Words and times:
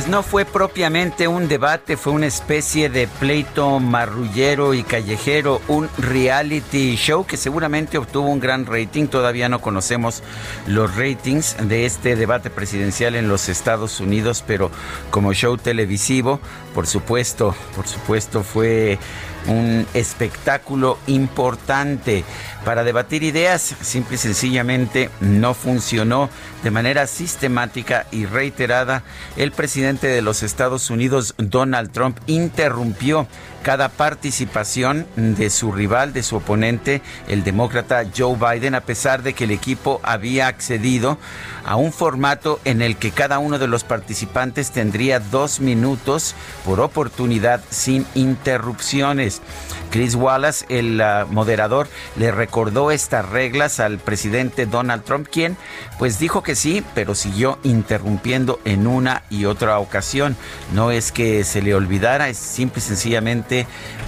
Pues 0.00 0.08
no 0.08 0.22
fue 0.22 0.46
propiamente 0.46 1.28
un 1.28 1.46
debate, 1.46 1.98
fue 1.98 2.14
una 2.14 2.24
especie 2.26 2.88
de 2.88 3.06
pleito 3.06 3.80
marrullero 3.80 4.72
y 4.72 4.82
callejero, 4.82 5.60
un 5.68 5.90
reality 5.98 6.96
show 6.96 7.26
que 7.26 7.36
seguramente 7.36 7.98
obtuvo 7.98 8.30
un 8.30 8.40
gran 8.40 8.64
rating. 8.64 9.08
Todavía 9.08 9.50
no 9.50 9.60
conocemos 9.60 10.22
los 10.66 10.96
ratings 10.96 11.54
de 11.68 11.84
este 11.84 12.16
debate 12.16 12.48
presidencial 12.48 13.14
en 13.14 13.28
los 13.28 13.50
Estados 13.50 14.00
Unidos, 14.00 14.42
pero 14.46 14.70
como 15.10 15.34
show 15.34 15.58
televisivo, 15.58 16.40
por 16.74 16.86
supuesto, 16.86 17.54
por 17.76 17.86
supuesto 17.86 18.42
fue 18.42 18.98
un 19.46 19.86
espectáculo 19.94 20.98
importante 21.06 22.24
para 22.64 22.84
debatir 22.84 23.22
ideas. 23.22 23.74
Simple 23.80 24.16
y 24.16 24.18
sencillamente 24.18 25.10
no 25.20 25.54
funcionó 25.54 26.30
de 26.62 26.70
manera 26.70 27.06
sistemática 27.06 28.06
y 28.10 28.26
reiterada. 28.26 29.02
El 29.36 29.52
presidente 29.52 30.06
de 30.08 30.22
los 30.22 30.42
Estados 30.42 30.90
Unidos, 30.90 31.34
Donald 31.38 31.92
Trump, 31.92 32.18
interrumpió 32.26 33.26
cada 33.62 33.88
participación 33.88 35.06
de 35.16 35.50
su 35.50 35.72
rival, 35.72 36.12
de 36.12 36.22
su 36.22 36.36
oponente, 36.36 37.02
el 37.28 37.44
demócrata 37.44 38.04
Joe 38.16 38.36
Biden, 38.36 38.74
a 38.74 38.80
pesar 38.80 39.22
de 39.22 39.34
que 39.34 39.44
el 39.44 39.50
equipo 39.50 40.00
había 40.02 40.46
accedido 40.46 41.18
a 41.64 41.76
un 41.76 41.92
formato 41.92 42.60
en 42.64 42.82
el 42.82 42.96
que 42.96 43.10
cada 43.10 43.38
uno 43.38 43.58
de 43.58 43.68
los 43.68 43.84
participantes 43.84 44.70
tendría 44.70 45.20
dos 45.20 45.60
minutos 45.60 46.34
por 46.64 46.80
oportunidad 46.80 47.62
sin 47.70 48.06
interrupciones. 48.14 49.42
Chris 49.90 50.14
Wallace, 50.14 50.64
el 50.68 51.00
uh, 51.00 51.26
moderador, 51.32 51.88
le 52.16 52.30
recordó 52.30 52.90
estas 52.90 53.28
reglas 53.28 53.80
al 53.80 53.98
presidente 53.98 54.66
Donald 54.66 55.04
Trump, 55.04 55.26
quien 55.30 55.56
pues 55.98 56.18
dijo 56.18 56.42
que 56.42 56.54
sí, 56.54 56.84
pero 56.94 57.14
siguió 57.14 57.58
interrumpiendo 57.64 58.60
en 58.64 58.86
una 58.86 59.24
y 59.30 59.44
otra 59.46 59.78
ocasión. 59.78 60.36
No 60.72 60.90
es 60.92 61.12
que 61.12 61.44
se 61.44 61.60
le 61.60 61.74
olvidara, 61.74 62.28
es 62.28 62.38
simple 62.38 62.78
y 62.78 62.82
sencillamente 62.82 63.49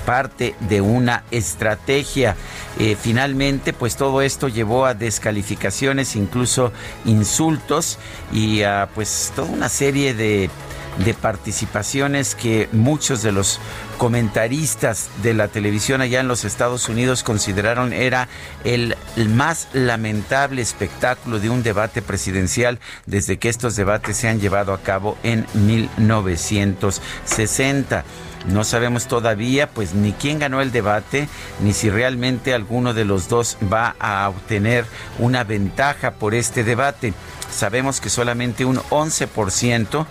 parte 0.07 0.55
de 0.61 0.81
una 0.81 1.25
estrategia. 1.31 2.37
Eh, 2.79 2.97
finalmente, 3.01 3.73
pues 3.73 3.97
todo 3.97 4.23
esto 4.23 4.49
llevó 4.49 4.87
a 4.87 4.95
descalificaciones, 4.95 6.17
incluso 6.17 6.73
insultos 7.05 7.99
y 8.33 8.63
a 8.63 8.89
pues 8.95 9.33
toda 9.35 9.51
una 9.51 9.69
serie 9.69 10.15
de 10.15 10.51
de 10.99 11.15
participaciones 11.15 12.35
que 12.35 12.69
muchos 12.73 13.23
de 13.23 13.33
los 13.33 13.59
comentaristas 13.99 15.09
de 15.23 15.33
la 15.35 15.49
televisión 15.49 16.01
allá 16.01 16.21
en 16.21 16.29
los 16.29 16.45
Estados 16.45 16.89
Unidos 16.89 17.25
consideraron 17.25 17.93
era 17.93 18.29
el, 18.65 18.97
más 19.29 19.69
lamentable 19.73 20.63
espectáculo 20.63 21.41
de 21.41 21.51
un 21.51 21.63
debate 21.63 22.01
presidencial 22.03 22.81
desde 23.07 23.39
que 23.39 23.49
estos 23.49 23.77
debates 23.77 24.17
se 24.17 24.29
han 24.29 24.41
llevado 24.41 24.75
a 24.75 24.83
cabo 24.83 25.17
en 25.23 25.47
1960. 25.55 28.05
No 28.47 28.65
sabemos 28.65 29.07
todavía 29.07 29.69
pues 29.69 29.95
ni 29.95 30.13
quién 30.13 30.39
ganó 30.39 30.61
el 30.61 30.73
debate, 30.73 31.29
ni 31.61 31.73
si 31.73 31.91
realmente 31.91 32.55
alguno 32.55 32.95
de 32.95 33.05
los 33.05 33.29
dos 33.29 33.57
va 33.73 33.95
a 33.99 34.29
obtener 34.29 34.85
una 35.19 35.45
ventaja 35.45 36.13
por 36.13 36.35
este 36.35 36.65
debate. 36.65 37.15
Sabemos 37.53 38.01
que 38.01 38.09
solamente 38.09 38.65
un 38.65 38.79
11% 38.79 40.07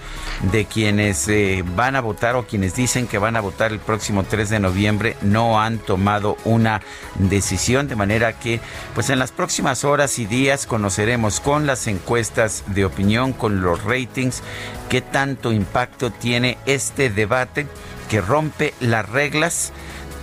de 0.52 0.66
quienes 0.66 1.28
eh, 1.28 1.64
van 1.76 1.96
a 1.96 2.02
votar 2.02 2.36
o 2.36 2.46
quienes 2.46 2.76
dicen 2.76 3.08
que 3.08 3.18
van 3.18 3.36
a 3.36 3.42
votar 3.42 3.72
el 3.72 3.80
próximo 3.80 4.24
3 4.24 4.50
de 4.50 4.60
noviembre 4.60 5.18
no 5.22 5.60
han 5.60 5.80
tomado 5.80 6.38
una 6.46 6.82
decisión, 7.16 7.88
de 7.88 7.96
manera 7.96 8.34
que 8.34 8.60
pues 8.94 9.10
en 9.10 9.18
las 9.18 9.32
próximas 9.32 9.84
horas 9.84 10.20
y 10.20 10.28
días 10.28 10.68
conoceremos 10.68 11.40
con 11.40 11.66
las 11.66 11.88
encuestas 11.88 12.64
de 12.68 12.86
opinión, 12.86 13.34
con 13.34 13.62
los 13.62 13.84
ratings, 13.84 14.44
qué 14.88 15.02
tanto 15.02 15.52
impacto 15.52 16.12
tiene 16.12 16.60
este 16.68 17.10
debate 17.10 17.66
que 18.12 18.20
rompe 18.20 18.74
las 18.82 19.08
reglas 19.08 19.72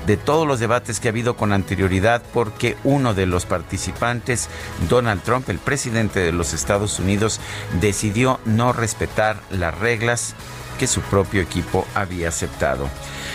de 0.07 0.19
todos 0.19 0.47
los 0.47 0.61
debates 0.61 1.01
que 1.01 1.09
ha 1.09 1.11
habido 1.11 1.39
con 1.39 1.55
anterioridad 1.55 2.23
porque 2.35 2.77
uno 2.85 3.15
de 3.15 3.25
los 3.25 3.47
participantes, 3.47 4.51
Donald 4.91 5.23
Trump, 5.23 5.49
el 5.49 5.59
presidente 5.59 6.21
de 6.21 6.33
los 6.33 6.53
Estados 6.53 6.99
Unidos, 6.99 7.41
decidió 7.81 8.41
no 8.45 8.75
respetar 8.75 9.41
las 9.51 9.77
reglas 9.79 10.35
que 10.79 10.87
su 10.87 11.01
propio 11.01 11.41
equipo 11.41 11.87
había 11.95 12.29
aceptado. 12.29 12.91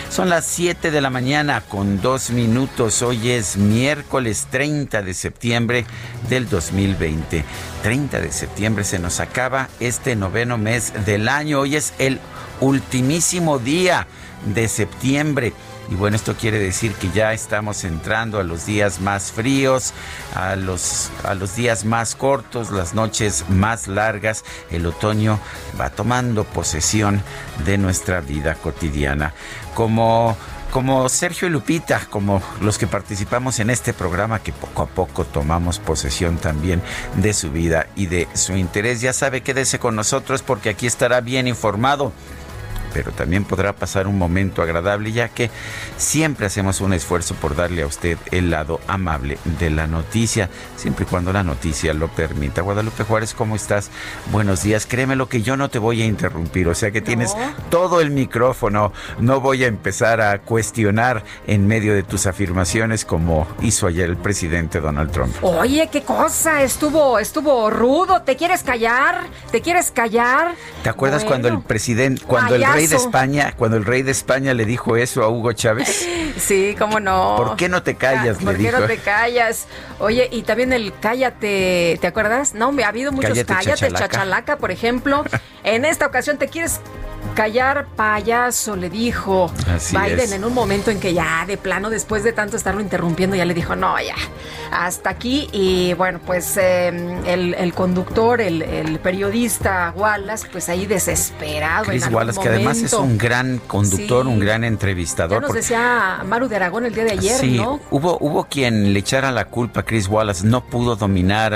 Son 0.08 0.30
las 0.30 0.46
7 0.46 0.92
de 0.92 1.00
la 1.00 1.10
mañana 1.10 1.60
con 1.60 2.00
dos 2.00 2.30
minutos. 2.30 3.02
Hoy 3.02 3.32
es 3.32 3.56
miércoles 3.56 4.46
30 4.52 5.02
de 5.02 5.14
septiembre 5.14 5.84
del 6.28 6.48
2020. 6.48 7.44
30 7.82 8.20
de 8.20 8.30
septiembre 8.30 8.84
se 8.84 9.00
nos 9.00 9.18
acaba 9.18 9.68
este 9.80 10.14
noveno 10.14 10.58
mes 10.58 10.92
del 11.04 11.28
año. 11.28 11.60
Hoy 11.60 11.74
es 11.74 11.92
el 11.98 12.20
ultimísimo 12.60 13.58
día 13.58 14.06
de 14.44 14.68
septiembre. 14.68 15.52
Y 15.90 15.96
bueno, 15.96 16.16
esto 16.16 16.34
quiere 16.34 16.58
decir 16.58 16.94
que 16.94 17.10
ya 17.10 17.32
estamos 17.34 17.84
entrando 17.84 18.40
a 18.40 18.44
los 18.44 18.64
días 18.64 19.00
más 19.00 19.32
fríos, 19.32 19.92
a 20.34 20.56
los, 20.56 21.10
a 21.24 21.34
los 21.34 21.56
días 21.56 21.84
más 21.84 22.14
cortos, 22.14 22.70
las 22.70 22.94
noches 22.94 23.44
más 23.50 23.86
largas. 23.86 24.44
El 24.70 24.86
otoño 24.86 25.38
va 25.78 25.90
tomando 25.90 26.44
posesión 26.44 27.22
de 27.66 27.76
nuestra 27.76 28.20
vida 28.20 28.54
cotidiana. 28.54 29.34
Como 29.74 30.36
como 30.74 31.08
Sergio 31.08 31.46
y 31.46 31.52
Lupita, 31.52 32.04
como 32.10 32.42
los 32.60 32.78
que 32.78 32.88
participamos 32.88 33.60
en 33.60 33.70
este 33.70 33.92
programa 33.92 34.40
que 34.40 34.52
poco 34.52 34.82
a 34.82 34.86
poco 34.86 35.24
tomamos 35.24 35.78
posesión 35.78 36.36
también 36.36 36.82
de 37.14 37.32
su 37.32 37.52
vida 37.52 37.86
y 37.94 38.06
de 38.06 38.26
su 38.34 38.56
interés. 38.56 39.00
Ya 39.00 39.12
sabe, 39.12 39.42
quédese 39.42 39.78
con 39.78 39.94
nosotros 39.94 40.42
porque 40.42 40.70
aquí 40.70 40.88
estará 40.88 41.20
bien 41.20 41.46
informado 41.46 42.12
pero 42.94 43.10
también 43.10 43.44
podrá 43.44 43.74
pasar 43.74 44.06
un 44.06 44.16
momento 44.16 44.62
agradable 44.62 45.12
ya 45.12 45.28
que 45.28 45.50
siempre 45.98 46.46
hacemos 46.46 46.80
un 46.80 46.92
esfuerzo 46.92 47.34
por 47.34 47.56
darle 47.56 47.82
a 47.82 47.86
usted 47.86 48.16
el 48.30 48.50
lado 48.50 48.80
amable 48.86 49.36
de 49.58 49.68
la 49.68 49.88
noticia, 49.88 50.48
siempre 50.76 51.04
y 51.04 51.08
cuando 51.08 51.32
la 51.32 51.42
noticia 51.42 51.92
lo 51.92 52.08
permita. 52.08 52.62
Guadalupe 52.62 53.02
Juárez, 53.02 53.34
¿cómo 53.34 53.56
estás? 53.56 53.90
Buenos 54.30 54.62
días. 54.62 54.86
Créeme 54.86 55.16
lo 55.16 55.28
que 55.28 55.42
yo 55.42 55.56
no 55.56 55.68
te 55.68 55.80
voy 55.80 56.02
a 56.02 56.06
interrumpir, 56.06 56.68
o 56.68 56.74
sea 56.74 56.92
que 56.92 57.00
tienes 57.00 57.34
todo 57.68 58.00
el 58.00 58.10
micrófono. 58.12 58.92
No 59.18 59.40
voy 59.40 59.64
a 59.64 59.66
empezar 59.66 60.20
a 60.20 60.38
cuestionar 60.38 61.24
en 61.48 61.66
medio 61.66 61.94
de 61.94 62.04
tus 62.04 62.26
afirmaciones 62.26 63.04
como 63.04 63.48
hizo 63.60 63.88
ayer 63.88 64.08
el 64.08 64.16
presidente 64.16 64.80
Donald 64.80 65.10
Trump. 65.10 65.34
Oye, 65.42 65.88
qué 65.90 66.02
cosa, 66.02 66.62
estuvo 66.62 67.18
estuvo 67.18 67.70
rudo. 67.70 68.22
¿Te 68.22 68.36
quieres 68.36 68.62
callar? 68.62 69.24
¿Te 69.50 69.60
quieres 69.60 69.90
callar? 69.90 70.54
¿Te 70.84 70.88
acuerdas 70.88 71.24
cuando 71.24 71.48
el 71.48 71.60
presidente 71.60 72.22
cuando 72.24 72.54
el 72.54 72.64
rey 72.64 72.83
de 72.86 72.96
España, 72.96 73.54
cuando 73.56 73.76
el 73.76 73.84
rey 73.84 74.02
de 74.02 74.10
España 74.10 74.54
le 74.54 74.64
dijo 74.64 74.96
eso 74.96 75.22
a 75.22 75.28
Hugo 75.28 75.52
Chávez. 75.52 76.08
Sí, 76.36 76.74
cómo 76.76 76.98
no. 76.98 77.36
¿Por 77.36 77.54
qué 77.54 77.68
no 77.68 77.84
te 77.84 77.94
callas? 77.94 78.38
¿Por 78.38 78.56
qué 78.56 78.72
no 78.72 78.82
te 78.86 78.98
callas? 78.98 79.68
Oye, 80.00 80.28
y 80.32 80.42
también 80.42 80.72
el 80.72 80.92
cállate, 80.98 81.96
¿te 82.00 82.06
acuerdas? 82.08 82.54
No, 82.54 82.74
ha 82.84 82.88
habido 82.88 83.12
muchos 83.12 83.38
cállate, 83.44 83.92
chachalaca. 83.92 84.58
por 84.58 84.72
ejemplo. 84.72 85.24
en 85.64 85.84
esta 85.84 86.06
ocasión 86.06 86.36
te 86.36 86.48
quieres 86.48 86.80
Callar 87.34 87.86
payaso, 87.96 88.76
le 88.76 88.90
dijo 88.90 89.50
Biden 89.90 90.32
en 90.32 90.44
un 90.44 90.54
momento 90.54 90.90
en 90.90 91.00
que 91.00 91.14
ya 91.14 91.44
de 91.46 91.56
plano, 91.56 91.90
después 91.90 92.22
de 92.22 92.32
tanto 92.32 92.56
estarlo 92.56 92.80
interrumpiendo, 92.80 93.34
ya 93.34 93.44
le 93.44 93.54
dijo, 93.54 93.74
no, 93.74 94.00
ya, 94.00 94.14
hasta 94.70 95.10
aquí. 95.10 95.48
Y 95.52 95.94
bueno, 95.94 96.20
pues 96.24 96.56
em, 96.56 97.24
el, 97.26 97.72
conductor, 97.74 98.40
el, 98.40 98.98
periodista 99.00 99.92
Wallace, 99.96 100.46
pues 100.52 100.68
ahí 100.68 100.86
desesperado. 100.86 101.86
Chris 101.86 102.08
Wallace, 102.10 102.40
que 102.40 102.48
además 102.48 102.78
es 102.78 102.92
un 102.92 103.18
gran 103.18 103.58
conductor, 103.58 104.26
un 104.26 104.38
gran 104.38 104.62
entrevistador. 104.62 105.42
Ya 105.42 105.46
nos 105.48 105.56
decía 105.56 106.22
Maru 106.24 106.48
de 106.48 106.56
Aragón 106.56 106.86
el 106.86 106.94
día 106.94 107.04
de 107.04 107.12
ayer, 107.12 107.40
sí, 107.40 107.58
Hubo, 107.90 108.18
hubo 108.20 108.44
quien 108.44 108.92
le 108.92 108.98
echara 109.00 109.32
la 109.32 109.46
culpa 109.46 109.80
a 109.80 109.82
Chris 109.84 110.08
Wallace, 110.08 110.46
no 110.46 110.64
pudo 110.64 110.96
dominar 110.96 111.54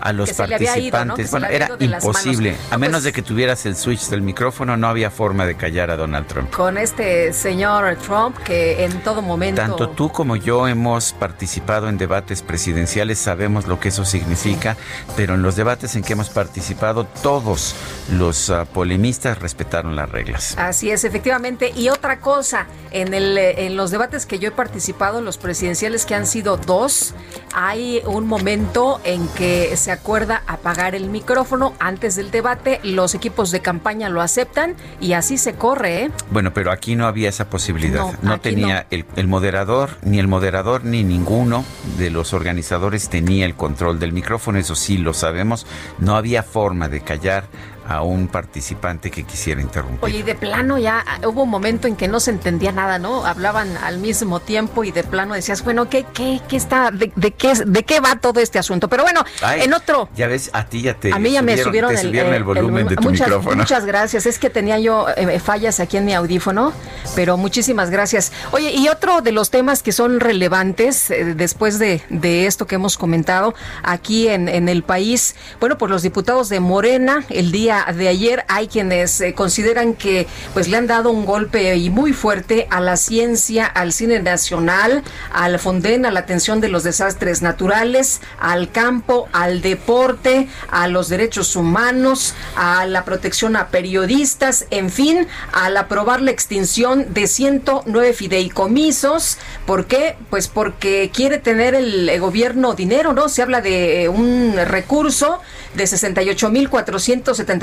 a, 0.00 0.12
los 0.12 0.32
participantes. 0.32 1.30
bueno, 1.30 1.46
era 1.46 1.70
imposible, 1.78 2.56
a 2.70 2.78
menos 2.78 3.04
pues 3.04 3.04
de 3.04 3.12
que 3.12 3.22
tuvieras 3.22 3.66
el 3.66 3.76
switch 3.76 4.08
del 4.08 4.22
micrófono, 4.22 4.76
no 4.76 4.88
había 4.88 5.03
forma 5.10 5.46
de 5.46 5.56
callar 5.56 5.90
a 5.90 5.96
Donald 5.96 6.26
Trump. 6.26 6.50
Con 6.50 6.78
este 6.78 7.32
señor 7.32 7.96
Trump 7.96 8.36
que 8.38 8.84
en 8.84 9.00
todo 9.02 9.22
momento... 9.22 9.60
Tanto 9.60 9.88
tú 9.90 10.10
como 10.10 10.36
yo 10.36 10.68
hemos 10.68 11.12
participado 11.12 11.88
en 11.88 11.98
debates 11.98 12.42
presidenciales, 12.42 13.18
sabemos 13.18 13.66
lo 13.66 13.80
que 13.80 13.88
eso 13.88 14.04
significa, 14.04 14.76
pero 15.16 15.34
en 15.34 15.42
los 15.42 15.56
debates 15.56 15.96
en 15.96 16.02
que 16.02 16.12
hemos 16.14 16.30
participado, 16.30 17.04
todos 17.22 17.74
los 18.12 18.48
uh, 18.48 18.66
polemistas 18.72 19.38
respetaron 19.38 19.96
las 19.96 20.10
reglas. 20.10 20.54
Así 20.58 20.90
es, 20.90 21.04
efectivamente. 21.04 21.72
Y 21.74 21.88
otra 21.88 22.20
cosa, 22.20 22.66
en, 22.90 23.14
el, 23.14 23.36
en 23.38 23.76
los 23.76 23.90
debates 23.90 24.26
que 24.26 24.38
yo 24.38 24.48
he 24.48 24.52
participado, 24.52 25.20
los 25.20 25.38
presidenciales 25.38 26.04
que 26.06 26.14
han 26.14 26.26
sido 26.26 26.56
dos, 26.56 27.14
hay 27.54 28.02
un 28.06 28.26
momento 28.26 29.00
en 29.04 29.26
que 29.28 29.76
se 29.76 29.90
acuerda 29.92 30.42
apagar 30.46 30.94
el 30.94 31.08
micrófono 31.08 31.74
antes 31.78 32.16
del 32.16 32.30
debate, 32.30 32.80
los 32.82 33.14
equipos 33.14 33.50
de 33.50 33.60
campaña 33.60 34.08
lo 34.08 34.20
aceptan 34.20 34.74
y 35.00 35.12
así 35.12 35.38
se 35.38 35.54
corre. 35.54 36.04
¿eh? 36.04 36.10
Bueno, 36.30 36.52
pero 36.52 36.70
aquí 36.70 36.96
no 36.96 37.06
había 37.06 37.28
esa 37.28 37.48
posibilidad. 37.50 38.04
No, 38.22 38.40
tenía 38.40 38.86
El, 38.90 39.28
moderador, 39.28 39.90
ni 40.02 40.18
el 40.18 40.28
moderador, 40.28 40.84
ni 40.84 41.04
ninguno 41.04 41.64
de 41.98 42.10
los 42.10 42.32
organizadores 42.32 43.08
tenía 43.08 43.46
el 43.46 43.54
control 43.54 43.98
del 43.98 44.12
micrófono. 44.12 44.58
Eso 44.58 44.74
sí 44.74 44.98
lo 44.98 45.14
sabemos. 45.14 45.66
No 45.98 46.16
había 46.16 46.42
forma 46.42 46.88
de 46.88 47.00
callar 47.00 47.44
a 47.86 48.02
un 48.02 48.28
participante 48.28 49.10
que 49.10 49.24
quisiera 49.24 49.60
interrumpir. 49.60 50.04
Oye, 50.04 50.18
y 50.18 50.22
de 50.22 50.34
plano 50.34 50.78
ya 50.78 51.04
hubo 51.26 51.42
un 51.42 51.50
momento 51.50 51.86
en 51.86 51.96
que 51.96 52.08
no 52.08 52.20
se 52.20 52.30
entendía 52.30 52.72
nada, 52.72 52.98
¿no? 52.98 53.26
Hablaban 53.26 53.76
al 53.76 53.98
mismo 53.98 54.40
tiempo 54.40 54.84
y 54.84 54.92
de 54.92 55.04
plano 55.04 55.34
decías, 55.34 55.62
bueno, 55.64 55.88
¿qué, 55.88 56.04
qué, 56.12 56.40
qué 56.48 56.56
está, 56.56 56.90
de, 56.90 57.10
qué, 57.32 57.54
de 57.66 57.82
qué 57.84 58.00
va 58.00 58.16
todo 58.16 58.40
este 58.40 58.58
asunto? 58.58 58.88
Pero 58.88 59.02
bueno, 59.02 59.24
en 59.56 59.72
otro... 59.74 60.08
Ya 60.16 60.26
ves, 60.26 60.50
a 60.52 60.64
ti 60.64 60.82
ya 60.82 60.94
te 60.94 61.12
A 61.12 61.18
mí 61.18 61.32
ya 61.32 61.42
me 61.42 61.56
subieron, 61.58 61.96
el, 61.96 62.14
el, 62.14 62.44
volumen 62.44 62.88
de 62.88 62.96
tu 62.96 63.02
muchas, 63.02 63.28
micrófono. 63.28 63.56
Muchas 63.56 63.84
gracias, 63.84 64.26
es 64.26 64.38
que 64.38 64.50
tenía 64.50 64.78
yo 64.78 65.06
eh, 65.16 65.38
fallas 65.38 65.80
aquí 65.80 65.96
en 65.96 66.04
mi 66.04 66.14
audífono, 66.14 66.72
pero 67.14 67.36
muchísimas 67.36 67.90
gracias. 67.90 68.32
Oye, 68.52 68.72
y 68.72 68.88
otro 68.88 69.20
de 69.20 69.32
los 69.32 69.50
temas 69.50 69.82
que 69.82 69.92
son 69.92 70.20
relevantes 70.20 71.10
eh, 71.10 71.34
después 71.34 71.78
de, 71.78 72.02
de, 72.08 72.46
esto 72.46 72.66
que 72.66 72.76
hemos 72.76 72.96
comentado 72.96 73.54
aquí 73.82 74.28
en, 74.28 74.48
en 74.48 74.68
el 74.68 74.82
país, 74.82 75.34
bueno, 75.60 75.78
pues 75.78 75.90
los 75.90 76.02
diputados 76.02 76.48
de 76.48 76.60
Morena 76.60 77.24
el 77.28 77.52
día 77.52 77.73
de 77.82 78.08
ayer 78.08 78.44
hay 78.48 78.68
quienes 78.68 79.20
eh, 79.20 79.34
consideran 79.34 79.94
que 79.94 80.26
pues 80.52 80.68
le 80.68 80.76
han 80.76 80.86
dado 80.86 81.10
un 81.10 81.24
golpe 81.24 81.76
y 81.76 81.90
muy 81.90 82.12
fuerte 82.12 82.66
a 82.70 82.80
la 82.80 82.96
ciencia, 82.96 83.66
al 83.66 83.92
cine 83.92 84.20
nacional, 84.20 85.02
al 85.32 85.58
Fonden, 85.58 86.06
a 86.06 86.10
la 86.10 86.20
atención 86.20 86.60
de 86.60 86.68
los 86.68 86.84
desastres 86.84 87.42
naturales, 87.42 88.20
al 88.38 88.70
campo, 88.70 89.28
al 89.32 89.62
deporte, 89.62 90.48
a 90.70 90.88
los 90.88 91.08
derechos 91.08 91.56
humanos, 91.56 92.34
a 92.56 92.86
la 92.86 93.04
protección 93.04 93.56
a 93.56 93.68
periodistas, 93.68 94.66
en 94.70 94.90
fin, 94.90 95.26
al 95.52 95.76
aprobar 95.76 96.20
la 96.20 96.30
extinción 96.30 97.12
de 97.12 97.26
109 97.26 98.12
fideicomisos. 98.12 99.38
¿Por 99.66 99.86
qué? 99.86 100.16
Pues 100.30 100.48
porque 100.48 101.10
quiere 101.12 101.38
tener 101.38 101.74
el 101.74 102.18
gobierno 102.20 102.74
dinero, 102.74 103.12
¿no? 103.12 103.28
Se 103.28 103.42
habla 103.42 103.60
de 103.60 104.08
un 104.08 104.54
recurso 104.64 105.40
de 105.74 105.86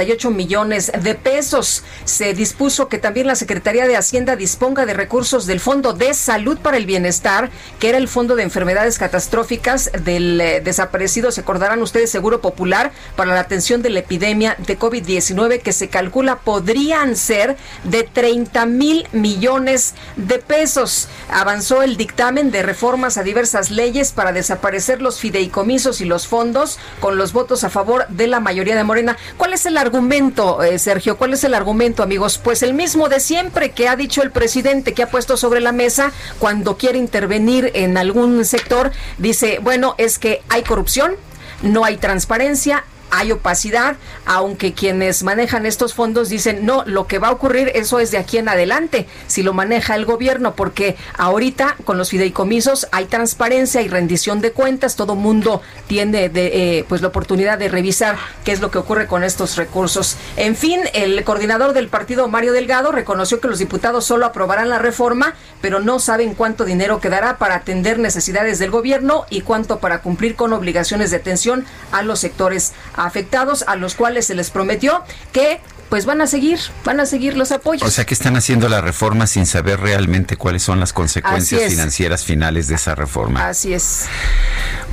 68.478 0.01 0.31
millones 0.33 0.91
de 1.01 1.15
pesos. 1.15 1.83
Se 2.05 2.33
dispuso 2.33 2.87
que 2.87 2.97
también 2.97 3.27
la 3.27 3.35
Secretaría 3.35 3.87
de 3.87 3.97
Hacienda 3.97 4.35
disponga 4.35 4.85
de 4.85 4.93
recursos 4.93 5.45
del 5.45 5.59
Fondo 5.59 5.93
de 5.93 6.13
Salud 6.13 6.57
para 6.59 6.77
el 6.77 6.85
Bienestar, 6.85 7.49
que 7.79 7.89
era 7.89 7.97
el 7.97 8.07
Fondo 8.07 8.35
de 8.35 8.43
Enfermedades 8.43 8.97
Catastróficas 8.97 9.91
del 10.03 10.39
eh, 10.41 10.61
desaparecido, 10.61 11.31
se 11.31 11.41
acordarán 11.41 11.81
ustedes, 11.81 12.11
Seguro 12.11 12.41
Popular, 12.41 12.91
para 13.15 13.33
la 13.33 13.39
atención 13.39 13.81
de 13.81 13.89
la 13.89 13.99
epidemia 13.99 14.55
de 14.59 14.77
COVID-19, 14.77 15.61
que 15.61 15.73
se 15.73 15.89
calcula 15.89 16.39
podrían 16.39 17.15
ser 17.15 17.57
de 17.83 18.03
30 18.03 18.65
mil 18.65 19.07
millones 19.11 19.93
de 20.15 20.39
pesos. 20.39 21.07
Avanzó 21.29 21.81
el 21.81 21.97
dictamen 21.97 22.51
de 22.51 22.63
reformas 22.63 23.17
a 23.17 23.23
diversas 23.23 23.71
leyes 23.71 24.11
para 24.11 24.31
desaparecer 24.31 25.01
los 25.01 25.19
fideicomisos 25.19 26.01
y 26.01 26.05
los 26.05 26.27
fondos 26.27 26.79
con 26.99 27.17
los 27.17 27.33
votos 27.33 27.63
a 27.63 27.69
favor 27.69 28.07
de 28.07 28.27
la 28.27 28.39
mayoría 28.39 28.75
de 28.75 28.83
Morena. 28.83 29.17
¿Cuál 29.37 29.53
es 29.53 29.65
el 29.65 29.77
argumento, 29.77 29.90
eh, 30.63 30.79
Sergio? 30.79 31.17
¿Cuál 31.17 31.33
es 31.33 31.43
el 31.43 31.53
argumento, 31.53 32.03
amigos? 32.03 32.37
Pues 32.37 32.63
el 32.63 32.73
mismo 32.73 33.09
de 33.09 33.19
siempre 33.19 33.71
que 33.71 33.87
ha 33.87 33.95
dicho 33.95 34.21
el 34.21 34.31
presidente, 34.31 34.93
que 34.93 35.03
ha 35.03 35.09
puesto 35.09 35.37
sobre 35.37 35.59
la 35.59 35.71
mesa 35.71 36.11
cuando 36.39 36.77
quiere 36.77 36.97
intervenir 36.97 37.71
en 37.73 37.97
algún 37.97 38.45
sector. 38.45 38.91
Dice, 39.17 39.59
bueno, 39.61 39.95
es 39.97 40.19
que 40.19 40.41
hay 40.49 40.63
corrupción, 40.63 41.15
no 41.61 41.85
hay 41.85 41.97
transparencia, 41.97 42.83
hay 43.11 43.31
opacidad, 43.31 43.97
aunque 44.25 44.73
quienes 44.73 45.23
manejan 45.23 45.65
estos 45.65 45.93
fondos 45.93 46.29
dicen, 46.29 46.65
no, 46.65 46.83
lo 46.85 47.07
que 47.07 47.19
va 47.19 47.27
a 47.27 47.31
ocurrir, 47.31 47.71
eso 47.75 47.99
es 47.99 48.09
de 48.11 48.17
aquí 48.17 48.37
en 48.37 48.49
adelante, 48.49 49.05
si 49.27 49.43
lo 49.43 49.53
maneja 49.53 49.95
el 49.95 50.05
gobierno, 50.05 50.55
porque 50.55 50.95
ahorita 51.17 51.75
con 51.83 51.97
los 51.97 52.09
fideicomisos 52.09 52.87
hay 52.91 53.05
transparencia 53.05 53.81
y 53.81 53.89
rendición 53.89 54.41
de 54.41 54.53
cuentas, 54.53 54.95
todo 54.95 55.15
mundo 55.15 55.61
tiene 55.87 56.31
eh, 56.33 56.85
pues 56.87 57.01
la 57.01 57.09
oportunidad 57.09 57.57
de 57.57 57.67
revisar 57.67 58.17
qué 58.43 58.53
es 58.53 58.61
lo 58.61 58.71
que 58.71 58.77
ocurre 58.77 59.07
con 59.07 59.23
estos 59.23 59.57
recursos. 59.57 60.15
En 60.37 60.55
fin, 60.55 60.79
el 60.93 61.23
coordinador 61.23 61.73
del 61.73 61.89
partido, 61.89 62.27
Mario 62.27 62.53
Delgado, 62.53 62.91
reconoció 62.91 63.41
que 63.41 63.49
los 63.49 63.59
diputados 63.59 64.05
solo 64.05 64.25
aprobarán 64.25 64.69
la 64.69 64.79
reforma, 64.79 65.35
pero 65.59 65.79
no 65.79 65.99
saben 65.99 66.33
cuánto 66.33 66.65
dinero 66.65 67.01
quedará 67.01 67.37
para 67.37 67.55
atender 67.55 67.99
necesidades 67.99 68.57
del 68.59 68.71
gobierno 68.71 69.25
y 69.29 69.41
cuánto 69.41 69.79
para 69.79 70.01
cumplir 70.01 70.35
con 70.35 70.53
obligaciones 70.53 71.11
de 71.11 71.17
atención 71.17 71.65
a 71.91 72.03
los 72.03 72.19
sectores 72.19 72.73
afectados 73.05 73.63
a 73.67 73.75
los 73.75 73.95
cuales 73.95 74.27
se 74.27 74.35
les 74.35 74.51
prometió 74.51 75.03
que 75.31 75.59
pues 75.91 76.05
van 76.05 76.21
a 76.21 76.27
seguir, 76.27 76.57
van 76.85 77.01
a 77.01 77.05
seguir 77.05 77.35
los 77.35 77.51
apoyos. 77.51 77.85
O 77.85 77.91
sea 77.91 78.05
que 78.05 78.13
están 78.13 78.37
haciendo 78.37 78.69
la 78.69 78.79
reforma 78.79 79.27
sin 79.27 79.45
saber 79.45 79.81
realmente 79.81 80.37
cuáles 80.37 80.63
son 80.63 80.79
las 80.79 80.93
consecuencias 80.93 81.63
financieras 81.69 82.23
finales 82.23 82.69
de 82.69 82.75
esa 82.75 82.95
reforma. 82.95 83.45
Así 83.45 83.73
es. 83.73 84.05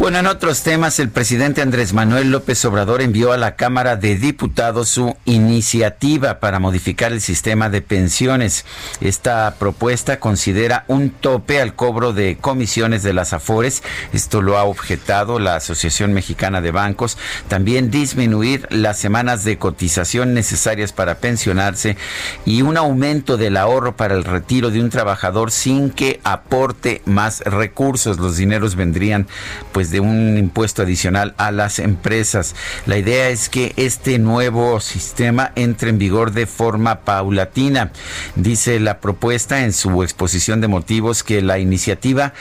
Bueno, 0.01 0.19
en 0.19 0.27
otros 0.27 0.63
temas, 0.63 0.99
el 0.99 1.09
presidente 1.09 1.63
Andrés 1.63 1.93
Manuel 1.93 2.33
López 2.33 2.65
Obrador 2.65 3.01
envió 3.01 3.33
a 3.33 3.37
la 3.37 3.55
Cámara 3.55 3.97
de 3.97 4.17
Diputados 4.17 4.89
su 4.89 5.17
iniciativa 5.25 6.41
para 6.41 6.59
modificar 6.59 7.13
el 7.13 7.21
sistema 7.21 7.71
de 7.71 7.81
pensiones. 7.81 8.65
Esta 9.01 9.55
propuesta 9.57 10.19
considera 10.19 10.85
un 10.89 11.11
tope 11.11 11.61
al 11.61 11.75
cobro 11.75 12.13
de 12.13 12.39
comisiones 12.41 13.05
de 13.05 13.13
las 13.13 13.33
AFORES. 13.33 13.85
Esto 14.13 14.43
lo 14.43 14.59
ha 14.59 14.65
objetado 14.65 15.39
la 15.39 15.57
Asociación 15.57 16.13
Mexicana 16.13 16.61
de 16.61 16.73
Bancos. 16.73 17.19
También 17.47 17.91
disminuir 17.91 18.67
las 18.71 18.99
semanas 18.99 19.45
de 19.45 19.59
cotización 19.59 20.35
necesarias 20.35 20.88
para 20.93 21.19
pensionarse 21.19 21.97
y 22.45 22.63
un 22.63 22.77
aumento 22.77 23.37
del 23.37 23.57
ahorro 23.57 23.97
para 23.97 24.15
el 24.15 24.25
retiro 24.25 24.71
de 24.71 24.81
un 24.81 24.91
trabajador 24.91 25.51
sin 25.51 25.91
que 25.91 26.21
aporte 26.25 27.03
más 27.05 27.41
recursos. 27.41 28.19
Los 28.19 28.37
dineros 28.37 28.77
vendrían 28.77 29.27
pues 29.73 29.91
de 29.91 30.01
un 30.01 30.37
impuesto 30.39 30.83
adicional 30.83 31.35
a 31.39 31.51
las 31.51 31.79
empresas. 31.79 32.55
La 32.87 32.99
idea 32.99 33.29
es 33.29 33.49
que 33.49 33.73
este 33.77 34.19
nuevo 34.19 34.81
sistema 34.81 35.53
entre 35.55 35.91
en 35.91 35.99
vigor 35.99 36.33
de 36.33 36.47
forma 36.47 37.01
paulatina. 37.01 37.93
Dice 38.37 38.81
la 38.81 39.01
propuesta 39.01 39.65
en 39.65 39.73
su 39.73 40.03
exposición 40.03 40.61
de 40.61 40.69
motivos 40.69 41.23
que 41.23 41.43
la 41.43 41.59
iniciativa 41.59 42.33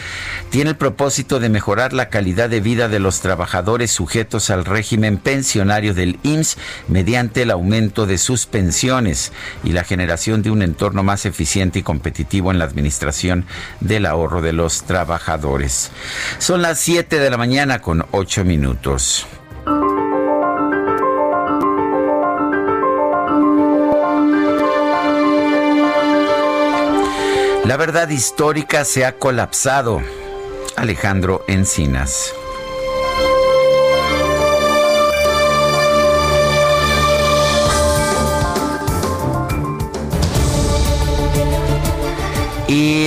tiene 0.50 0.72
el 0.72 0.75
propósito 0.75 1.39
de 1.39 1.50
mejorar 1.50 1.94
la 1.94 2.10
calidad 2.10 2.50
de 2.50 2.62
vida 2.62 2.88
de 2.88 3.00
los 3.00 3.22
trabajadores 3.22 3.92
sujetos 3.92 4.50
al 4.50 4.66
régimen 4.66 5.18
pensionario 5.18 5.94
del 5.94 6.20
IMSS 6.24 6.58
mediante 6.88 7.42
el 7.44 7.51
aumento 7.51 8.06
de 8.06 8.18
sus 8.18 8.37
pensiones 8.46 9.32
y 9.63 9.72
la 9.72 9.84
generación 9.84 10.41
de 10.41 10.51
un 10.51 10.62
entorno 10.62 11.03
más 11.03 11.25
eficiente 11.25 11.79
y 11.79 11.84
competitivo 11.84 12.51
en 12.51 12.60
la 12.60 12.65
administración 12.65 13.46
del 13.79 14.06
ahorro 14.06 14.41
de 14.41 14.53
los 14.53 14.84
trabajadores. 14.84 15.91
Son 16.38 16.62
las 16.62 16.79
7 16.79 17.20
de 17.20 17.29
la 17.29 17.38
mañana 17.38 17.82
con 17.82 18.06
8 18.12 18.46
minutos. 18.46 19.25
La 27.65 27.75
verdad 27.75 28.08
histórica 28.08 28.86
se 28.86 29.06
ha 29.06 29.17
colapsado. 29.17 30.01
Alejandro 30.77 31.44
Encinas. 31.48 32.34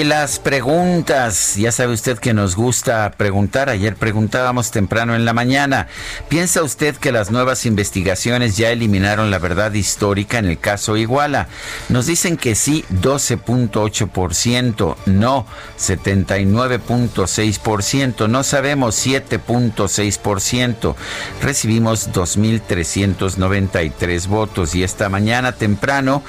Y 0.01 0.05
las 0.05 0.39
preguntas, 0.39 1.57
ya 1.57 1.73
sabe 1.73 1.93
usted 1.93 2.19
que 2.19 2.33
nos 2.33 2.57
gusta 2.57 3.11
preguntar. 3.19 3.69
Ayer 3.69 3.97
preguntábamos 3.97 4.71
temprano 4.71 5.15
en 5.15 5.27
la 5.27 5.35
mañana. 5.35 5.89
¿Piensa 6.31 6.63
usted 6.63 6.97
que 6.97 7.13
las 7.13 7.31
nuevas 7.31 7.67
investigaciones 7.67 8.57
ya 8.57 8.71
eliminaron 8.71 9.31
la 9.31 9.39
verdad 9.39 9.75
histórica 9.75 10.39
en 10.39 10.47
el 10.47 10.59
caso 10.59 10.97
Iguala? 10.97 11.49
Nos 11.91 12.07
dicen 12.07 12.39
que 12.39 12.55
sí, 12.55 12.87
12.8%, 12.91 14.97
no, 15.05 15.45
79.6%, 15.79 18.27
no 18.27 18.43
sabemos, 18.43 19.07
7.6%. 19.07 20.95
Recibimos 21.43 22.11
2.393 22.11 24.27
votos 24.29 24.75
y 24.75 24.83
esta 24.83 25.11
mañana 25.11 25.53
temprano 25.53 26.23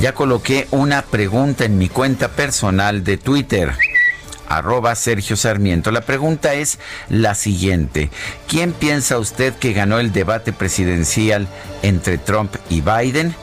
ya 0.00 0.14
coloqué 0.14 0.68
una 0.70 1.02
pregunta 1.02 1.64
en 1.64 1.76
mi 1.76 1.88
cuenta 1.88 2.28
personal 2.28 3.02
de 3.02 3.15
Twitter 3.16 3.72
arroba 4.48 4.94
Sergio 4.94 5.36
Sarmiento. 5.36 5.90
La 5.90 6.02
pregunta 6.02 6.54
es 6.54 6.78
la 7.08 7.34
siguiente. 7.34 8.10
¿Quién 8.48 8.72
piensa 8.72 9.18
usted 9.18 9.54
que 9.54 9.72
ganó 9.72 9.98
el 9.98 10.12
debate 10.12 10.52
presidencial 10.52 11.48
entre 11.82 12.18
Trump 12.18 12.54
y 12.70 12.80
Biden? 12.80 13.34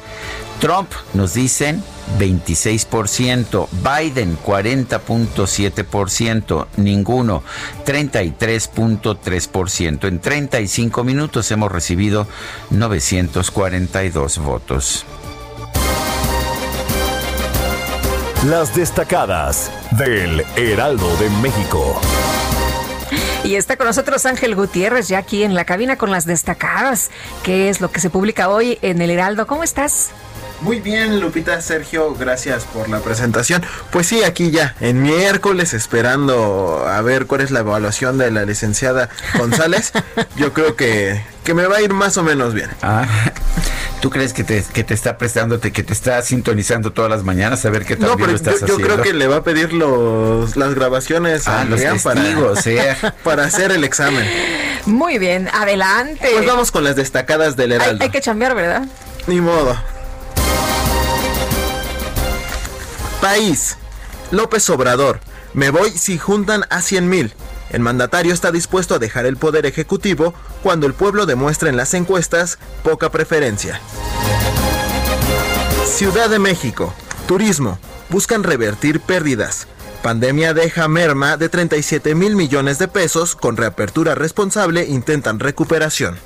Trump 0.59 0.91
nos 1.13 1.33
dicen 1.33 1.83
26%, 2.19 3.67
Biden 3.71 4.37
40.7%, 4.37 6.67
ninguno 6.77 7.43
33.3%. 7.85 10.07
En 10.07 10.19
35 10.19 11.03
minutos 11.03 11.51
hemos 11.51 11.69
recibido 11.71 12.27
942 12.69 14.37
votos. 14.37 15.05
Las 18.49 18.75
destacadas 18.75 19.71
del 19.91 20.43
Heraldo 20.57 21.15
de 21.15 21.29
México. 21.41 21.97
Y 23.45 23.55
está 23.55 23.77
con 23.77 23.87
nosotros 23.87 24.25
Ángel 24.25 24.53
Gutiérrez, 24.53 25.07
ya 25.07 25.19
aquí 25.19 25.43
en 25.43 25.55
la 25.55 25.63
cabina 25.63 25.97
con 25.97 26.11
las 26.11 26.25
destacadas. 26.25 27.09
¿Qué 27.43 27.69
es 27.69 27.79
lo 27.79 27.89
que 27.89 28.01
se 28.01 28.09
publica 28.09 28.49
hoy 28.49 28.79
en 28.81 29.01
el 29.01 29.11
Heraldo? 29.11 29.47
¿Cómo 29.47 29.63
estás? 29.63 30.11
Muy 30.61 30.79
bien, 30.79 31.19
Lupita, 31.19 31.59
Sergio, 31.61 32.15
gracias 32.15 32.63
por 32.63 32.87
la 32.87 32.99
presentación. 32.99 33.61
Pues 33.91 34.07
sí, 34.07 34.23
aquí 34.23 34.49
ya, 34.49 34.75
en 34.79 35.01
miércoles, 35.01 35.73
esperando 35.73 36.85
a 36.87 37.01
ver 37.01 37.25
cuál 37.25 37.41
es 37.41 37.51
la 37.51 37.59
evaluación 37.59 38.17
de 38.17 38.31
la 38.31 38.45
licenciada 38.45 39.09
González. 39.37 39.91
Yo 40.37 40.53
creo 40.53 40.75
que, 40.77 41.21
que 41.43 41.53
me 41.53 41.65
va 41.67 41.77
a 41.77 41.81
ir 41.81 41.91
más 41.93 42.15
o 42.17 42.23
menos 42.23 42.53
bien. 42.53 42.69
Ah, 42.81 43.05
¿Tú 43.99 44.09
crees 44.09 44.31
que 44.33 44.43
te, 44.45 44.63
que 44.73 44.83
te 44.85 44.93
está 44.93 45.17
prestándote, 45.17 45.71
que 45.73 45.83
te 45.83 45.91
está 45.93 46.21
sintonizando 46.21 46.91
todas 46.93 47.09
las 47.11 47.23
mañanas 47.23 47.65
a 47.65 47.69
ver 47.69 47.85
qué 47.85 47.95
tal 47.95 48.09
no, 48.09 48.15
pero 48.17 48.31
lo 48.31 48.35
estás 48.35 48.59
yo, 48.61 48.67
yo 48.67 48.77
creo 48.77 49.01
que 49.01 49.13
le 49.13 49.27
va 49.27 49.37
a 49.37 49.43
pedir 49.43 49.73
los, 49.73 50.55
las 50.57 50.73
grabaciones 50.75 51.47
Ah, 51.47 51.61
a 51.61 51.65
los 51.65 51.79
Adrián 51.79 51.99
testigos, 51.99 52.67
eh. 52.67 52.95
para 53.23 53.43
hacer 53.45 53.71
el 53.71 53.83
examen. 53.83 54.25
Muy 54.85 55.17
bien, 55.19 55.49
adelante. 55.53 56.29
Pues 56.33 56.45
vamos 56.45 56.71
con 56.71 56.83
las 56.85 56.95
destacadas 56.95 57.55
del 57.57 57.71
hay, 57.73 57.77
Heraldo. 57.77 58.03
hay 58.03 58.09
que 58.11 58.21
chambear, 58.21 58.55
¿verdad? 58.55 58.83
Ni 59.27 59.39
modo. 59.41 59.77
País. 63.23 63.77
López 64.31 64.69
Obrador. 64.69 65.21
Me 65.53 65.69
voy 65.69 65.91
si 65.91 66.17
juntan 66.17 66.65
a 66.69 66.81
100 66.81 67.07
mil. 67.07 67.33
El 67.69 67.79
mandatario 67.79 68.33
está 68.33 68.51
dispuesto 68.51 68.95
a 68.95 68.99
dejar 68.99 69.25
el 69.25 69.37
poder 69.37 69.65
ejecutivo 69.65 70.33
cuando 70.61 70.87
el 70.87 70.93
pueblo 70.93 71.25
demuestra 71.25 71.69
en 71.69 71.77
las 71.77 71.93
encuestas 71.93 72.59
poca 72.83 73.11
preferencia. 73.11 73.79
Ciudad 75.85 76.29
de 76.29 76.37
México. 76.37 76.93
Turismo. 77.25 77.79
Buscan 78.09 78.43
revertir 78.43 78.99
pérdidas. 78.99 79.67
Pandemia 80.01 80.53
deja 80.53 80.89
merma 80.89 81.37
de 81.37 81.47
37 81.47 82.15
mil 82.15 82.35
millones 82.35 82.77
de 82.77 82.89
pesos. 82.89 83.37
Con 83.37 83.55
reapertura 83.55 84.15
responsable 84.15 84.83
intentan 84.85 85.39
recuperación. 85.39 86.19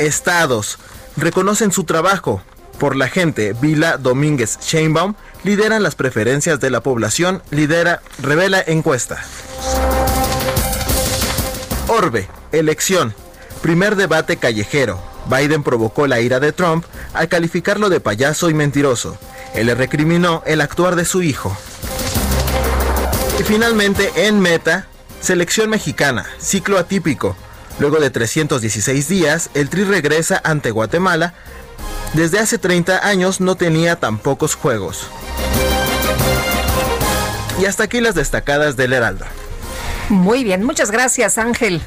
Estados. 0.00 0.80
Reconocen 1.16 1.70
su 1.70 1.84
trabajo. 1.84 2.42
Por 2.78 2.94
la 2.94 3.08
gente, 3.08 3.54
Vila 3.60 3.96
Domínguez 3.96 4.58
Sheinbaum 4.60 5.14
lideran 5.42 5.82
las 5.82 5.96
preferencias 5.96 6.60
de 6.60 6.70
la 6.70 6.80
población, 6.80 7.42
lidera, 7.50 8.02
revela 8.22 8.62
encuesta. 8.64 9.22
Orbe, 11.88 12.28
elección. 12.52 13.14
Primer 13.62 13.96
debate 13.96 14.36
callejero. 14.36 15.02
Biden 15.28 15.62
provocó 15.62 16.06
la 16.06 16.20
ira 16.20 16.38
de 16.38 16.52
Trump 16.52 16.84
al 17.14 17.28
calificarlo 17.28 17.88
de 17.88 18.00
payaso 18.00 18.48
y 18.48 18.54
mentiroso. 18.54 19.18
Él 19.54 19.66
le 19.66 19.74
recriminó 19.74 20.42
el 20.46 20.60
actuar 20.60 20.94
de 20.94 21.04
su 21.04 21.22
hijo. 21.22 21.56
Y 23.40 23.42
finalmente, 23.42 24.10
en 24.14 24.38
meta, 24.38 24.86
selección 25.20 25.70
mexicana, 25.70 26.26
ciclo 26.38 26.78
atípico. 26.78 27.36
Luego 27.78 27.98
de 28.00 28.10
316 28.10 29.08
días, 29.08 29.50
el 29.54 29.68
Tri 29.68 29.84
regresa 29.84 30.40
ante 30.44 30.70
Guatemala. 30.70 31.34
Desde 32.14 32.38
hace 32.38 32.58
30 32.58 33.06
años 33.06 33.40
no 33.40 33.54
tenía 33.56 33.96
tan 33.96 34.18
pocos 34.18 34.54
juegos. 34.54 35.06
Y 37.60 37.66
hasta 37.66 37.84
aquí 37.84 38.00
las 38.00 38.14
destacadas 38.14 38.76
del 38.76 38.92
Heraldo. 38.92 39.24
Muy 40.08 40.42
bien, 40.42 40.64
muchas 40.64 40.90
gracias, 40.90 41.38
Ángel. 41.38 41.82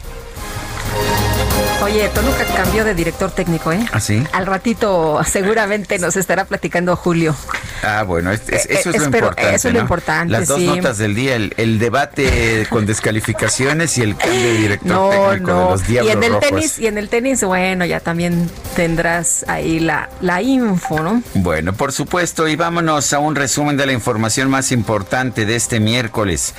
Oye, 1.81 2.07
Toluca 2.09 2.45
cambió 2.55 2.85
de 2.85 2.93
director 2.93 3.31
técnico, 3.31 3.71
¿eh? 3.71 3.83
¿Ah, 3.91 3.99
sí? 3.99 4.23
Al 4.33 4.45
ratito 4.45 5.19
seguramente 5.25 5.97
nos 5.97 6.15
estará 6.15 6.45
platicando 6.45 6.95
Julio. 6.95 7.35
Ah, 7.83 8.03
bueno, 8.03 8.31
es- 8.31 8.47
es- 8.49 8.67
eso 8.67 8.91
es 8.91 8.97
lo 8.97 9.03
espero- 9.05 9.27
importante. 9.29 9.55
eso 9.55 9.69
es 9.69 9.75
importante, 9.75 10.31
Las 10.31 10.47
dos 10.47 10.59
sí. 10.59 10.67
notas 10.67 10.99
del 10.99 11.15
día, 11.15 11.35
el, 11.35 11.55
el 11.57 11.79
debate 11.79 12.67
con 12.69 12.85
descalificaciones 12.85 13.97
y 13.97 14.03
el 14.03 14.15
cambio 14.15 14.39
de 14.39 14.53
director 14.59 14.87
No, 14.91 15.09
técnico 15.09 15.47
de 15.47 15.53
no. 15.57 15.69
los 15.71 15.81
Y 15.81 15.85
Diablos 15.93 16.13
en 16.13 16.23
el 16.23 16.29
Rojos. 16.33 16.47
tenis, 16.49 16.79
y 16.79 16.85
en 16.87 16.97
el 16.99 17.09
tenis, 17.09 17.43
bueno, 17.43 17.83
ya 17.85 17.99
también 17.99 18.47
tendrás 18.75 19.43
ahí 19.47 19.79
la, 19.79 20.07
la 20.21 20.39
info, 20.43 20.99
¿no? 21.01 21.23
Bueno, 21.33 21.73
por 21.73 21.91
supuesto, 21.91 22.47
y 22.47 22.55
vámonos 22.55 23.11
a 23.13 23.17
un 23.19 23.35
resumen 23.35 23.75
de 23.75 23.87
la 23.87 23.93
información 23.93 24.51
más 24.51 24.71
importante 24.71 25.47
de 25.47 25.55
este 25.55 25.79
miércoles 25.79 26.53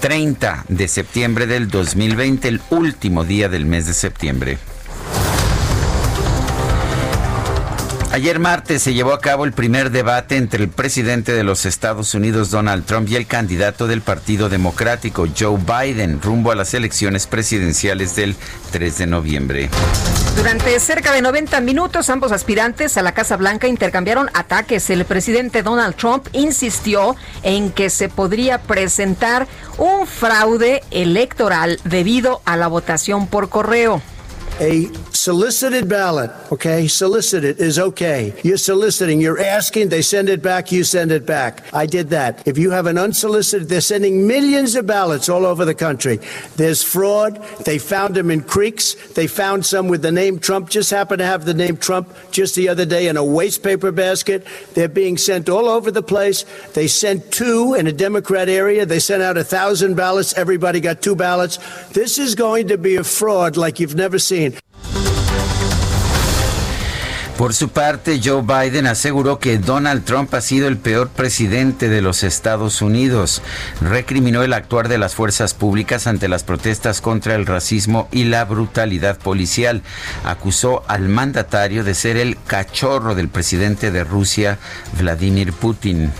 30 0.00 0.64
de 0.68 0.86
septiembre 0.86 1.46
del 1.46 1.68
2020, 1.68 2.48
el 2.48 2.60
último 2.70 3.24
día 3.24 3.48
del 3.48 3.66
mes 3.66 3.86
de 3.86 3.94
septiembre. 3.94 4.58
Ayer 8.10 8.38
martes 8.38 8.82
se 8.82 8.94
llevó 8.94 9.12
a 9.12 9.20
cabo 9.20 9.44
el 9.44 9.52
primer 9.52 9.90
debate 9.90 10.38
entre 10.38 10.64
el 10.64 10.70
presidente 10.70 11.32
de 11.32 11.44
los 11.44 11.66
Estados 11.66 12.14
Unidos, 12.14 12.50
Donald 12.50 12.86
Trump, 12.86 13.06
y 13.10 13.16
el 13.16 13.26
candidato 13.26 13.86
del 13.86 14.00
Partido 14.00 14.48
Democrático, 14.48 15.26
Joe 15.38 15.58
Biden, 15.58 16.22
rumbo 16.22 16.50
a 16.50 16.54
las 16.54 16.72
elecciones 16.72 17.26
presidenciales 17.26 18.16
del 18.16 18.34
3 18.70 18.98
de 18.98 19.06
noviembre. 19.06 19.68
Durante 20.36 20.80
cerca 20.80 21.12
de 21.12 21.20
90 21.20 21.60
minutos, 21.60 22.08
ambos 22.08 22.32
aspirantes 22.32 22.96
a 22.96 23.02
la 23.02 23.12
Casa 23.12 23.36
Blanca 23.36 23.68
intercambiaron 23.68 24.30
ataques. 24.32 24.88
El 24.88 25.04
presidente 25.04 25.62
Donald 25.62 25.94
Trump 25.94 26.28
insistió 26.32 27.14
en 27.42 27.70
que 27.70 27.90
se 27.90 28.08
podría 28.08 28.58
presentar 28.58 29.46
un 29.76 30.06
fraude 30.06 30.82
electoral 30.90 31.78
debido 31.84 32.40
a 32.46 32.56
la 32.56 32.68
votación 32.68 33.26
por 33.26 33.50
correo. 33.50 34.00
A 34.60 34.92
solicited 35.12 35.88
ballot, 35.88 36.32
okay? 36.50 36.88
Solicited 36.88 37.60
is 37.60 37.78
okay. 37.78 38.34
You're 38.42 38.56
soliciting, 38.56 39.20
you're 39.20 39.38
asking, 39.38 39.88
they 39.88 40.02
send 40.02 40.28
it 40.28 40.42
back, 40.42 40.72
you 40.72 40.82
send 40.82 41.12
it 41.12 41.24
back. 41.24 41.62
I 41.72 41.86
did 41.86 42.10
that. 42.10 42.46
If 42.46 42.58
you 42.58 42.72
have 42.72 42.86
an 42.86 42.98
unsolicited, 42.98 43.68
they're 43.68 43.80
sending 43.80 44.26
millions 44.26 44.74
of 44.74 44.84
ballots 44.84 45.28
all 45.28 45.46
over 45.46 45.64
the 45.64 45.74
country. 45.74 46.18
There's 46.56 46.82
fraud. 46.82 47.36
They 47.64 47.78
found 47.78 48.16
them 48.16 48.32
in 48.32 48.40
creeks. 48.42 48.94
They 49.12 49.28
found 49.28 49.64
some 49.64 49.86
with 49.86 50.02
the 50.02 50.10
name 50.10 50.40
Trump, 50.40 50.70
just 50.70 50.90
happened 50.90 51.20
to 51.20 51.26
have 51.26 51.44
the 51.44 51.54
name 51.54 51.76
Trump 51.76 52.12
just 52.32 52.56
the 52.56 52.68
other 52.68 52.84
day 52.84 53.06
in 53.06 53.16
a 53.16 53.24
waste 53.24 53.62
paper 53.62 53.92
basket. 53.92 54.44
They're 54.74 54.88
being 54.88 55.18
sent 55.18 55.48
all 55.48 55.68
over 55.68 55.92
the 55.92 56.02
place. 56.02 56.44
They 56.74 56.88
sent 56.88 57.30
two 57.30 57.74
in 57.74 57.86
a 57.86 57.92
Democrat 57.92 58.48
area. 58.48 58.84
They 58.86 58.98
sent 58.98 59.22
out 59.22 59.36
a 59.36 59.44
thousand 59.44 59.94
ballots. 59.94 60.34
Everybody 60.34 60.80
got 60.80 61.00
two 61.00 61.14
ballots. 61.14 61.58
This 61.90 62.18
is 62.18 62.34
going 62.34 62.68
to 62.68 62.78
be 62.78 62.96
a 62.96 63.04
fraud 63.04 63.56
like 63.56 63.78
you've 63.78 63.94
never 63.94 64.18
seen. 64.18 64.47
Por 67.38 67.54
su 67.54 67.68
parte, 67.68 68.20
Joe 68.22 68.42
Biden 68.42 68.88
aseguró 68.88 69.38
que 69.38 69.58
Donald 69.58 70.04
Trump 70.04 70.34
ha 70.34 70.40
sido 70.40 70.66
el 70.66 70.76
peor 70.76 71.08
presidente 71.08 71.88
de 71.88 72.02
los 72.02 72.24
Estados 72.24 72.82
Unidos. 72.82 73.42
Recriminó 73.80 74.42
el 74.42 74.52
actuar 74.52 74.88
de 74.88 74.98
las 74.98 75.14
fuerzas 75.14 75.54
públicas 75.54 76.08
ante 76.08 76.26
las 76.26 76.42
protestas 76.42 77.00
contra 77.00 77.36
el 77.36 77.46
racismo 77.46 78.08
y 78.10 78.24
la 78.24 78.44
brutalidad 78.44 79.18
policial. 79.18 79.82
Acusó 80.24 80.82
al 80.88 81.08
mandatario 81.08 81.84
de 81.84 81.94
ser 81.94 82.16
el 82.16 82.36
cachorro 82.44 83.14
del 83.14 83.28
presidente 83.28 83.92
de 83.92 84.02
Rusia, 84.02 84.58
Vladimir 84.98 85.52
Putin. 85.52 86.10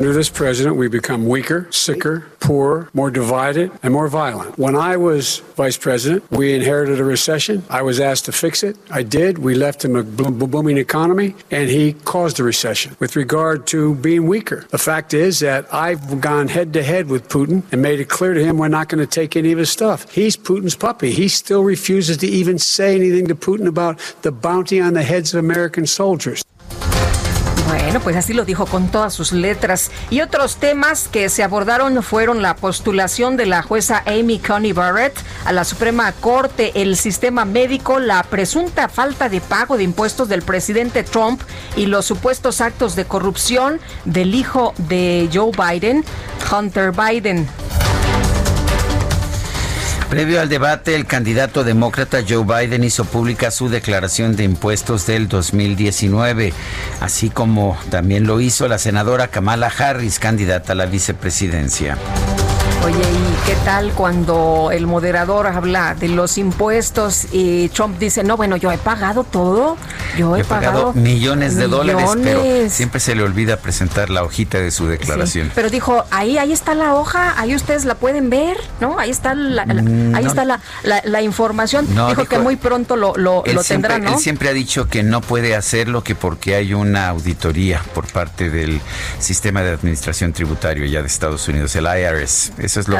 Under 0.00 0.14
this 0.14 0.30
president, 0.30 0.76
we 0.76 0.88
become 0.88 1.26
weaker, 1.26 1.70
sicker, 1.70 2.20
poorer, 2.40 2.88
more 2.94 3.10
divided, 3.10 3.70
and 3.82 3.92
more 3.92 4.08
violent. 4.08 4.58
When 4.58 4.74
I 4.74 4.96
was 4.96 5.40
vice 5.56 5.76
president, 5.76 6.24
we 6.30 6.54
inherited 6.54 6.98
a 6.98 7.04
recession. 7.04 7.64
I 7.68 7.82
was 7.82 8.00
asked 8.00 8.24
to 8.24 8.32
fix 8.32 8.62
it. 8.62 8.78
I 8.90 9.02
did. 9.02 9.36
We 9.36 9.54
left 9.54 9.84
him 9.84 9.96
a 9.96 10.02
booming 10.02 10.78
economy, 10.78 11.34
and 11.50 11.68
he 11.68 11.92
caused 11.92 12.40
a 12.40 12.44
recession. 12.44 12.96
With 12.98 13.14
regard 13.14 13.66
to 13.66 13.94
being 13.96 14.26
weaker, 14.26 14.66
the 14.70 14.78
fact 14.78 15.12
is 15.12 15.40
that 15.40 15.66
I've 15.70 16.18
gone 16.22 16.48
head 16.48 16.72
to 16.72 16.82
head 16.82 17.08
with 17.08 17.28
Putin 17.28 17.70
and 17.70 17.82
made 17.82 18.00
it 18.00 18.08
clear 18.08 18.32
to 18.32 18.42
him 18.42 18.56
we're 18.56 18.68
not 18.68 18.88
going 18.88 19.06
to 19.06 19.06
take 19.06 19.36
any 19.36 19.52
of 19.52 19.58
his 19.58 19.68
stuff. 19.68 20.10
He's 20.10 20.34
Putin's 20.34 20.76
puppy. 20.76 21.10
He 21.10 21.28
still 21.28 21.62
refuses 21.62 22.16
to 22.16 22.26
even 22.26 22.58
say 22.58 22.94
anything 22.94 23.26
to 23.26 23.34
Putin 23.34 23.66
about 23.66 23.98
the 24.22 24.32
bounty 24.32 24.80
on 24.80 24.94
the 24.94 25.02
heads 25.02 25.34
of 25.34 25.40
American 25.40 25.86
soldiers. 25.86 26.42
Bueno, 27.70 28.00
pues 28.00 28.16
así 28.16 28.32
lo 28.32 28.44
dijo 28.44 28.66
con 28.66 28.88
todas 28.88 29.14
sus 29.14 29.30
letras. 29.30 29.92
Y 30.10 30.22
otros 30.22 30.56
temas 30.56 31.06
que 31.06 31.28
se 31.28 31.44
abordaron 31.44 32.02
fueron 32.02 32.42
la 32.42 32.56
postulación 32.56 33.36
de 33.36 33.46
la 33.46 33.62
jueza 33.62 34.02
Amy 34.06 34.40
Coney 34.40 34.72
Barrett 34.72 35.16
a 35.44 35.52
la 35.52 35.62
Suprema 35.62 36.10
Corte, 36.10 36.72
el 36.82 36.96
sistema 36.96 37.44
médico, 37.44 38.00
la 38.00 38.24
presunta 38.24 38.88
falta 38.88 39.28
de 39.28 39.40
pago 39.40 39.76
de 39.76 39.84
impuestos 39.84 40.28
del 40.28 40.42
presidente 40.42 41.04
Trump 41.04 41.42
y 41.76 41.86
los 41.86 42.06
supuestos 42.06 42.60
actos 42.60 42.96
de 42.96 43.04
corrupción 43.04 43.78
del 44.04 44.34
hijo 44.34 44.74
de 44.76 45.30
Joe 45.32 45.52
Biden, 45.52 46.04
Hunter 46.50 46.90
Biden. 46.90 47.46
Previo 50.10 50.40
al 50.40 50.48
debate, 50.48 50.96
el 50.96 51.06
candidato 51.06 51.62
demócrata 51.62 52.18
Joe 52.28 52.44
Biden 52.44 52.82
hizo 52.82 53.04
pública 53.04 53.52
su 53.52 53.68
declaración 53.68 54.34
de 54.34 54.42
impuestos 54.42 55.06
del 55.06 55.28
2019, 55.28 56.52
así 57.00 57.30
como 57.30 57.78
también 57.90 58.26
lo 58.26 58.40
hizo 58.40 58.66
la 58.66 58.78
senadora 58.78 59.28
Kamala 59.28 59.68
Harris, 59.68 60.18
candidata 60.18 60.72
a 60.72 60.74
la 60.74 60.86
vicepresidencia. 60.86 61.96
Oye, 62.82 62.96
¿y 62.96 63.46
qué 63.46 63.54
tal 63.64 63.92
cuando 63.92 64.70
el 64.72 64.86
moderador 64.86 65.46
habla 65.46 65.94
de 65.94 66.08
los 66.08 66.38
impuestos 66.38 67.26
y 67.30 67.68
Trump 67.68 67.98
dice, 67.98 68.24
no, 68.24 68.38
bueno, 68.38 68.56
yo 68.56 68.72
he 68.72 68.78
pagado 68.78 69.22
todo, 69.22 69.76
yo 70.16 70.34
he, 70.34 70.44
pagado, 70.44 70.94
millones 70.94 71.56
de 71.56 71.68
dólares, 71.68 72.10
pero 72.22 72.42
siempre 72.70 72.98
se 72.98 73.14
le 73.14 73.22
olvida 73.22 73.58
presentar 73.58 74.08
la 74.08 74.22
hojita 74.22 74.58
de 74.58 74.70
su 74.70 74.86
declaración. 74.86 75.52
pero 75.54 75.68
dijo, 75.68 76.04
ahí, 76.10 76.38
ahí 76.38 76.52
está 76.52 76.74
la 76.74 76.94
hoja, 76.94 77.38
ahí 77.38 77.54
ustedes 77.54 77.84
la 77.84 77.96
pueden 77.96 78.30
ver, 78.30 78.56
¿no? 78.80 78.98
Ahí 78.98 79.10
está 79.10 79.34
la, 79.34 79.66
mm, 79.66 80.14
ahí 80.14 80.24
está 80.24 80.44
la, 80.44 81.22
información. 81.22 81.86
dijo, 81.86 82.24
que 82.24 82.38
muy 82.38 82.56
pronto 82.56 82.96
lo, 82.96 83.14
lo, 83.16 83.42
tendrán, 83.62 84.04
¿no? 84.04 84.14
Él 84.14 84.18
siempre 84.18 84.48
ha 84.48 84.52
dicho 84.54 84.88
que 84.88 85.02
no 85.02 85.20
puede 85.20 85.54
hacerlo 85.54 86.02
que 86.02 86.14
porque 86.14 86.54
hay 86.54 86.72
una 86.72 87.08
auditoría 87.08 87.82
por 87.94 88.06
parte 88.06 88.48
del 88.48 88.80
sistema 89.18 89.60
de 89.60 89.70
administración 89.70 90.32
tributario 90.32 90.86
ya 90.86 91.02
de 91.02 91.08
Estados 91.08 91.46
Unidos, 91.46 91.76
el 91.76 91.84
IRS 91.84 92.52
eso 92.70 92.80
es 92.80 92.88
lo, 92.88 92.98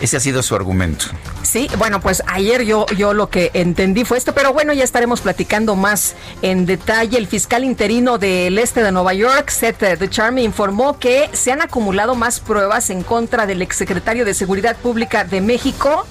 ese, 0.00 0.16
ha 0.16 0.20
sido, 0.20 0.42
su 0.42 0.54
argumento. 0.54 1.06
Sí, 1.42 1.68
bueno, 1.76 2.00
pues 2.00 2.22
ayer 2.26 2.64
yo, 2.64 2.86
yo 2.96 3.12
lo 3.12 3.28
que 3.28 3.50
entendí 3.52 4.04
fue 4.04 4.16
esto, 4.16 4.34
pero 4.34 4.52
bueno, 4.52 4.72
ya 4.72 4.84
estaremos 4.84 5.20
platicando 5.20 5.76
más 5.76 6.14
en 6.40 6.64
detalle. 6.64 7.18
El 7.18 7.26
fiscal 7.26 7.64
interino 7.64 8.16
del 8.16 8.58
este 8.58 8.82
de 8.82 8.92
Nueva 8.92 9.12
York, 9.14 9.50
Seth 9.50 9.80
DeCharme, 9.80 10.42
informó 10.42 10.98
que 10.98 11.28
se 11.32 11.52
han 11.52 11.60
acumulado 11.60 12.14
más 12.14 12.40
pruebas 12.40 12.88
en 12.90 13.02
contra 13.02 13.46
del 13.46 13.60
exsecretario 13.60 14.24
de 14.24 14.34
Seguridad 14.34 14.76
Pública 14.76 15.24
de 15.24 15.40
México. 15.40 16.06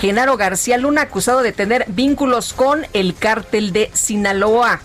Genaro 0.00 0.36
García 0.36 0.78
Luna, 0.78 1.02
acusado 1.02 1.42
de 1.42 1.52
tener 1.52 1.86
vínculos 1.88 2.52
con 2.52 2.86
el 2.92 3.14
cártel 3.14 3.72
de 3.72 3.90
Sinaloa. 3.94 4.80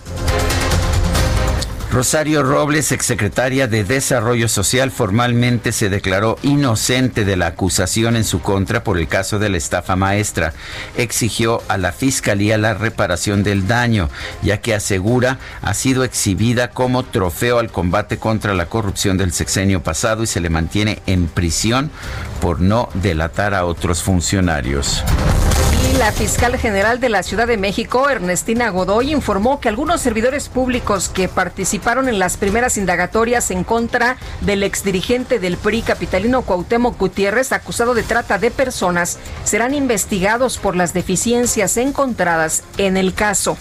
Rosario 1.92 2.44
Robles, 2.44 2.92
exsecretaria 2.92 3.66
de 3.66 3.82
Desarrollo 3.82 4.48
Social, 4.48 4.92
formalmente 4.92 5.72
se 5.72 5.88
declaró 5.88 6.38
inocente 6.42 7.24
de 7.24 7.36
la 7.36 7.48
acusación 7.48 8.14
en 8.14 8.22
su 8.22 8.40
contra 8.40 8.84
por 8.84 8.96
el 8.96 9.08
caso 9.08 9.40
de 9.40 9.48
la 9.48 9.56
estafa 9.56 9.96
maestra. 9.96 10.52
Exigió 10.96 11.64
a 11.66 11.78
la 11.78 11.90
Fiscalía 11.90 12.58
la 12.58 12.74
reparación 12.74 13.42
del 13.42 13.66
daño, 13.66 14.08
ya 14.40 14.60
que 14.60 14.72
asegura 14.72 15.40
ha 15.62 15.74
sido 15.74 16.04
exhibida 16.04 16.70
como 16.70 17.02
trofeo 17.02 17.58
al 17.58 17.72
combate 17.72 18.18
contra 18.18 18.54
la 18.54 18.66
corrupción 18.66 19.18
del 19.18 19.32
sexenio 19.32 19.82
pasado 19.82 20.22
y 20.22 20.28
se 20.28 20.38
le 20.38 20.48
mantiene 20.48 21.02
en 21.06 21.26
prisión 21.26 21.90
por 22.40 22.60
no 22.60 22.88
delatar 22.94 23.52
a 23.52 23.64
otros 23.64 24.00
funcionarios 24.04 25.02
la 25.98 26.12
fiscal 26.12 26.56
general 26.56 26.98
de 26.98 27.08
la 27.08 27.22
Ciudad 27.22 27.46
de 27.46 27.56
México, 27.56 28.08
Ernestina 28.08 28.70
Godoy, 28.70 29.12
informó 29.12 29.60
que 29.60 29.68
algunos 29.68 30.00
servidores 30.00 30.48
públicos 30.48 31.08
que 31.08 31.28
participaron 31.28 32.08
en 32.08 32.18
las 32.18 32.36
primeras 32.36 32.76
indagatorias 32.78 33.50
en 33.50 33.64
contra 33.64 34.16
del 34.40 34.62
exdirigente 34.62 35.38
del 35.38 35.56
PRI 35.56 35.82
capitalino 35.82 36.42
Cuauhtémoc 36.42 36.98
Gutiérrez, 36.98 37.52
acusado 37.52 37.94
de 37.94 38.02
trata 38.02 38.38
de 38.38 38.50
personas, 38.50 39.18
serán 39.44 39.74
investigados 39.74 40.58
por 40.58 40.74
las 40.74 40.94
deficiencias 40.94 41.76
encontradas 41.76 42.62
en 42.78 42.96
el 42.96 43.12
caso. 43.12 43.56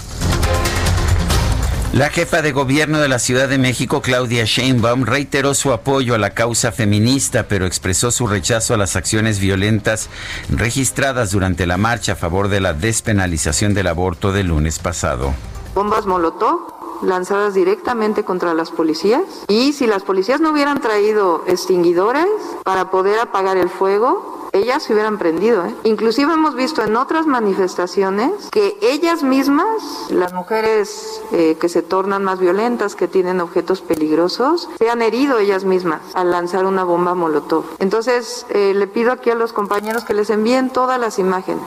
La 1.94 2.12
jefa 2.12 2.44
de 2.44 2.52
gobierno 2.52 3.00
de 3.00 3.10
la 3.10 3.18
Ciudad 3.18 3.50
de 3.50 3.58
México, 3.58 4.04
Claudia 4.04 4.46
Sheinbaum, 4.46 5.06
reiteró 5.06 5.56
su 5.56 5.74
apoyo 5.74 6.14
a 6.14 6.20
la 6.20 6.36
causa 6.36 6.72
feminista, 6.72 7.48
pero 7.48 7.66
expresó 7.66 8.12
su 8.12 8.28
rechazo 8.28 8.76
a 8.76 8.78
las 8.78 8.96
acciones 8.96 9.40
violentas 9.40 10.08
registradas 10.52 11.32
durante 11.32 11.66
la 11.66 11.78
marcha 11.78 12.12
a 12.12 12.16
favor 12.16 12.48
de 12.48 12.60
la 12.60 12.74
despenalización 12.74 13.74
del 13.74 13.88
aborto 13.88 14.32
del 14.32 14.50
lunes 14.50 14.78
pasado. 14.78 15.34
Bombas 15.74 16.06
Molotov 16.06 17.02
lanzadas 17.02 17.56
directamente 17.56 18.24
contra 18.24 18.54
las 18.54 18.70
policías 18.70 19.24
y 19.48 19.74
si 19.74 19.88
las 19.88 20.04
policías 20.04 20.42
no 20.42 20.52
hubieran 20.52 20.82
traído 20.82 21.44
extinguidores 21.48 22.28
para 22.64 22.92
poder 22.92 23.20
apagar 23.20 23.58
el 23.58 23.70
fuego, 23.70 24.39
ellas 24.54 24.84
se 24.84 24.94
hubieran 24.94 25.18
prendido. 25.18 25.66
¿eh? 25.66 25.76
Inclusive 25.84 26.34
hemos 26.34 26.56
visto 26.56 26.84
en 26.84 26.96
otras 26.96 27.26
manifestaciones 27.28 28.32
que 28.52 28.78
ellas 28.82 29.24
mismas, 29.24 29.68
las 30.10 30.34
mujeres 30.34 31.22
eh, 31.32 31.58
que 31.60 31.70
se 31.70 31.82
tornan 31.82 32.24
más 32.24 32.40
violentas, 32.40 32.96
que 32.96 33.08
tienen 33.08 33.42
objetos 33.42 33.82
peligrosos, 33.82 34.70
se 34.78 34.90
han 34.90 35.02
herido 35.02 35.40
ellas 35.40 35.64
mismas 35.66 36.02
al 36.14 36.32
lanzar 36.32 36.66
una 36.66 36.84
bomba 36.84 37.14
molotov. 37.14 37.66
Entonces, 37.80 38.46
eh, 38.50 38.74
le 38.76 38.88
pido 38.88 39.12
aquí 39.12 39.30
a 39.30 39.36
los 39.36 39.54
compañeros 39.54 40.04
que 40.04 40.14
les 40.14 40.30
envíen 40.30 40.70
todas 40.70 41.00
las 41.00 41.20
imágenes. 41.20 41.64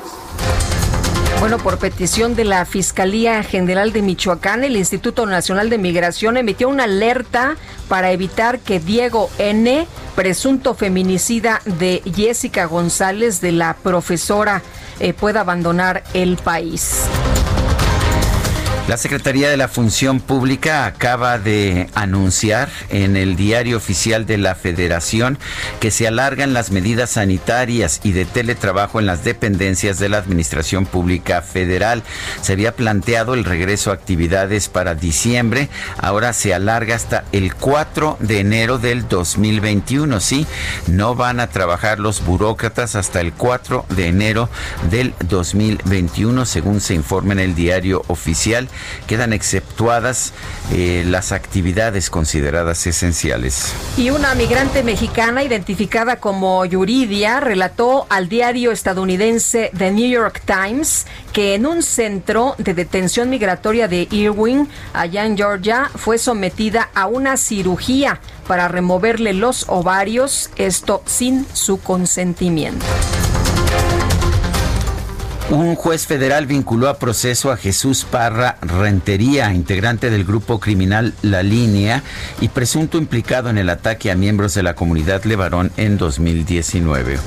Bueno, 1.43 1.59
por 1.59 1.79
petición 1.79 2.37
de 2.37 2.45
la 2.45 2.65
Fiscalía 2.65 3.43
General 3.43 3.93
de 3.93 4.01
Michoacán, 4.01 4.63
el 4.63 4.77
Instituto 4.77 5.27
Nacional 5.27 5.71
de 5.71 5.77
Migración 5.77 6.37
emitió 6.37 6.69
una 6.69 6.85
alerta 6.85 7.57
para 7.89 8.13
evitar 8.13 8.61
que 8.61 8.79
Diego 8.79 9.29
N., 9.39 9.89
presunto 10.15 10.75
feminicida 10.75 11.61
de 11.65 12.01
Jessica 12.15 12.67
González, 12.67 13.41
de 13.41 13.51
la 13.51 13.75
profesora, 13.75 14.63
eh, 15.01 15.15
pueda 15.15 15.41
abandonar 15.41 16.05
el 16.15 16.37
país. 16.37 17.09
La 18.89 18.97
Secretaría 18.97 19.49
de 19.49 19.57
la 19.57 19.69
Función 19.69 20.19
Pública 20.19 20.87
acaba 20.87 21.39
de 21.39 21.89
anunciar 21.95 22.69
en 22.91 23.17
el 23.17 23.37
diario 23.37 23.77
oficial 23.77 24.27
de 24.27 24.39
la 24.39 24.57
Federación 24.57 25.39
que 25.79 25.93
se 25.93 26.09
alargan 26.09 26.53
las 26.53 26.73
medidas 26.73 27.11
sanitarias 27.11 28.01
y 28.03 28.11
de 28.11 28.25
teletrabajo 28.25 28.99
en 28.99 29.07
las 29.07 29.23
dependencias 29.23 30.01
de 30.01 30.09
la 30.09 30.19
Administración 30.19 30.85
Pública 30.85 31.43
Federal. 31.43 32.03
Se 32.43 32.55
había 32.55 32.75
planteado 32.75 33.35
el 33.35 33.45
regreso 33.45 33.93
a 33.93 33.95
actividades 33.95 34.69
para 34.69 34.97
diciembre, 34.97 35.69
ahora 35.97 36.33
se 36.33 36.53
alarga 36.53 36.97
hasta 36.97 37.25
el 37.31 37.55
4 37.55 38.17
de 38.19 38.41
enero 38.41 38.79
del 38.79 39.09
2021. 39.09 40.19
Sí, 40.19 40.45
no 40.89 41.15
van 41.15 41.39
a 41.39 41.47
trabajar 41.47 42.01
los 42.01 42.25
burócratas 42.25 42.97
hasta 42.97 43.21
el 43.21 43.33
4 43.33 43.87
de 43.91 44.09
enero 44.09 44.51
del 44.91 45.15
2021, 45.29 46.45
según 46.47 46.81
se 46.81 46.95
informa 46.95 47.33
en 47.33 47.39
el 47.39 47.55
diario 47.55 48.03
oficial 48.09 48.69
quedan 49.07 49.33
exceptuadas 49.33 50.33
eh, 50.73 51.05
las 51.07 51.33
actividades 51.33 52.11
consideradas 52.11 52.87
esenciales. 52.87 53.73
Y 53.97 54.11
una 54.11 54.35
migrante 54.35 54.83
mexicana 54.83 55.43
identificada 55.43 56.17
como 56.17 56.65
Yuridia 56.65 57.41
relató 57.41 58.07
al 58.09 58.29
diario 58.29 58.73
estadounidense 58.73 59.71
The 59.77 59.91
New 59.91 60.09
York 60.09 60.43
Times 60.45 61.07
que 61.33 61.55
en 61.55 61.67
un 61.67 61.83
centro 61.83 62.55
de 62.59 62.75
detención 62.75 63.31
migratoria 63.31 63.89
de 63.89 64.07
Irwin, 64.11 64.69
allá 64.93 65.25
en 65.25 65.37
Georgia, 65.37 65.91
fue 65.95 66.19
sometida 66.19 66.91
a 66.95 67.07
una 67.07 67.37
cirugía 67.37 68.21
para 68.47 68.69
removerle 68.69 69.33
los 69.33 69.65
ovarios, 69.69 70.51
esto 70.57 71.03
sin 71.07 71.47
su 71.55 71.81
consentimiento. 71.81 72.85
Un 75.51 75.75
juez 75.75 76.07
federal 76.07 76.47
vinculó 76.47 76.89
a 76.89 76.99
proceso 76.99 77.51
a 77.51 77.57
Jesús 77.57 78.07
Parra 78.11 78.57
Rentería, 78.63 79.53
integrante 79.53 80.09
del 80.09 80.25
grupo 80.25 80.61
criminal 80.61 81.15
La 81.23 81.43
Línea 81.43 82.03
y 82.41 82.49
presunto 82.49 82.97
implicado 82.97 83.51
en 83.51 83.59
el 83.59 83.69
ataque 83.69 84.11
a 84.11 84.15
miembros 84.15 84.55
de 84.55 84.63
la 84.63 84.75
comunidad 84.75 85.25
Levarón 85.25 85.71
en 85.77 85.99
2019. 85.99 87.19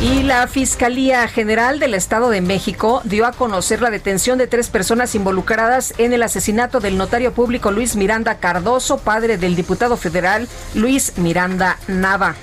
Y 0.00 0.22
la 0.22 0.46
Fiscalía 0.46 1.28
General 1.28 1.78
del 1.78 1.92
Estado 1.92 2.30
de 2.30 2.40
México 2.40 3.02
dio 3.04 3.26
a 3.26 3.32
conocer 3.32 3.82
la 3.82 3.90
detención 3.90 4.38
de 4.38 4.46
tres 4.46 4.70
personas 4.70 5.14
involucradas 5.14 5.92
en 5.98 6.14
el 6.14 6.22
asesinato 6.22 6.80
del 6.80 6.96
notario 6.96 7.34
público 7.34 7.70
Luis 7.70 7.96
Miranda 7.96 8.36
Cardoso, 8.36 8.96
padre 8.96 9.36
del 9.36 9.56
diputado 9.56 9.98
federal 9.98 10.48
Luis 10.74 11.18
Miranda 11.18 11.78
Nava. 11.86 12.34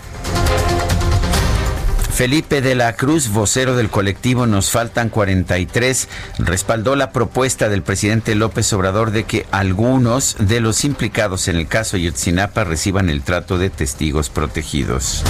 Felipe 2.18 2.62
de 2.62 2.74
la 2.74 2.96
Cruz, 2.96 3.30
vocero 3.30 3.76
del 3.76 3.92
colectivo 3.92 4.48
Nos 4.48 4.72
Faltan 4.72 5.10
43, 5.10 6.10
respaldó 6.40 6.96
la 6.96 7.12
propuesta 7.12 7.70
del 7.70 7.84
presidente 7.84 8.34
López 8.34 8.74
Obrador 8.74 9.12
de 9.12 9.26
que 9.26 9.46
algunos 9.52 10.36
de 10.40 10.60
los 10.60 10.84
implicados 10.84 11.48
en 11.48 11.58
el 11.58 11.68
caso 11.68 11.96
Yotzinapa 11.96 12.64
reciban 12.64 13.12
el 13.12 13.22
trato 13.22 13.60
de 13.60 13.70
testigos 13.70 14.32
protegidos. 14.32 15.24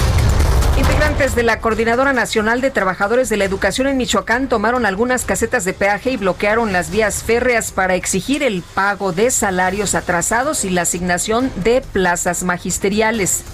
Integrantes 0.78 1.34
de 1.34 1.42
la 1.42 1.60
Coordinadora 1.60 2.14
Nacional 2.14 2.62
de 2.62 2.70
Trabajadores 2.70 3.28
de 3.28 3.36
la 3.36 3.44
Educación 3.44 3.86
en 3.86 3.98
Michoacán 3.98 4.48
tomaron 4.48 4.86
algunas 4.86 5.26
casetas 5.26 5.66
de 5.66 5.74
peaje 5.74 6.12
y 6.12 6.16
bloquearon 6.16 6.72
las 6.72 6.90
vías 6.90 7.22
férreas 7.22 7.70
para 7.70 7.96
exigir 7.96 8.42
el 8.42 8.62
pago 8.62 9.12
de 9.12 9.30
salarios 9.30 9.94
atrasados 9.94 10.64
y 10.64 10.70
la 10.70 10.82
asignación 10.82 11.52
de 11.62 11.82
plazas 11.82 12.44
magisteriales. 12.44 13.44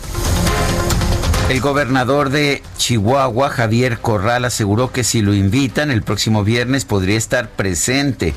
El 1.51 1.61
gobernador 1.61 2.31
de 2.31 2.63
Chihuahua, 2.79 3.51
Javier 3.51 3.99
Corral, 3.99 4.47
aseguró 4.47 4.93
que 4.93 5.05
si 5.05 5.21
lo 5.21 5.35
invitan 5.35 5.91
el 5.91 6.03
próximo 6.03 6.43
viernes 6.43 6.87
podría 6.87 7.19
estar 7.19 7.51
presente 7.51 8.33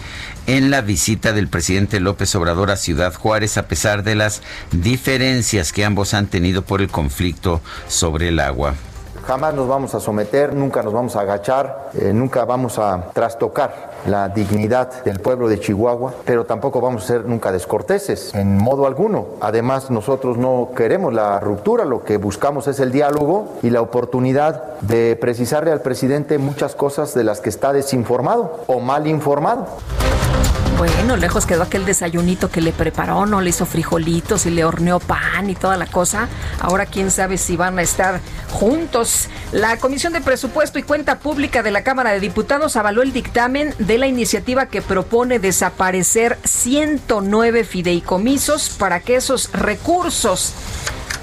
en 0.46 0.70
la 0.72 0.82
visita 0.82 1.32
del 1.32 1.48
presidente 1.48 2.02
López 2.02 2.36
Obrador 2.36 2.70
a 2.70 2.76
Ciudad 2.76 3.14
Juárez 3.14 3.58
a 3.58 3.70
pesar 3.70 4.04
de 4.04 4.16
las 4.16 4.42
diferencias 4.72 5.72
que 5.72 5.86
ambos 5.86 6.14
han 6.14 6.28
tenido 6.28 6.64
por 6.64 6.82
el 6.82 6.90
conflicto 6.90 7.62
sobre 7.88 8.28
el 8.28 8.42
agua. 8.42 8.76
Jamás 9.28 9.54
nos 9.54 9.68
vamos 9.68 9.94
a 9.94 10.00
someter, 10.00 10.56
nunca 10.56 10.82
nos 10.82 10.94
vamos 10.94 11.18
a 11.18 11.20
agachar, 11.20 11.90
eh, 11.94 12.14
nunca 12.14 12.46
vamos 12.46 12.80
a 12.80 13.10
trastocar 13.12 13.92
la 14.06 14.30
dignidad 14.30 15.04
del 15.04 15.20
pueblo 15.20 15.50
de 15.50 15.60
Chihuahua, 15.60 16.14
pero 16.24 16.46
tampoco 16.46 16.80
vamos 16.80 17.04
a 17.04 17.08
ser 17.08 17.26
nunca 17.26 17.52
descorteses, 17.52 18.34
en 18.34 18.58
modo 18.58 18.88
alguno. 18.88 19.26
Además, 19.42 19.92
nosotros 19.92 20.38
no 20.38 20.70
queremos 20.74 21.14
la 21.14 21.42
ruptura, 21.42 21.84
lo 21.84 22.06
que 22.06 22.16
buscamos 22.16 22.70
es 22.70 22.80
el 22.80 22.94
diálogo 22.94 23.58
y 23.62 23.70
la 23.70 23.82
oportunidad 23.82 24.80
de 24.80 25.18
precisarle 25.20 25.74
al 25.74 25.82
presidente 25.82 26.38
muchas 26.38 26.74
cosas 26.74 27.14
de 27.14 27.26
las 27.26 27.42
que 27.42 27.50
está 27.50 27.74
desinformado 27.74 28.64
o 28.68 28.80
mal 28.80 29.08
informado. 29.08 29.66
Bueno, 30.78 31.18
lejos 31.18 31.48
quedó 31.48 31.64
aquel 31.64 31.86
desayunito 31.86 32.52
que 32.52 32.62
le 32.62 32.72
preparó, 32.72 33.26
no 33.26 33.42
le 33.42 33.50
hizo 33.50 33.66
frijolitos 33.66 34.46
y 34.46 34.52
le 34.52 34.64
horneó 34.64 35.00
pan 35.00 35.50
y 35.50 35.56
toda 35.56 35.76
la 35.76 35.88
cosa. 35.88 36.28
Ahora 36.60 36.86
quién 36.86 37.10
sabe 37.10 37.40
si 37.40 37.58
van 37.58 37.80
a 37.80 37.82
estar 37.82 38.22
juntos. 38.52 39.28
La 39.52 39.78
Comisión 39.78 40.14
de 40.14 40.22
Presupuesto 40.22 40.78
y 40.78 40.84
Cuenta 40.84 41.18
Pública 41.18 41.64
de 41.64 41.72
la 41.72 41.84
Cámara 41.84 42.12
de 42.12 42.20
Diputados 42.20 42.76
avaló 42.76 43.02
el 43.02 43.12
dictamen 43.12 43.74
de 43.80 43.98
la 43.98 44.06
iniciativa 44.06 44.68
que 44.68 44.84
propone 44.84 45.40
desaparecer 45.40 46.38
109 46.44 47.64
fideicomisos 47.64 48.70
para 48.70 49.00
que 49.00 49.16
esos 49.16 49.52
recursos 49.54 50.54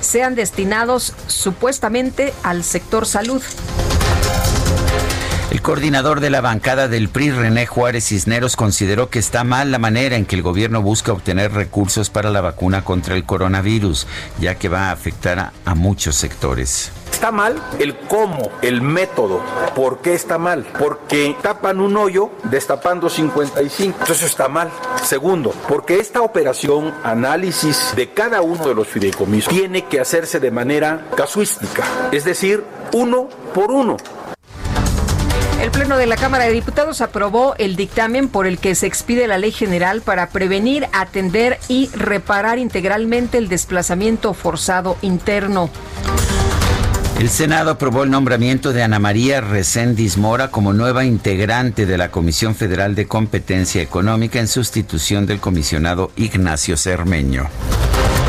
sean 0.01 0.35
destinados 0.35 1.14
supuestamente 1.29 2.35
al 2.43 2.64
sector 2.64 3.07
salud. 3.07 3.43
El 5.55 5.62
coordinador 5.62 6.19
de 6.19 6.31
la 6.31 6.40
bancada 6.40 6.88
del 6.88 7.09
PRI, 7.09 7.31
René 7.31 7.64
Juárez 7.64 8.07
Cisneros, 8.09 8.57
consideró 8.57 9.09
que 9.09 9.21
está 9.21 9.45
mal 9.45 9.71
la 9.71 9.79
manera 9.79 10.17
en 10.17 10.27
que 10.27 10.35
el 10.35 10.43
gobierno 10.43 10.83
busca 10.83 11.12
obtener 11.12 11.53
recursos 11.53 12.11
para 12.11 12.33
la 12.33 12.40
vacuna 12.40 12.85
contra 12.85 13.14
el 13.14 13.25
coronavirus, 13.25 14.09
ya 14.40 14.57
que 14.57 14.69
va 14.69 14.88
a 14.88 14.90
afectar 14.90 15.53
a, 15.64 15.75
muchos 15.77 16.17
sectores. 16.17 16.90
Está 17.12 17.31
mal 17.31 17.62
el 17.79 17.97
cómo, 17.97 18.51
el 18.62 18.83
método. 18.83 19.43
¿Por 19.77 20.01
qué 20.01 20.14
está 20.14 20.38
mal? 20.38 20.67
Porque 20.77 21.37
tapan 21.40 21.79
un 21.79 21.97
hoyo 21.99 22.33
destapando 22.51 23.09
55. 23.09 23.99
Entonces 24.01 24.27
está 24.27 24.49
mal. 24.49 24.71
Segundo, 25.05 25.55
porque 25.69 26.01
esta 26.01 26.23
operación, 26.23 26.93
análisis 27.05 27.93
de 27.95 28.11
cada 28.11 28.43
uno 28.43 28.67
de 28.67 28.75
los 28.75 28.88
fideicomisos, 28.88 29.55
tiene 29.55 29.85
que 29.85 30.01
hacerse 30.01 30.40
de 30.40 30.51
manera 30.51 31.07
casuística. 31.17 31.85
Es 32.11 32.25
decir, 32.25 32.64
uno 32.93 33.29
por 33.55 33.71
uno. 33.71 33.97
El 35.64 35.70
Pleno 35.70 35.96
de 35.96 36.07
la 36.07 36.16
Cámara 36.16 36.44
de 36.44 36.53
Diputados 36.53 37.00
aprobó 37.00 37.55
el 37.57 37.74
dictamen 37.74 38.29
por 38.29 38.46
el 38.46 38.59
que 38.59 38.74
se 38.74 38.87
expide 38.87 39.27
la 39.27 39.38
ley 39.38 39.50
general 39.50 40.03
para 40.03 40.29
prevenir, 40.29 40.87
atender 40.92 41.59
y 41.68 41.88
reparar 41.94 42.59
integralmente 42.59 43.38
el 43.38 43.48
desplazamiento 43.48 44.35
forzado 44.35 44.98
interno. 45.00 45.70
El 47.18 47.31
Senado 47.31 47.70
aprobó 47.70 48.03
el 48.03 48.11
nombramiento 48.11 48.74
de 48.74 48.83
Ana 48.83 48.98
María 48.98 49.40
Recendis 49.40 50.18
Mora 50.18 50.50
como 50.50 50.74
nueva 50.74 51.07
integrante 51.07 51.87
de 51.87 51.96
la 51.96 52.11
Comisión 52.11 52.55
Federal 52.55 52.94
de 52.94 53.09
Competencia 53.09 53.81
Económica 53.81 54.40
en 54.40 54.48
sustitución 54.48 55.24
del 55.24 55.40
comisionado 55.40 56.11
Ignacio 56.16 56.77
Cermeño. 56.77 57.48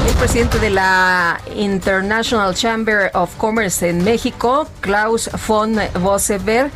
El 0.07 0.13
presidente 0.15 0.57
de 0.59 0.69
la 0.69 1.41
International 1.53 2.55
Chamber 2.55 3.11
of 3.13 3.35
Commerce 3.35 3.89
en 3.89 4.05
México, 4.05 4.69
Klaus 4.79 5.29
von 5.45 5.77
Vosseberg, 5.99 6.71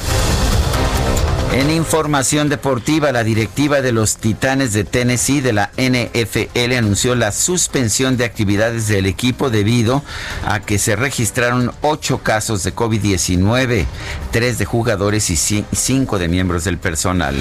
En 1.54 1.70
información 1.70 2.48
deportiva, 2.48 3.12
la 3.12 3.22
directiva 3.22 3.80
de 3.80 3.92
los 3.92 4.16
Titanes 4.16 4.72
de 4.72 4.82
Tennessee 4.82 5.40
de 5.40 5.52
la 5.52 5.70
NFL 5.76 6.72
anunció 6.76 7.14
la 7.14 7.30
suspensión 7.30 8.16
de 8.16 8.24
actividades 8.24 8.88
del 8.88 9.06
equipo 9.06 9.50
debido 9.50 10.02
a 10.44 10.58
que 10.58 10.80
se 10.80 10.96
registraron 10.96 11.70
ocho 11.80 12.18
casos 12.24 12.64
de 12.64 12.74
COVID-19, 12.74 13.86
tres 14.32 14.58
de 14.58 14.64
jugadores 14.64 15.30
y 15.30 15.36
cinco 15.36 16.18
de 16.18 16.26
miembros 16.26 16.64
del 16.64 16.78
personal. 16.78 17.36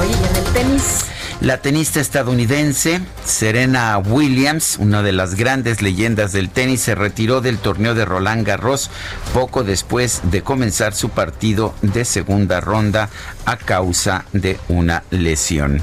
Oye, 0.00 0.12
¿y 0.12 0.28
en 0.28 0.46
el 0.46 0.52
tenis? 0.52 1.04
La 1.40 1.56
tenista 1.62 2.00
estadounidense 2.00 3.00
Serena 3.24 3.96
Williams, 3.96 4.76
una 4.78 5.02
de 5.02 5.12
las 5.12 5.36
grandes 5.36 5.80
leyendas 5.80 6.32
del 6.32 6.50
tenis, 6.50 6.82
se 6.82 6.94
retiró 6.94 7.40
del 7.40 7.56
torneo 7.56 7.94
de 7.94 8.04
Roland 8.04 8.46
Garros 8.46 8.90
poco 9.32 9.64
después 9.64 10.20
de 10.24 10.42
comenzar 10.42 10.94
su 10.94 11.08
partido 11.08 11.74
de 11.80 12.04
segunda 12.04 12.60
ronda 12.60 13.08
a 13.46 13.56
causa 13.56 14.26
de 14.34 14.58
una 14.68 15.02
lesión. 15.10 15.82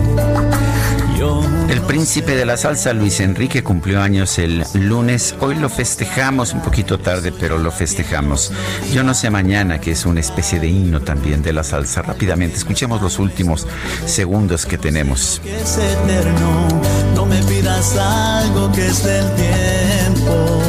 El 1.69 1.81
príncipe 1.81 2.35
de 2.35 2.45
la 2.45 2.57
salsa, 2.57 2.93
Luis 2.93 3.19
Enrique, 3.19 3.63
cumplió 3.63 4.01
años 4.01 4.39
el 4.39 4.65
lunes. 4.73 5.35
Hoy 5.39 5.53
lo 5.53 5.69
festejamos 5.69 6.53
un 6.53 6.61
poquito 6.61 6.97
tarde, 6.99 7.31
pero 7.31 7.59
lo 7.59 7.71
festejamos. 7.71 8.51
Yo 8.91 9.03
no 9.03 9.13
sé 9.13 9.29
mañana, 9.29 9.79
que 9.79 9.91
es 9.91 10.07
una 10.07 10.19
especie 10.19 10.59
de 10.59 10.67
himno 10.67 11.01
también 11.01 11.43
de 11.43 11.53
la 11.53 11.63
salsa. 11.63 12.01
Rápidamente, 12.01 12.57
escuchemos 12.57 13.03
los 13.03 13.19
últimos 13.19 13.67
segundos 14.05 14.65
que 14.65 14.79
tenemos. 14.79 15.41
Es 15.45 15.77
eterno, 15.77 16.67
no 17.13 17.27
me 17.27 17.37
pidas 17.43 17.95
algo 17.97 18.71
que 18.71 18.87
es 18.87 19.03
del 19.03 19.25
tiempo. 19.35 20.59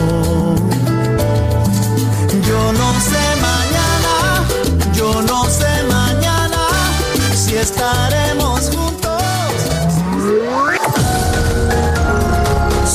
Yo 2.47 2.73
no 2.75 3.01
sé 3.01 3.25
mañana, 3.41 4.95
yo 4.95 5.23
no 5.23 5.45
sé 5.47 5.83
mañana 5.89 6.67
si 7.35 7.57
estaremos 7.57 8.62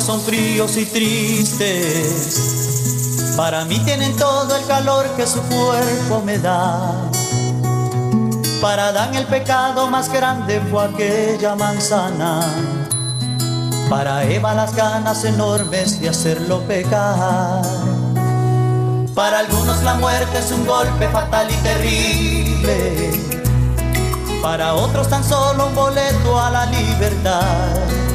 Son 0.00 0.20
fríos 0.20 0.76
y 0.76 0.84
tristes. 0.86 1.64
Para 3.36 3.64
mí 3.64 3.78
tienen 3.80 4.16
todo 4.16 4.56
el 4.56 4.64
calor 4.66 5.06
que 5.16 5.26
su 5.26 5.40
cuerpo 5.42 6.22
me 6.24 6.38
da. 6.38 7.10
Para 8.60 8.88
Adán 8.88 9.14
el 9.14 9.26
pecado 9.26 9.86
más 9.88 10.12
grande 10.12 10.60
fue 10.70 10.84
aquella 10.84 11.54
manzana. 11.54 12.40
Para 13.88 14.24
Eva 14.24 14.54
las 14.54 14.74
ganas 14.74 15.24
enormes 15.24 16.00
de 16.00 16.08
hacerlo 16.08 16.60
pecar. 16.62 17.62
Para 19.14 19.38
algunos 19.40 19.82
la 19.82 19.94
muerte 19.94 20.38
es 20.38 20.50
un 20.52 20.66
golpe 20.66 21.08
fatal 21.08 21.48
y 21.50 21.56
terrible. 21.56 23.12
Para 24.42 24.74
otros 24.74 25.08
tan 25.08 25.24
solo 25.24 25.68
un 25.68 25.74
boleto 25.74 26.38
a 26.40 26.50
la 26.50 26.66
libertad. 26.66 28.05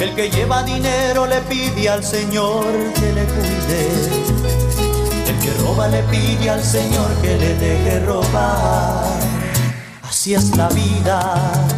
El 0.00 0.14
que 0.14 0.30
lleva 0.30 0.62
dinero 0.62 1.26
le 1.26 1.40
pide 1.42 1.88
al 1.88 2.04
Señor 2.04 2.64
que 2.94 3.12
le 3.12 3.24
cuide. 3.24 3.88
El 5.28 5.38
que 5.42 5.52
roba 5.62 5.88
le 5.88 6.02
pide 6.04 6.50
al 6.50 6.62
Señor 6.62 7.10
que 7.22 7.36
le 7.36 7.54
deje 7.54 8.00
robar. 8.00 9.18
Así 10.02 10.34
es 10.34 10.56
la 10.56 10.68
vida. 10.68 11.73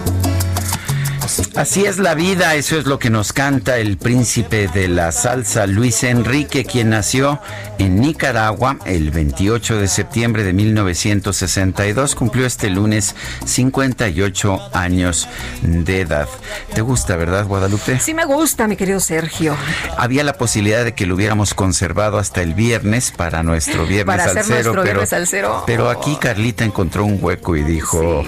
Así 1.56 1.86
es 1.86 1.96
la 1.98 2.14
vida, 2.14 2.54
eso 2.54 2.76
es 2.76 2.84
lo 2.84 2.98
que 2.98 3.08
nos 3.08 3.32
canta 3.32 3.78
el 3.78 3.96
príncipe 3.96 4.68
de 4.68 4.88
la 4.88 5.10
salsa 5.10 5.66
Luis 5.66 6.04
Enrique, 6.04 6.66
quien 6.66 6.90
nació 6.90 7.40
en 7.78 7.98
Nicaragua 7.98 8.76
el 8.84 9.10
28 9.10 9.78
de 9.78 9.88
septiembre 9.88 10.44
de 10.44 10.52
1962, 10.52 12.14
cumplió 12.14 12.44
este 12.46 12.68
lunes 12.68 13.14
58 13.46 14.68
años 14.74 15.28
de 15.62 16.02
edad. 16.02 16.28
¿Te 16.74 16.82
gusta, 16.82 17.16
verdad, 17.16 17.46
Guadalupe? 17.46 18.00
Sí 18.00 18.12
me 18.12 18.26
gusta, 18.26 18.68
mi 18.68 18.76
querido 18.76 19.00
Sergio. 19.00 19.56
Había 19.96 20.24
la 20.24 20.34
posibilidad 20.34 20.84
de 20.84 20.94
que 20.94 21.06
lo 21.06 21.14
hubiéramos 21.14 21.54
conservado 21.54 22.18
hasta 22.18 22.42
el 22.42 22.52
viernes 22.52 23.12
para 23.16 23.42
nuestro 23.42 23.86
viernes 23.86 24.04
Para 24.14 24.24
hacer 24.24 24.34
salsero, 24.44 24.54
nuestro 24.56 24.72
pero, 24.72 24.84
viernes 24.84 25.08
salsero. 25.08 25.64
pero 25.66 25.88
aquí 25.88 26.16
Carlita 26.20 26.64
encontró 26.64 27.06
un 27.06 27.18
hueco 27.18 27.56
y 27.56 27.62
dijo, 27.62 28.24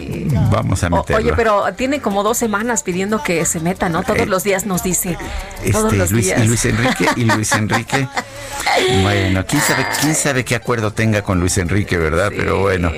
vamos 0.51 0.83
a 0.83 0.87
O- 0.87 0.91
meterlo. 0.97 1.17
oye, 1.23 1.33
pero 1.37 1.65
tiene 1.77 2.01
como 2.01 2.23
dos 2.23 2.39
semanas 2.39 2.83
pidiendo 2.83 3.18
que 3.23 3.45
se 3.45 3.61
meta, 3.61 3.89
¿no? 3.89 4.03
Todos 4.03 4.21
Eh, 4.21 4.27
los 4.27 4.45
días 4.45 4.67
nos 4.67 4.83
dice. 4.83 5.17
todos 5.73 5.85
Este, 5.87 5.97
los 5.97 6.11
Luis, 6.13 6.27
días. 6.27 6.43
y 6.45 6.47
Luis 6.49 6.65
Enrique 6.65 7.07
y 7.17 7.25
Luis 7.25 7.53
Enrique. 7.53 8.09
Bueno, 9.03 9.45
quién 9.47 9.63
sabe, 9.63 9.87
quién 10.01 10.15
sabe 10.15 10.45
qué 10.45 10.55
acuerdo 10.55 10.93
tenga 10.93 11.23
con 11.23 11.41
Luis 11.41 11.59
Enrique, 11.59 11.97
¿verdad? 11.97 12.31
Pero 12.37 12.61
bueno. 12.61 12.91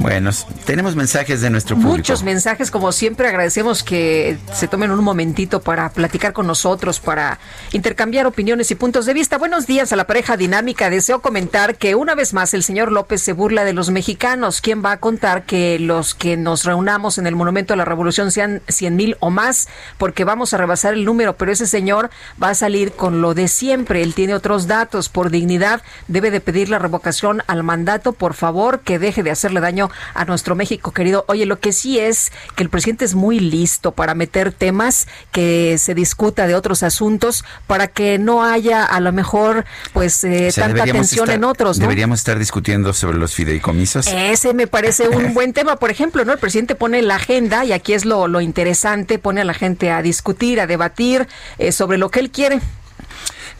Bueno, 0.00 0.30
tenemos 0.64 0.96
mensajes 0.96 1.40
de 1.40 1.50
nuestro 1.50 1.76
público. 1.76 1.96
Muchos 1.96 2.22
mensajes, 2.22 2.70
como 2.70 2.92
siempre, 2.92 3.28
agradecemos 3.28 3.82
que 3.82 4.38
se 4.52 4.66
tomen 4.66 4.90
un 4.90 5.04
momentito 5.04 5.60
para 5.60 5.90
platicar 5.90 6.32
con 6.32 6.46
nosotros, 6.46 6.98
para 6.98 7.38
intercambiar 7.72 8.26
opiniones 8.26 8.70
y 8.70 8.74
puntos 8.74 9.06
de 9.06 9.14
vista. 9.14 9.38
Buenos 9.38 9.66
días 9.66 9.92
a 9.92 9.96
la 9.96 10.06
pareja 10.06 10.36
dinámica. 10.36 10.90
Deseo 10.90 11.20
comentar 11.20 11.76
que 11.76 11.94
una 11.94 12.14
vez 12.14 12.32
más 12.32 12.54
el 12.54 12.62
señor 12.62 12.90
López 12.90 13.22
se 13.22 13.32
burla 13.32 13.64
de 13.64 13.74
los 13.74 13.90
mexicanos. 13.90 14.60
¿Quién 14.60 14.82
va 14.84 14.92
a 14.92 14.96
contar 14.96 15.44
que 15.44 15.78
los 15.78 16.14
que 16.14 16.36
nos 16.36 16.64
reunamos 16.64 17.18
en 17.18 17.26
el 17.26 17.36
Monumento 17.36 17.74
a 17.74 17.76
la 17.76 17.84
Revolución 17.84 18.30
sean 18.30 18.62
100 18.68 18.96
mil 18.96 19.16
o 19.20 19.30
más? 19.30 19.68
Porque 19.98 20.24
vamos 20.24 20.54
a 20.54 20.56
rebasar 20.56 20.94
el 20.94 21.04
número, 21.04 21.36
pero 21.36 21.52
ese 21.52 21.66
señor 21.66 22.10
va 22.42 22.50
a 22.50 22.54
salir 22.54 22.92
con 22.92 23.20
lo 23.20 23.34
de 23.34 23.48
siempre. 23.48 24.02
Él 24.02 24.14
tiene 24.14 24.34
otros 24.34 24.66
datos. 24.66 25.08
Por 25.08 25.30
dignidad 25.30 25.82
debe 26.08 26.30
de 26.30 26.40
pedir 26.40 26.70
la 26.70 26.78
revocación 26.78 27.42
al 27.46 27.62
mandato. 27.62 28.12
Por 28.12 28.34
favor, 28.34 28.80
que 28.80 28.98
deje 28.98 29.22
de 29.22 29.30
hacerle 29.30 29.60
daño 29.60 29.81
a 30.14 30.24
nuestro 30.24 30.54
México 30.54 30.92
querido. 30.92 31.24
Oye, 31.28 31.46
lo 31.46 31.58
que 31.58 31.72
sí 31.72 31.98
es 31.98 32.32
que 32.56 32.62
el 32.62 32.68
presidente 32.70 33.04
es 33.04 33.14
muy 33.14 33.40
listo 33.40 33.92
para 33.92 34.14
meter 34.14 34.52
temas 34.52 35.08
que 35.32 35.76
se 35.78 35.94
discuta 35.94 36.46
de 36.46 36.54
otros 36.54 36.82
asuntos 36.82 37.44
para 37.66 37.88
que 37.88 38.18
no 38.18 38.44
haya 38.44 38.84
a 38.84 39.00
lo 39.00 39.12
mejor 39.12 39.64
pues 39.92 40.22
eh, 40.24 40.48
O 40.48 40.52
sea, 40.52 40.66
tanta 40.68 40.84
tensión 40.84 41.24
estar- 41.28 41.34
en 41.36 41.44
otros, 41.44 41.78
¿no? 41.78 41.82
Deberíamos 41.82 42.18
estar 42.18 42.38
discutiendo 42.38 42.92
sobre 42.92 43.16
los 43.18 43.34
fideicomisos. 43.34 44.06
Ese 44.06 44.52
me 44.54 44.66
parece 44.66 45.08
un 45.08 45.34
buen 45.34 45.52
tema. 45.52 45.76
Por 45.76 45.90
ejemplo, 45.90 46.24
¿no? 46.24 46.32
El 46.32 46.38
presidente 46.38 46.74
pone 46.74 47.00
la 47.02 47.16
agenda 47.16 47.64
y 47.64 47.72
aquí 47.72 47.94
es 47.94 48.04
lo, 48.04 48.28
lo 48.28 48.40
interesante, 48.40 49.18
pone 49.18 49.40
a 49.40 49.44
la 49.44 49.54
gente 49.54 49.90
a 49.90 50.02
discutir, 50.02 50.60
a 50.60 50.66
debatir 50.66 51.26
eh, 51.58 51.72
sobre 51.72 51.98
lo 51.98 52.10
que 52.10 52.20
él 52.20 52.30
quiere. 52.30 52.60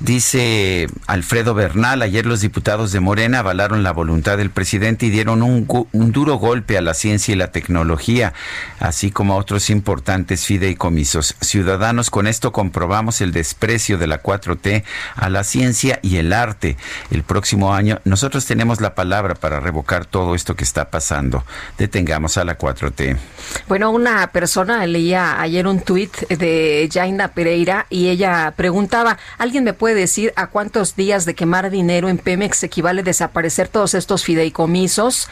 Dice 0.02 0.88
Alfredo 1.06 1.54
Bernal, 1.54 2.02
ayer 2.02 2.26
los 2.26 2.40
diputados 2.40 2.90
de 2.90 2.98
Morena 2.98 3.38
avalaron 3.38 3.84
la 3.84 3.92
voluntad 3.92 4.36
del 4.36 4.50
presidente 4.50 5.06
y 5.06 5.10
dieron 5.10 5.44
un, 5.44 5.64
duro 6.10 6.38
golpe 6.38 6.76
a 6.76 6.82
la 6.82 6.92
ciencia 6.92 7.32
y 7.32 7.36
la 7.36 7.52
tecnología, 7.52 8.32
así 8.80 9.12
como 9.12 9.34
a 9.34 9.36
otros 9.36 9.70
importantes 9.70 10.44
fideicomisos. 10.44 11.36
Ciudadanos, 11.40 12.10
con 12.10 12.26
esto 12.26 12.50
comprobamos 12.50 13.20
el 13.20 13.30
desprecio 13.30 13.96
de 13.96 14.08
la 14.08 14.20
4T 14.20 14.82
a 15.14 15.30
la 15.30 15.44
ciencia 15.44 16.00
y 16.02 16.16
el 16.16 16.32
arte. 16.32 16.76
El 17.12 17.22
próximo 17.22 17.72
año 17.72 18.00
nosotros 18.04 18.44
tenemos 18.44 18.80
la 18.80 18.96
palabra 18.96 19.36
para 19.36 19.60
revocar 19.60 20.04
todo 20.04 20.34
esto 20.34 20.56
que 20.56 20.64
está 20.64 20.90
pasando. 20.90 21.44
Detengamos 21.78 22.38
a 22.38 22.44
la 22.44 22.58
4T. 22.58 23.16
Bueno, 23.68 23.92
una 23.92 24.26
persona 24.32 24.84
leía 24.84 25.40
ayer 25.40 25.64
un 25.68 25.78
tuit 25.78 26.26
de 26.28 26.88
Jaina 26.92 27.28
Pereira 27.28 27.86
y 27.88 28.08
ella 28.08 28.52
preguntaba, 28.56 29.16
¿alguien 29.38 29.62
me 29.62 29.74
puede 29.74 29.91
decir 29.94 30.32
a 30.36 30.48
cuántos 30.48 30.96
días 30.96 31.24
de 31.24 31.34
quemar 31.34 31.70
dinero 31.70 32.08
en 32.08 32.18
Pemex 32.18 32.62
equivale 32.62 33.02
desaparecer 33.02 33.68
todos 33.68 33.94
estos 33.94 34.24
fideicomisos? 34.24 35.28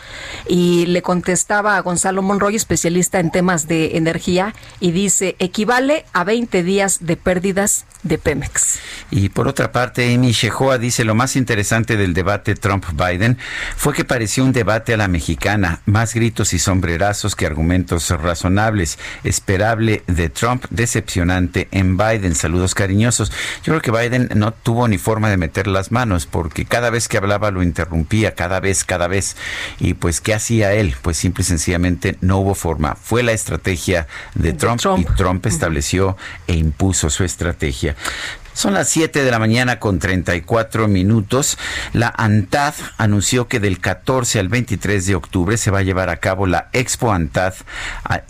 Y 0.48 0.86
le 0.86 1.02
contestaba 1.02 1.76
a 1.76 1.80
Gonzalo 1.80 2.22
Monroy, 2.22 2.56
especialista 2.56 3.20
en 3.20 3.30
temas 3.30 3.68
de 3.68 3.96
energía, 3.96 4.54
y 4.80 4.92
dice, 4.92 5.36
equivale 5.38 6.04
a 6.12 6.24
20 6.24 6.62
días 6.62 6.98
de 7.00 7.16
pérdidas 7.16 7.84
de 8.02 8.18
Pemex. 8.18 8.78
Y 9.10 9.28
por 9.28 9.48
otra 9.48 9.72
parte, 9.72 10.14
Amy 10.14 10.32
Shehoa 10.32 10.78
dice, 10.78 11.04
lo 11.04 11.14
más 11.14 11.36
interesante 11.36 11.96
del 11.96 12.14
debate 12.14 12.54
Trump-Biden 12.54 13.38
fue 13.76 13.92
que 13.92 14.04
pareció 14.04 14.44
un 14.44 14.52
debate 14.52 14.94
a 14.94 14.96
la 14.96 15.08
mexicana, 15.08 15.80
más 15.86 16.14
gritos 16.14 16.52
y 16.52 16.58
sombrerazos 16.58 17.36
que 17.36 17.46
argumentos 17.46 18.10
razonables, 18.10 18.98
esperable 19.24 20.02
de 20.06 20.28
Trump, 20.28 20.64
decepcionante 20.70 21.68
en 21.70 21.96
Biden. 21.96 22.34
Saludos 22.34 22.74
cariñosos. 22.74 23.30
Yo 23.64 23.78
creo 23.78 23.80
que 23.80 23.90
Biden 23.90 24.30
no 24.34 24.52
tuvo 24.52 24.88
ni 24.88 24.98
forma 24.98 25.28
de 25.30 25.36
meter 25.36 25.66
las 25.66 25.92
manos 25.92 26.26
porque 26.26 26.64
cada 26.64 26.90
vez 26.90 27.08
que 27.08 27.18
hablaba 27.18 27.50
lo 27.50 27.62
interrumpía, 27.62 28.34
cada 28.34 28.60
vez, 28.60 28.84
cada 28.84 29.08
vez. 29.08 29.36
Y 29.78 29.94
pues, 29.94 30.20
¿qué 30.20 30.34
hacía 30.34 30.72
él? 30.72 30.94
Pues 31.02 31.16
simple 31.16 31.42
y 31.42 31.44
sencillamente 31.44 32.16
no 32.20 32.38
hubo 32.38 32.54
forma. 32.54 32.94
Fue 32.94 33.22
la 33.22 33.32
estrategia 33.32 34.06
de 34.34 34.52
Trump, 34.52 34.80
y 34.98 35.04
Trump 35.16 35.44
estableció 35.46 36.16
e 36.46 36.54
impuso 36.54 37.10
su 37.10 37.24
estrategia. 37.24 37.89
Yeah. 37.90 38.39
Son 38.52 38.74
las 38.74 38.88
7 38.88 39.22
de 39.24 39.30
la 39.30 39.38
mañana 39.38 39.78
con 39.78 39.98
34 39.98 40.88
minutos. 40.88 41.56
La 41.92 42.12
ANTAD 42.16 42.74
anunció 42.98 43.48
que 43.48 43.60
del 43.60 43.80
14 43.80 44.40
al 44.40 44.48
23 44.48 45.06
de 45.06 45.14
octubre 45.14 45.56
se 45.56 45.70
va 45.70 45.78
a 45.78 45.82
llevar 45.82 46.10
a 46.10 46.16
cabo 46.16 46.46
la 46.46 46.68
Expo 46.72 47.12
ANTAD, 47.12 47.54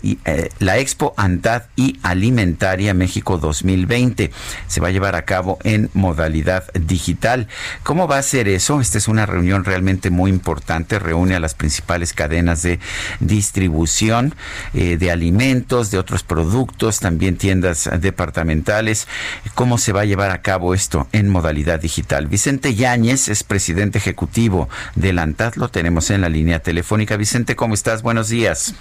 eh, 0.03 0.49
la 0.59 0.77
Expo 0.77 1.13
ANTAD 1.17 1.63
y 1.75 1.99
Alimentaria 2.03 2.93
México 2.93 3.37
2020. 3.37 4.31
Se 4.67 4.79
va 4.81 4.89
a 4.89 4.91
llevar 4.91 5.15
a 5.15 5.25
cabo 5.25 5.57
en 5.63 5.89
modalidad 5.93 6.71
digital. 6.73 7.47
¿Cómo 7.83 8.07
va 8.07 8.17
a 8.17 8.23
ser 8.23 8.47
eso? 8.47 8.79
Esta 8.79 8.99
es 8.99 9.07
una 9.07 9.25
reunión 9.25 9.65
realmente 9.65 10.11
muy 10.11 10.29
importante. 10.29 10.99
Reúne 10.99 11.35
a 11.35 11.39
las 11.39 11.55
principales 11.55 12.13
cadenas 12.13 12.61
de 12.61 12.79
distribución 13.19 14.35
eh, 14.73 14.97
de 14.97 15.11
alimentos, 15.11 15.91
de 15.91 15.97
otros 15.97 16.23
productos, 16.23 16.99
también 16.99 17.37
tiendas 17.37 17.89
departamentales. 17.99 19.07
¿Cómo 19.55 19.77
se 19.77 19.91
va 19.91 20.01
a 20.01 20.05
llevar 20.11 20.31
a 20.31 20.41
cabo 20.41 20.73
esto 20.73 21.07
en 21.13 21.29
modalidad 21.29 21.79
digital. 21.79 22.27
Vicente 22.27 22.75
Yáñez 22.75 23.29
es 23.29 23.43
presidente 23.45 23.97
ejecutivo 23.97 24.67
de 24.95 25.17
ANTAD, 25.17 25.55
lo 25.55 25.69
tenemos 25.69 26.09
en 26.09 26.19
la 26.19 26.27
línea 26.27 26.59
telefónica. 26.59 27.15
Vicente, 27.15 27.55
¿cómo 27.55 27.75
estás? 27.75 28.01
Buenos 28.01 28.27
días. 28.27 28.75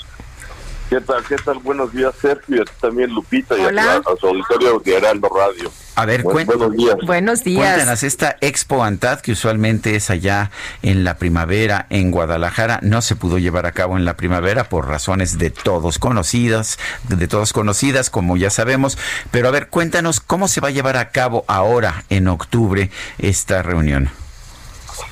¿Qué 0.90 1.00
tal? 1.00 1.22
¿Qué 1.22 1.36
tal? 1.36 1.60
Buenos 1.60 1.92
días, 1.92 2.12
Sergio. 2.20 2.62
Y 2.62 2.80
también 2.80 3.14
Lupita 3.14 3.56
y 3.56 3.60
a, 3.60 4.02
su 4.20 4.26
auditorio 4.26 4.80
de 4.80 4.96
Heraldo 4.96 5.28
Radio. 5.28 5.70
A 5.94 6.04
ver, 6.04 6.24
buenos 6.24 6.72
días. 6.72 6.96
Buenos 7.06 7.44
días. 7.44 7.64
Cuéntanos, 7.64 8.02
esta 8.02 8.36
Expo 8.40 8.82
Antad, 8.82 9.20
que 9.20 9.30
usualmente 9.30 9.94
es 9.94 10.10
allá 10.10 10.50
en 10.82 11.04
la 11.04 11.16
primavera 11.16 11.86
en 11.90 12.10
Guadalajara, 12.10 12.80
no 12.82 13.02
se 13.02 13.14
pudo 13.14 13.38
llevar 13.38 13.66
a 13.66 13.72
cabo 13.72 13.98
en 13.98 14.04
la 14.04 14.16
primavera 14.16 14.64
por 14.64 14.88
razones 14.88 15.38
de 15.38 15.50
todos 15.50 16.00
conocidas, 16.00 16.76
de 17.08 17.28
todos 17.28 17.52
conocidas, 17.52 18.10
como 18.10 18.36
ya 18.36 18.50
sabemos. 18.50 18.98
Pero 19.30 19.46
a 19.46 19.52
ver, 19.52 19.68
cuéntanos 19.68 20.18
cómo 20.18 20.48
se 20.48 20.60
va 20.60 20.68
a 20.68 20.72
llevar 20.72 20.96
a 20.96 21.10
cabo 21.10 21.44
ahora, 21.46 22.02
en 22.10 22.26
octubre, 22.26 22.90
esta 23.18 23.62
reunión. 23.62 24.10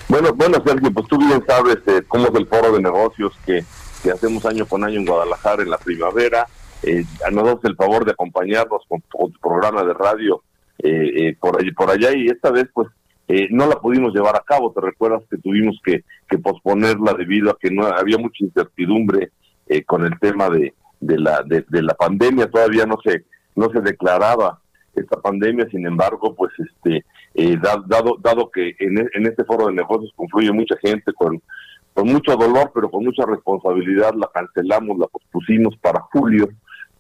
Bueno, 0.09 0.33
bueno, 0.35 0.61
Sergio, 0.67 0.91
pues 0.91 1.07
tú 1.07 1.19
bien 1.19 1.45
sabes 1.47 1.79
eh, 1.87 2.03
cómo 2.09 2.27
es 2.27 2.35
el 2.35 2.49
foro 2.49 2.73
de 2.73 2.83
negocios 2.83 3.33
que 3.47 3.65
que 4.03 4.11
hacemos 4.11 4.45
año 4.47 4.67
con 4.67 4.85
año 4.85 4.99
en 4.99 5.07
Guadalajara 5.07 5.63
en 5.63 5.71
la 5.71 5.79
primavera. 5.79 6.47
Eh, 6.83 7.05
nos 7.33 7.65
el 7.65 7.77
favor 7.77 8.05
de 8.05 8.13
acompañarnos 8.13 8.83
con, 8.89 9.01
tu 9.03 9.33
programa 9.41 9.83
de 9.83 9.95
radio 9.95 10.43
eh, 10.79 11.11
eh, 11.17 11.37
por, 11.39 11.61
allí, 11.61 11.73
por 11.73 11.91
allá 11.91 12.15
y 12.15 12.29
esta 12.29 12.53
vez 12.53 12.69
pues 12.73 12.89
eh, 13.27 13.49
no 13.51 13.67
la 13.67 13.81
pudimos 13.81 14.15
llevar 14.15 14.37
a 14.37 14.45
cabo. 14.47 14.73
Te 14.73 14.81
recuerdas 14.81 15.23
que 15.29 15.39
tuvimos 15.39 15.79
que, 15.85 16.05
que 16.29 16.39
posponerla 16.39 17.15
debido 17.15 17.51
a 17.51 17.59
que 17.59 17.71
no 17.71 17.87
había 17.87 18.19
mucha 18.19 18.45
incertidumbre 18.45 19.33
con 19.87 20.03
el 20.03 20.19
tema 20.19 20.49
de, 20.49 20.73
de 20.99 21.19
la 21.19 21.43
de, 21.43 21.83
la 21.83 21.93
pandemia. 21.95 22.51
Todavía 22.51 22.87
no 22.87 22.97
se 23.05 23.25
no 23.55 23.69
se 23.71 23.81
declaraba 23.81 24.61
esta 24.95 25.21
pandemia. 25.21 25.69
Sin 25.69 25.87
embargo, 25.87 26.35
pues 26.35 26.53
este 26.59 27.05
dado 27.87 28.17
dado 28.19 28.51
que 28.51 28.75
en 28.79 29.27
este 29.27 29.45
foro 29.45 29.67
de 29.67 29.75
negocios 29.75 30.11
confluye 30.17 30.51
mucha 30.53 30.77
gente 30.79 31.13
con 31.13 31.43
con 31.99 32.13
mucho 32.13 32.37
dolor, 32.37 32.71
pero 32.73 32.89
con 32.93 33.05
mucha 33.05 33.27
responsabilidad, 33.27 34.15
la 34.15 34.31
cancelamos, 34.33 34.99
la 34.99 35.09
pospusimos 35.09 35.77
para 35.79 35.99
julio. 36.13 36.49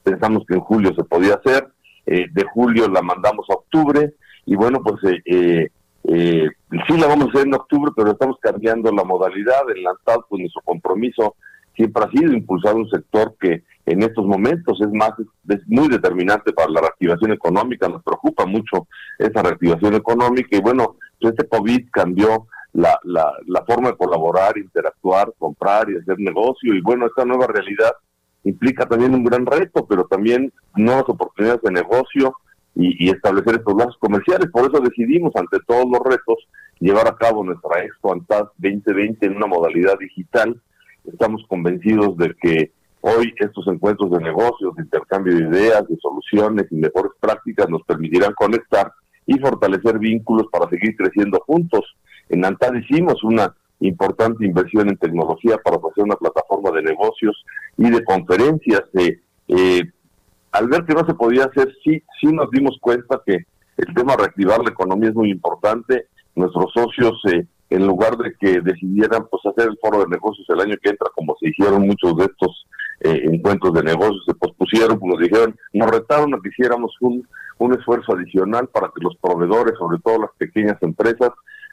Pensamos 0.02 0.42
que 0.44 0.54
en 0.54 0.60
julio 0.60 0.92
se 0.92 1.04
podía 1.04 1.34
hacer. 1.34 1.68
Eh, 2.04 2.26
de 2.32 2.44
julio 2.52 2.88
la 2.88 3.00
mandamos 3.00 3.46
a 3.48 3.54
octubre. 3.54 4.14
Y 4.44 4.56
bueno, 4.56 4.82
pues 4.82 4.96
eh, 5.04 5.22
eh, 5.24 5.68
eh, 6.02 6.48
sí 6.88 6.98
la 6.98 7.06
vamos 7.06 7.26
a 7.26 7.30
hacer 7.30 7.46
en 7.46 7.54
octubre, 7.54 7.92
pero 7.96 8.10
estamos 8.10 8.38
cambiando 8.40 8.90
la 8.90 9.04
modalidad. 9.04 9.70
En 9.72 9.84
la 9.84 9.92
TAD, 10.04 10.18
pues 10.28 10.40
nuestro 10.40 10.62
compromiso 10.64 11.36
siempre 11.76 12.02
ha 12.02 12.10
sido 12.10 12.32
impulsar 12.32 12.74
un 12.74 12.90
sector 12.90 13.36
que 13.38 13.62
en 13.86 14.02
estos 14.02 14.26
momentos 14.26 14.80
es 14.80 14.92
más 14.92 15.12
es 15.48 15.60
muy 15.68 15.86
determinante 15.86 16.52
para 16.52 16.72
la 16.72 16.80
reactivación 16.80 17.30
económica, 17.32 17.88
nos 17.88 18.02
preocupa 18.02 18.44
mucho 18.46 18.88
esa 19.16 19.42
reactivación 19.44 19.94
económica 19.94 20.56
y 20.56 20.60
bueno, 20.60 20.96
pues 21.20 21.34
este 21.34 21.48
COVID 21.48 21.88
cambió 21.92 22.48
la, 22.72 22.98
la, 23.04 23.32
la 23.46 23.64
forma 23.64 23.90
de 23.90 23.96
colaborar, 23.96 24.56
interactuar, 24.58 25.32
comprar 25.38 25.90
y 25.90 25.96
hacer 25.96 26.18
negocio. 26.18 26.74
Y 26.74 26.80
bueno, 26.80 27.06
esta 27.06 27.24
nueva 27.24 27.46
realidad 27.46 27.92
implica 28.44 28.86
también 28.86 29.14
un 29.14 29.24
gran 29.24 29.46
reto, 29.46 29.86
pero 29.86 30.04
también 30.04 30.52
nuevas 30.76 31.08
oportunidades 31.08 31.62
de 31.62 31.72
negocio 31.72 32.36
y, 32.74 33.10
establecer 33.10 33.56
estos 33.56 33.74
lazos 33.74 33.96
comerciales. 33.98 34.50
Por 34.50 34.62
eso 34.62 34.80
decidimos, 34.80 35.34
ante 35.34 35.58
todos 35.66 35.86
los 35.90 36.00
retos, 36.00 36.36
llevar 36.78 37.08
a 37.08 37.16
cabo 37.16 37.42
nuestra 37.42 37.82
Expo 37.84 38.12
Antad 38.12 38.44
2020 38.58 39.26
en 39.26 39.36
una 39.36 39.46
modalidad 39.46 39.98
digital. 39.98 40.60
Estamos 41.04 41.44
convencidos 41.48 42.16
de 42.16 42.34
que 42.40 42.72
hoy 43.00 43.34
estos 43.38 43.66
encuentros 43.66 44.10
de 44.12 44.20
negocios, 44.20 44.76
de 44.76 44.84
intercambio 44.84 45.34
de 45.34 45.48
ideas, 45.48 45.88
de 45.88 45.96
soluciones 45.96 46.66
y 46.70 46.76
mejores 46.76 47.12
prácticas 47.18 47.68
nos 47.68 47.82
permitirán 47.82 48.32
conectar 48.34 48.92
y 49.26 49.38
fortalecer 49.38 49.98
vínculos 49.98 50.46
para 50.52 50.68
seguir 50.70 50.96
creciendo 50.96 51.40
juntos. 51.40 51.84
En 52.28 52.44
ANTAD 52.44 52.74
hicimos 52.74 53.22
una 53.24 53.54
importante 53.80 54.44
inversión 54.44 54.88
en 54.88 54.96
tecnología 54.96 55.56
para 55.58 55.76
ofrecer 55.76 56.04
una 56.04 56.16
plataforma 56.16 56.70
de 56.72 56.82
negocios 56.82 57.44
y 57.76 57.90
de 57.90 58.04
conferencias. 58.04 58.82
Eh, 58.94 59.82
al 60.52 60.68
ver 60.68 60.84
que 60.84 60.94
no 60.94 61.06
se 61.06 61.14
podía 61.14 61.44
hacer, 61.44 61.72
sí, 61.84 62.02
sí 62.20 62.26
nos 62.32 62.50
dimos 62.50 62.76
cuenta 62.80 63.20
que 63.24 63.46
el 63.76 63.94
tema 63.94 64.12
de 64.12 64.24
reactivar 64.24 64.60
la 64.60 64.70
economía 64.70 65.10
es 65.10 65.14
muy 65.14 65.30
importante. 65.30 66.06
Nuestros 66.34 66.72
socios, 66.72 67.20
eh, 67.32 67.46
en 67.70 67.86
lugar 67.86 68.16
de 68.16 68.34
que 68.40 68.60
decidieran 68.60 69.26
pues 69.30 69.44
hacer 69.46 69.70
el 69.70 69.78
foro 69.80 70.00
de 70.00 70.08
negocios 70.08 70.46
el 70.48 70.60
año 70.60 70.76
que 70.82 70.90
entra, 70.90 71.08
como 71.14 71.36
se 71.40 71.50
hicieron 71.50 71.86
muchos 71.86 72.16
de 72.16 72.24
estos 72.24 72.66
eh, 73.00 73.22
encuentros 73.30 73.74
de 73.74 73.82
negocios, 73.82 74.24
se 74.26 74.34
pospusieron, 74.34 74.98
pues 74.98 75.14
nos 75.14 75.22
dijeron, 75.22 75.56
nos 75.72 75.90
retaron 75.90 76.34
a 76.34 76.38
que 76.42 76.48
hiciéramos 76.48 76.92
un, 77.00 77.26
un 77.58 77.74
esfuerzo 77.74 78.14
adicional 78.14 78.68
para 78.68 78.88
que 78.88 79.02
los 79.02 79.16
proveedores, 79.16 79.74
sobre 79.78 79.98
todo 79.98 80.22
las 80.22 80.30
pequeñas 80.38 80.78
empresas, 80.82 81.30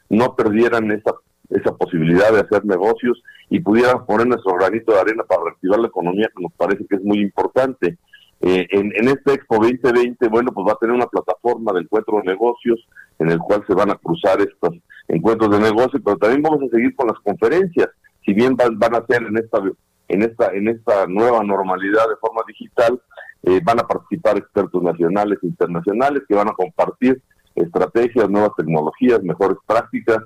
no 0.09 0.35
perdieran 0.35 0.91
esa, 0.91 1.13
esa 1.49 1.75
posibilidad 1.75 2.31
de 2.31 2.41
hacer 2.41 2.65
negocios 2.65 3.21
y 3.49 3.59
pudieran 3.59 4.05
poner 4.05 4.27
nuestro 4.27 4.55
granito 4.55 4.93
de 4.93 4.99
arena 4.99 5.23
para 5.23 5.43
reactivar 5.45 5.79
la 5.79 5.87
economía, 5.87 6.29
que 6.35 6.43
nos 6.43 6.53
parece 6.53 6.85
que 6.87 6.95
es 6.95 7.03
muy 7.03 7.19
importante. 7.19 7.97
Eh, 8.41 8.67
en, 8.71 8.91
en 8.95 9.07
este 9.07 9.33
Expo 9.33 9.55
2020, 9.55 10.27
bueno, 10.27 10.51
pues 10.51 10.67
va 10.67 10.73
a 10.73 10.77
tener 10.77 10.95
una 10.95 11.07
plataforma 11.07 11.71
de 11.73 11.81
encuentro 11.81 12.17
de 12.17 12.31
negocios 12.31 12.85
en 13.19 13.29
el 13.29 13.39
cual 13.39 13.63
se 13.67 13.73
van 13.73 13.91
a 13.91 13.95
cruzar 13.95 14.41
estos 14.41 14.75
encuentros 15.07 15.51
de 15.51 15.59
negocios, 15.59 16.01
pero 16.03 16.17
también 16.17 16.41
vamos 16.41 16.63
a 16.63 16.75
seguir 16.75 16.95
con 16.95 17.07
las 17.07 17.19
conferencias. 17.19 17.89
Si 18.25 18.33
bien 18.33 18.55
van, 18.55 18.77
van 18.77 18.95
a 18.95 19.05
ser 19.05 19.23
en 19.23 19.37
esta 19.37 19.59
en 20.07 20.21
esta 20.21 20.53
en 20.53 20.67
esta 20.67 21.07
nueva 21.07 21.43
normalidad 21.43 22.07
de 22.09 22.17
forma 22.17 22.41
digital, 22.47 23.01
eh, 23.43 23.61
van 23.63 23.79
a 23.79 23.87
participar 23.87 24.37
expertos 24.37 24.81
nacionales 24.83 25.39
e 25.41 25.47
internacionales 25.47 26.23
que 26.27 26.35
van 26.35 26.49
a 26.49 26.53
compartir 26.53 27.21
estrategias, 27.55 28.29
nuevas 28.29 28.51
tecnologías, 28.57 29.23
mejores 29.23 29.57
prácticas 29.65 30.19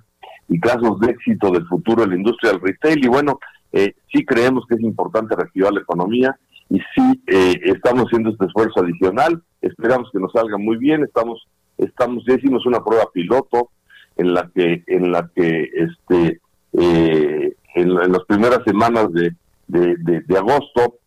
y 0.47 0.59
casos 0.59 0.99
de 0.99 1.11
éxito 1.11 1.51
del 1.51 1.67
futuro 1.67 2.03
de 2.03 2.09
la 2.09 2.15
industria 2.15 2.51
del 2.51 2.61
retail. 2.61 3.05
Y 3.05 3.07
bueno, 3.07 3.39
eh, 3.71 3.93
sí 4.11 4.25
creemos 4.25 4.65
que 4.67 4.75
es 4.75 4.81
importante 4.81 5.35
reactivar 5.35 5.73
la 5.73 5.81
economía 5.81 6.37
y 6.69 6.79
sí 6.79 7.23
eh, 7.27 7.59
estamos 7.65 8.05
haciendo 8.05 8.31
este 8.31 8.45
esfuerzo 8.45 8.81
adicional. 8.81 9.41
Esperamos 9.61 10.09
que 10.11 10.19
nos 10.19 10.31
salga 10.31 10.57
muy 10.57 10.77
bien. 10.77 11.03
Estamos, 11.03 11.47
estamos, 11.77 12.23
ya 12.27 12.35
hicimos 12.35 12.65
una 12.65 12.83
prueba 12.83 13.09
piloto 13.13 13.69
en 14.17 14.33
la 14.33 14.49
que, 14.53 14.83
en 14.87 15.11
la 15.11 15.29
que, 15.33 15.69
este, 15.73 16.41
eh, 16.73 17.55
en, 17.75 17.93
las 17.93 18.23
primeras 18.27 18.63
semanas 18.65 19.07
de, 19.13 19.35
de 19.67 20.37
agosto 20.37 20.98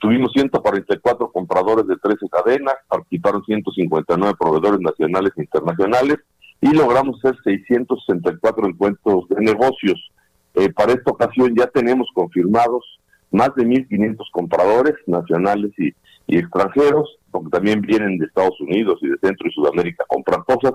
tuvimos 0.00 0.32
144 0.32 1.30
compradores 1.32 1.86
de 1.86 1.96
13 1.96 2.28
cadenas, 2.28 2.74
participaron 2.88 3.44
159 3.44 4.34
proveedores 4.38 4.80
nacionales 4.80 5.32
e 5.36 5.42
internacionales 5.42 6.18
y 6.60 6.72
logramos 6.72 7.18
hacer 7.18 7.36
664 7.42 8.68
encuentros 8.68 9.28
de 9.28 9.44
negocios. 9.44 10.10
Eh, 10.54 10.70
para 10.72 10.92
esta 10.92 11.10
ocasión 11.10 11.54
ya 11.56 11.66
tenemos 11.66 12.08
confirmados 12.14 12.84
más 13.32 13.54
de 13.56 13.64
1.500 13.64 14.16
compradores 14.32 14.94
nacionales 15.06 15.72
y, 15.78 15.92
extranjeros, 16.28 17.18
porque 17.30 17.50
también 17.50 17.82
vienen 17.82 18.16
de 18.16 18.26
Estados 18.26 18.58
Unidos 18.60 18.98
y 19.02 19.08
de 19.08 19.18
Centro 19.18 19.48
y 19.48 19.52
Sudamérica 19.52 20.04
a 20.04 20.06
comprar 20.06 20.44
cosas, 20.44 20.72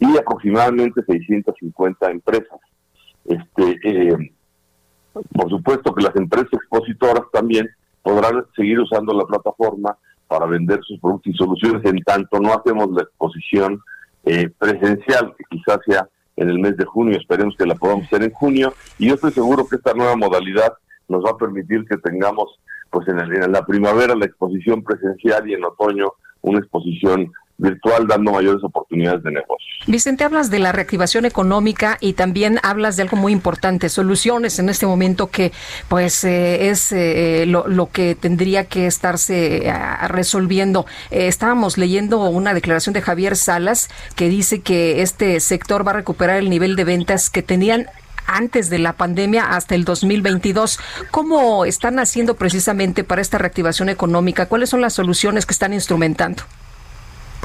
y 0.00 0.18
aproximadamente 0.18 1.02
650 1.06 2.10
empresas. 2.10 2.60
Este, 3.24 3.78
eh, 3.84 4.32
por 5.32 5.48
supuesto 5.48 5.94
que 5.94 6.02
las 6.02 6.16
empresas 6.16 6.52
expositoras 6.52 7.24
también 7.32 7.68
podrán 8.08 8.42
seguir 8.56 8.80
usando 8.80 9.12
la 9.12 9.26
plataforma 9.26 9.94
para 10.26 10.46
vender 10.46 10.80
sus 10.82 10.98
productos 10.98 11.34
y 11.34 11.36
soluciones. 11.36 11.84
En 11.84 12.02
tanto 12.02 12.40
no 12.40 12.54
hacemos 12.54 12.90
la 12.92 13.02
exposición 13.02 13.82
eh, 14.24 14.48
presencial, 14.58 15.34
que 15.36 15.44
quizás 15.50 15.78
sea 15.86 16.08
en 16.36 16.48
el 16.48 16.58
mes 16.58 16.78
de 16.78 16.86
junio, 16.86 17.18
esperemos 17.18 17.54
que 17.58 17.66
la 17.66 17.74
podamos 17.74 18.06
hacer 18.06 18.22
en 18.22 18.32
junio, 18.32 18.72
y 18.98 19.08
yo 19.08 19.14
estoy 19.14 19.32
seguro 19.32 19.66
que 19.68 19.76
esta 19.76 19.92
nueva 19.92 20.16
modalidad 20.16 20.72
nos 21.08 21.22
va 21.22 21.32
a 21.32 21.36
permitir 21.36 21.84
que 21.84 21.98
tengamos 21.98 22.58
pues 22.90 23.06
en, 23.08 23.18
en 23.18 23.52
la 23.52 23.66
primavera 23.66 24.14
la 24.14 24.24
exposición 24.24 24.82
presencial 24.82 25.46
y 25.46 25.54
en 25.54 25.64
otoño 25.64 26.12
una 26.40 26.60
exposición 26.60 27.30
virtual 27.58 28.06
dando 28.06 28.32
mayores 28.32 28.62
oportunidades 28.62 29.22
de 29.22 29.32
negocio. 29.32 29.66
Vicente, 29.86 30.24
hablas 30.24 30.50
de 30.50 30.60
la 30.60 30.72
reactivación 30.72 31.24
económica 31.24 31.98
y 32.00 32.12
también 32.12 32.60
hablas 32.62 32.96
de 32.96 33.02
algo 33.02 33.16
muy 33.16 33.32
importante, 33.32 33.88
soluciones 33.88 34.58
en 34.58 34.68
este 34.68 34.86
momento 34.86 35.28
que 35.28 35.52
pues 35.88 36.24
eh, 36.24 36.70
es 36.70 36.92
eh, 36.92 37.44
lo, 37.46 37.90
que 37.90 38.14
tendría 38.14 38.64
que 38.64 38.86
estarse 38.86 39.68
eh, 39.68 39.74
resolviendo. 40.08 40.86
estábamos 41.10 41.78
leyendo 41.78 42.30
una 42.30 42.54
declaración 42.54 42.92
de 42.92 43.02
Javier 43.02 43.36
Salas 43.36 43.88
que 44.14 44.28
dice 44.28 44.60
que 44.60 45.02
este 45.02 45.40
sector 45.40 45.86
va 45.86 45.92
a 45.92 45.94
recuperar 45.94 46.36
el 46.36 46.50
nivel 46.50 46.76
de 46.76 46.84
ventas 46.84 47.28
que 47.30 47.42
tenían 47.42 47.86
antes 48.26 48.70
de 48.70 48.78
la 48.78 48.92
pandemia 48.92 49.56
hasta 49.56 49.74
el 49.74 49.84
2022. 49.84 50.78
¿Cómo 51.10 51.64
están 51.64 51.98
haciendo 51.98 52.36
precisamente 52.36 53.02
para 53.02 53.22
esta 53.22 53.38
reactivación 53.38 53.88
económica? 53.88 54.46
¿Cuáles 54.46 54.68
son 54.70 54.80
las 54.80 54.92
soluciones 54.92 55.46
que 55.46 55.52
están 55.52 55.72
instrumentando? 55.72 56.44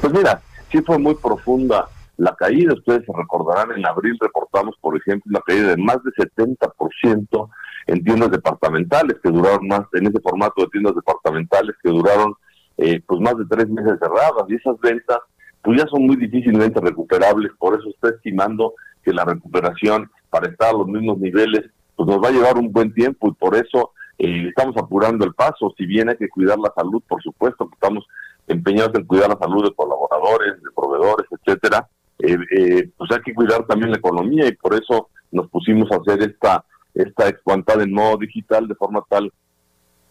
Pues 0.03 0.13
mira, 0.13 0.41
sí 0.69 0.81
fue 0.81 0.99
muy 0.99 1.15
profunda 1.15 1.87
la 2.17 2.35
caída. 2.35 2.73
Ustedes 2.73 3.05
se 3.05 3.13
recordarán, 3.15 3.71
en 3.71 3.87
abril 3.87 4.17
reportamos, 4.19 4.75
por 4.81 4.97
ejemplo, 4.97 5.29
una 5.29 5.39
caída 5.39 5.69
de 5.69 5.77
más 5.77 5.97
de 6.03 6.11
70% 6.11 7.49
en 7.87 8.03
tiendas 8.03 8.29
departamentales 8.29 9.15
que 9.23 9.29
duraron 9.29 9.65
más, 9.65 9.83
en 9.93 10.07
ese 10.07 10.19
formato 10.19 10.61
de 10.61 10.67
tiendas 10.67 10.93
departamentales 10.95 11.73
que 11.81 11.89
duraron 11.89 12.33
eh, 12.79 13.01
pues 13.07 13.21
más 13.21 13.37
de 13.37 13.45
tres 13.49 13.69
meses 13.69 13.97
cerradas. 13.97 14.43
Y 14.49 14.55
esas 14.55 14.77
ventas 14.81 15.19
pues 15.61 15.79
ya 15.79 15.87
son 15.87 16.05
muy 16.05 16.17
difícilmente 16.17 16.81
recuperables. 16.81 17.53
Por 17.57 17.79
eso 17.79 17.87
está 17.87 18.09
estimando 18.09 18.73
que 19.05 19.13
la 19.13 19.23
recuperación 19.23 20.11
para 20.29 20.49
estar 20.49 20.71
a 20.71 20.77
los 20.79 20.87
mismos 20.87 21.17
niveles 21.17 21.63
pues 21.95 22.09
nos 22.09 22.21
va 22.21 22.27
a 22.27 22.33
llevar 22.33 22.57
un 22.57 22.73
buen 22.73 22.93
tiempo 22.93 23.29
y 23.29 23.33
por 23.35 23.55
eso 23.55 23.93
eh, 24.17 24.49
estamos 24.49 24.75
apurando 24.75 25.23
el 25.23 25.33
paso. 25.33 25.73
Si 25.77 25.85
bien 25.85 26.09
hay 26.09 26.17
que 26.17 26.27
cuidar 26.27 26.59
la 26.59 26.73
salud, 26.75 27.01
por 27.07 27.23
supuesto, 27.23 27.69
que 27.69 27.75
estamos 27.75 28.05
empeñados 28.53 28.95
en 28.95 29.05
cuidar 29.05 29.29
la 29.29 29.37
salud 29.37 29.63
de 29.63 29.75
colaboradores, 29.75 30.61
de 30.61 30.71
proveedores, 30.75 31.27
etcétera, 31.31 31.87
eh, 32.19 32.37
eh, 32.57 32.89
pues 32.97 33.11
hay 33.11 33.21
que 33.21 33.33
cuidar 33.33 33.65
también 33.65 33.91
la 33.91 33.97
economía 33.97 34.47
y 34.47 34.53
por 34.53 34.73
eso 34.73 35.09
nos 35.31 35.49
pusimos 35.49 35.91
a 35.91 35.97
hacer 35.97 36.21
esta 36.21 36.63
esta 36.93 37.27
expantada 37.27 37.83
en 37.83 37.91
modo 37.91 38.17
digital 38.17 38.67
de 38.67 38.75
forma 38.75 39.03
tal 39.09 39.31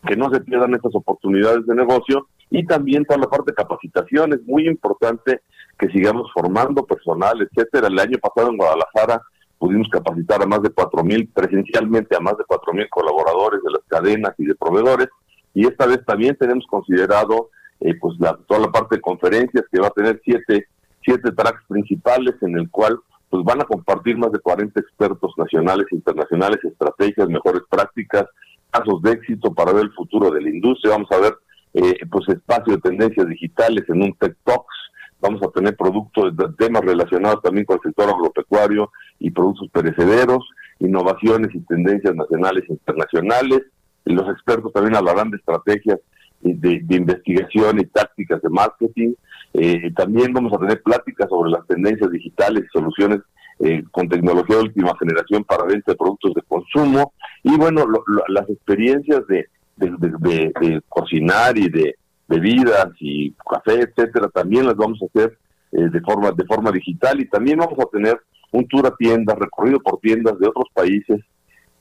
que 0.06 0.16
no 0.16 0.30
se 0.30 0.40
pierdan 0.40 0.74
estas 0.74 0.94
oportunidades 0.94 1.64
de 1.66 1.74
negocio 1.74 2.26
y 2.50 2.66
también 2.66 3.04
toda 3.04 3.20
la 3.20 3.28
parte 3.28 3.52
de 3.52 3.54
capacitación 3.54 4.32
es 4.32 4.42
muy 4.44 4.66
importante 4.66 5.42
que 5.78 5.88
sigamos 5.88 6.30
formando 6.34 6.84
personal, 6.84 7.40
etcétera. 7.40 7.86
El 7.86 7.98
año 7.98 8.18
pasado 8.18 8.50
en 8.50 8.56
Guadalajara 8.56 9.22
pudimos 9.58 9.88
capacitar 9.90 10.42
a 10.42 10.46
más 10.46 10.60
de 10.62 10.70
cuatro 10.70 11.04
mil 11.04 11.28
presencialmente 11.28 12.16
a 12.16 12.20
más 12.20 12.36
de 12.36 12.44
cuatro 12.44 12.72
mil 12.72 12.88
colaboradores 12.90 13.62
de 13.62 13.70
las 13.70 13.82
cadenas 13.86 14.34
y 14.38 14.46
de 14.46 14.56
proveedores 14.56 15.08
y 15.54 15.66
esta 15.66 15.86
vez 15.86 16.04
también 16.04 16.36
tenemos 16.36 16.66
considerado 16.66 17.50
eh, 17.84 17.94
pues 18.00 18.16
la, 18.20 18.38
toda 18.46 18.60
la 18.60 18.70
parte 18.70 18.96
de 18.96 19.02
conferencias 19.02 19.64
que 19.70 19.80
va 19.80 19.88
a 19.88 19.90
tener 19.90 20.20
siete, 20.24 20.66
siete 21.04 21.32
tracks 21.32 21.64
principales 21.68 22.34
en 22.42 22.56
el 22.56 22.70
cual 22.70 22.98
pues 23.28 23.44
van 23.44 23.60
a 23.62 23.64
compartir 23.64 24.16
más 24.16 24.30
de 24.30 24.38
40 24.38 24.78
expertos 24.78 25.32
nacionales 25.36 25.86
e 25.90 25.96
internacionales, 25.96 26.58
estrategias, 26.62 27.28
mejores 27.28 27.62
prácticas, 27.68 28.26
casos 28.70 29.02
de 29.02 29.12
éxito 29.12 29.52
para 29.52 29.72
ver 29.72 29.84
el 29.84 29.92
futuro 29.92 30.30
de 30.30 30.42
la 30.42 30.50
industria. 30.50 30.92
Vamos 30.92 31.10
a 31.10 31.18
ver 31.18 31.34
eh, 31.74 31.96
pues 32.10 32.28
espacio 32.28 32.74
de 32.74 32.80
tendencias 32.80 33.26
digitales 33.26 33.84
en 33.88 34.02
un 34.02 34.12
Tech 34.14 34.36
Talks. 34.44 34.76
Vamos 35.20 35.42
a 35.42 35.50
tener 35.50 35.76
productos, 35.76 36.34
temas 36.58 36.82
relacionados 36.82 37.40
también 37.42 37.64
con 37.64 37.76
el 37.76 37.82
sector 37.82 38.10
agropecuario 38.10 38.90
y 39.18 39.30
productos 39.30 39.68
perecederos, 39.70 40.46
innovaciones 40.80 41.54
y 41.54 41.60
tendencias 41.60 42.14
nacionales 42.14 42.64
e 42.68 42.72
internacionales. 42.72 43.62
Y 44.04 44.12
los 44.12 44.28
expertos 44.28 44.72
también 44.72 44.96
hablarán 44.96 45.30
de 45.30 45.38
estrategias 45.38 45.98
de, 46.42 46.96
investigación 46.96 47.80
y 47.80 47.84
tácticas 47.86 48.42
de 48.42 48.48
marketing. 48.48 49.14
Eh, 49.54 49.92
también 49.94 50.32
vamos 50.32 50.52
a 50.52 50.58
tener 50.58 50.82
pláticas 50.82 51.28
sobre 51.28 51.50
las 51.50 51.66
tendencias 51.66 52.10
digitales 52.10 52.64
y 52.64 52.78
soluciones 52.78 53.20
eh, 53.60 53.84
con 53.90 54.08
tecnología 54.08 54.56
de 54.56 54.62
última 54.62 54.96
generación 54.98 55.44
para 55.44 55.64
venta 55.64 55.92
de 55.92 55.96
productos 55.96 56.34
de 56.34 56.42
consumo. 56.42 57.12
Y 57.42 57.56
bueno, 57.56 57.84
las 58.28 58.48
experiencias 58.48 59.26
de, 59.26 59.46
de, 59.76 60.82
cocinar 60.88 61.56
y 61.56 61.68
de 61.68 61.96
bebidas 62.28 62.88
y 62.98 63.32
café, 63.32 63.80
etcétera, 63.82 64.28
también 64.28 64.66
las 64.66 64.76
vamos 64.76 64.98
a 65.02 65.06
hacer 65.06 65.38
eh, 65.72 65.88
de 65.90 66.00
forma 66.00 66.32
de 66.32 66.44
forma 66.44 66.70
digital 66.70 67.20
y 67.20 67.28
también 67.28 67.58
vamos 67.58 67.78
a 67.78 67.90
tener 67.90 68.20
un 68.52 68.66
tour 68.68 68.86
a 68.86 68.96
tiendas, 68.96 69.38
recorrido 69.38 69.80
por 69.80 70.00
tiendas 70.00 70.38
de 70.38 70.48
otros 70.48 70.66
países 70.74 71.20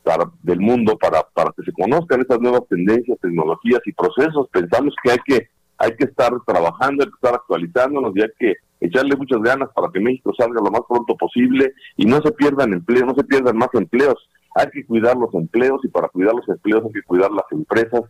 para, 0.03 0.25
del 0.43 0.59
mundo 0.59 0.97
para, 0.97 1.23
para 1.33 1.51
que 1.55 1.63
se 1.63 1.71
conozcan 1.71 2.21
estas 2.21 2.39
nuevas 2.39 2.67
tendencias, 2.69 3.19
tecnologías 3.19 3.81
y 3.85 3.91
procesos. 3.93 4.47
Pensamos 4.51 4.93
que 5.03 5.11
hay 5.11 5.19
que 5.25 5.49
hay 5.81 5.95
que 5.95 6.05
estar 6.05 6.31
trabajando, 6.45 7.03
hay 7.03 7.09
que 7.09 7.15
estar 7.15 7.33
actualizándonos 7.33 8.15
y 8.15 8.21
hay 8.21 8.29
que 8.37 8.53
echarle 8.79 9.15
muchas 9.15 9.41
ganas 9.41 9.69
para 9.73 9.91
que 9.91 9.99
México 9.99 10.31
salga 10.37 10.61
lo 10.63 10.69
más 10.69 10.81
pronto 10.87 11.15
posible 11.15 11.73
y 11.97 12.05
no 12.05 12.21
se 12.21 12.31
pierdan 12.31 12.73
empleos, 12.73 13.05
no 13.07 13.15
se 13.15 13.23
pierdan 13.23 13.57
más 13.57 13.69
empleos. 13.73 14.29
Hay 14.55 14.67
que 14.69 14.85
cuidar 14.85 15.17
los 15.17 15.33
empleos 15.33 15.79
y 15.83 15.87
para 15.87 16.09
cuidar 16.09 16.35
los 16.35 16.47
empleos 16.47 16.83
hay 16.85 16.91
que 16.91 17.03
cuidar 17.03 17.31
las 17.31 17.45
empresas 17.51 18.03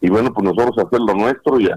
y 0.00 0.08
bueno, 0.08 0.32
pues 0.32 0.44
nosotros 0.44 0.86
hacer 0.86 1.00
lo 1.00 1.14
nuestro 1.14 1.60
y, 1.60 1.68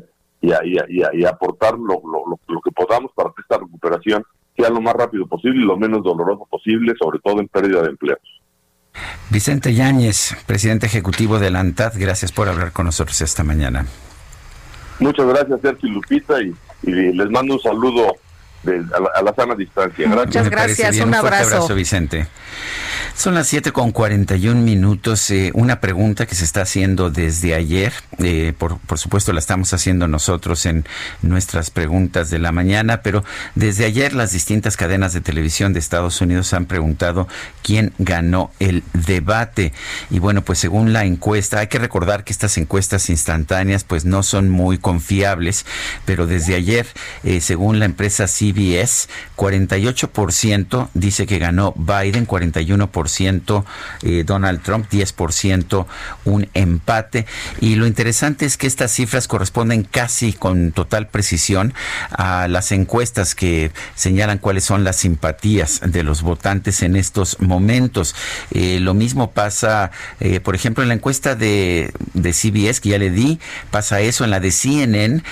y, 0.42 0.52
y, 0.52 1.20
y 1.20 1.26
aportar 1.26 1.74
lo, 1.74 2.02
lo, 2.06 2.40
lo 2.48 2.62
que 2.62 2.72
podamos 2.72 3.12
para 3.14 3.32
que 3.36 3.42
esta 3.42 3.58
recuperación 3.58 4.24
sea 4.56 4.70
lo 4.70 4.80
más 4.80 4.94
rápido 4.94 5.28
posible 5.28 5.64
y 5.64 5.66
lo 5.66 5.78
menos 5.78 6.04
doloroso 6.04 6.46
posible, 6.50 6.94
sobre 7.02 7.20
todo 7.20 7.40
en 7.40 7.48
pérdida 7.48 7.82
de 7.82 7.90
empleos. 7.90 8.41
Vicente 9.30 9.74
Yáñez, 9.74 10.36
presidente 10.46 10.86
ejecutivo 10.86 11.40
de 11.40 11.52
la 11.52 11.62
ANTAD, 11.62 11.94
gracias 11.96 12.32
por 12.32 12.50
hablar 12.50 12.72
con 12.72 12.86
nosotros 12.86 13.22
esta 13.22 13.44
mañana. 13.44 13.86
Muchas 15.00 15.26
gracias, 15.26 15.62
Sergio 15.62 15.90
Lupita, 15.90 16.36
y, 16.42 16.54
les 16.84 17.30
mando 17.30 17.56
un 17.56 17.60
saludo 17.62 18.16
a, 18.66 19.22
la, 19.22 19.34
sana 19.34 19.56
distancia. 19.56 20.08
Muchas 20.08 20.50
gracias, 20.50 21.00
un, 21.00 21.14
abrazo. 21.14 21.74
Vicente. 21.74 22.28
Son 23.16 23.36
las 23.36 23.48
7 23.48 23.72
con 23.72 23.92
41 23.92 24.62
minutos. 24.62 25.30
Eh, 25.32 25.52
una 25.54 25.80
pregunta 25.80 26.26
que 26.26 26.36
se 26.36 26.46
está 26.46 26.62
haciendo 26.62 27.10
desde 27.10 27.54
ayer. 27.54 27.94
Eh, 28.20 28.54
por, 28.58 28.80
por, 28.80 28.98
supuesto, 28.98 29.34
la 29.34 29.40
estamos 29.40 29.74
haciendo 29.74 30.08
nosotros 30.08 30.66
en 30.66 30.86
nuestras 31.22 31.70
preguntas 31.70 32.30
de 32.30 32.40
la 32.40 32.52
mañana, 32.52 33.02
pero 33.02 33.24
desde 33.54 33.86
ayer 33.86 34.14
las 34.14 34.32
distintas 34.32 34.78
cadenas 34.78 35.14
de 35.14 35.22
televisión 35.22 35.74
de 35.74 35.80
Estados 35.80 36.22
Unidos 36.22 36.54
han 36.54 36.66
preguntado 36.66 37.28
quién 37.64 37.94
ganó 38.00 38.52
el 38.60 38.84
debate. 38.94 39.74
Y 40.10 40.20
bueno, 40.20 40.42
pues 40.42 40.60
según 40.60 40.94
la 40.94 41.06
encuesta, 41.06 41.60
hay 41.60 41.68
que 41.68 41.80
recordar 41.80 42.24
que 42.24 42.34
estas 42.34 42.58
encuestas 42.58 43.10
instantáneas 43.10 43.84
pues 43.84 44.06
no 44.06 44.24
son 44.24 44.50
muy 44.50 44.78
confiables, 44.78 45.66
pero 46.06 46.28
desde 46.28 46.56
ayer, 46.56 46.88
eh, 47.24 47.42
según 47.42 47.80
la 47.80 47.86
empresa 47.86 48.28
CBS, 48.52 49.08
48% 49.38 50.90
dice 50.94 51.26
que 51.26 51.40
ganó 51.40 51.74
Biden, 51.76 52.28
41% 52.28 53.64
eh, 54.04 54.24
Donald 54.26 54.62
Trump, 54.62 54.88
10% 54.92 55.86
un 56.26 56.50
empate. 56.54 57.26
Y 57.60 57.76
lo 57.76 57.88
interesante 57.88 58.46
es 58.46 58.58
que 58.58 58.68
estas 58.68 58.92
cifras 58.92 59.28
corresponden 59.28 59.84
casi 59.84 60.34
con 60.34 60.72
total 60.72 61.08
precisión 61.08 61.74
a 62.12 62.48
las 62.48 62.72
encuestas 62.72 63.36
que 63.36 63.72
señalan 63.96 64.38
cuáles 64.38 64.64
son 64.64 64.84
las 64.84 64.98
simpatías 64.98 65.82
de 65.86 66.04
los 66.04 66.22
votantes 66.22 66.82
en 66.84 66.96
estos 66.96 67.40
momentos. 67.40 68.16
Eh, 68.52 68.80
lo 68.80 68.94
mismo 68.94 69.32
pasa, 69.32 69.92
eh, 70.20 70.40
por 70.40 70.56
ejemplo, 70.56 70.84
en 70.84 70.90
la 70.90 70.96
encuesta 70.96 71.36
de, 71.36 71.92
de, 72.14 72.34
CBS, 72.34 72.82
que 72.82 72.90
ya 72.90 72.98
le 72.98 73.12
di, 73.12 73.40
pasa 73.72 74.02
eso. 74.02 74.24
En 74.24 74.32
la 74.32 74.40
de 74.40 74.52
CNN, 74.52 75.24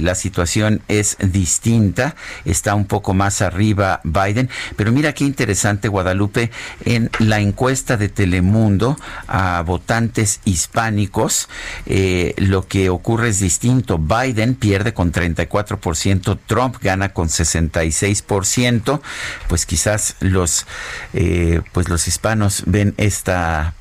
la 0.00 0.14
situación 0.14 0.82
es 0.88 1.16
distinta. 1.20 2.14
Está 2.44 2.74
un 2.74 2.86
poco 2.86 3.14
más 3.14 3.42
arriba 3.42 4.00
Biden. 4.04 4.50
Pero 4.76 4.92
mira 4.92 5.12
qué 5.12 5.24
interesante, 5.24 5.88
Guadalupe 5.88 6.50
en 6.84 7.10
la 7.18 7.40
encuesta 7.40 7.96
de 7.96 8.08
Telemundo 8.08 8.96
a 9.26 9.62
votantes 9.62 10.40
hispánicos, 10.44 11.48
eh, 11.86 12.34
lo 12.36 12.66
que 12.66 12.90
ocurre 12.90 13.28
es 13.28 13.40
distinto. 13.40 13.98
Biden 13.98 14.54
pierde 14.54 14.94
con 14.94 15.12
34%, 15.12 16.38
Trump 16.46 16.76
gana 16.80 17.10
con 17.10 17.28
66%. 17.28 19.00
Pues 19.48 19.66
quizás 19.66 20.16
los, 20.20 20.66
eh, 21.14 21.62
pues 21.72 21.88
los 21.88 22.08
hispanos 22.08 22.62
ven 22.66 22.94
esta 22.96 23.74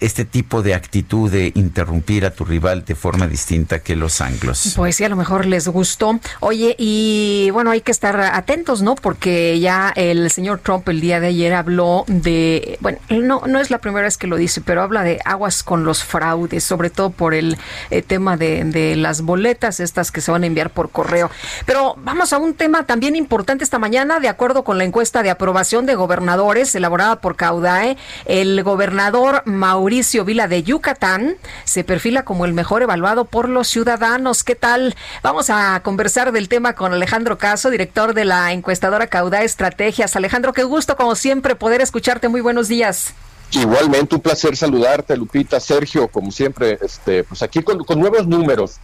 este 0.00 0.24
tipo 0.24 0.62
de 0.62 0.74
actitud 0.74 1.30
de 1.30 1.52
interrumpir 1.54 2.24
a 2.24 2.30
tu 2.30 2.44
rival 2.44 2.84
de 2.84 2.94
forma 2.94 3.26
distinta 3.26 3.80
que 3.80 3.96
los 3.96 4.20
anglos. 4.20 4.74
Pues 4.76 4.96
sí, 4.96 5.04
a 5.04 5.08
lo 5.08 5.16
mejor 5.16 5.46
les 5.46 5.68
gustó. 5.68 6.18
Oye, 6.40 6.74
y 6.78 7.50
bueno, 7.52 7.70
hay 7.70 7.80
que 7.80 7.92
estar 7.92 8.18
atentos, 8.20 8.82
¿no? 8.82 8.94
Porque 8.94 9.58
ya 9.60 9.92
el 9.96 10.30
señor 10.30 10.60
Trump 10.60 10.88
el 10.88 11.00
día 11.00 11.20
de 11.20 11.28
ayer 11.28 11.54
habló 11.54 12.04
de, 12.06 12.78
bueno, 12.80 12.98
no, 13.10 13.42
no 13.46 13.60
es 13.60 13.70
la 13.70 13.78
primera 13.78 14.04
vez 14.04 14.16
que 14.16 14.26
lo 14.26 14.36
dice, 14.36 14.60
pero 14.60 14.82
habla 14.82 15.02
de 15.02 15.20
aguas 15.24 15.62
con 15.62 15.84
los 15.84 16.04
fraudes, 16.04 16.64
sobre 16.64 16.90
todo 16.90 17.10
por 17.10 17.34
el 17.34 17.56
eh, 17.90 18.02
tema 18.02 18.36
de, 18.36 18.64
de 18.64 18.96
las 18.96 19.22
boletas, 19.22 19.80
estas 19.80 20.10
que 20.10 20.20
se 20.20 20.30
van 20.30 20.42
a 20.42 20.46
enviar 20.46 20.70
por 20.70 20.90
correo. 20.90 21.30
Pero 21.66 21.94
vamos 21.98 22.32
a 22.32 22.38
un 22.38 22.54
tema 22.54 22.84
también 22.84 23.16
importante 23.16 23.64
esta 23.64 23.78
mañana, 23.78 24.20
de 24.20 24.28
acuerdo 24.28 24.64
con 24.64 24.78
la 24.78 24.84
encuesta 24.84 25.22
de 25.22 25.30
aprobación 25.30 25.86
de 25.86 25.94
gobernadores 25.94 26.74
elaborada 26.74 27.16
por 27.16 27.36
Caudae, 27.36 27.96
el 28.24 28.62
gobernador 28.62 29.42
Mauricio 29.52 30.24
Vila 30.24 30.48
de 30.48 30.62
Yucatán 30.62 31.36
se 31.64 31.84
perfila 31.84 32.24
como 32.24 32.44
el 32.44 32.52
mejor 32.52 32.82
evaluado 32.82 33.24
por 33.24 33.48
los 33.48 33.68
ciudadanos. 33.68 34.44
¿Qué 34.44 34.54
tal? 34.54 34.94
Vamos 35.22 35.50
a 35.50 35.80
conversar 35.82 36.32
del 36.32 36.48
tema 36.48 36.74
con 36.74 36.92
Alejandro 36.92 37.38
Caso, 37.38 37.70
director 37.70 38.14
de 38.14 38.24
la 38.24 38.52
encuestadora 38.52 39.06
Caudae 39.06 39.44
Estrategias. 39.44 40.16
Alejandro, 40.16 40.52
qué 40.52 40.64
gusto 40.64 40.96
como 40.96 41.14
siempre 41.14 41.54
poder 41.54 41.80
escucharte. 41.80 42.28
Muy 42.28 42.40
buenos 42.40 42.68
días. 42.68 43.14
Igualmente, 43.52 44.14
un 44.14 44.22
placer 44.22 44.56
saludarte, 44.56 45.16
Lupita, 45.16 45.60
Sergio, 45.60 46.08
como 46.08 46.30
siempre, 46.30 46.78
este, 46.80 47.22
pues 47.22 47.42
aquí 47.42 47.62
con, 47.62 47.78
nuevos 47.98 48.26
números. 48.26 48.76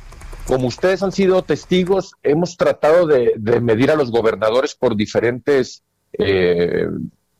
Como 0.46 0.68
ustedes 0.68 1.02
han 1.02 1.12
sido 1.12 1.42
testigos, 1.42 2.14
hemos 2.22 2.56
tratado 2.56 3.06
de, 3.06 3.34
medir 3.62 3.90
a 3.90 3.96
los 3.96 4.10
gobernadores 4.10 4.74
por 4.74 4.94
diferentes 4.94 5.82
eh, 6.18 6.86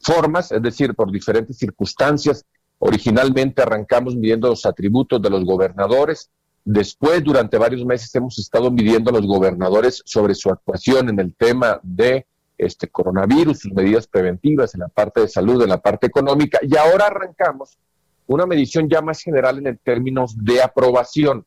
formas, 0.00 0.52
es 0.52 0.62
decir, 0.62 0.94
por 0.94 1.10
diferentes 1.10 1.58
circunstancias. 1.58 2.44
Originalmente 2.78 3.62
arrancamos 3.62 4.14
midiendo 4.14 4.48
los 4.48 4.64
atributos 4.64 5.20
de 5.20 5.30
los 5.30 5.44
gobernadores. 5.44 6.30
Después, 6.64 7.24
durante 7.24 7.58
varios 7.58 7.84
meses, 7.84 8.14
hemos 8.14 8.38
estado 8.38 8.70
midiendo 8.70 9.10
a 9.10 9.14
los 9.14 9.26
gobernadores 9.26 10.02
sobre 10.04 10.34
su 10.34 10.50
actuación 10.50 11.08
en 11.08 11.18
el 11.18 11.34
tema 11.34 11.80
de 11.82 12.26
este 12.56 12.88
coronavirus, 12.88 13.60
sus 13.60 13.72
medidas 13.72 14.06
preventivas 14.06 14.74
en 14.74 14.80
la 14.80 14.88
parte 14.88 15.22
de 15.22 15.28
salud, 15.28 15.62
en 15.62 15.70
la 15.70 15.80
parte 15.80 16.06
económica. 16.06 16.58
Y 16.62 16.76
ahora 16.76 17.06
arrancamos 17.06 17.78
una 18.26 18.46
medición 18.46 18.88
ya 18.88 19.00
más 19.00 19.20
general 19.20 19.64
en 19.66 19.78
términos 19.78 20.36
de 20.36 20.62
aprobación. 20.62 21.44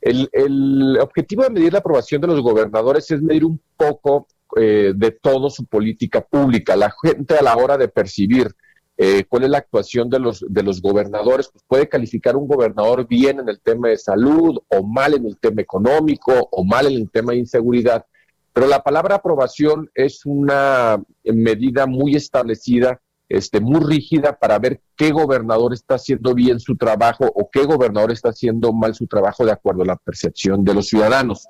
El, 0.00 0.98
objetivo 1.00 1.42
de 1.42 1.50
medir 1.50 1.72
la 1.72 1.80
aprobación 1.80 2.20
de 2.20 2.28
los 2.28 2.40
gobernadores 2.40 3.10
es 3.10 3.20
medir 3.20 3.44
un 3.44 3.60
poco 3.76 4.28
eh, 4.56 4.92
de 4.94 5.10
todo 5.10 5.50
su 5.50 5.66
política 5.66 6.20
pública. 6.22 6.76
La 6.76 6.94
gente 7.02 7.36
a 7.36 7.42
la 7.42 7.56
hora 7.56 7.76
de 7.76 7.88
percibir 7.88 8.54
eh, 9.02 9.24
cuál 9.24 9.44
es 9.44 9.48
la 9.48 9.56
actuación 9.56 10.10
de 10.10 10.18
los, 10.18 10.44
de 10.46 10.62
los 10.62 10.82
gobernadores, 10.82 11.48
pues 11.50 11.64
puede 11.66 11.88
calificar 11.88 12.36
un 12.36 12.46
gobernador 12.46 13.08
bien 13.08 13.40
en 13.40 13.48
el 13.48 13.58
tema 13.58 13.88
de 13.88 13.96
salud 13.96 14.58
o 14.68 14.82
mal 14.82 15.14
en 15.14 15.24
el 15.24 15.38
tema 15.38 15.62
económico 15.62 16.34
o 16.52 16.64
mal 16.66 16.84
en 16.84 16.92
el 16.92 17.10
tema 17.10 17.32
de 17.32 17.38
inseguridad. 17.38 18.04
Pero 18.52 18.66
la 18.66 18.82
palabra 18.82 19.14
aprobación 19.14 19.90
es 19.94 20.26
una 20.26 21.02
medida 21.24 21.86
muy 21.86 22.14
establecida, 22.14 23.00
este, 23.26 23.58
muy 23.58 23.80
rígida 23.80 24.38
para 24.38 24.58
ver 24.58 24.82
qué 24.94 25.12
gobernador 25.12 25.72
está 25.72 25.94
haciendo 25.94 26.34
bien 26.34 26.60
su 26.60 26.76
trabajo 26.76 27.24
o 27.34 27.48
qué 27.50 27.64
gobernador 27.64 28.12
está 28.12 28.28
haciendo 28.28 28.70
mal 28.74 28.94
su 28.94 29.06
trabajo 29.06 29.46
de 29.46 29.52
acuerdo 29.52 29.80
a 29.80 29.86
la 29.86 29.96
percepción 29.96 30.62
de 30.62 30.74
los 30.74 30.88
ciudadanos. 30.88 31.46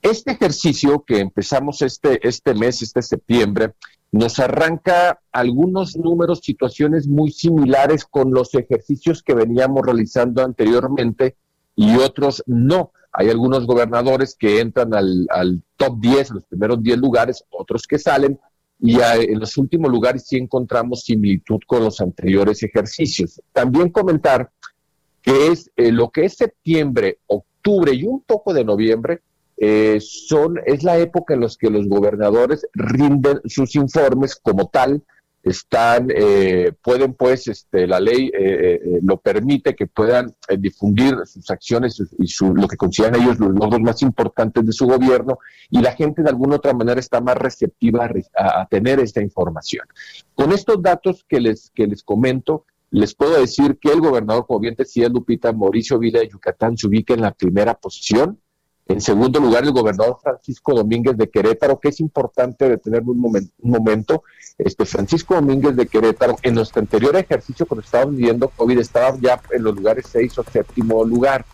Este 0.00 0.30
ejercicio 0.30 1.02
que 1.04 1.18
empezamos 1.18 1.82
este, 1.82 2.20
este 2.22 2.54
mes, 2.54 2.82
este 2.82 3.02
septiembre, 3.02 3.72
nos 4.10 4.38
arranca 4.38 5.20
algunos 5.32 5.96
números, 5.96 6.40
situaciones 6.40 7.06
muy 7.06 7.30
similares 7.30 8.04
con 8.04 8.32
los 8.32 8.54
ejercicios 8.54 9.22
que 9.22 9.34
veníamos 9.34 9.84
realizando 9.84 10.42
anteriormente 10.42 11.36
y 11.76 11.96
otros 11.96 12.42
no. 12.46 12.92
Hay 13.12 13.28
algunos 13.28 13.66
gobernadores 13.66 14.34
que 14.38 14.60
entran 14.60 14.94
al, 14.94 15.62
top 15.76 16.00
10, 16.00 16.30
los 16.30 16.44
primeros 16.46 16.82
10 16.82 16.98
lugares, 16.98 17.44
otros 17.50 17.86
que 17.86 17.98
salen, 17.98 18.38
y 18.80 18.98
en 19.00 19.40
los 19.40 19.56
últimos 19.56 19.90
lugares 19.90 20.26
sí 20.26 20.36
encontramos 20.36 21.02
similitud 21.02 21.58
con 21.66 21.84
los 21.84 22.00
anteriores 22.00 22.62
ejercicios. 22.62 23.40
También 23.52 23.90
comentar 23.90 24.50
que 25.20 25.48
es 25.48 25.70
eh, 25.76 25.90
lo 25.90 26.10
que 26.10 26.26
es 26.26 26.36
septiembre, 26.36 27.18
octubre 27.26 27.92
y 27.92 28.04
un 28.04 28.20
poco 28.20 28.54
de 28.54 28.64
noviembre, 28.64 29.20
eh, 29.60 29.98
son, 30.00 30.60
es 30.66 30.84
la 30.84 30.98
época 30.98 31.34
en 31.34 31.40
la 31.40 31.48
que 31.58 31.70
los 31.70 31.88
gobernadores 31.88 32.66
rinden 32.74 33.40
sus 33.44 33.74
informes 33.74 34.36
como 34.36 34.68
tal, 34.68 35.02
están, 35.42 36.08
eh, 36.14 36.72
pueden 36.82 37.14
pues, 37.14 37.48
este, 37.48 37.86
la 37.86 38.00
ley 38.00 38.30
eh, 38.38 39.00
lo 39.02 39.16
permite 39.18 39.74
que 39.74 39.86
puedan 39.86 40.34
difundir 40.58 41.14
sus 41.24 41.50
acciones 41.50 42.02
y 42.18 42.26
su, 42.26 42.54
lo 42.54 42.68
que 42.68 42.76
consideran 42.76 43.20
ellos 43.20 43.38
los 43.38 43.54
logros 43.54 43.80
más 43.80 44.02
importantes 44.02 44.66
de 44.66 44.72
su 44.72 44.86
gobierno 44.86 45.38
y 45.70 45.80
la 45.80 45.92
gente 45.92 46.22
de 46.22 46.28
alguna 46.28 46.56
otra 46.56 46.74
manera 46.74 47.00
está 47.00 47.20
más 47.20 47.36
receptiva 47.36 48.10
a, 48.36 48.66
tener 48.66 49.00
esta 49.00 49.22
información. 49.22 49.86
Con 50.34 50.52
estos 50.52 50.82
datos 50.82 51.24
que 51.26 51.40
les, 51.40 51.70
que 51.70 51.86
les 51.86 52.02
comento, 52.02 52.66
les 52.90 53.14
puedo 53.14 53.40
decir 53.40 53.78
que 53.80 53.90
el 53.90 54.00
gobernador, 54.00 54.46
como 54.46 54.60
bien 54.60 54.74
decía 54.76 55.08
Lupita, 55.08 55.52
Mauricio 55.52 55.98
Vila 55.98 56.20
de 56.20 56.28
Yucatán, 56.28 56.76
se 56.76 56.86
ubica 56.86 57.14
en 57.14 57.22
la 57.22 57.32
primera 57.32 57.74
posición 57.74 58.38
en 58.88 59.02
segundo 59.02 59.38
lugar, 59.38 59.64
el 59.64 59.72
gobernador 59.72 60.18
Francisco 60.22 60.74
Domínguez 60.74 61.14
de 61.18 61.28
Querétaro, 61.28 61.78
que 61.78 61.90
es 61.90 62.00
importante 62.00 62.66
detener 62.66 63.02
un, 63.02 63.20
momento. 63.62 64.22
Este 64.56 64.86
Francisco 64.86 65.34
Domínguez 65.34 65.76
de 65.76 65.86
Querétaro, 65.86 66.36
en 66.42 66.54
nuestro 66.54 66.80
anterior 66.80 67.14
ejercicio, 67.14 67.66
cuando 67.66 67.84
estábamos 67.84 68.16
viviendo 68.16 68.48
COVID, 68.48 68.78
estaba 68.78 69.14
ya 69.20 69.40
en 69.50 69.62
los 69.62 69.76
lugares 69.76 70.06
seis 70.10 70.38
o 70.38 70.42
séptimo 70.42 71.04
lugar. 71.04 71.44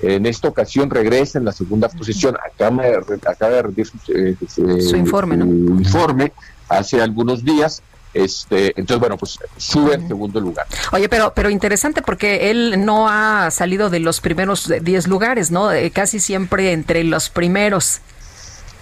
En 0.00 0.26
esta 0.26 0.46
ocasión 0.46 0.88
regresa 0.88 1.38
en 1.38 1.44
la 1.44 1.52
segunda 1.52 1.88
posición. 1.88 2.36
Acaba 2.36 2.84
de, 2.84 3.18
acaba 3.26 3.52
de 3.52 3.62
rendir 3.62 3.86
su, 3.86 3.98
eh, 4.12 4.36
su 4.48 4.96
informe, 4.96 5.36
¿no? 5.38 5.46
informe 5.46 6.32
hace 6.68 7.02
algunos 7.02 7.44
días. 7.44 7.82
Este, 8.16 8.68
entonces, 8.76 8.98
bueno, 8.98 9.18
pues 9.18 9.38
sube 9.58 9.94
en 9.94 10.08
segundo 10.08 10.40
lugar. 10.40 10.66
Oye, 10.92 11.08
pero, 11.08 11.34
pero 11.34 11.50
interesante 11.50 12.00
porque 12.00 12.50
él 12.50 12.82
no 12.84 13.08
ha 13.10 13.50
salido 13.50 13.90
de 13.90 14.00
los 14.00 14.20
primeros 14.20 14.72
10 14.80 15.06
lugares, 15.06 15.50
¿no? 15.50 15.70
Eh, 15.70 15.90
casi 15.90 16.18
siempre 16.18 16.72
entre 16.72 17.04
los 17.04 17.28
primeros 17.28 18.00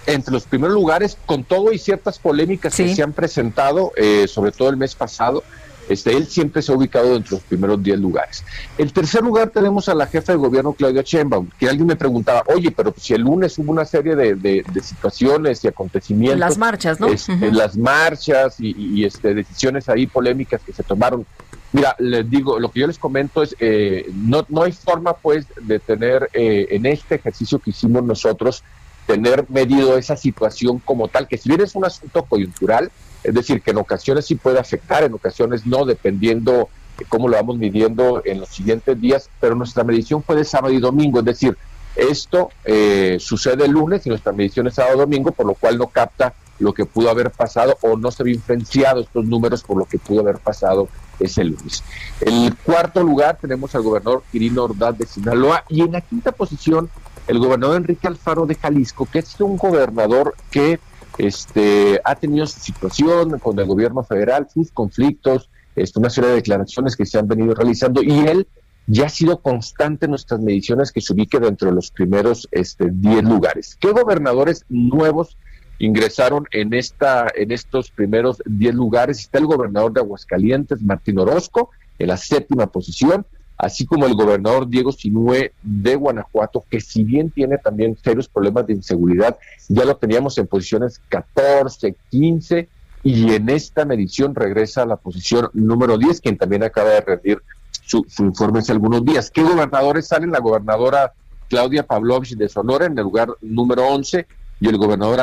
entre 0.07 0.31
los 0.31 0.43
primeros 0.43 0.75
lugares, 0.75 1.17
con 1.25 1.43
todo 1.43 1.73
y 1.73 1.79
ciertas 1.79 2.19
polémicas 2.19 2.75
que 2.75 2.93
se 2.93 3.01
han 3.01 3.11
presentado, 3.11 3.91
eh, 3.95 4.27
sobre 4.27 4.51
todo 4.51 4.69
el 4.69 4.77
mes 4.77 4.93
pasado, 4.93 5.43
este, 5.89 6.15
él 6.15 6.27
siempre 6.27 6.61
se 6.61 6.71
ha 6.71 6.75
ubicado 6.75 7.15
entre 7.15 7.31
los 7.31 7.41
primeros 7.41 7.81
10 7.81 7.99
lugares. 7.99 8.43
El 8.77 8.91
tercer 8.93 9.23
lugar 9.23 9.49
tenemos 9.49 9.89
a 9.89 9.95
la 9.95 10.07
jefa 10.07 10.33
de 10.33 10.37
gobierno, 10.37 10.73
Claudia 10.73 11.01
Sheinbaum, 11.03 11.49
que 11.59 11.69
alguien 11.69 11.87
me 11.87 11.95
preguntaba, 11.95 12.43
oye, 12.47 12.71
pero 12.71 12.93
si 12.97 13.13
el 13.13 13.21
lunes 13.21 13.57
hubo 13.57 13.71
una 13.71 13.85
serie 13.85 14.15
de, 14.15 14.63
situaciones 14.81 15.63
y 15.63 15.67
acontecimientos. 15.67 16.39
Las 16.39 16.57
marchas, 16.57 16.99
¿no? 16.99 17.07
Este, 17.07 17.51
las 17.51 17.77
marchas 17.77 18.55
y, 18.59 19.03
este, 19.03 19.33
decisiones 19.33 19.89
ahí 19.89 20.07
polémicas 20.07 20.61
que 20.65 20.73
se 20.73 20.83
tomaron. 20.83 21.25
Mira, 21.71 21.95
les 21.99 22.29
digo, 22.29 22.59
lo 22.59 22.71
que 22.71 22.79
yo 22.79 22.87
les 22.87 22.97
comento 22.97 23.43
es, 23.43 23.55
eh, 23.59 24.09
no, 24.13 24.45
no 24.49 24.63
hay 24.63 24.71
forma 24.71 25.13
pues 25.13 25.45
de 25.61 25.79
tener 25.79 26.29
eh, 26.33 26.67
en 26.69 26.85
este 26.85 27.15
ejercicio 27.15 27.59
que 27.59 27.71
hicimos 27.71 28.03
nosotros, 28.03 28.63
tener 29.05 29.45
medido 29.49 29.97
esa 29.97 30.15
situación 30.15 30.79
como 30.79 31.07
tal, 31.07 31.27
que 31.27 31.37
si 31.37 31.49
bien 31.49 31.61
es 31.61 31.75
un 31.75 31.85
asunto 31.85 32.23
coyuntural, 32.23 32.91
es 33.23 33.33
decir, 33.33 33.61
que 33.61 33.71
en 33.71 33.77
ocasiones 33.77 34.25
sí 34.25 34.35
puede 34.35 34.59
afectar, 34.59 35.03
en 35.03 35.13
ocasiones 35.13 35.65
no, 35.65 35.85
dependiendo 35.85 36.69
de 36.97 37.05
cómo 37.05 37.27
lo 37.27 37.35
vamos 37.35 37.57
midiendo 37.57 38.21
en 38.25 38.39
los 38.39 38.49
siguientes 38.49 38.99
días, 38.99 39.29
pero 39.39 39.55
nuestra 39.55 39.83
medición 39.83 40.23
fue 40.23 40.35
de 40.35 40.45
sábado 40.45 40.73
y 40.73 40.79
domingo, 40.79 41.19
es 41.19 41.25
decir, 41.25 41.57
esto 41.95 42.49
eh, 42.65 43.17
sucede 43.19 43.65
el 43.65 43.71
lunes 43.71 44.05
y 44.05 44.09
nuestra 44.09 44.33
medición 44.33 44.67
es 44.67 44.75
sábado 44.75 44.95
y 44.95 44.99
domingo, 44.99 45.31
por 45.31 45.45
lo 45.45 45.53
cual 45.53 45.77
no 45.77 45.87
capta 45.87 46.33
lo 46.59 46.73
que 46.73 46.85
pudo 46.85 47.09
haber 47.09 47.31
pasado 47.31 47.77
o 47.81 47.97
no 47.97 48.11
se 48.11 48.23
ve 48.23 48.31
influenciado 48.31 49.01
estos 49.01 49.25
números 49.25 49.63
por 49.63 49.77
lo 49.77 49.85
que 49.85 49.97
pudo 49.97 50.21
haber 50.21 50.37
pasado 50.37 50.87
ese 51.19 51.43
lunes. 51.43 51.83
En 52.21 52.33
el 52.45 52.55
cuarto 52.55 53.03
lugar 53.03 53.37
tenemos 53.39 53.75
al 53.75 53.83
gobernador 53.83 54.23
Quirino 54.31 54.63
Ordaz 54.63 54.97
de 54.97 55.05
Sinaloa 55.05 55.63
y 55.69 55.81
en 55.81 55.93
la 55.93 56.01
quinta 56.01 56.31
posición 56.31 56.89
el 57.27 57.39
gobernador 57.39 57.77
Enrique 57.77 58.07
Alfaro 58.07 58.45
de 58.45 58.55
Jalisco, 58.55 59.07
que 59.11 59.19
es 59.19 59.39
un 59.39 59.57
gobernador 59.57 60.35
que 60.51 60.79
este, 61.17 61.99
ha 62.03 62.15
tenido 62.15 62.45
su 62.45 62.59
situación 62.59 63.39
con 63.39 63.57
el 63.59 63.65
gobierno 63.65 64.03
federal, 64.03 64.47
sus 64.53 64.71
conflictos, 64.71 65.49
este, 65.75 65.99
una 65.99 66.09
serie 66.09 66.29
de 66.31 66.35
declaraciones 66.37 66.95
que 66.95 67.05
se 67.05 67.17
han 67.17 67.27
venido 67.27 67.53
realizando 67.53 68.01
y 68.03 68.11
él 68.11 68.47
ya 68.87 69.07
ha 69.07 69.09
sido 69.09 69.39
constante 69.39 70.05
en 70.05 70.11
nuestras 70.11 70.39
mediciones 70.39 70.91
que 70.91 71.01
se 71.01 71.13
ubique 71.13 71.39
dentro 71.39 71.69
de 71.69 71.75
los 71.75 71.89
primeros 71.91 72.47
este, 72.51 72.89
10 72.91 73.23
lugares. 73.23 73.77
¿Qué 73.79 73.91
gobernadores 73.91 74.65
nuevos 74.69 75.37
ingresaron 75.79 76.45
en, 76.51 76.73
esta, 76.73 77.27
en 77.33 77.51
estos 77.51 77.89
primeros 77.89 78.41
10 78.45 78.75
lugares? 78.75 79.19
Está 79.19 79.39
el 79.39 79.47
gobernador 79.47 79.91
de 79.91 80.01
Aguascalientes, 80.01 80.83
Martín 80.83 81.17
Orozco, 81.17 81.71
en 81.97 82.07
la 82.09 82.17
séptima 82.17 82.67
posición 82.67 83.25
así 83.57 83.85
como 83.85 84.05
el 84.05 84.15
gobernador 84.15 84.67
Diego 84.67 84.91
Sinue 84.91 85.53
de 85.61 85.95
Guanajuato, 85.95 86.63
que 86.69 86.81
si 86.81 87.03
bien 87.03 87.29
tiene 87.29 87.57
también 87.57 87.97
serios 88.03 88.27
problemas 88.27 88.67
de 88.67 88.73
inseguridad, 88.73 89.37
ya 89.69 89.85
lo 89.85 89.95
teníamos 89.95 90.37
en 90.37 90.47
posiciones 90.47 91.01
14, 91.09 91.95
15 92.09 92.69
y 93.03 93.33
en 93.33 93.49
esta 93.49 93.85
medición 93.85 94.33
regresa 94.33 94.81
a 94.81 94.85
la 94.85 94.95
posición 94.95 95.49
número 95.53 95.97
10, 95.97 96.21
quien 96.21 96.37
también 96.37 96.63
acaba 96.63 96.89
de 96.89 97.01
rendir 97.01 97.41
su, 97.85 98.05
informe 98.19 98.59
hace 98.59 98.71
algunos 98.71 99.05
días. 99.05 99.29
¿Qué 99.29 99.43
gobernadores 99.43 100.07
salen? 100.07 100.31
La 100.31 100.39
gobernadora 100.39 101.13
Claudia 101.47 101.85
Pavlovich 101.85 102.35
de 102.35 102.49
Sonora 102.49 102.87
en 102.87 102.97
el 102.97 103.03
lugar 103.03 103.29
número 103.41 103.87
11 103.87 104.25
y 104.59 104.67
el 104.67 104.77
gobernador 104.77 105.19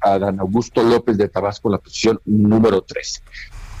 Adán 0.00 0.40
Augusto 0.40 0.82
López 0.82 1.18
de 1.18 1.28
Tabasco 1.28 1.68
en 1.68 1.72
la 1.72 1.78
posición 1.78 2.20
número 2.24 2.80
13. 2.80 3.20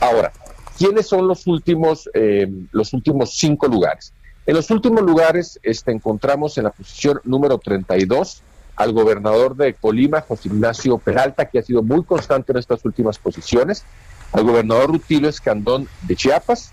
Ahora, 0.00 0.32
¿quiénes 0.76 1.06
son 1.06 1.26
los 1.26 1.46
últimos, 1.46 2.08
eh, 2.14 2.48
los 2.72 2.92
últimos 2.92 3.36
cinco 3.36 3.66
lugares? 3.66 4.12
En 4.46 4.54
los 4.54 4.70
últimos 4.70 5.02
lugares 5.02 5.58
este, 5.62 5.92
encontramos 5.92 6.56
en 6.58 6.64
la 6.64 6.70
posición 6.70 7.20
número 7.24 7.58
32 7.58 8.42
al 8.76 8.92
gobernador 8.92 9.56
de 9.56 9.74
Colima, 9.74 10.20
José 10.20 10.48
Ignacio 10.48 10.98
Peralta, 10.98 11.46
que 11.46 11.58
ha 11.58 11.62
sido 11.62 11.82
muy 11.82 12.04
constante 12.04 12.52
en 12.52 12.58
estas 12.58 12.84
últimas 12.84 13.18
posiciones, 13.18 13.84
al 14.32 14.44
gobernador 14.44 14.90
Rutilio 14.90 15.28
Escandón 15.28 15.88
de 16.02 16.14
Chiapas, 16.14 16.72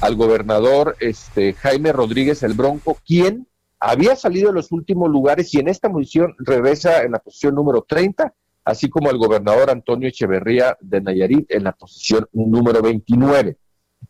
al 0.00 0.16
gobernador 0.16 0.96
este, 0.98 1.52
Jaime 1.52 1.92
Rodríguez 1.92 2.42
el 2.42 2.54
Bronco, 2.54 2.98
quien 3.06 3.46
había 3.78 4.16
salido 4.16 4.48
en 4.48 4.54
los 4.54 4.72
últimos 4.72 5.10
lugares 5.10 5.52
y 5.54 5.58
en 5.58 5.68
esta 5.68 5.90
posición 5.90 6.34
regresa 6.38 7.02
en 7.02 7.12
la 7.12 7.18
posición 7.18 7.54
número 7.54 7.84
30, 7.86 8.32
así 8.64 8.88
como 8.88 9.10
al 9.10 9.18
gobernador 9.18 9.70
Antonio 9.70 10.08
Echeverría 10.08 10.76
de 10.80 11.00
Nayarit 11.00 11.50
en 11.50 11.64
la 11.64 11.72
posición 11.72 12.26
número 12.32 12.82
29. 12.82 13.56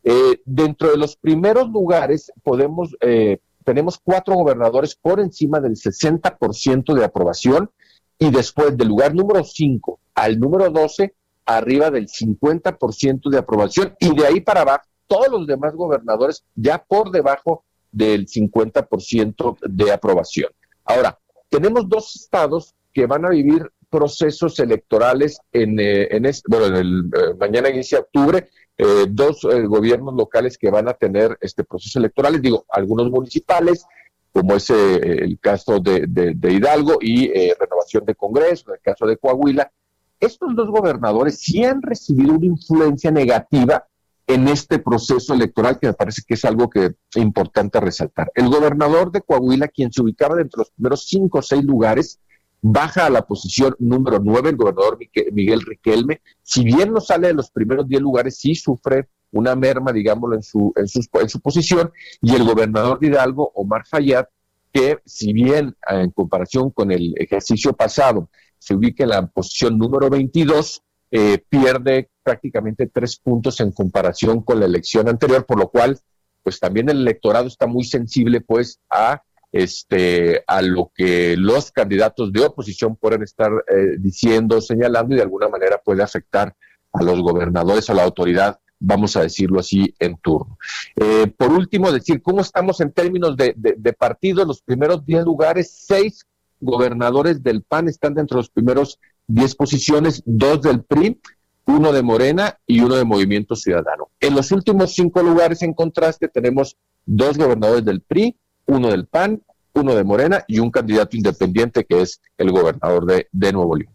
Eh, 0.04 0.42
dentro 0.44 0.90
de 0.90 0.96
los 0.96 1.16
primeros 1.16 1.68
lugares 1.70 2.32
podemos 2.42 2.96
eh, 3.00 3.38
tenemos 3.64 3.98
cuatro 4.02 4.34
gobernadores 4.34 4.96
por 4.96 5.20
encima 5.20 5.60
del 5.60 5.72
60% 5.72 6.94
de 6.94 7.04
aprobación 7.04 7.70
y 8.18 8.30
después 8.30 8.76
del 8.76 8.88
lugar 8.88 9.14
número 9.14 9.44
5 9.44 10.00
al 10.14 10.38
número 10.38 10.70
12 10.70 11.14
arriba 11.44 11.90
del 11.90 12.08
50% 12.08 13.30
de 13.30 13.38
aprobación 13.38 13.94
y 14.00 14.14
de 14.14 14.26
ahí 14.26 14.40
para 14.40 14.62
abajo 14.62 14.84
todos 15.06 15.28
los 15.28 15.46
demás 15.46 15.74
gobernadores 15.74 16.44
ya 16.54 16.78
por 16.78 17.10
debajo 17.10 17.64
del 17.90 18.26
50% 18.26 19.58
de 19.68 19.92
aprobación. 19.92 20.50
Ahora, 20.84 21.18
tenemos 21.48 21.88
dos 21.88 22.16
estados 22.16 22.74
que 22.92 23.06
van 23.06 23.26
a 23.26 23.30
vivir 23.30 23.70
procesos 23.92 24.58
electorales 24.58 25.38
en, 25.52 25.78
eh, 25.78 26.08
en 26.10 26.24
bueno, 26.48 26.66
en 26.66 26.76
el, 26.76 27.10
eh, 27.14 27.34
mañana 27.38 27.68
inicia 27.68 28.00
octubre, 28.00 28.48
eh, 28.78 29.04
dos 29.08 29.46
gobiernos 29.66 30.14
locales 30.14 30.56
que 30.56 30.70
van 30.70 30.88
a 30.88 30.94
tener 30.94 31.36
este 31.42 31.62
proceso 31.62 31.98
electorales, 31.98 32.40
digo, 32.40 32.64
algunos 32.70 33.10
municipales, 33.10 33.84
como 34.32 34.56
es 34.56 34.70
el 34.70 35.38
caso 35.40 35.78
de, 35.78 36.06
de 36.08 36.52
Hidalgo 36.52 36.96
y 37.02 37.30
renovación 37.60 38.06
de 38.06 38.14
Congreso, 38.14 38.70
en 38.70 38.76
el 38.76 38.80
caso 38.80 39.06
de 39.06 39.18
Coahuila. 39.18 39.70
Estos 40.18 40.56
dos 40.56 40.70
gobernadores 40.70 41.38
sí 41.38 41.62
han 41.62 41.82
recibido 41.82 42.32
una 42.32 42.46
influencia 42.46 43.10
negativa 43.10 43.86
en 44.26 44.48
este 44.48 44.78
proceso 44.78 45.34
electoral 45.34 45.78
que 45.78 45.88
me 45.88 45.92
parece 45.92 46.22
que 46.26 46.32
es 46.34 46.44
algo 46.46 46.70
que 46.70 46.86
es 46.86 47.16
importante 47.16 47.78
resaltar. 47.78 48.32
El 48.34 48.48
gobernador 48.48 49.12
de 49.12 49.20
Coahuila, 49.20 49.68
quien 49.68 49.92
se 49.92 50.00
ubicaba 50.00 50.36
dentro 50.36 50.60
de 50.60 50.62
los 50.62 50.70
primeros 50.70 51.06
cinco 51.06 51.40
o 51.40 51.42
seis 51.42 51.62
lugares, 51.62 52.18
baja 52.62 53.06
a 53.06 53.10
la 53.10 53.26
posición 53.26 53.74
número 53.80 54.20
9 54.20 54.50
el 54.50 54.56
gobernador 54.56 54.98
Miguel 55.32 55.60
Riquelme. 55.62 56.22
Si 56.42 56.64
bien 56.64 56.92
no 56.92 57.00
sale 57.00 57.28
de 57.28 57.34
los 57.34 57.50
primeros 57.50 57.88
10 57.88 58.00
lugares, 58.00 58.38
sí 58.38 58.54
sufre 58.54 59.08
una 59.32 59.56
merma, 59.56 59.92
digámoslo, 59.92 60.36
en 60.36 60.42
su, 60.42 60.72
en, 60.76 60.86
en 61.20 61.28
su 61.28 61.40
posición. 61.40 61.90
Y 62.20 62.34
el 62.34 62.44
gobernador 62.44 63.00
de 63.00 63.08
Hidalgo, 63.08 63.50
Omar 63.54 63.84
Fayad, 63.86 64.26
que 64.72 64.98
si 65.04 65.32
bien 65.32 65.76
en 65.88 66.10
comparación 66.12 66.70
con 66.70 66.92
el 66.92 67.14
ejercicio 67.16 67.74
pasado 67.74 68.30
se 68.58 68.74
ubica 68.74 69.02
en 69.02 69.10
la 69.10 69.26
posición 69.26 69.76
número 69.76 70.08
22, 70.08 70.82
eh, 71.10 71.44
pierde 71.48 72.10
prácticamente 72.22 72.86
tres 72.86 73.18
puntos 73.18 73.60
en 73.60 73.72
comparación 73.72 74.42
con 74.42 74.60
la 74.60 74.66
elección 74.66 75.08
anterior, 75.08 75.44
por 75.44 75.58
lo 75.58 75.68
cual, 75.68 75.98
pues 76.44 76.60
también 76.60 76.88
el 76.88 77.00
electorado 77.00 77.48
está 77.48 77.66
muy 77.66 77.84
sensible, 77.84 78.40
pues, 78.40 78.80
a 78.88 79.20
este, 79.52 80.42
a 80.46 80.62
lo 80.62 80.90
que 80.94 81.36
los 81.36 81.70
candidatos 81.70 82.32
de 82.32 82.44
oposición 82.44 82.96
pueden 82.96 83.22
estar 83.22 83.52
eh, 83.68 83.96
diciendo, 83.98 84.60
señalando 84.60 85.14
y 85.14 85.18
de 85.18 85.22
alguna 85.22 85.48
manera 85.48 85.78
puede 85.78 86.02
afectar 86.02 86.56
a 86.92 87.02
los 87.02 87.20
gobernadores, 87.20 87.88
a 87.90 87.94
la 87.94 88.04
autoridad, 88.04 88.58
vamos 88.78 89.16
a 89.16 89.22
decirlo 89.22 89.60
así, 89.60 89.94
en 89.98 90.16
turno. 90.16 90.58
Eh, 90.96 91.32
por 91.36 91.52
último, 91.52 91.92
decir 91.92 92.22
cómo 92.22 92.40
estamos 92.40 92.80
en 92.80 92.92
términos 92.92 93.36
de, 93.36 93.54
de, 93.56 93.92
partidos. 93.92 94.46
Los 94.46 94.62
primeros 94.62 95.04
10 95.04 95.24
lugares, 95.24 95.72
seis 95.86 96.26
gobernadores 96.60 97.42
del 97.42 97.62
PAN 97.62 97.88
están 97.88 98.14
dentro 98.14 98.36
de 98.36 98.40
los 98.40 98.50
primeros 98.50 98.98
10 99.28 99.54
posiciones, 99.54 100.22
dos 100.24 100.62
del 100.62 100.82
PRI, 100.82 101.20
uno 101.66 101.92
de 101.92 102.02
Morena 102.02 102.58
y 102.66 102.80
uno 102.80 102.96
de 102.96 103.04
Movimiento 103.04 103.54
Ciudadano. 103.54 104.10
En 104.20 104.34
los 104.34 104.50
últimos 104.50 104.94
cinco 104.94 105.22
lugares, 105.22 105.62
en 105.62 105.74
contraste, 105.74 106.28
tenemos 106.28 106.76
dos 107.06 107.38
gobernadores 107.38 107.84
del 107.84 108.00
PRI, 108.00 108.36
uno 108.72 108.88
del 108.88 109.06
PAN, 109.06 109.42
uno 109.74 109.94
de 109.94 110.04
Morena 110.04 110.44
y 110.48 110.58
un 110.58 110.70
candidato 110.70 111.16
independiente 111.16 111.84
que 111.84 112.02
es 112.02 112.20
el 112.38 112.50
gobernador 112.50 113.06
de, 113.06 113.52
Nuevo 113.52 113.76
León. 113.76 113.94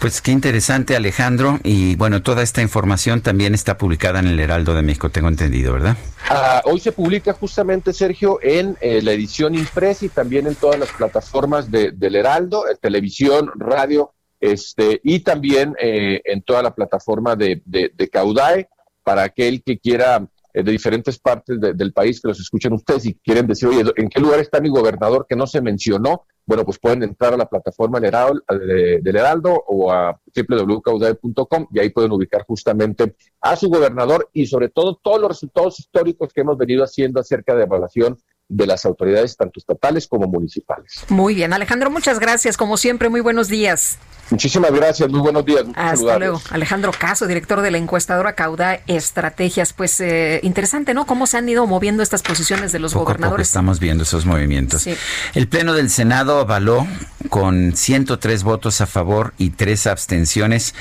Pues 0.00 0.20
qué 0.20 0.32
interesante, 0.32 0.96
Alejandro. 0.96 1.60
Y 1.62 1.94
bueno, 1.94 2.22
toda 2.22 2.42
esta 2.42 2.60
información 2.60 3.20
también 3.20 3.54
está 3.54 3.78
publicada 3.78 4.18
en 4.18 4.26
el 4.26 4.40
Heraldo 4.40 4.74
de 4.74 4.82
México, 4.82 5.10
tengo 5.10 5.28
entendido, 5.28 5.72
¿verdad? 5.72 5.96
Ah, 6.28 6.62
hoy 6.64 6.80
se 6.80 6.90
publica 6.90 7.32
justamente, 7.32 7.92
Sergio, 7.92 8.40
en 8.42 8.76
eh, 8.80 9.00
la 9.02 9.12
edición 9.12 9.54
impresa 9.54 10.04
y 10.06 10.08
también 10.08 10.46
en 10.48 10.56
todas 10.56 10.78
las 10.78 10.90
plataformas 10.90 11.70
de, 11.70 11.92
del 11.92 12.16
Heraldo, 12.16 12.68
en 12.68 12.76
televisión, 12.78 13.50
radio, 13.56 14.12
este, 14.40 15.00
y 15.04 15.20
también 15.20 15.76
eh, 15.80 16.20
en 16.24 16.42
toda 16.42 16.64
la 16.64 16.74
plataforma 16.74 17.36
de, 17.36 17.62
de, 17.64 17.92
de 17.94 18.08
Caudae, 18.08 18.68
para 19.04 19.22
aquel 19.22 19.62
que 19.62 19.78
quiera 19.78 20.16
eh, 20.16 20.26
de 20.52 20.70
diferentes 20.70 21.18
partes 21.18 21.58
del 21.60 21.92
país 21.92 22.20
que 22.20 22.28
los 22.28 22.40
escuchen 22.40 22.72
ustedes 22.74 23.06
y 23.06 23.14
quieren 23.14 23.46
decir, 23.46 23.68
oye, 23.68 23.84
¿en 23.96 24.08
qué 24.08 24.20
lugar 24.20 24.40
está 24.40 24.60
mi 24.60 24.68
gobernador 24.68 25.26
que 25.28 25.36
no 25.36 25.46
se 25.46 25.60
mencionó? 25.60 26.26
Bueno, 26.44 26.64
pues 26.64 26.78
pueden 26.78 27.02
entrar 27.04 27.32
a 27.32 27.36
la 27.36 27.46
plataforma 27.46 28.00
del 28.00 29.16
Heraldo, 29.16 29.64
o 29.66 29.92
a 29.92 30.20
www.caudade.com 30.34 31.68
y 31.72 31.78
ahí 31.78 31.90
pueden 31.90 32.12
ubicar 32.12 32.44
justamente 32.44 33.14
a 33.40 33.56
su 33.56 33.68
gobernador 33.68 34.28
y 34.32 34.46
sobre 34.46 34.68
todo 34.68 34.98
todos 35.02 35.20
los 35.20 35.30
resultados 35.30 35.78
históricos 35.78 36.32
que 36.32 36.40
hemos 36.40 36.58
venido 36.58 36.82
haciendo 36.84 37.20
acerca 37.20 37.54
de 37.54 37.62
evaluación 37.62 38.18
de 38.48 38.66
las 38.66 38.84
autoridades 38.84 39.36
tanto 39.36 39.60
estatales 39.60 40.06
como 40.06 40.26
municipales. 40.26 41.04
Muy 41.08 41.34
bien, 41.34 41.52
Alejandro, 41.52 41.90
muchas 41.90 42.18
gracias. 42.18 42.56
Como 42.56 42.76
siempre, 42.76 43.08
muy 43.08 43.20
buenos 43.20 43.48
días. 43.48 43.98
Muchísimas 44.32 44.72
gracias, 44.72 45.10
muy 45.10 45.20
buenos 45.20 45.44
días. 45.44 45.64
Hasta 45.74 46.18
luego. 46.18 46.40
Alejandro 46.48 46.90
Caso, 46.98 47.26
director 47.26 47.60
de 47.60 47.70
la 47.70 47.76
encuestadora 47.76 48.32
Cauda 48.32 48.80
Estrategias. 48.86 49.74
Pues 49.74 50.00
eh, 50.00 50.40
interesante, 50.42 50.94
¿no? 50.94 51.04
Cómo 51.04 51.26
se 51.26 51.36
han 51.36 51.46
ido 51.50 51.66
moviendo 51.66 52.02
estas 52.02 52.22
posiciones 52.22 52.72
de 52.72 52.78
los 52.78 52.94
gobernadores. 52.94 53.48
estamos 53.48 53.78
viendo 53.78 54.04
esos 54.04 54.24
movimientos. 54.24 54.88
El 55.34 55.48
Pleno 55.48 55.74
del 55.74 55.90
Senado 55.90 56.38
avaló 56.38 56.86
con 57.28 57.76
103 57.76 58.42
votos 58.42 58.80
a 58.80 58.86
favor 58.86 59.34
y 59.36 59.50
tres 59.50 59.86
abstenciones 59.86 60.74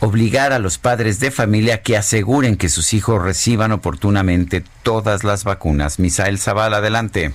obligar 0.00 0.54
a 0.54 0.58
los 0.58 0.78
padres 0.78 1.20
de 1.20 1.30
familia 1.30 1.82
que 1.82 1.98
aseguren 1.98 2.56
que 2.56 2.70
sus 2.70 2.94
hijos 2.94 3.22
reciban 3.22 3.70
oportunamente 3.70 4.64
todas 4.82 5.24
las 5.24 5.44
vacunas. 5.44 5.98
Misael 5.98 6.38
Zavala, 6.38 6.78
adelante. 6.78 7.34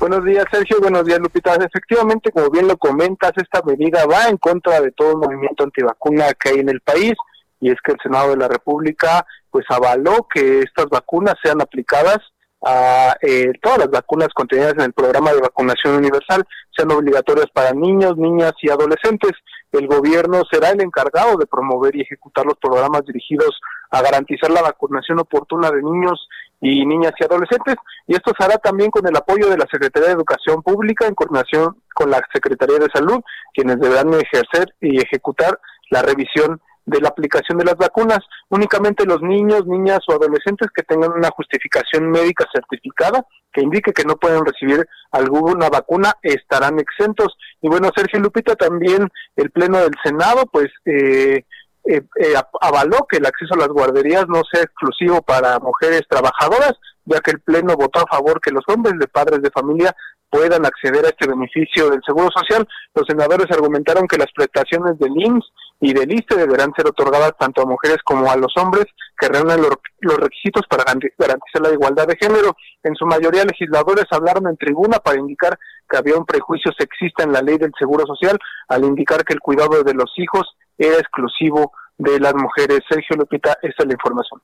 Buenos 0.00 0.24
días, 0.24 0.46
Sergio. 0.50 0.80
Buenos 0.80 1.04
días, 1.04 1.18
Lupita. 1.18 1.56
Efectivamente, 1.56 2.32
como 2.32 2.48
bien 2.48 2.66
lo 2.66 2.78
comentas, 2.78 3.32
esta 3.36 3.60
medida 3.62 4.06
va 4.06 4.28
en 4.28 4.38
contra 4.38 4.80
de 4.80 4.92
todo 4.92 5.10
el 5.10 5.18
movimiento 5.18 5.62
antivacuna 5.62 6.32
que 6.32 6.48
hay 6.48 6.60
en 6.60 6.70
el 6.70 6.80
país 6.80 7.12
y 7.60 7.70
es 7.70 7.76
que 7.84 7.92
el 7.92 7.98
Senado 8.02 8.30
de 8.30 8.38
la 8.38 8.48
República 8.48 9.26
pues 9.50 9.66
avaló 9.68 10.26
que 10.32 10.60
estas 10.60 10.86
vacunas 10.86 11.34
sean 11.42 11.60
aplicadas 11.60 12.16
a 12.64 13.14
eh, 13.20 13.52
todas 13.60 13.80
las 13.80 13.90
vacunas 13.90 14.28
contenidas 14.34 14.72
en 14.72 14.84
el 14.84 14.94
programa 14.94 15.34
de 15.34 15.40
vacunación 15.42 15.96
universal 15.96 16.44
sean 16.74 16.90
obligatorias 16.92 17.48
para 17.52 17.72
niños, 17.72 18.16
niñas 18.16 18.54
y 18.62 18.70
adolescentes. 18.70 19.32
El 19.70 19.86
gobierno 19.86 20.44
será 20.50 20.70
el 20.70 20.80
encargado 20.80 21.36
de 21.36 21.46
promover 21.46 21.94
y 21.94 22.00
ejecutar 22.00 22.46
los 22.46 22.56
programas 22.56 23.04
dirigidos 23.04 23.60
a 23.90 24.00
garantizar 24.00 24.50
la 24.50 24.62
vacunación 24.62 25.18
oportuna 25.18 25.70
de 25.70 25.82
niños 25.82 26.26
y 26.60 26.84
niñas 26.84 27.12
y 27.18 27.24
adolescentes 27.24 27.76
y 28.10 28.14
esto 28.14 28.32
se 28.36 28.44
hará 28.44 28.58
también 28.58 28.90
con 28.90 29.06
el 29.06 29.16
apoyo 29.16 29.48
de 29.48 29.56
la 29.56 29.68
Secretaría 29.70 30.08
de 30.08 30.14
Educación 30.14 30.62
Pública 30.62 31.06
en 31.06 31.14
coordinación 31.14 31.76
con 31.94 32.10
la 32.10 32.20
Secretaría 32.34 32.78
de 32.78 32.90
Salud, 32.92 33.20
quienes 33.54 33.78
deberán 33.78 34.12
ejercer 34.14 34.74
y 34.80 35.00
ejecutar 35.00 35.60
la 35.90 36.02
revisión 36.02 36.60
de 36.86 37.00
la 37.00 37.10
aplicación 37.10 37.58
de 37.58 37.66
las 37.66 37.76
vacunas. 37.76 38.18
Únicamente 38.48 39.06
los 39.06 39.22
niños, 39.22 39.64
niñas 39.66 40.00
o 40.08 40.14
adolescentes 40.14 40.70
que 40.74 40.82
tengan 40.82 41.12
una 41.12 41.30
justificación 41.30 42.10
médica 42.10 42.46
certificada 42.52 43.24
que 43.52 43.62
indique 43.62 43.92
que 43.92 44.04
no 44.04 44.16
pueden 44.16 44.44
recibir 44.44 44.86
alguna 45.12 45.68
vacuna 45.68 46.14
estarán 46.22 46.80
exentos. 46.80 47.36
Y 47.62 47.68
bueno, 47.68 47.90
Sergio 47.94 48.18
Lupita, 48.18 48.56
también 48.56 49.08
el 49.36 49.50
Pleno 49.50 49.78
del 49.78 49.94
Senado, 50.02 50.46
pues 50.50 50.70
eh, 50.84 51.44
eh, 51.90 52.02
eh, 52.20 52.34
avaló 52.60 53.06
que 53.08 53.16
el 53.16 53.26
acceso 53.26 53.54
a 53.54 53.58
las 53.58 53.68
guarderías 53.68 54.26
no 54.28 54.42
sea 54.50 54.62
exclusivo 54.62 55.22
para 55.22 55.58
mujeres 55.58 56.02
trabajadoras, 56.08 56.74
ya 57.04 57.20
que 57.20 57.32
el 57.32 57.40
Pleno 57.40 57.74
votó 57.74 58.00
a 58.00 58.06
favor 58.06 58.40
que 58.40 58.52
los 58.52 58.62
hombres 58.68 58.94
de 58.98 59.08
padres 59.08 59.42
de 59.42 59.50
familia 59.50 59.94
puedan 60.30 60.64
acceder 60.64 61.04
a 61.04 61.08
este 61.08 61.26
beneficio 61.26 61.90
del 61.90 62.00
Seguro 62.06 62.28
Social. 62.32 62.66
Los 62.94 63.06
senadores 63.08 63.50
argumentaron 63.50 64.06
que 64.06 64.18
las 64.18 64.30
prestaciones 64.32 64.98
del 64.98 65.12
IMSS 65.16 65.52
y 65.80 65.92
del 65.92 66.12
ISTE 66.12 66.36
deberán 66.36 66.72
ser 66.76 66.86
otorgadas 66.86 67.32
tanto 67.38 67.62
a 67.62 67.66
mujeres 67.66 67.98
como 68.04 68.30
a 68.30 68.36
los 68.36 68.52
hombres 68.56 68.86
que 69.18 69.28
reúnen 69.28 69.60
los, 69.60 70.16
requisitos 70.16 70.62
para 70.68 70.84
garantizar 70.84 71.62
la 71.62 71.72
igualdad 71.72 72.06
de 72.06 72.16
género. 72.16 72.54
En 72.84 72.94
su 72.94 73.04
mayoría, 73.06 73.44
legisladores 73.44 74.06
hablaron 74.10 74.46
en 74.46 74.56
tribuna 74.56 74.98
para 74.98 75.18
indicar 75.18 75.58
que 75.88 75.96
había 75.96 76.16
un 76.16 76.24
prejuicio 76.24 76.70
sexista 76.78 77.24
en 77.24 77.32
la 77.32 77.42
ley 77.42 77.58
del 77.58 77.72
Seguro 77.76 78.06
Social 78.06 78.38
al 78.68 78.84
indicar 78.84 79.24
que 79.24 79.34
el 79.34 79.40
cuidado 79.40 79.82
de 79.82 79.94
los 79.94 80.12
hijos 80.16 80.46
era 80.80 80.98
exclusivo 80.98 81.72
de 81.98 82.18
las 82.18 82.34
mujeres. 82.34 82.80
Sergio 82.88 83.16
Lupita, 83.16 83.58
esta 83.62 83.82
es 83.82 83.86
la 83.86 83.92
información. 83.92 84.40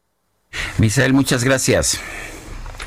Misael, 0.78 1.12
muchas 1.12 1.43
gracias. 1.43 2.01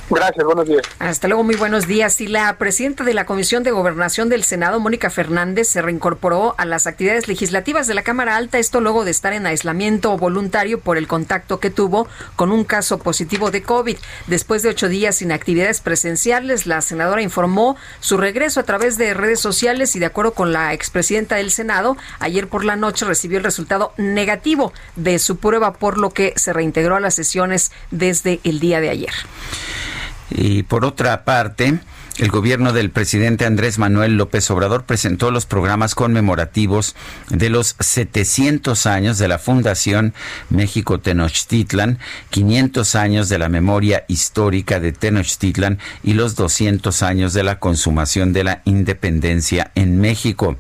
Gracias, 0.10 0.44
buenos 0.44 0.68
días. 0.68 0.82
Hasta 0.98 1.28
luego, 1.28 1.44
muy 1.44 1.56
buenos 1.56 1.86
días. 1.86 2.20
Y 2.20 2.28
la 2.28 2.58
presidenta 2.58 3.04
de 3.04 3.14
la 3.14 3.26
Comisión 3.26 3.64
de 3.64 3.70
Gobernación 3.70 4.28
del 4.28 4.44
Senado, 4.44 4.80
Mónica 4.80 5.12
Fernández, 5.12 5.68
se 5.68 5.84
reincorporó 5.84 6.56
a 6.58 6.66
las 6.66 6.88
actividades 6.88 7.28
legislativas 7.28 7.86
de 7.86 7.94
la 7.94 8.02
Cámara 8.02 8.36
Alta, 8.36 8.58
esto 8.58 8.82
luego 8.82 9.06
de 9.06 9.12
estar 9.12 9.34
en 9.34 9.46
aislamiento 9.46 10.18
voluntario 10.18 10.80
por 10.80 10.98
el 10.98 11.08
contacto 11.08 11.60
que 11.60 11.70
tuvo 11.70 12.08
con 12.36 12.52
un 12.52 12.64
caso 12.64 12.98
positivo 12.98 13.52
de 13.52 13.62
COVID. 13.62 13.98
Después 14.26 14.64
de 14.64 14.70
ocho 14.70 14.90
días 14.90 15.18
sin 15.18 15.32
actividades 15.32 15.82
presenciales, 15.82 16.66
la 16.66 16.82
senadora 16.82 17.22
informó 17.22 17.78
su 18.00 18.18
regreso 18.18 18.60
a 18.60 18.64
través 18.64 18.98
de 18.98 19.14
redes 19.14 19.40
sociales 19.40 19.96
y 19.96 20.00
de 20.00 20.08
acuerdo 20.08 20.34
con 20.34 20.52
la 20.52 20.74
expresidenta 20.74 21.36
del 21.36 21.52
Senado, 21.52 21.98
ayer 22.20 22.48
por 22.48 22.66
la 22.66 22.76
noche 22.76 23.06
recibió 23.06 23.38
el 23.38 23.44
resultado 23.44 23.94
negativo 23.98 24.74
de 24.96 25.20
su 25.20 25.38
prueba, 25.38 25.74
por 25.74 26.00
lo 26.00 26.10
que 26.10 26.34
se 26.36 26.52
reintegró 26.52 26.96
a 26.96 27.00
las 27.00 27.14
sesiones 27.14 27.72
desde 27.92 28.40
el 28.44 28.60
día 28.60 28.82
de 28.82 28.90
ayer. 28.90 29.14
Y 30.32 30.64
por 30.64 30.86
otra 30.86 31.24
parte, 31.24 31.80
el 32.20 32.32
gobierno 32.32 32.74
del 32.74 32.92
presidente 32.92 33.46
Andrés 33.46 33.78
Manuel 33.78 34.18
López 34.18 34.52
Obrador 34.52 34.84
presentó 34.84 35.32
los 35.32 35.46
programas 35.46 35.96
conmemorativos 35.96 36.96
de 37.30 37.50
los 37.50 37.78
700 37.80 38.86
años 38.88 39.18
de 39.18 39.30
la 39.30 39.40
Fundación 39.40 40.14
México 40.50 41.00
Tenochtitlan, 41.00 41.98
500 42.30 42.96
años 42.96 43.30
de 43.30 43.38
la 43.38 43.48
memoria 43.48 44.04
histórica 44.10 44.82
de 44.82 44.92
Tenochtitlan 44.92 45.80
y 46.04 46.14
los 46.14 46.36
200 46.36 47.04
años 47.04 47.34
de 47.34 47.44
la 47.44 47.60
consumación 47.60 48.34
de 48.34 48.44
la 48.44 48.62
independencia 48.66 49.72
en 49.76 50.02
México. 50.02 50.58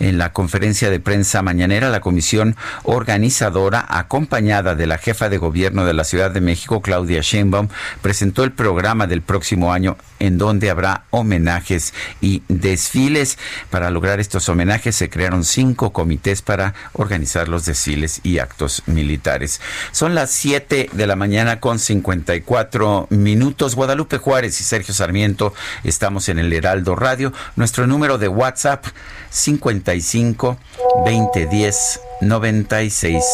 En 0.00 0.18
la 0.18 0.34
conferencia 0.34 0.90
de 0.90 1.00
prensa 1.00 1.40
mañanera, 1.40 1.88
la 1.88 2.00
comisión 2.00 2.54
organizadora, 2.82 3.86
acompañada 3.88 4.74
de 4.74 4.86
la 4.86 4.98
jefa 4.98 5.30
de 5.30 5.38
gobierno 5.38 5.86
de 5.86 5.94
la 5.94 6.04
Ciudad 6.04 6.30
de 6.30 6.42
México, 6.42 6.82
Claudia 6.82 7.22
Sheinbaum, 7.22 7.68
presentó 8.02 8.44
el 8.44 8.52
programa 8.52 9.06
del 9.06 9.22
próximo 9.22 9.72
año 9.72 9.96
en 10.18 10.38
donde 10.38 10.70
habrá 10.70 11.04
homenajes 11.10 11.94
y 12.20 12.42
desfiles. 12.48 13.38
Para 13.70 13.90
lograr 13.90 14.20
estos 14.20 14.48
homenajes 14.48 14.96
se 14.96 15.10
crearon 15.10 15.44
cinco 15.44 15.92
comités 15.92 16.42
para 16.42 16.74
organizar 16.92 17.48
los 17.48 17.64
desfiles 17.64 18.20
y 18.22 18.38
actos 18.38 18.82
militares. 18.86 19.60
Son 19.92 20.14
las 20.14 20.30
7 20.30 20.90
de 20.92 21.06
la 21.06 21.16
mañana 21.16 21.60
con 21.60 21.78
54 21.78 23.06
minutos. 23.10 23.74
Guadalupe 23.74 24.18
Juárez 24.18 24.60
y 24.60 24.64
Sergio 24.64 24.94
Sarmiento 24.94 25.54
estamos 25.84 26.28
en 26.28 26.38
el 26.38 26.52
Heraldo 26.52 26.96
Radio. 26.96 27.32
Nuestro 27.56 27.86
número 27.86 28.18
de 28.18 28.28
WhatsApp 28.28 28.84
55 29.30 30.58
2010 31.04 32.00
96 32.22 33.24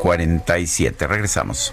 47. 0.00 1.06
Regresamos. 1.06 1.72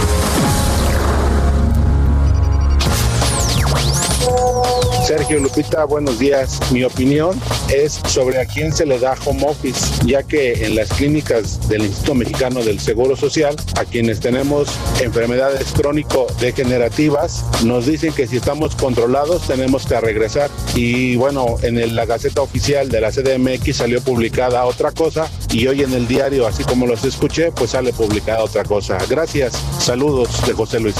Sergio 5.11 5.41
Lupita, 5.41 5.83
buenos 5.83 6.19
días. 6.19 6.57
Mi 6.71 6.85
opinión 6.85 7.37
es 7.67 7.99
sobre 8.07 8.39
a 8.39 8.45
quién 8.45 8.71
se 8.71 8.85
le 8.85 8.97
da 8.97 9.13
home 9.25 9.43
office, 9.45 9.77
ya 10.05 10.23
que 10.23 10.65
en 10.65 10.73
las 10.75 10.87
clínicas 10.87 11.67
del 11.67 11.81
Instituto 11.81 12.15
Mexicano 12.15 12.63
del 12.63 12.79
Seguro 12.79 13.17
Social, 13.17 13.53
a 13.77 13.83
quienes 13.83 14.21
tenemos 14.21 14.69
enfermedades 15.01 15.73
crónico-degenerativas, 15.73 17.43
nos 17.65 17.87
dicen 17.87 18.13
que 18.13 18.25
si 18.25 18.37
estamos 18.37 18.73
controlados 18.77 19.45
tenemos 19.47 19.85
que 19.85 19.99
regresar. 19.99 20.49
Y 20.75 21.17
bueno, 21.17 21.57
en 21.61 21.93
la 21.93 22.05
Gaceta 22.05 22.41
Oficial 22.41 22.87
de 22.87 23.01
la 23.01 23.11
CDMX 23.11 23.75
salió 23.75 24.01
publicada 24.01 24.63
otra 24.63 24.93
cosa 24.93 25.29
y 25.51 25.67
hoy 25.67 25.83
en 25.83 25.91
el 25.91 26.07
diario, 26.07 26.47
así 26.47 26.63
como 26.63 26.87
los 26.87 27.03
escuché, 27.03 27.51
pues 27.51 27.71
sale 27.71 27.91
publicada 27.91 28.45
otra 28.45 28.63
cosa. 28.63 28.97
Gracias. 29.09 29.61
Saludos 29.77 30.29
de 30.47 30.53
José 30.53 30.79
Luis. 30.79 30.95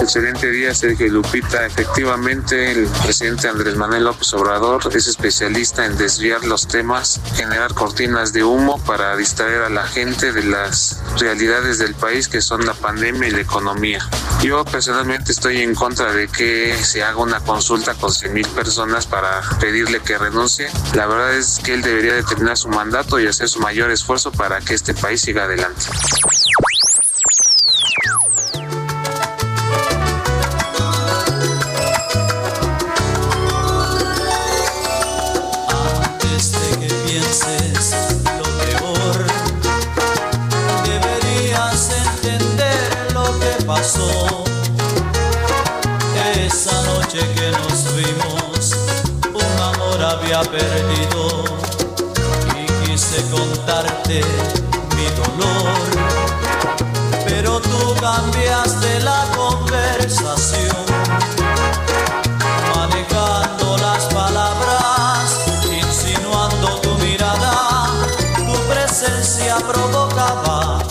Excelente 0.00 0.50
día, 0.50 0.74
Sergio 0.74 1.08
Lupita. 1.08 1.66
Efectivamente, 1.66 2.72
el 2.72 2.88
presidente 3.02 3.48
Andrés 3.48 3.76
Manuel 3.76 4.04
López 4.04 4.32
Obrador 4.34 4.82
es 4.94 5.06
especialista 5.06 5.86
en 5.86 5.96
desviar 5.96 6.44
los 6.44 6.68
temas, 6.68 7.20
generar 7.34 7.74
cortinas 7.74 8.32
de 8.32 8.44
humo 8.44 8.82
para 8.84 9.16
distraer 9.16 9.62
a 9.62 9.68
la 9.68 9.86
gente 9.86 10.32
de 10.32 10.44
las 10.44 11.02
realidades 11.18 11.78
del 11.78 11.94
país 11.94 12.28
que 12.28 12.40
son 12.40 12.64
la 12.66 12.74
pandemia 12.74 13.28
y 13.28 13.30
la 13.32 13.40
economía. 13.40 14.08
Yo 14.42 14.64
personalmente 14.64 15.32
estoy 15.32 15.62
en 15.62 15.74
contra 15.74 16.12
de 16.12 16.28
que 16.28 16.76
se 16.82 17.02
haga 17.02 17.18
una 17.18 17.40
consulta 17.40 17.94
con 17.94 18.12
100 18.12 18.32
mil 18.32 18.46
personas 18.48 19.06
para 19.06 19.40
pedirle 19.60 20.00
que 20.00 20.18
renuncie. 20.18 20.68
La 20.94 21.06
verdad 21.06 21.34
es 21.34 21.60
que 21.64 21.74
él 21.74 21.82
debería 21.82 22.14
de 22.14 22.22
terminar 22.22 22.56
su 22.56 22.68
mandato 22.68 23.18
y 23.18 23.26
hacer 23.26 23.48
su 23.48 23.60
mayor 23.60 23.90
esfuerzo 23.90 24.32
para 24.32 24.60
que 24.60 24.74
este 24.74 24.94
país 24.94 25.20
siga 25.20 25.44
adelante. 25.44 25.86
Contarte 53.66 54.20
mi 54.96 55.06
dolor, 55.16 55.74
pero 57.26 57.60
tú 57.60 57.94
cambiaste 58.00 59.00
la 59.00 59.24
conversación, 59.36 60.76
manejando 62.74 63.76
las 63.78 64.04
palabras, 64.14 65.46
insinuando 65.64 66.80
tu 66.80 66.94
mirada, 66.98 67.90
tu 68.36 68.72
presencia 68.72 69.56
provocaba 69.56 70.86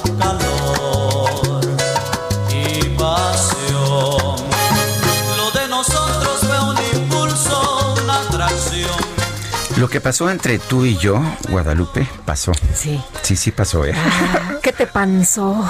Lo 9.78 9.90
que 9.90 10.00
pasó 10.00 10.30
entre 10.30 10.58
tú 10.58 10.86
y 10.86 10.96
yo, 10.98 11.22
Guadalupe, 11.50 12.08
pasó. 12.26 12.52
Sí. 12.74 13.02
Sí, 13.22 13.36
sí 13.36 13.52
pasó, 13.52 13.86
¿eh? 13.86 13.94
Ah, 13.96 14.56
¿Qué 14.62 14.74
te 14.74 14.88
pasó? 14.88 15.68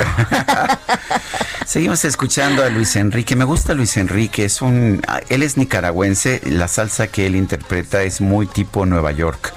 Seguimos 1.66 2.06
escuchando 2.06 2.64
a 2.64 2.70
Luis 2.70 2.96
Enrique. 2.96 3.36
Me 3.36 3.44
gusta 3.44 3.74
Luis 3.74 3.98
Enrique. 3.98 4.46
Es 4.46 4.62
un, 4.62 5.02
él 5.30 5.44
es 5.44 5.58
nicaragüense. 5.58 6.42
La 6.46 6.68
salsa 6.68 7.08
que 7.08 7.26
él 7.26 7.36
interpreta 7.36 8.04
es 8.04 8.22
muy 8.22 8.48
tipo 8.48 8.86
Nueva 8.86 9.12
York. 9.12 9.54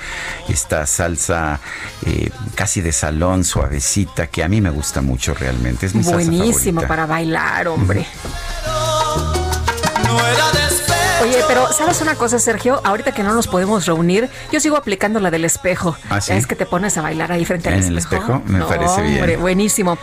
Esta 0.49 0.87
salsa 0.87 1.61
eh, 2.07 2.31
casi 2.55 2.81
de 2.81 2.93
salón, 2.93 3.45
suavecita, 3.45 4.27
que 4.29 4.43
a 4.43 4.49
mí 4.49 4.61
me 4.61 4.71
gusta 4.71 5.01
mucho 5.01 5.35
realmente. 5.35 5.87
Es 5.87 5.95
mi 5.95 6.03
Buenísimo 6.03 6.83
para 6.83 7.07
bailar, 7.07 7.69
hombre. 7.69 8.07
Pero 11.49 11.73
¿sabes 11.73 12.01
una 12.03 12.15
cosa, 12.15 12.39
Sergio? 12.39 12.81
Ahorita 12.85 13.13
que 13.13 13.23
no 13.23 13.35
nos 13.35 13.49
podemos 13.49 13.87
reunir, 13.87 14.29
yo 14.53 14.61
sigo 14.61 14.77
aplicando 14.77 15.19
la 15.19 15.31
del 15.31 15.45
espejo. 15.47 15.97
¿Ah, 16.11 16.21
sí? 16.21 16.33
Es 16.35 16.47
que 16.47 16.55
te 16.55 16.67
pones 16.67 16.97
a 16.99 17.03
bailar 17.03 17.33
ahí 17.33 17.45
frente 17.45 17.69
al 17.71 17.75
¿En 17.83 17.97
espejo. 17.97 18.17
el 18.17 18.23
espejo? 18.23 18.43
Me 18.47 18.59
No, 18.59 18.69
parece 18.69 19.01
bien. 19.03 19.15
Hombre, 19.17 19.37
buenísimo. 19.39 19.97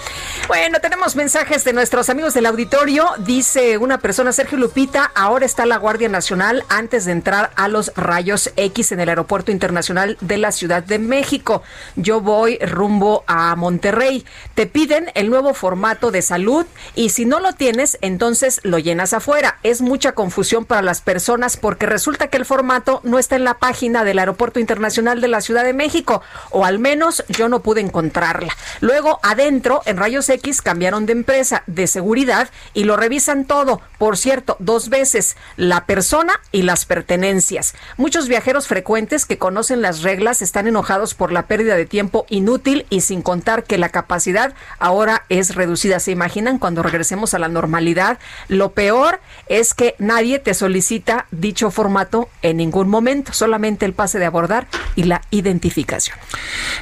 Bueno, 0.47 0.79
tenemos 0.81 1.15
mensajes 1.15 1.63
de 1.63 1.73
nuestros 1.73 2.09
amigos 2.09 2.33
del 2.33 2.47
auditorio. 2.47 3.07
Dice 3.19 3.77
una 3.77 3.99
persona, 3.99 4.31
Sergio 4.33 4.57
Lupita, 4.57 5.11
ahora 5.13 5.45
está 5.45 5.65
la 5.67 5.77
Guardia 5.77 6.09
Nacional 6.09 6.63
antes 6.69 7.05
de 7.05 7.11
entrar 7.11 7.51
a 7.55 7.67
los 7.67 7.91
rayos 7.95 8.51
X 8.55 8.91
en 8.91 8.99
el 8.99 9.09
Aeropuerto 9.09 9.51
Internacional 9.51 10.17
de 10.21 10.37
la 10.37 10.51
Ciudad 10.51 10.83
de 10.83 10.97
México. 10.97 11.61
Yo 11.95 12.21
voy 12.21 12.57
rumbo 12.59 13.23
a 13.27 13.55
Monterrey. 13.55 14.25
Te 14.55 14.65
piden 14.65 15.11
el 15.13 15.29
nuevo 15.29 15.53
formato 15.53 16.09
de 16.09 16.23
salud 16.23 16.65
y 16.95 17.09
si 17.09 17.25
no 17.25 17.39
lo 17.39 17.53
tienes, 17.53 17.97
entonces 18.01 18.61
lo 18.63 18.79
llenas 18.79 19.13
afuera. 19.13 19.59
Es 19.61 19.81
mucha 19.81 20.13
confusión 20.13 20.65
para 20.65 20.81
las 20.81 21.01
personas 21.01 21.34
porque 21.59 21.85
resulta 21.85 22.27
que 22.27 22.37
el 22.37 22.45
formato 22.45 23.01
no 23.03 23.19
está 23.19 23.35
en 23.35 23.43
la 23.43 23.55
página 23.55 24.03
del 24.03 24.19
Aeropuerto 24.19 24.59
Internacional 24.59 25.21
de 25.21 25.27
la 25.27 25.41
Ciudad 25.41 25.63
de 25.63 25.73
México, 25.73 26.21
o 26.51 26.65
al 26.65 26.79
menos 26.79 27.23
yo 27.27 27.49
no 27.49 27.61
pude 27.61 27.81
encontrarla. 27.81 28.55
Luego, 28.79 29.19
adentro, 29.21 29.81
en 29.85 29.97
Rayos 29.97 30.29
X, 30.29 30.61
cambiaron 30.61 31.05
de 31.05 31.13
empresa 31.13 31.63
de 31.67 31.87
seguridad 31.87 32.49
y 32.73 32.85
lo 32.85 32.95
revisan 32.95 33.45
todo. 33.45 33.81
Por 33.97 34.17
cierto, 34.17 34.55
dos 34.59 34.89
veces, 34.89 35.35
la 35.57 35.85
persona 35.85 36.33
y 36.51 36.61
las 36.61 36.85
pertenencias. 36.85 37.75
Muchos 37.97 38.27
viajeros 38.27 38.67
frecuentes 38.67 39.25
que 39.25 39.37
conocen 39.37 39.81
las 39.81 40.01
reglas 40.01 40.41
están 40.41 40.67
enojados 40.67 41.13
por 41.13 41.31
la 41.31 41.47
pérdida 41.47 41.75
de 41.75 41.85
tiempo 41.85 42.25
inútil 42.29 42.85
y 42.89 43.01
sin 43.01 43.21
contar 43.21 43.63
que 43.63 43.77
la 43.77 43.89
capacidad 43.89 44.53
ahora 44.79 45.23
es 45.29 45.55
reducida. 45.55 45.99
¿Se 45.99 46.11
imaginan 46.11 46.59
cuando 46.59 46.83
regresemos 46.83 47.33
a 47.33 47.39
la 47.39 47.47
normalidad? 47.47 48.19
Lo 48.47 48.71
peor 48.71 49.19
es 49.47 49.73
que 49.73 49.95
nadie 49.99 50.39
te 50.39 50.53
solicita 50.53 51.24
dicho 51.31 51.71
formato 51.71 52.29
en 52.41 52.57
ningún 52.57 52.89
momento, 52.89 53.33
solamente 53.33 53.85
el 53.85 53.93
pase 53.93 54.19
de 54.19 54.25
abordar 54.25 54.67
y 54.95 55.03
la 55.03 55.21
identificación. 55.31 56.17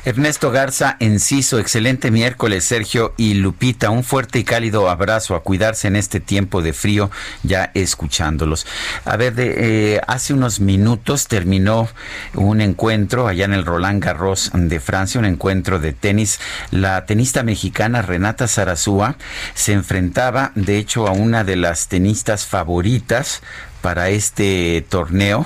Ernesto 0.06 0.52
Garza 0.52 0.98
Enciso, 1.00 1.60
excelente 1.60 2.12
miércoles, 2.12 2.64
Sergio 2.64 3.14
y 3.18 3.36
Lupita. 3.36 3.90
Un 3.90 4.04
fuerte 4.04 4.40
y 4.40 4.44
cálido 4.44 4.90
abrazo 4.90 5.36
a 5.36 5.44
cuidarse 5.44 5.88
en 5.88 5.96
este 5.96 6.20
tiempo 6.20 6.62
de 6.62 6.74
frío, 6.74 7.10
ya 7.44 7.72
escuchándolos. 7.74 8.66
A 9.06 9.18
ver, 9.18 9.36
de, 9.36 9.96
eh, 9.96 10.02
hace 10.08 10.34
unos 10.34 10.60
minutos 10.60 11.28
terminó 11.28 11.88
un 12.34 12.62
encuentro 12.62 13.28
allá 13.28 13.46
en 13.46 13.54
el 13.54 13.66
Roland 13.66 14.04
Garros 14.04 14.52
de 14.54 14.80
Francia, 14.80 15.20
un 15.20 15.26
encuentro 15.26 15.80
de 15.80 15.94
tenis. 15.94 16.40
La 16.72 17.06
tenista 17.06 17.44
mexicana 17.44 18.02
Renata 18.02 18.48
Zarazúa 18.48 19.16
se 19.54 19.74
enfrentaba, 19.74 20.52
de 20.56 20.78
hecho, 20.78 21.08
a 21.08 21.12
una 21.12 21.44
de 21.44 21.56
las 21.56 21.88
tenistas 21.88 22.46
favoritas 22.46 23.42
para 23.84 24.08
este 24.08 24.86
torneo 24.88 25.46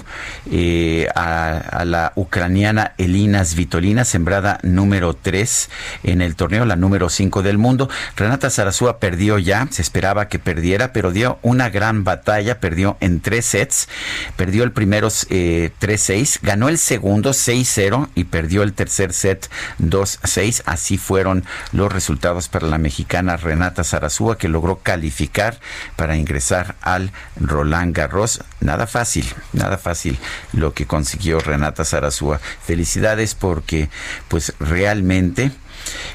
eh, 0.51 1.07
a, 1.15 1.83
la 1.85 2.13
ucraniana 2.15 2.93
Elina 2.99 3.43
Svitolina, 3.43 4.05
sembrada 4.05 4.59
número 4.61 5.15
3 5.15 5.69
en 6.03 6.21
el 6.21 6.35
torneo, 6.35 6.63
la 6.63 6.75
número 6.75 7.09
5 7.09 7.41
del 7.41 7.57
mundo. 7.57 7.89
Renata 8.15 8.51
Zarazúa 8.51 8.99
perdió 8.99 9.39
ya, 9.39 9.67
se 9.71 9.81
esperaba 9.81 10.27
que 10.27 10.38
perdiera, 10.38 10.93
pero 10.93 11.11
dio 11.11 11.39
una 11.41 11.69
gran 11.69 12.03
batalla, 12.03 12.59
perdió 12.59 12.95
en 12.99 13.21
tres 13.21 13.47
sets, 13.47 13.89
perdió 14.35 14.63
el 14.63 14.71
primero 14.71 15.07
eh, 15.31 15.71
3-6, 15.81 16.38
ganó 16.43 16.69
el 16.69 16.77
segundo 16.77 17.31
6-0 17.31 18.09
y 18.13 18.25
perdió 18.25 18.61
el 18.61 18.73
tercer 18.73 19.13
set 19.13 19.49
2-6. 19.79 20.61
Así 20.65 20.99
fueron 20.99 21.43
los 21.71 21.91
resultados 21.91 22.49
para 22.49 22.67
la 22.67 22.77
mexicana 22.77 23.35
Renata 23.35 23.83
Zarazúa, 23.83 24.38
que 24.38 24.47
logró 24.47 24.75
calificar 24.75 25.59
para 25.95 26.17
ingresar 26.17 26.75
al 26.81 27.11
Roland 27.39 27.95
Garros 27.95 28.26
nada 28.59 28.88
fácil, 28.88 29.25
nada 29.53 29.78
fácil 29.78 30.17
lo 30.53 30.73
que 30.73 30.86
consiguió 30.86 31.39
Renata 31.39 31.86
Zarazúa. 31.86 32.39
Felicidades 32.65 33.36
porque 33.36 33.89
pues 34.28 34.53
realmente 34.59 35.51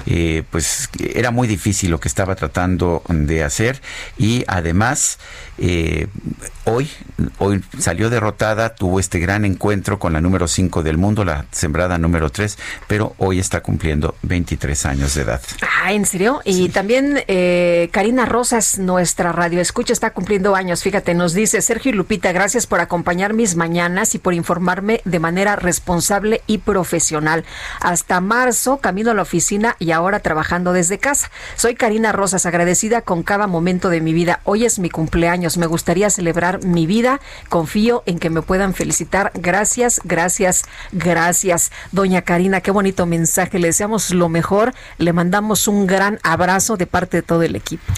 eh, 0.06 0.42
pues 0.50 0.88
era 1.14 1.30
muy 1.30 1.48
difícil 1.48 1.90
lo 1.90 2.00
que 2.00 2.08
estaba 2.08 2.34
tratando 2.34 3.02
de 3.08 3.44
hacer 3.44 3.80
y 4.18 4.44
además 4.48 5.18
eh, 5.64 6.08
hoy, 6.64 6.90
hoy 7.38 7.62
salió 7.78 8.10
derrotada, 8.10 8.74
tuvo 8.74 8.98
este 8.98 9.20
gran 9.20 9.44
encuentro 9.44 10.00
con 10.00 10.12
la 10.12 10.20
número 10.20 10.48
5 10.48 10.82
del 10.82 10.98
mundo, 10.98 11.24
la 11.24 11.46
sembrada 11.52 11.98
número 11.98 12.30
3, 12.30 12.58
pero 12.88 13.14
hoy 13.18 13.38
está 13.38 13.60
cumpliendo 13.60 14.16
23 14.22 14.86
años 14.86 15.14
de 15.14 15.22
edad. 15.22 15.40
Ah, 15.84 15.92
¿en 15.92 16.04
serio? 16.04 16.40
Y 16.44 16.70
también 16.70 17.22
eh, 17.28 17.90
Karina 17.92 18.26
Rosas, 18.26 18.80
nuestra 18.80 19.30
radio 19.30 19.60
escucha, 19.60 19.92
está 19.92 20.10
cumpliendo 20.10 20.56
años. 20.56 20.82
Fíjate, 20.82 21.14
nos 21.14 21.32
dice 21.32 21.62
Sergio 21.62 21.92
y 21.92 21.94
Lupita, 21.94 22.32
gracias 22.32 22.66
por 22.66 22.80
acompañar 22.80 23.32
mis 23.32 23.54
mañanas 23.54 24.16
y 24.16 24.18
por 24.18 24.34
informarme 24.34 25.00
de 25.04 25.20
manera 25.20 25.54
responsable 25.54 26.42
y 26.48 26.58
profesional. 26.58 27.44
Hasta 27.78 28.20
marzo 28.20 28.78
camino 28.78 29.12
a 29.12 29.14
la 29.14 29.22
oficina 29.22 29.76
y 29.78 29.92
ahora 29.92 30.18
trabajando 30.18 30.72
desde 30.72 30.98
casa. 30.98 31.30
Soy 31.54 31.76
Karina 31.76 32.10
Rosas, 32.10 32.46
agradecida 32.46 33.02
con 33.02 33.22
cada 33.22 33.46
momento 33.46 33.90
de 33.90 34.00
mi 34.00 34.12
vida. 34.12 34.40
Hoy 34.42 34.64
es 34.64 34.80
mi 34.80 34.90
cumpleaños. 34.90 35.51
Me 35.56 35.66
gustaría 35.66 36.10
celebrar 36.10 36.64
mi 36.64 36.86
vida. 36.86 37.20
Confío 37.48 38.02
en 38.06 38.18
que 38.18 38.30
me 38.30 38.42
puedan 38.42 38.74
felicitar. 38.74 39.32
Gracias, 39.34 40.00
gracias, 40.04 40.64
gracias. 40.92 41.72
Doña 41.92 42.22
Karina, 42.22 42.60
qué 42.60 42.70
bonito 42.70 43.06
mensaje. 43.06 43.58
Le 43.58 43.68
deseamos 43.68 44.10
lo 44.10 44.28
mejor. 44.28 44.74
Le 44.98 45.12
mandamos 45.12 45.68
un 45.68 45.86
gran 45.86 46.18
abrazo 46.22 46.76
de 46.76 46.86
parte 46.86 47.18
de 47.18 47.22
todo 47.22 47.42
el 47.42 47.56
equipo. 47.56 47.92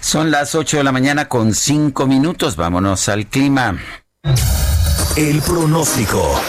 Son 0.00 0.30
las 0.30 0.54
8 0.54 0.78
de 0.78 0.84
la 0.84 0.92
mañana 0.92 1.28
con 1.28 1.54
5 1.54 2.06
minutos. 2.06 2.56
Vámonos 2.56 3.08
al 3.08 3.26
clima. 3.26 3.78
El 5.16 5.40
pronóstico. 5.42 6.40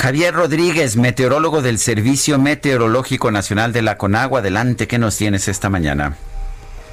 Javier 0.00 0.32
Rodríguez, 0.32 0.96
meteorólogo 0.96 1.60
del 1.60 1.78
Servicio 1.78 2.38
Meteorológico 2.38 3.30
Nacional 3.30 3.74
de 3.74 3.82
la 3.82 3.98
Conagua. 3.98 4.40
Adelante, 4.40 4.88
¿qué 4.88 4.98
nos 4.98 5.18
tienes 5.18 5.46
esta 5.46 5.68
mañana? 5.68 6.16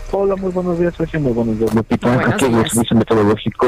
Hola, 0.10 0.38
muy 0.38 0.52
buenos 0.52 0.80
días, 0.80 0.96
Sergio. 0.96 1.20
Muy 1.20 1.34
buenos 1.34 1.60
días, 1.60 1.76
Lupita. 1.76 2.14
Aquí 2.30 2.46
el 2.46 2.70
Servicio 2.70 2.96
Meteorológico 2.96 3.68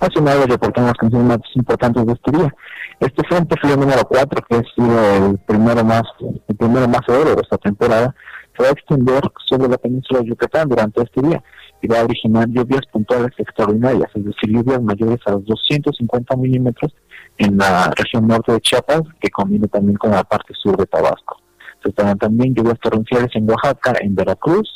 Nacional 0.00 0.48
reportando 0.48 0.88
las 0.88 0.98
condiciones 0.98 1.38
más 1.38 1.38
importantes 1.54 2.04
de 2.04 2.12
este 2.14 2.32
día. 2.32 2.54
Este 2.98 3.22
frente 3.28 3.54
frío 3.60 3.76
número 3.76 4.02
4, 4.02 4.44
que 4.48 4.56
ha 4.56 4.62
sido 4.74 5.26
el 5.28 5.38
primero 5.38 5.84
más, 5.84 6.02
el 6.48 6.56
primero 6.56 6.88
más 6.88 7.02
severo 7.06 7.36
de 7.36 7.42
esta 7.42 7.58
temporada, 7.58 8.12
se 8.56 8.64
va 8.64 8.70
a 8.70 8.72
extender 8.72 9.22
sobre 9.46 9.68
la 9.68 9.78
península 9.78 10.18
de 10.20 10.26
Yucatán 10.26 10.68
durante 10.68 11.00
este 11.00 11.22
día 11.22 11.44
y 11.80 11.86
va 11.86 12.00
a 12.00 12.04
originar 12.04 12.48
lluvias 12.48 12.82
puntuales 12.92 13.30
extraordinarias, 13.38 14.10
es 14.14 14.24
decir, 14.24 14.50
lluvias 14.50 14.82
mayores 14.82 15.20
a 15.26 15.32
los 15.32 15.46
250 15.46 16.36
milímetros 16.36 16.92
en 17.36 17.56
la 17.56 17.92
región 17.96 18.26
norte 18.26 18.50
de 18.50 18.60
Chiapas, 18.60 19.02
que 19.20 19.30
combina 19.30 19.68
también 19.68 19.96
con 19.96 20.10
la 20.10 20.24
parte 20.24 20.54
sur 20.54 20.76
de 20.76 20.86
Tabasco. 20.86 21.40
Se 21.84 21.90
esperan 21.90 22.18
también 22.18 22.52
lluvias 22.52 22.80
torrenciales 22.80 23.30
en 23.34 23.48
Oaxaca, 23.48 23.94
en 24.00 24.16
Veracruz, 24.16 24.68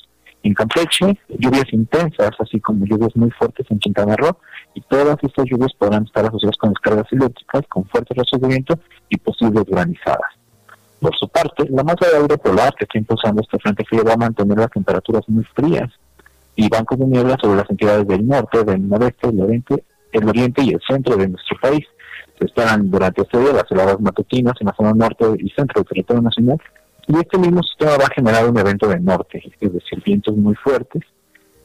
en 0.43 0.55
Campeche, 0.55 1.19
lluvias 1.29 1.73
intensas, 1.73 2.31
así 2.39 2.61
como 2.61 2.85
lluvias 2.85 3.15
muy 3.15 3.31
fuertes 3.31 3.67
en 3.71 3.79
Quintana 3.79 4.17
Roo, 4.17 4.37
y 4.75 4.81
todas 4.83 5.17
estas 5.23 5.47
lluvias 5.47 5.73
podrán 5.75 6.05
estar 6.05 6.25
asociadas 6.27 6.57
con 6.57 6.71
descargas 6.71 7.13
eléctricas, 7.13 7.63
con 7.69 7.85
fuertes 7.85 8.17
rachas 8.17 8.41
de 8.41 8.49
viento 8.49 8.79
y 9.09 9.17
posibles 9.19 9.65
granizadas. 9.65 10.33
Por 11.01 11.17
su 11.17 11.29
parte, 11.29 11.67
la 11.69 11.83
masa 11.83 12.09
de 12.11 12.17
aire 12.19 12.39
polar 12.39 12.75
que 12.75 12.85
está 12.85 12.99
impulsando 12.99 13.43
este 13.43 13.59
frente 13.59 13.85
frío 13.85 14.05
va 14.05 14.15
a 14.15 14.17
mantener 14.17 14.59
las 14.59 14.71
temperaturas 14.71 15.29
muy 15.29 15.45
frías 15.45 15.91
y 16.55 16.69
bancos 16.69 16.99
de 16.99 17.07
niebla 17.07 17.37
sobre 17.41 17.57
las 17.57 17.71
entidades 17.71 18.07
del 18.07 18.27
norte, 18.27 18.63
del 18.63 18.89
noreste, 18.89 19.29
el 19.29 19.41
oriente, 19.41 19.85
el 20.13 20.29
oriente 20.29 20.63
y 20.63 20.71
el 20.71 20.81
centro 20.87 21.17
de 21.17 21.29
nuestro 21.29 21.59
país. 21.61 21.85
Se 22.39 22.47
esperan 22.47 22.91
durante 22.91 23.23
este 23.23 23.39
día 23.39 23.53
las 23.53 23.71
heladas 23.71 24.01
matutinas 24.01 24.55
en 24.61 24.67
la 24.67 24.75
zona 24.75 24.93
norte 24.93 25.25
y 25.39 25.51
centro 25.51 25.81
del 25.81 25.89
territorio 25.89 26.23
nacional 26.23 26.61
y 27.13 27.19
este 27.19 27.37
mismo 27.37 27.63
sistema 27.63 27.99
va 27.99 28.07
a 28.07 28.15
generar 28.15 28.49
un 28.49 28.59
evento 28.59 28.89
de 28.89 28.99
norte, 28.99 29.43
es 29.61 29.73
decir, 29.73 30.03
vientos 30.03 30.35
muy 30.35 30.55
fuertes, 30.55 31.03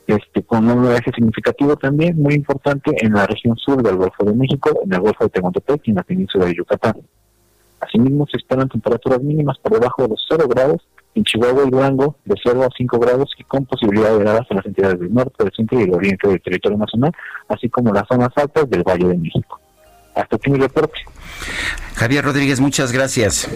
este, 0.06 0.44
con 0.44 0.70
un 0.70 0.92
eje 0.92 1.10
significativo 1.16 1.78
también 1.78 2.22
muy 2.22 2.34
importante 2.34 2.92
en 3.00 3.14
la 3.14 3.26
región 3.26 3.56
sur 3.56 3.82
del 3.82 3.96
Golfo 3.96 4.26
de 4.26 4.34
México, 4.34 4.78
en 4.84 4.94
el 4.94 5.00
Golfo 5.00 5.24
de 5.24 5.30
Tehuantepec 5.30 5.88
y 5.88 5.92
en 5.92 5.96
la 5.96 6.04
península 6.04 6.46
de 6.46 6.56
Yucatán. 6.56 6.98
Asimismo, 7.80 8.28
se 8.30 8.38
esperan 8.38 8.68
temperaturas 8.68 9.22
mínimas 9.22 9.58
por 9.60 9.72
debajo 9.74 10.02
de 10.02 10.10
los 10.10 10.26
0 10.28 10.48
grados 10.50 10.86
en 11.16 11.24
Chihuahua 11.24 11.64
y 11.66 11.70
Durango, 11.70 12.18
de 12.26 12.36
0 12.44 12.64
a 12.64 12.70
5 12.76 13.00
grados 13.00 13.32
y 13.38 13.44
con 13.44 13.66
posibilidad 13.66 14.10
de 14.10 14.22
heladas 14.24 14.48
en 14.50 14.58
las 14.58 14.66
entidades 14.66 15.00
del 15.00 15.14
norte, 15.14 15.46
del 15.46 15.54
centro 15.54 15.80
y 15.80 15.86
del 15.86 15.94
oriente 15.94 16.28
del 16.28 16.42
territorio 16.42 16.78
nacional, 16.78 17.14
así 17.48 17.70
como 17.70 17.94
las 17.94 18.06
zonas 18.10 18.30
altas 18.36 18.70
del 18.70 18.84
Valle 18.84 19.08
de 19.08 19.18
México. 19.18 19.62
Hasta 20.14 20.36
aquí 20.36 20.50
mi 20.50 20.60
reporte. 20.60 21.00
Javier 21.96 22.26
Rodríguez, 22.26 22.60
muchas 22.60 22.92
gracias. 22.92 23.48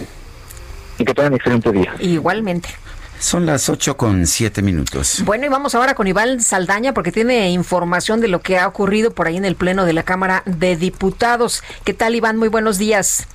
Y 1.01 1.05
que 1.05 1.15
tengan 1.15 1.33
un 1.33 1.37
excelente 1.37 1.71
día. 1.71 1.95
Igualmente. 1.99 2.69
Son 3.17 3.47
las 3.47 3.69
8 3.69 3.97
con 3.97 4.27
7 4.27 4.61
minutos. 4.61 5.23
Bueno, 5.25 5.47
y 5.47 5.49
vamos 5.49 5.73
ahora 5.73 5.95
con 5.95 6.05
Iván 6.05 6.41
Saldaña 6.41 6.93
porque 6.93 7.11
tiene 7.11 7.49
información 7.49 8.21
de 8.21 8.27
lo 8.27 8.41
que 8.41 8.59
ha 8.59 8.67
ocurrido 8.67 9.09
por 9.09 9.25
ahí 9.25 9.35
en 9.35 9.45
el 9.45 9.55
Pleno 9.55 9.85
de 9.85 9.93
la 9.93 10.03
Cámara 10.03 10.43
de 10.45 10.75
Diputados. 10.75 11.63
¿Qué 11.83 11.95
tal, 11.95 12.13
Iván? 12.13 12.37
Muy 12.37 12.49
buenos 12.49 12.77
días. 12.77 13.27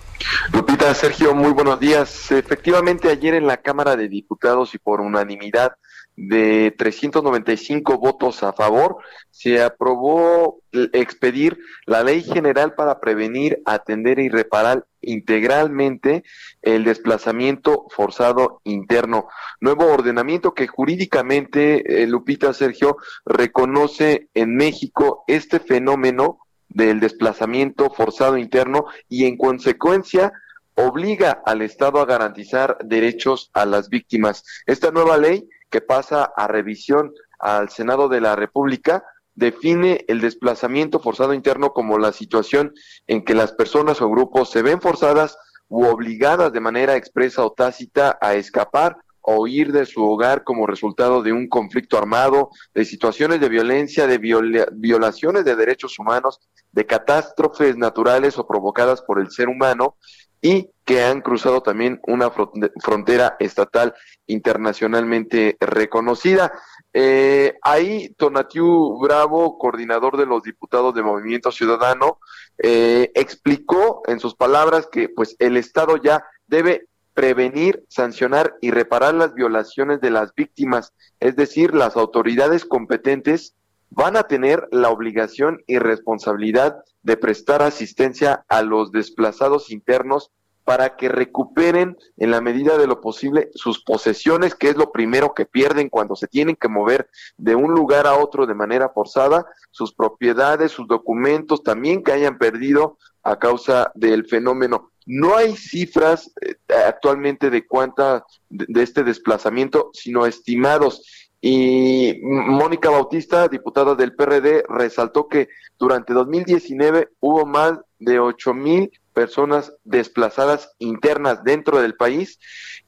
Lupita, 0.52 0.94
Sergio, 0.94 1.34
muy 1.34 1.50
buenos 1.50 1.80
días. 1.80 2.30
Efectivamente, 2.30 3.10
ayer 3.10 3.34
en 3.34 3.48
la 3.48 3.56
Cámara 3.56 3.96
de 3.96 4.08
Diputados 4.08 4.74
y 4.76 4.78
por 4.78 5.00
unanimidad 5.00 5.72
de 6.16 6.74
395 6.76 7.98
votos 7.98 8.42
a 8.42 8.52
favor, 8.52 8.96
se 9.30 9.62
aprobó 9.62 10.60
expedir 10.92 11.58
la 11.84 12.02
Ley 12.02 12.22
General 12.22 12.74
para 12.74 13.00
prevenir, 13.00 13.62
atender 13.66 14.18
y 14.18 14.28
reparar 14.28 14.86
integralmente 15.02 16.24
el 16.62 16.84
desplazamiento 16.84 17.86
forzado 17.90 18.60
interno. 18.64 19.28
Nuevo 19.60 19.86
ordenamiento 19.86 20.54
que 20.54 20.66
jurídicamente, 20.66 22.02
eh, 22.02 22.06
Lupita 22.06 22.52
Sergio, 22.52 22.96
reconoce 23.24 24.28
en 24.34 24.56
México 24.56 25.24
este 25.26 25.60
fenómeno 25.60 26.38
del 26.68 26.98
desplazamiento 26.98 27.90
forzado 27.90 28.36
interno 28.36 28.86
y 29.08 29.26
en 29.26 29.36
consecuencia 29.36 30.32
obliga 30.74 31.42
al 31.44 31.62
Estado 31.62 32.00
a 32.00 32.06
garantizar 32.06 32.78
derechos 32.84 33.50
a 33.54 33.64
las 33.64 33.88
víctimas. 33.88 34.44
Esta 34.66 34.90
nueva 34.90 35.16
ley 35.16 35.48
que 35.70 35.80
pasa 35.80 36.24
a 36.36 36.46
revisión 36.48 37.12
al 37.38 37.68
Senado 37.70 38.08
de 38.08 38.20
la 38.20 38.36
República 38.36 39.04
define 39.34 40.04
el 40.08 40.20
desplazamiento 40.20 40.98
forzado 40.98 41.34
interno 41.34 41.72
como 41.72 41.98
la 41.98 42.12
situación 42.12 42.72
en 43.06 43.24
que 43.24 43.34
las 43.34 43.52
personas 43.52 44.00
o 44.00 44.08
grupos 44.08 44.50
se 44.50 44.62
ven 44.62 44.80
forzadas 44.80 45.36
u 45.68 45.84
obligadas 45.84 46.52
de 46.52 46.60
manera 46.60 46.96
expresa 46.96 47.44
o 47.44 47.52
tácita 47.52 48.18
a 48.20 48.34
escapar 48.34 48.96
o 49.28 49.42
huir 49.42 49.72
de 49.72 49.84
su 49.86 50.04
hogar 50.04 50.44
como 50.44 50.68
resultado 50.68 51.20
de 51.20 51.32
un 51.32 51.48
conflicto 51.48 51.98
armado, 51.98 52.50
de 52.72 52.84
situaciones 52.84 53.40
de 53.40 53.48
violencia, 53.48 54.06
de 54.06 54.18
violaciones 54.18 55.44
de 55.44 55.56
derechos 55.56 55.98
humanos, 55.98 56.40
de 56.70 56.86
catástrofes 56.86 57.76
naturales 57.76 58.38
o 58.38 58.46
provocadas 58.46 59.02
por 59.02 59.20
el 59.20 59.30
ser 59.32 59.48
humano 59.48 59.96
y 60.40 60.70
que 60.84 61.02
han 61.02 61.20
cruzado 61.20 61.62
también 61.62 62.00
una 62.06 62.30
frontera 62.30 63.36
estatal 63.40 63.94
internacionalmente 64.26 65.56
reconocida. 65.60 66.52
Eh, 66.92 67.54
ahí 67.62 68.14
Tonatiu 68.16 68.98
Bravo, 69.00 69.58
coordinador 69.58 70.16
de 70.16 70.26
los 70.26 70.42
diputados 70.42 70.94
de 70.94 71.02
Movimiento 71.02 71.50
Ciudadano, 71.50 72.20
eh, 72.58 73.10
explicó 73.14 74.02
en 74.06 74.20
sus 74.20 74.34
palabras 74.36 74.88
que 74.90 75.08
pues 75.08 75.34
el 75.40 75.56
Estado 75.56 75.96
ya 75.96 76.24
debe 76.46 76.86
prevenir, 77.12 77.82
sancionar 77.88 78.54
y 78.60 78.70
reparar 78.70 79.14
las 79.14 79.34
violaciones 79.34 80.00
de 80.00 80.10
las 80.10 80.34
víctimas, 80.34 80.92
es 81.18 81.34
decir, 81.34 81.74
las 81.74 81.96
autoridades 81.96 82.64
competentes 82.64 83.54
van 83.90 84.16
a 84.16 84.24
tener 84.24 84.68
la 84.70 84.90
obligación 84.90 85.62
y 85.66 85.78
responsabilidad 85.78 86.76
de 87.02 87.16
prestar 87.16 87.62
asistencia 87.62 88.44
a 88.48 88.62
los 88.62 88.92
desplazados 88.92 89.70
internos 89.70 90.30
para 90.66 90.96
que 90.96 91.08
recuperen 91.08 91.96
en 92.16 92.32
la 92.32 92.40
medida 92.40 92.76
de 92.76 92.88
lo 92.88 93.00
posible 93.00 93.50
sus 93.54 93.84
posesiones, 93.84 94.56
que 94.56 94.68
es 94.68 94.76
lo 94.76 94.90
primero 94.90 95.32
que 95.32 95.46
pierden 95.46 95.88
cuando 95.88 96.16
se 96.16 96.26
tienen 96.26 96.56
que 96.56 96.66
mover 96.66 97.08
de 97.36 97.54
un 97.54 97.72
lugar 97.72 98.08
a 98.08 98.18
otro 98.18 98.46
de 98.46 98.54
manera 98.54 98.88
forzada, 98.88 99.46
sus 99.70 99.94
propiedades, 99.94 100.72
sus 100.72 100.88
documentos 100.88 101.62
también 101.62 102.02
que 102.02 102.10
hayan 102.10 102.36
perdido 102.36 102.98
a 103.22 103.38
causa 103.38 103.92
del 103.94 104.26
fenómeno. 104.26 104.90
No 105.06 105.36
hay 105.36 105.54
cifras 105.54 106.32
eh, 106.40 106.56
actualmente 106.84 107.48
de 107.48 107.64
cuánta 107.64 108.26
de 108.48 108.82
este 108.82 109.04
desplazamiento, 109.04 109.90
sino 109.92 110.26
estimados. 110.26 111.25
Y 111.40 112.18
Mónica 112.22 112.90
Bautista, 112.90 113.48
diputada 113.48 113.94
del 113.94 114.14
PRD, 114.14 114.64
resaltó 114.68 115.28
que 115.28 115.48
durante 115.78 116.12
2019 116.12 117.10
hubo 117.20 117.46
más 117.46 117.78
de 117.98 118.18
8 118.18 118.54
mil 118.54 118.90
personas 119.12 119.72
desplazadas 119.84 120.74
internas 120.78 121.42
dentro 121.42 121.80
del 121.80 121.94
país 121.94 122.38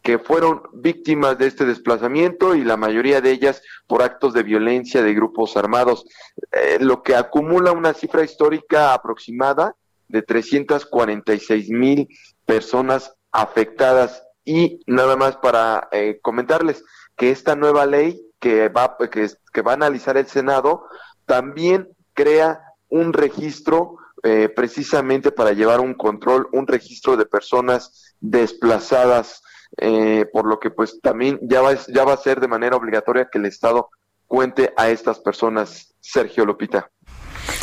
que 0.02 0.18
fueron 0.18 0.62
víctimas 0.74 1.38
de 1.38 1.46
este 1.46 1.64
desplazamiento 1.64 2.54
y 2.54 2.64
la 2.64 2.76
mayoría 2.76 3.20
de 3.20 3.30
ellas 3.30 3.62
por 3.86 4.02
actos 4.02 4.34
de 4.34 4.42
violencia 4.42 5.02
de 5.02 5.14
grupos 5.14 5.56
armados, 5.56 6.04
eh, 6.52 6.78
lo 6.80 7.02
que 7.02 7.16
acumula 7.16 7.72
una 7.72 7.94
cifra 7.94 8.24
histórica 8.24 8.92
aproximada 8.92 9.74
de 10.08 10.22
346 10.22 11.70
mil 11.70 12.08
personas 12.44 13.14
afectadas. 13.32 14.22
Y 14.44 14.80
nada 14.86 15.16
más 15.16 15.36
para 15.36 15.88
eh, 15.92 16.18
comentarles 16.22 16.84
que 17.16 17.30
esta 17.30 17.56
nueva 17.56 17.86
ley 17.86 18.20
que 18.38 18.68
va, 18.68 18.96
que, 19.10 19.28
que 19.52 19.62
va 19.62 19.72
a 19.72 19.74
analizar 19.74 20.16
el 20.16 20.26
Senado 20.26 20.86
también 21.26 21.88
crea 22.14 22.60
un 22.88 23.12
registro 23.12 23.96
eh, 24.24 24.48
precisamente 24.48 25.30
para 25.30 25.52
llevar 25.52 25.80
un 25.80 25.94
control, 25.94 26.48
un 26.52 26.66
registro 26.66 27.16
de 27.16 27.26
personas 27.26 28.16
desplazadas, 28.20 29.42
eh, 29.76 30.26
por 30.32 30.46
lo 30.46 30.58
que 30.58 30.70
pues 30.70 31.00
también 31.00 31.38
ya 31.42 31.60
va, 31.60 31.74
ya 31.74 32.04
va 32.04 32.14
a 32.14 32.16
ser 32.16 32.40
de 32.40 32.48
manera 32.48 32.76
obligatoria 32.76 33.28
que 33.30 33.38
el 33.38 33.46
Estado 33.46 33.90
cuente 34.26 34.72
a 34.76 34.88
estas 34.88 35.20
personas. 35.20 35.94
Sergio 36.00 36.46
Lopita. 36.46 36.90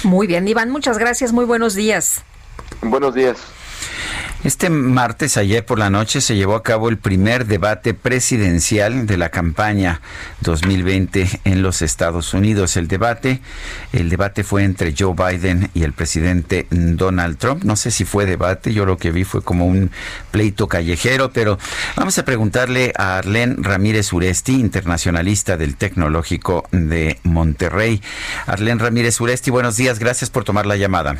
Muy 0.03 0.27
bien, 0.27 0.47
Iván, 0.47 0.69
muchas 0.69 0.97
gracias, 0.97 1.33
muy 1.33 1.45
buenos 1.45 1.73
días. 1.73 2.23
Buenos 2.81 3.15
días. 3.15 3.54
Este 4.43 4.69
martes, 4.69 5.37
ayer 5.37 5.65
por 5.65 5.79
la 5.79 5.89
noche, 5.89 6.21
se 6.21 6.35
llevó 6.35 6.55
a 6.55 6.61
cabo 6.61 6.89
el 6.89 6.97
primer 6.97 7.47
debate 7.47 7.95
presidencial 7.95 9.07
de 9.07 9.17
la 9.17 9.29
campaña 9.29 10.01
2020 10.41 11.41
en 11.45 11.63
los 11.63 11.81
Estados 11.81 12.33
Unidos. 12.35 12.77
El 12.77 12.87
debate, 12.87 13.41
el 13.91 14.09
debate 14.09 14.43
fue 14.43 14.63
entre 14.63 14.93
Joe 14.95 15.15
Biden 15.15 15.71
y 15.73 15.83
el 15.83 15.93
presidente 15.93 16.67
Donald 16.69 17.37
Trump. 17.37 17.63
No 17.63 17.75
sé 17.75 17.89
si 17.89 18.05
fue 18.05 18.27
debate, 18.27 18.71
yo 18.71 18.85
lo 18.85 18.97
que 18.97 19.11
vi 19.11 19.23
fue 19.23 19.41
como 19.41 19.65
un 19.65 19.89
pleito 20.29 20.67
callejero, 20.67 21.31
pero 21.31 21.57
vamos 21.95 22.17
a 22.19 22.25
preguntarle 22.25 22.93
a 22.97 23.17
Arlene 23.17 23.55
Ramírez 23.57 24.13
Uresti, 24.13 24.59
internacionalista 24.59 25.57
del 25.57 25.75
Tecnológico 25.75 26.67
de 26.71 27.19
Monterrey. 27.23 27.99
Arlene 28.45 28.79
Ramírez 28.79 29.19
Uresti, 29.19 29.49
buenos 29.49 29.75
días, 29.75 29.97
gracias 29.97 30.29
por 30.29 30.43
tomar 30.43 30.67
la 30.67 30.77
llamada. 30.77 31.15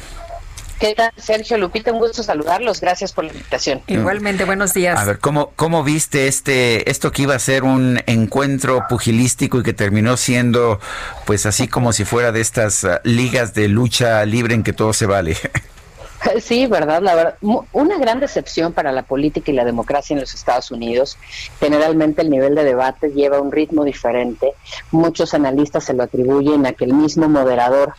¿Qué 0.80 0.94
tal, 0.94 1.12
Sergio 1.16 1.58
Lupita? 1.58 1.92
Un 1.92 2.00
gusto 2.00 2.22
saludarlos. 2.22 2.82
Gracias 2.82 3.14
por 3.14 3.24
la 3.24 3.32
invitación. 3.32 3.82
Igualmente, 3.88 4.44
buenos 4.44 4.74
días. 4.74 5.00
A 5.00 5.06
ver, 5.06 5.20
¿cómo, 5.20 5.52
cómo 5.56 5.84
viste 5.84 6.28
este 6.28 6.90
esto 6.90 7.12
que 7.12 7.22
iba 7.22 7.36
a 7.36 7.40
ser 7.40 7.64
un 7.64 8.02
encuentro 8.08 8.86
pugilístico 8.90 9.60
y 9.60 9.64
que 9.64 9.74
terminó 9.74 10.18
siendo, 10.18 10.80
pues 11.26 11.46
así 11.46 11.68
como 11.68 11.94
si 11.94 12.04
fuera 12.04 12.34
de 12.34 12.42
estas 12.42 12.84
uh, 12.84 13.00
ligas 13.04 13.54
de 13.54 13.70
lucha 13.70 14.26
libre 14.26 14.54
en 14.54 14.64
que 14.64 14.74
todo 14.74 14.94
se 14.94 15.06
vale? 15.06 15.38
Sí, 16.42 16.66
verdad, 16.66 17.02
la 17.04 17.14
verdad. 17.14 17.36
Una 17.72 17.98
gran 18.00 18.20
decepción 18.20 18.74
para 18.74 18.92
la 18.92 19.04
política 19.04 19.52
y 19.52 19.54
la 19.54 19.64
democracia 19.64 20.16
en 20.16 20.22
los 20.22 20.34
Estados 20.34 20.72
Unidos. 20.72 21.18
Generalmente 21.60 22.24
el 22.24 22.32
nivel 22.32 22.56
de 22.56 22.64
debate 22.64 23.10
lleva 23.10 23.40
un 23.40 23.52
ritmo 23.52 23.84
diferente. 23.84 24.54
Muchos 24.92 25.36
analistas 25.36 25.84
se 25.84 25.94
lo 25.94 26.04
atribuyen 26.04 26.66
a 26.66 26.74
que 26.74 26.86
el 26.86 26.94
mismo 26.94 27.30
moderador 27.30 27.94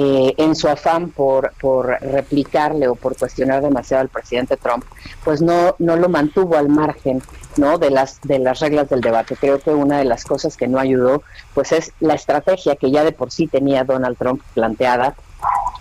eh, 0.00 0.32
en 0.36 0.54
su 0.54 0.68
afán 0.68 1.10
por, 1.10 1.52
por 1.60 1.86
replicarle 2.00 2.86
o 2.86 2.94
por 2.94 3.16
cuestionar 3.16 3.62
demasiado 3.62 4.00
al 4.00 4.08
presidente 4.08 4.56
Trump, 4.56 4.84
pues 5.24 5.42
no, 5.42 5.74
no 5.80 5.96
lo 5.96 6.08
mantuvo 6.08 6.56
al 6.56 6.68
margen 6.68 7.20
¿no? 7.56 7.78
de 7.78 7.90
las 7.90 8.20
de 8.22 8.38
las 8.38 8.60
reglas 8.60 8.88
del 8.90 9.00
debate. 9.00 9.34
Creo 9.34 9.58
que 9.58 9.70
una 9.70 9.98
de 9.98 10.04
las 10.04 10.24
cosas 10.24 10.56
que 10.56 10.68
no 10.68 10.78
ayudó 10.78 11.24
pues 11.52 11.72
es 11.72 11.90
la 11.98 12.14
estrategia 12.14 12.76
que 12.76 12.92
ya 12.92 13.02
de 13.02 13.10
por 13.10 13.32
sí 13.32 13.48
tenía 13.48 13.82
Donald 13.82 14.16
Trump 14.16 14.40
planteada 14.54 15.16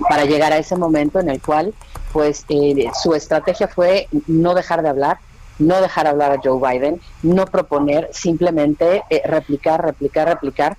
para 0.10 0.26
llegar 0.26 0.52
a 0.52 0.58
ese 0.58 0.76
momento 0.76 1.20
en 1.20 1.30
el 1.30 1.40
cual 1.40 1.76
pues 2.12 2.44
eh, 2.50 2.90
su 3.00 3.14
estrategia 3.14 3.68
fue 3.68 4.08
no 4.26 4.56
dejar 4.56 4.82
de 4.82 4.90
hablar, 4.90 5.20
no 5.60 5.80
dejar 5.80 6.08
hablar 6.08 6.32
a 6.32 6.42
Joe 6.44 6.60
Biden, 6.60 7.00
no 7.22 7.46
proponer, 7.46 8.10
simplemente 8.14 9.04
eh, 9.12 9.22
replicar, 9.26 9.86
replicar, 9.86 10.28
replicar 10.28 10.76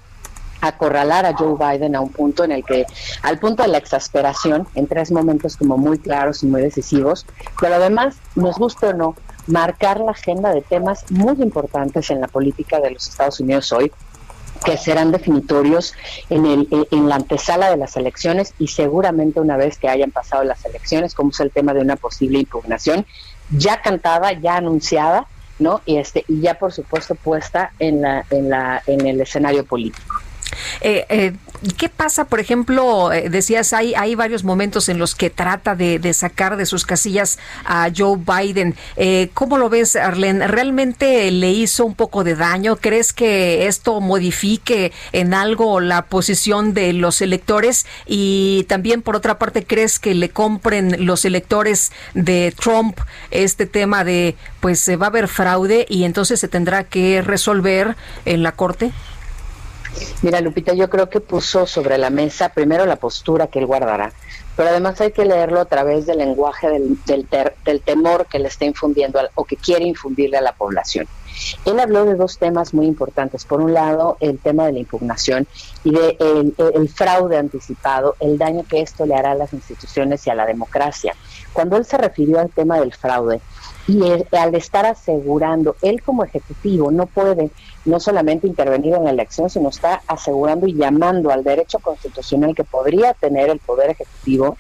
acorralar 0.60 1.26
a 1.26 1.34
Joe 1.34 1.56
Biden 1.56 1.94
a 1.94 2.00
un 2.00 2.10
punto 2.10 2.44
en 2.44 2.52
el 2.52 2.64
que, 2.64 2.86
al 3.22 3.38
punto 3.38 3.62
de 3.62 3.68
la 3.68 3.78
exasperación, 3.78 4.66
en 4.74 4.86
tres 4.86 5.10
momentos 5.10 5.56
como 5.56 5.76
muy 5.76 5.98
claros 5.98 6.42
y 6.42 6.46
muy 6.46 6.62
decisivos, 6.62 7.26
pero 7.60 7.76
además, 7.76 8.16
nos 8.34 8.56
gusta 8.56 8.88
o 8.88 8.92
no, 8.92 9.14
marcar 9.46 10.00
la 10.00 10.12
agenda 10.12 10.52
de 10.52 10.62
temas 10.62 11.10
muy 11.10 11.40
importantes 11.42 12.10
en 12.10 12.20
la 12.20 12.28
política 12.28 12.80
de 12.80 12.90
los 12.90 13.08
Estados 13.08 13.40
Unidos 13.40 13.72
hoy, 13.72 13.90
que 14.64 14.76
serán 14.76 15.12
definitorios 15.12 15.94
en, 16.30 16.44
el, 16.44 16.68
en 16.90 17.08
la 17.08 17.16
antesala 17.16 17.70
de 17.70 17.76
las 17.76 17.96
elecciones 17.96 18.54
y 18.58 18.68
seguramente 18.68 19.40
una 19.40 19.56
vez 19.56 19.78
que 19.78 19.88
hayan 19.88 20.10
pasado 20.10 20.42
las 20.44 20.64
elecciones, 20.64 21.14
como 21.14 21.30
es 21.30 21.40
el 21.40 21.50
tema 21.50 21.74
de 21.74 21.80
una 21.80 21.96
posible 21.96 22.40
impugnación, 22.40 23.06
ya 23.50 23.80
cantada, 23.80 24.32
ya 24.32 24.56
anunciada, 24.56 25.26
¿no? 25.58 25.80
Y 25.86 25.96
este 25.96 26.24
y 26.28 26.40
ya 26.40 26.54
por 26.54 26.72
supuesto 26.72 27.14
puesta 27.14 27.72
en 27.78 28.02
la 28.02 28.24
en 28.30 28.48
la 28.50 28.82
en 28.86 29.06
el 29.06 29.20
escenario 29.20 29.64
político. 29.64 30.16
Eh, 30.80 31.06
eh, 31.08 31.32
¿Qué 31.76 31.88
pasa, 31.88 32.26
por 32.26 32.38
ejemplo, 32.38 33.12
eh, 33.12 33.30
decías, 33.30 33.72
hay, 33.72 33.92
hay 33.96 34.14
varios 34.14 34.44
momentos 34.44 34.88
en 34.88 34.98
los 34.98 35.16
que 35.16 35.28
trata 35.28 35.74
de, 35.74 35.98
sacar 36.14 36.56
de 36.56 36.66
sus 36.66 36.86
casillas 36.86 37.40
a 37.64 37.90
Joe 37.94 38.16
Biden. 38.16 38.76
Eh, 38.96 39.30
¿Cómo 39.34 39.58
lo 39.58 39.68
ves, 39.68 39.96
Arlen? 39.96 40.40
¿Realmente 40.46 41.28
le 41.32 41.50
hizo 41.50 41.84
un 41.84 41.96
poco 41.96 42.22
de 42.22 42.36
daño? 42.36 42.76
¿Crees 42.76 43.12
que 43.12 43.66
esto 43.66 44.00
modifique 44.00 44.92
en 45.10 45.34
algo 45.34 45.80
la 45.80 46.02
posición 46.02 46.74
de 46.74 46.92
los 46.92 47.20
electores? 47.22 47.86
Y 48.06 48.64
también, 48.68 49.02
por 49.02 49.16
otra 49.16 49.38
parte, 49.38 49.66
¿crees 49.66 49.98
que 49.98 50.14
le 50.14 50.30
compren 50.30 51.06
los 51.06 51.24
electores 51.24 51.90
de 52.14 52.54
Trump 52.56 53.00
este 53.32 53.66
tema 53.66 54.04
de, 54.04 54.36
pues, 54.60 54.88
va 54.90 55.06
a 55.06 55.08
haber 55.08 55.26
fraude 55.26 55.86
y 55.88 56.04
entonces 56.04 56.38
se 56.38 56.46
tendrá 56.46 56.84
que 56.84 57.20
resolver 57.20 57.96
en 58.24 58.44
la 58.44 58.52
Corte? 58.52 58.92
Mira, 60.22 60.40
Lupita, 60.40 60.74
yo 60.74 60.90
creo 60.90 61.08
que 61.08 61.20
puso 61.20 61.66
sobre 61.66 61.98
la 61.98 62.10
mesa 62.10 62.48
primero 62.48 62.86
la 62.86 62.96
postura 62.96 63.46
que 63.46 63.58
él 63.58 63.66
guardará, 63.66 64.12
pero 64.56 64.70
además 64.70 65.00
hay 65.00 65.12
que 65.12 65.24
leerlo 65.24 65.60
a 65.60 65.64
través 65.64 66.06
del 66.06 66.18
lenguaje 66.18 66.68
del, 66.68 66.98
del, 67.06 67.80
temor 67.80 68.26
que 68.26 68.38
le 68.38 68.48
está 68.48 68.64
infundiendo 68.64 69.20
o 69.34 69.44
que 69.44 69.56
quiere 69.56 69.84
infundirle 69.84 70.36
a 70.36 70.40
la 70.40 70.52
población. 70.52 71.06
Él 71.64 71.78
habló 71.78 72.04
de 72.04 72.16
dos 72.16 72.38
temas 72.38 72.74
muy 72.74 72.86
importantes. 72.86 73.44
Por 73.44 73.60
un 73.60 73.72
lado, 73.72 74.16
el 74.20 74.38
tema 74.38 74.66
de 74.66 74.72
la 74.72 74.80
impugnación 74.80 75.46
y 75.84 75.92
de 75.92 76.16
el, 76.74 76.88
fraude 76.88 77.36
anticipado, 77.36 78.16
el 78.18 78.38
daño 78.38 78.64
que 78.68 78.80
esto 78.80 79.06
le 79.06 79.14
hará 79.14 79.32
a 79.32 79.36
las 79.36 79.52
instituciones 79.52 80.26
y 80.26 80.30
a 80.30 80.34
la 80.34 80.46
democracia. 80.46 81.14
Cuando 81.52 81.76
él 81.76 81.84
se 81.84 81.96
refirió 81.96 82.40
al 82.40 82.50
tema 82.50 82.80
del 82.80 82.92
fraude 82.92 83.40
y 83.88 84.02
al 84.36 84.54
estar 84.54 84.84
asegurando, 84.84 85.74
él 85.80 86.02
como 86.02 86.22
ejecutivo 86.22 86.90
no 86.90 87.06
puede 87.06 87.50
no 87.86 87.98
solamente 87.98 88.46
intervenir 88.46 88.94
en 88.94 89.04
la 89.04 89.10
elección, 89.10 89.48
sino 89.48 89.70
está 89.70 90.02
asegurando 90.06 90.66
y 90.66 90.74
llamando 90.74 91.30
al 91.30 91.42
derecho 91.42 91.78
constitucional 91.78 92.54
que 92.54 92.64
podría 92.64 93.14
tener 93.14 93.48
el 93.48 93.60
Poder 93.60 93.88
Ejecutivo 93.88 94.58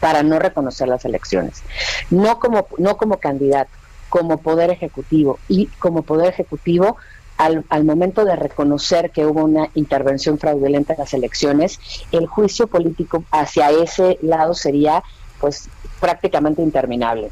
para 0.00 0.22
no 0.22 0.38
reconocer 0.38 0.88
las 0.88 1.04
elecciones. 1.04 1.62
No 2.08 2.38
como, 2.38 2.66
no 2.78 2.96
como 2.96 3.18
candidato, 3.18 3.70
como 4.08 4.38
Poder 4.38 4.70
Ejecutivo. 4.70 5.38
Y 5.46 5.66
como 5.78 6.02
Poder 6.02 6.32
Ejecutivo, 6.32 6.96
al, 7.36 7.66
al, 7.68 7.84
momento 7.84 8.24
de 8.24 8.34
reconocer 8.34 9.10
que 9.10 9.26
hubo 9.26 9.44
una 9.44 9.68
intervención 9.74 10.38
fraudulenta 10.38 10.94
en 10.94 11.00
las 11.00 11.12
elecciones, 11.12 11.78
el 12.12 12.26
juicio 12.26 12.66
político 12.66 13.24
hacia 13.30 13.68
ese 13.70 14.18
lado 14.22 14.54
sería 14.54 15.02
pues 15.38 15.68
prácticamente 16.00 16.62
interminable. 16.62 17.30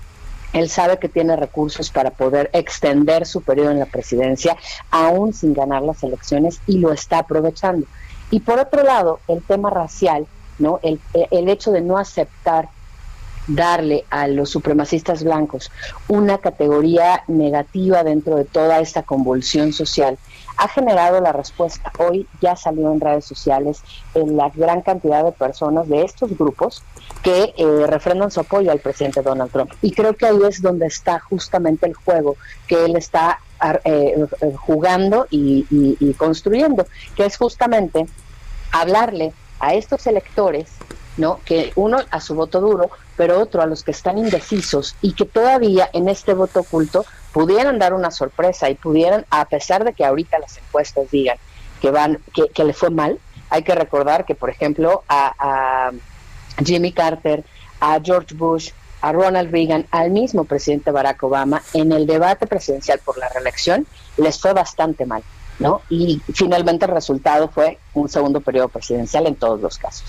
Él 0.53 0.69
sabe 0.69 0.99
que 0.99 1.09
tiene 1.09 1.37
recursos 1.37 1.91
para 1.91 2.11
poder 2.11 2.51
extender 2.53 3.27
su 3.27 3.43
periodo 3.43 3.71
en 3.71 3.79
la 3.79 3.87
presidencia, 3.87 4.57
aún 4.91 5.33
sin 5.33 5.55
ganar 5.55 5.83
las 5.83 6.03
elecciones, 6.03 6.61
y 6.67 6.79
lo 6.79 6.93
está 6.93 7.19
aprovechando. 7.19 7.87
Y 8.31 8.41
por 8.41 8.59
otro 8.59 8.83
lado, 8.83 9.21
el 9.29 9.43
tema 9.43 9.71
racial, 9.71 10.27
¿no? 10.59 10.81
El, 10.83 11.01
el 11.31 11.49
hecho 11.49 11.71
de 11.73 11.81
no 11.81 11.99
aceptar 11.99 12.69
darle 13.47 14.05
a 14.11 14.29
los 14.29 14.51
supremacistas 14.51 15.25
blancos 15.25 15.71
una 16.09 16.39
categoría 16.39 17.25
negativa 17.27 18.05
dentro 18.05 18.37
de 18.37 18.45
toda 18.45 18.81
esta 18.81 19.03
convulsión 19.03 19.73
social 19.73 20.19
ha 20.63 20.69
generado 20.69 21.21
la 21.21 21.33
respuesta. 21.33 21.91
Hoy 21.99 22.29
ya 22.41 22.55
salió 22.55 22.93
en 22.93 23.01
redes 23.01 23.25
sociales 23.25 23.83
en 24.15 24.37
la 24.37 24.49
gran 24.51 24.81
cantidad 24.83 25.25
de 25.25 25.33
personas 25.33 25.89
de 25.89 26.05
estos 26.05 26.39
grupos 26.39 26.85
que 27.25 27.53
eh, 27.57 27.87
refrendan 27.89 28.31
su 28.31 28.39
apoyo 28.39 28.71
al 28.71 28.79
presidente 28.79 29.23
Donald 29.23 29.51
Trump. 29.51 29.73
Y 29.83 29.91
creo 29.91 30.15
que 30.15 30.27
ahí 30.27 30.39
es 30.49 30.63
donde 30.63 30.87
está 30.87 31.19
justamente 31.19 31.87
el 31.87 31.95
juego 31.95 32.37
que 32.69 32.85
él 32.85 32.95
está 32.95 33.41
eh, 33.85 34.25
eh, 34.41 34.53
jugando 34.57 35.27
y, 35.31 35.67
y 35.69 36.15
construyendo, 36.15 36.87
que 37.17 37.27
es 37.27 37.37
justamente 37.37 38.07
hablarle 38.71 39.33
a 39.59 39.75
estos 39.75 40.07
electores 40.07 40.71
¿no? 41.17 41.41
Que 41.45 41.73
uno 41.77 41.99
a 42.11 42.21
su 42.21 42.35
voto 42.35 42.61
duro, 42.61 42.91
pero 43.17 43.39
otro 43.39 43.63
a 43.63 43.67
los 43.67 43.83
que 43.83 43.91
están 43.91 44.19
indecisos 44.19 44.97
y 45.03 45.13
que 45.13 45.27
todavía 45.27 45.91
en 45.93 46.09
este 46.09 46.33
voto 46.35 46.61
oculto 46.61 47.05
pudieran 47.33 47.79
dar 47.79 47.95
una 47.95 48.11
sorpresa 48.11 48.71
y 48.71 48.75
pudieran, 48.75 49.27
a 49.31 49.45
pesar 49.47 49.85
de 49.85 49.93
que 49.93 50.05
ahorita 50.05 50.39
las 50.39 50.59
encuestas 50.59 51.11
digan 51.11 51.39
que 51.81 51.91
van, 51.91 52.19
que, 52.33 52.49
que 52.49 52.65
le 52.65 52.73
fue 52.73 52.91
mal, 52.91 53.19
hay 53.51 53.65
que 53.65 53.75
recordar 53.75 54.25
que, 54.25 54.35
por 54.35 54.49
ejemplo, 54.49 55.03
a, 55.09 55.91
Jimmy 56.65 56.93
Carter, 56.93 57.45
a 57.81 57.99
George 58.03 58.35
Bush, 58.35 58.71
a 59.01 59.13
Ronald 59.13 59.51
Reagan, 59.51 59.87
al 59.91 60.11
mismo 60.11 60.45
presidente 60.45 60.91
Barack 60.91 61.23
Obama, 61.23 61.61
en 61.75 61.93
el 61.93 62.07
debate 62.07 62.47
presidencial 62.47 63.01
por 63.05 63.19
la 63.19 63.29
reelección, 63.29 63.87
les 64.17 64.41
fue 64.41 64.53
bastante 64.53 65.05
mal. 65.05 65.23
¿No? 65.59 65.83
Y 65.89 66.21
finalmente 66.35 66.87
el 66.87 66.93
resultado 66.93 67.49
fue 67.49 67.79
un 67.95 68.09
segundo 68.09 68.41
periodo 68.41 68.69
presidencial 68.69 69.27
en 69.27 69.35
todos 69.35 69.61
los 69.61 69.79
casos. 69.79 70.05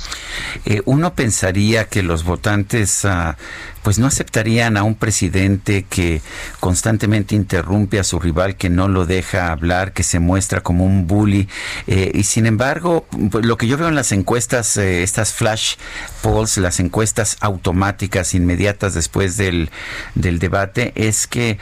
Eh, 0.66 0.82
uno 0.86 1.14
pensaría 1.14 1.86
que 1.86 2.02
los 2.02 2.24
votantes 2.24 3.04
ah, 3.06 3.38
pues 3.84 4.00
no 4.00 4.08
aceptarían 4.08 4.78
a 4.78 4.84
un 4.84 4.96
presidente 4.96 5.84
que 5.84 6.22
constantemente 6.62 7.36
interrumpe 7.36 8.00
a 8.00 8.04
su 8.04 8.20
rival, 8.20 8.56
que 8.56 8.70
no 8.70 8.88
lo 8.88 9.06
deja 9.06 9.52
hablar, 9.52 9.92
que 9.92 10.04
se 10.04 10.20
muestra 10.20 10.62
como 10.62 10.86
un 10.86 11.06
bully. 11.06 11.50
Eh, 11.88 12.12
y 12.14 12.24
sin 12.24 12.46
embargo, 12.46 13.06
pues, 13.30 13.46
lo 13.46 13.58
que 13.58 13.68
yo 13.68 13.78
veo 13.78 13.90
en 13.90 13.96
las 13.96 14.14
encuestas, 14.14 14.78
eh, 14.78 15.04
estas 15.04 15.34
flash 15.34 15.76
polls, 16.22 16.58
las 16.58 16.80
encuestas 16.80 17.38
automáticas 17.42 18.34
inmediatas 18.34 18.94
después 18.94 19.36
del, 19.36 19.70
del 20.16 20.40
debate, 20.40 20.94
es 20.96 21.28
que 21.28 21.60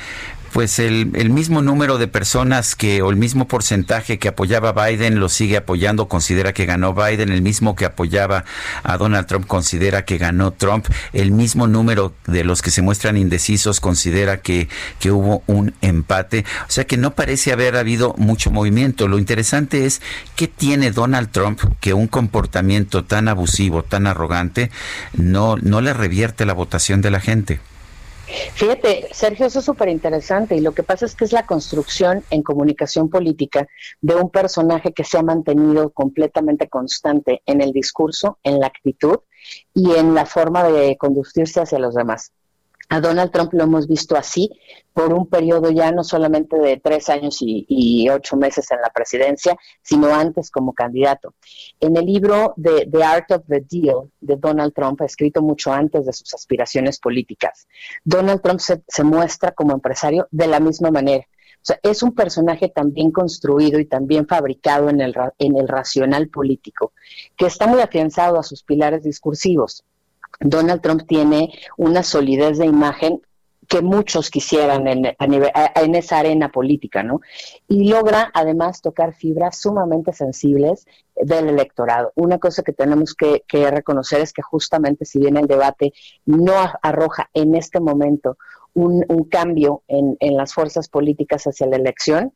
pues 0.52 0.80
el, 0.80 1.12
el, 1.16 1.30
mismo 1.30 1.62
número 1.62 1.98
de 1.98 2.08
personas 2.08 2.76
que, 2.76 3.02
o 3.02 3.10
el 3.10 3.16
mismo 3.16 3.48
porcentaje 3.48 4.20
que 4.20 4.28
apoyaba 4.28 4.70
a 4.70 4.88
Biden 4.88 5.20
lo 5.20 5.30
sigue 5.30 5.58
apoyando, 5.58 6.08
considera 6.08 6.54
que 6.54 6.66
ganó 6.66 6.94
Biden, 6.94 7.30
el 7.30 7.42
mismo 7.42 7.76
que 7.76 7.86
apoyaba 7.86 8.44
a 8.84 8.98
Donald 8.98 9.28
Trump 9.28 9.48
considera 9.48 10.06
que 10.06 10.18
ganó 10.18 10.52
Trump, 10.52 10.88
el 11.14 11.32
mismo 11.32 11.68
número 11.68 12.14
de 12.28 12.44
los 12.44 12.62
que 12.62 12.72
se 12.72 12.82
muestran 12.82 13.18
indecisos 13.18 13.80
considera 13.80 14.38
que, 14.38 14.68
que 15.00 15.12
hubo 15.12 15.44
un 15.48 15.74
empate, 15.82 16.46
o 16.68 16.72
sea 16.72 16.86
que 16.86 16.98
no 16.98 17.12
parece 17.12 17.52
haber 17.52 17.76
habido 17.78 18.14
mucho 18.18 18.52
movimiento. 18.52 19.08
Lo 19.08 19.20
interesante 19.20 19.86
es 19.86 20.02
qué 20.36 20.48
tiene 20.48 20.92
Donald 20.92 21.32
Trump 21.32 21.62
que 21.80 21.94
un 21.94 22.08
comportamiento 22.08 23.04
tan 23.04 23.28
abusivo, 23.28 23.84
tan 23.84 24.08
arrogante, 24.08 24.72
no, 25.14 25.56
no 25.58 25.82
le 25.82 25.94
revierte 25.94 26.46
la 26.46 26.54
votación 26.54 27.02
de 27.02 27.12
la 27.12 27.20
gente. 27.20 27.60
Fíjate, 28.54 29.08
Sergio, 29.12 29.46
eso 29.46 29.60
es 29.60 29.66
súper 29.66 29.90
interesante 29.90 30.56
y 30.56 30.62
lo 30.62 30.74
que 30.74 30.84
pasa 30.84 31.06
es 31.06 31.16
que 31.16 31.26
es 31.26 31.34
la 31.34 31.46
construcción 31.46 32.24
en 32.30 32.44
comunicación 32.44 33.10
política 33.10 33.68
de 34.02 34.16
un 34.16 34.30
personaje 34.30 34.94
que 34.94 35.04
se 35.04 35.18
ha 35.18 35.24
mantenido 35.24 35.90
completamente 35.90 36.70
constante 36.70 37.42
en 37.46 37.62
el 37.62 37.72
discurso, 37.72 38.40
en 38.44 38.60
la 38.60 38.68
actitud 38.68 39.20
y 39.74 39.92
en 39.96 40.14
la 40.14 40.26
forma 40.26 40.64
de 40.64 40.98
conducirse 40.98 41.62
hacia 41.62 41.80
los 41.80 41.96
demás. 41.96 42.32
A 42.94 43.00
Donald 43.00 43.32
Trump 43.32 43.54
lo 43.54 43.64
hemos 43.64 43.88
visto 43.88 44.18
así 44.18 44.52
por 44.92 45.14
un 45.14 45.26
periodo 45.26 45.72
ya 45.72 45.94
no 45.94 46.04
solamente 46.04 46.58
de 46.58 46.76
tres 46.76 47.08
años 47.08 47.38
y, 47.40 48.10
ocho 48.10 48.36
meses 48.36 48.70
en 48.70 48.82
la 48.82 48.90
presidencia, 48.90 49.56
sino 49.82 50.14
antes 50.14 50.52
como 50.52 50.74
candidato. 50.74 51.34
En 51.80 51.96
el 51.96 52.06
libro 52.06 52.54
de 52.58 52.90
The 52.92 53.02
Art 53.02 53.32
of 53.32 53.44
the 53.48 53.62
Deal 53.62 54.12
de 54.20 54.36
Donald 54.36 54.74
Trump, 54.74 55.00
escrito 55.04 55.42
mucho 55.42 55.72
antes 55.72 56.06
de 56.06 56.12
sus 56.12 56.34
aspiraciones 56.34 57.00
políticas, 57.00 57.66
Donald 58.04 58.42
Trump 58.42 58.60
se, 58.60 59.04
muestra 59.06 59.54
como 59.54 59.72
empresario 59.72 60.28
de 60.30 60.48
la 60.48 60.60
misma 60.60 60.92
manera. 60.92 61.24
O 61.24 61.64
sea, 61.64 61.80
es 61.84 62.04
un 62.04 62.14
personaje 62.14 62.68
también 62.68 63.12
construido 63.12 63.80
y 63.80 63.86
también 63.86 64.28
fabricado 64.28 64.90
en 64.90 65.00
el, 65.00 65.16
en 65.38 65.56
el 65.56 65.70
racional 65.70 66.28
político, 66.28 66.92
que 67.38 67.46
está 67.46 67.68
muy 67.68 67.80
afianzado 67.80 68.38
a 68.38 68.44
sus 68.44 68.64
pilares 68.64 69.04
discursivos 69.04 69.86
Donald 70.40 70.82
Trump 70.82 71.04
tiene 71.08 71.54
una 71.78 72.04
solidez 72.04 72.58
de 72.58 72.66
imagen 72.66 73.22
que 73.72 73.82
muchos 73.82 74.30
quisieran 74.30 74.86
en, 74.86 75.96
esa 75.96 76.20
arena 76.20 76.52
política, 76.52 77.04
¿no? 77.04 77.22
Y 77.70 77.90
logra 77.90 78.30
además 78.34 78.82
tocar 78.82 79.14
fibras 79.14 79.62
sumamente 79.62 80.12
sensibles 80.12 80.86
del 81.16 81.48
electorado. 81.48 82.12
Una 82.16 82.38
cosa 82.38 82.64
que 82.64 82.74
tenemos 82.74 83.16
que, 83.16 83.44
reconocer 83.72 84.20
es 84.20 84.34
que 84.34 84.42
justamente 84.42 85.06
si 85.06 85.20
bien 85.20 85.38
el 85.38 85.48
debate 85.48 85.94
no 86.26 86.54
arroja 86.82 87.30
en 87.34 87.56
este 87.56 87.80
momento 87.80 88.38
un, 88.74 89.06
cambio 89.30 89.84
en, 89.88 90.18
en 90.20 90.36
las 90.36 90.54
fuerzas 90.54 90.90
políticas 90.90 91.46
hacia 91.46 91.68
la 91.68 91.78
elección, 91.78 92.34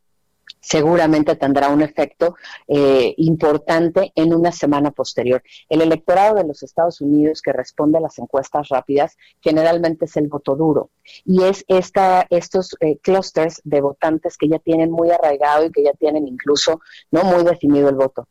seguramente 0.59 1.35
tendrá 1.35 1.69
un 1.69 1.81
efecto 1.81 2.35
eh, 2.67 3.13
importante 3.17 4.11
en 4.15 4.33
una 4.33 4.51
semana 4.51 4.91
posterior. 4.91 5.43
El 5.69 5.81
electorado 5.81 6.35
de 6.35 6.43
los 6.43 6.63
Estados 6.63 7.01
Unidos 7.01 7.41
que 7.41 7.53
responde 7.53 7.99
a 7.99 8.01
las 8.01 8.17
encuestas 8.17 8.69
rápidas 8.69 9.15
generalmente 9.41 10.05
es 10.05 10.17
el 10.17 10.27
voto 10.27 10.55
duro 10.55 10.89
y 11.23 11.43
es 11.43 11.63
esta, 11.67 12.25
estos 12.29 12.75
eh, 12.79 12.97
clusters 12.97 13.61
de 13.63 13.81
votantes 13.81 14.37
que 14.37 14.49
ya 14.49 14.59
tienen 14.59 14.91
muy 14.91 15.11
arraigado 15.11 15.65
y 15.65 15.71
que 15.71 15.83
ya 15.83 15.93
tienen 15.93 16.27
incluso 16.27 16.81
no 17.11 17.23
muy 17.23 17.43
definido 17.43 17.89
el 17.89 17.95
voto. 17.95 18.27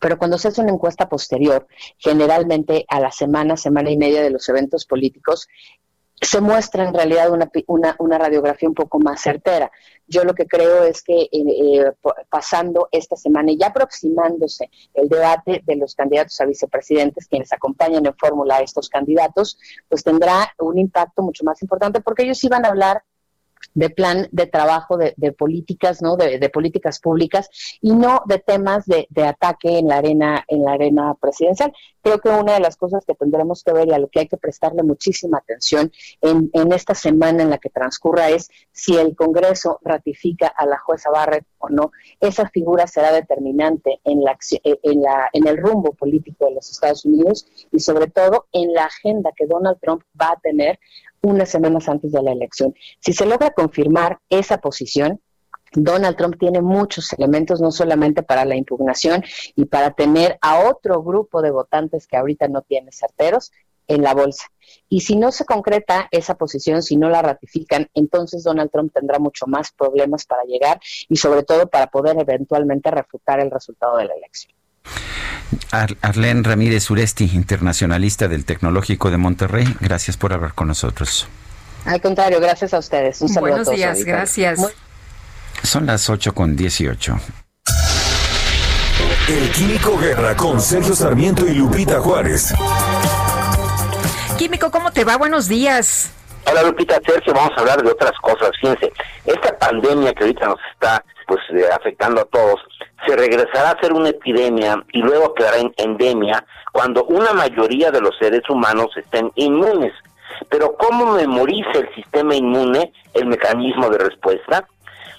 Pero 0.00 0.18
cuando 0.18 0.38
se 0.38 0.48
hace 0.48 0.62
una 0.62 0.72
encuesta 0.72 1.08
posterior, 1.08 1.66
generalmente 1.98 2.86
a 2.88 3.00
la 3.00 3.12
semana, 3.12 3.56
semana 3.56 3.90
y 3.90 3.98
media 3.98 4.22
de 4.22 4.30
los 4.30 4.48
eventos 4.48 4.86
políticos, 4.86 5.46
se 6.20 6.40
muestra 6.40 6.86
en 6.86 6.92
realidad 6.92 7.30
una, 7.30 7.96
una, 7.98 8.18
radiografía 8.18 8.68
un 8.68 8.74
poco 8.74 8.98
más 8.98 9.22
certera. 9.22 9.70
Yo 10.06 10.24
lo 10.24 10.34
que 10.34 10.46
creo 10.46 10.84
es 10.84 11.02
que 11.02 11.22
eh, 11.22 11.28
eh, 11.32 11.92
pasando 12.28 12.88
esta 12.92 13.16
semana 13.16 13.52
y 13.52 13.58
ya 13.58 13.68
aproximándose 13.68 14.70
el 14.94 15.08
debate 15.08 15.62
de 15.64 15.76
los 15.76 15.94
candidatos 15.94 16.38
a 16.40 16.44
vicepresidentes, 16.44 17.26
quienes 17.26 17.52
acompañan 17.52 18.04
en 18.04 18.14
fórmula 18.16 18.56
a 18.56 18.60
estos 18.60 18.90
candidatos, 18.90 19.58
pues 19.88 20.04
tendrá 20.04 20.52
un 20.58 20.78
impacto 20.78 21.22
mucho 21.22 21.44
más 21.44 21.62
importante 21.62 22.00
porque 22.00 22.24
ellos 22.24 22.42
iban 22.44 22.66
a 22.66 22.68
hablar 22.68 23.02
de 23.74 23.90
plan 23.90 24.28
de 24.32 24.46
trabajo 24.46 24.96
de, 24.96 25.32
políticas, 25.32 26.02
¿no? 26.02 26.16
De, 26.16 26.50
políticas 26.50 27.00
públicas 27.00 27.48
y 27.80 27.92
no 27.94 28.22
de 28.26 28.38
temas 28.38 28.86
de, 28.86 29.06
ataque 29.24 29.78
en 29.78 29.88
la 29.88 29.98
arena, 29.98 30.44
en 30.48 30.64
la 30.64 30.72
arena 30.72 31.14
presidencial. 31.20 31.72
Creo 32.02 32.18
que 32.18 32.30
una 32.30 32.54
de 32.54 32.60
las 32.60 32.76
cosas 32.76 33.04
que 33.04 33.14
tendremos 33.14 33.62
que 33.62 33.72
ver 33.72 33.88
y 33.88 33.92
a 33.92 33.98
lo 33.98 34.08
que 34.08 34.20
hay 34.20 34.28
que 34.28 34.38
prestarle 34.38 34.82
muchísima 34.82 35.38
atención 35.38 35.92
en, 36.20 36.50
en 36.52 36.72
esta 36.72 36.94
semana 36.94 37.42
en 37.42 37.50
la 37.50 37.58
que 37.58 37.68
transcurra 37.68 38.30
es 38.30 38.50
si 38.72 38.96
el 38.96 39.14
Congreso 39.14 39.78
ratifica 39.82 40.48
a 40.48 40.66
la 40.66 40.78
jueza 40.78 41.10
Barrett 41.10 41.46
o 41.58 41.68
no. 41.68 41.92
Esa 42.20 42.48
figura 42.48 42.86
será 42.86 43.12
determinante 43.12 44.00
en 44.04 44.22
la, 44.24 44.36
en 44.62 45.02
la, 45.02 45.28
en 45.32 45.46
el 45.46 45.58
rumbo 45.58 45.92
político 45.92 46.46
de 46.46 46.54
los 46.54 46.70
Estados 46.70 47.04
Unidos 47.04 47.46
y 47.70 47.80
sobre 47.80 48.08
todo 48.08 48.46
en 48.52 48.72
la 48.72 48.84
agenda 48.84 49.32
que 49.36 49.46
Donald 49.46 49.78
Trump 49.80 50.02
va 50.20 50.32
a 50.32 50.40
tener 50.40 50.78
unas 51.22 51.48
semanas 51.48 51.88
antes 51.88 52.12
de 52.12 52.22
la 52.22 52.32
elección. 52.32 52.74
Si 53.00 53.12
se 53.12 53.26
logra 53.26 53.50
confirmar 53.50 54.18
esa 54.28 54.58
posición, 54.58 55.20
Donald 55.72 56.16
Trump 56.16 56.36
tiene 56.38 56.60
muchos 56.62 57.12
elementos, 57.12 57.60
no 57.60 57.70
solamente 57.70 58.22
para 58.22 58.44
la 58.44 58.56
impugnación 58.56 59.22
y 59.54 59.66
para 59.66 59.92
tener 59.92 60.38
a 60.40 60.68
otro 60.68 61.02
grupo 61.02 61.42
de 61.42 61.50
votantes 61.50 62.06
que 62.06 62.16
ahorita 62.16 62.48
no 62.48 62.62
tiene 62.62 62.90
certeros 62.90 63.52
en 63.86 64.02
la 64.02 64.14
bolsa. 64.14 64.46
Y 64.88 65.00
si 65.00 65.16
no 65.16 65.32
se 65.32 65.44
concreta 65.44 66.08
esa 66.10 66.36
posición, 66.36 66.82
si 66.82 66.96
no 66.96 67.08
la 67.08 67.22
ratifican, 67.22 67.88
entonces 67.94 68.44
Donald 68.44 68.70
Trump 68.70 68.92
tendrá 68.92 69.18
mucho 69.18 69.46
más 69.46 69.72
problemas 69.72 70.26
para 70.26 70.44
llegar 70.44 70.80
y 71.08 71.16
sobre 71.16 71.42
todo 71.42 71.68
para 71.68 71.88
poder 71.88 72.16
eventualmente 72.18 72.90
refutar 72.90 73.40
el 73.40 73.50
resultado 73.50 73.96
de 73.96 74.06
la 74.06 74.14
elección. 74.14 74.54
Arlene 76.00 76.42
Ramírez 76.42 76.90
Uresti, 76.90 77.30
internacionalista 77.34 78.28
del 78.28 78.44
Tecnológico 78.44 79.10
de 79.10 79.16
Monterrey, 79.16 79.64
gracias 79.80 80.16
por 80.16 80.32
hablar 80.32 80.54
con 80.54 80.68
nosotros. 80.68 81.28
Al 81.84 82.00
contrario, 82.00 82.40
gracias 82.40 82.74
a 82.74 82.78
ustedes. 82.78 83.20
Un 83.20 83.34
Buenos 83.34 83.70
días, 83.70 84.04
gracias. 84.04 84.60
Son 85.62 85.86
las 85.86 86.08
8 86.08 86.34
con 86.34 86.56
18. 86.56 87.16
El 89.28 89.50
Químico 89.52 89.96
Guerra 89.98 90.36
con 90.36 90.60
Sergio 90.60 90.94
Sarmiento 90.94 91.46
y 91.46 91.54
Lupita 91.54 92.00
Juárez. 92.00 92.52
Químico, 94.36 94.70
¿cómo 94.70 94.90
te 94.90 95.04
va? 95.04 95.16
Buenos 95.16 95.46
días. 95.48 96.10
Hola 96.46 96.62
Lupita, 96.62 96.98
Sergio, 97.06 97.32
vamos 97.32 97.52
a 97.56 97.60
hablar 97.60 97.82
de 97.82 97.90
otras 97.90 98.12
cosas. 98.22 98.50
Fíjense, 98.60 98.92
esta 99.24 99.56
pandemia 99.58 100.12
que 100.14 100.24
ahorita 100.24 100.46
nos 100.46 100.58
está 100.72 101.04
pues 101.26 101.40
eh, 101.54 101.64
afectando 101.72 102.22
a 102.22 102.24
todos, 102.24 102.58
se 103.06 103.16
regresará 103.16 103.70
a 103.70 103.80
ser 103.80 103.92
una 103.92 104.10
epidemia 104.10 104.82
y 104.92 105.00
luego 105.00 105.34
quedará 105.34 105.58
en 105.58 105.72
endemia 105.76 106.44
cuando 106.72 107.04
una 107.04 107.32
mayoría 107.32 107.90
de 107.90 108.00
los 108.00 108.16
seres 108.18 108.48
humanos 108.48 108.88
estén 108.96 109.30
inmunes. 109.34 109.92
Pero 110.48 110.74
¿cómo 110.76 111.12
memoriza 111.12 111.72
el 111.74 111.94
sistema 111.94 112.34
inmune 112.34 112.92
el 113.14 113.26
mecanismo 113.26 113.90
de 113.90 113.98
respuesta? 113.98 114.66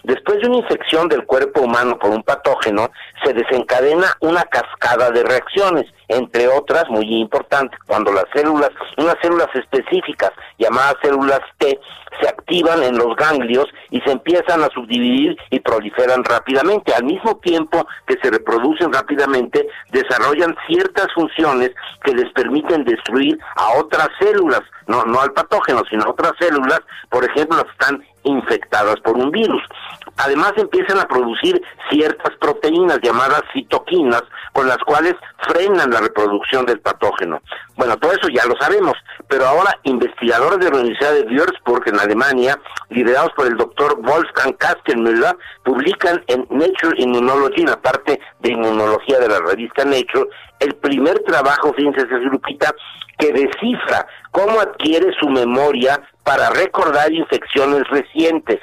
Después 0.04 0.42
de 0.42 0.48
una 0.48 0.58
infección 0.58 1.08
del 1.10 1.26
cuerpo 1.26 1.62
humano 1.62 2.00
por 2.00 2.10
un 2.10 2.24
patógeno, 2.24 2.90
se 3.24 3.34
desencadena 3.34 4.08
una 4.20 4.44
cascada 4.44 5.12
de 5.12 5.24
reacciones, 5.24 5.86
entre 6.12 6.48
otras, 6.48 6.90
muy 6.90 7.06
importantes, 7.16 7.80
cuando 7.88 8.12
las 8.12 8.26
células, 8.34 8.70
unas 8.98 9.16
células 9.22 9.48
específicas 9.54 10.32
llamadas 10.58 10.96
células 11.02 11.40
T, 11.58 11.80
se 12.22 12.28
activan 12.28 12.84
en 12.84 12.98
los 12.98 13.16
ganglios 13.16 13.66
y 13.90 14.02
se 14.02 14.12
empiezan 14.12 14.62
a 14.62 14.68
subdividir 14.68 15.38
y 15.50 15.60
proliferan 15.60 16.24
rápidamente. 16.24 16.94
Al 16.94 17.06
mismo 17.06 17.38
tiempo 17.38 17.88
que 18.06 18.18
se 18.22 18.30
reproducen 18.30 18.92
rápidamente, 18.92 19.68
desarrollan 19.92 20.56
ciertas 20.68 21.08
funciones 21.16 21.72
que 22.04 22.14
les 22.14 22.32
permiten 22.34 22.84
destruir 22.84 23.40
a 23.56 23.80
otras 23.80 24.10
células, 24.20 24.62
no, 24.88 25.04
no 25.06 25.22
al 25.22 25.32
patógeno, 25.32 25.84
sino 25.90 26.04
a 26.04 26.10
otras 26.10 26.34
células, 26.40 26.82
por 27.10 27.24
ejemplo, 27.24 27.66
están 27.72 28.04
infectadas 28.24 29.00
por 29.02 29.16
un 29.18 29.32
virus. 29.32 29.64
Además 30.18 30.54
empiezan 30.58 31.00
a 31.00 31.08
producir 31.08 31.62
ciertas 31.90 32.36
proteínas 32.40 33.00
llamadas 33.02 33.42
citoquinas 33.54 34.24
con 34.54 34.68
las 34.68 34.78
cuales 34.80 35.16
frenan 35.48 35.92
la 35.92 36.02
reproducción 36.02 36.66
del 36.66 36.80
patógeno. 36.80 37.42
Bueno, 37.76 37.98
todo 37.98 38.12
eso 38.12 38.28
ya 38.30 38.46
lo 38.46 38.56
sabemos, 38.58 38.94
pero 39.28 39.46
ahora 39.48 39.78
investigadores 39.84 40.60
de 40.60 40.70
la 40.70 40.78
Universidad 40.78 41.14
de 41.14 41.24
Würzburg 41.24 41.88
en 41.88 42.00
Alemania, 42.00 42.60
liderados 42.90 43.32
por 43.36 43.48
el 43.48 43.58
doctor 43.58 44.00
Wolfgang 44.02 44.54
Kastenmüller, 44.58 45.36
publican 45.64 46.24
en 46.28 46.46
Nature 46.50 46.96
Immunology, 46.98 47.62
en 47.62 47.70
la 47.70 47.82
parte 47.82 48.20
de 48.40 48.52
inmunología 48.52 49.20
de 49.20 49.30
la 49.30 49.40
revista 49.40 49.86
Nature, 49.86 50.30
el 50.60 50.76
primer 50.76 51.20
trabajo, 51.24 51.74
fíjense, 51.74 52.06
grupita, 52.06 52.74
que 53.18 53.32
descifra 53.32 54.06
cómo 54.32 54.60
adquiere 54.60 55.12
su 55.20 55.30
memoria 55.30 56.02
para 56.24 56.50
recordar 56.50 57.12
infecciones 57.12 57.88
recientes. 57.90 58.60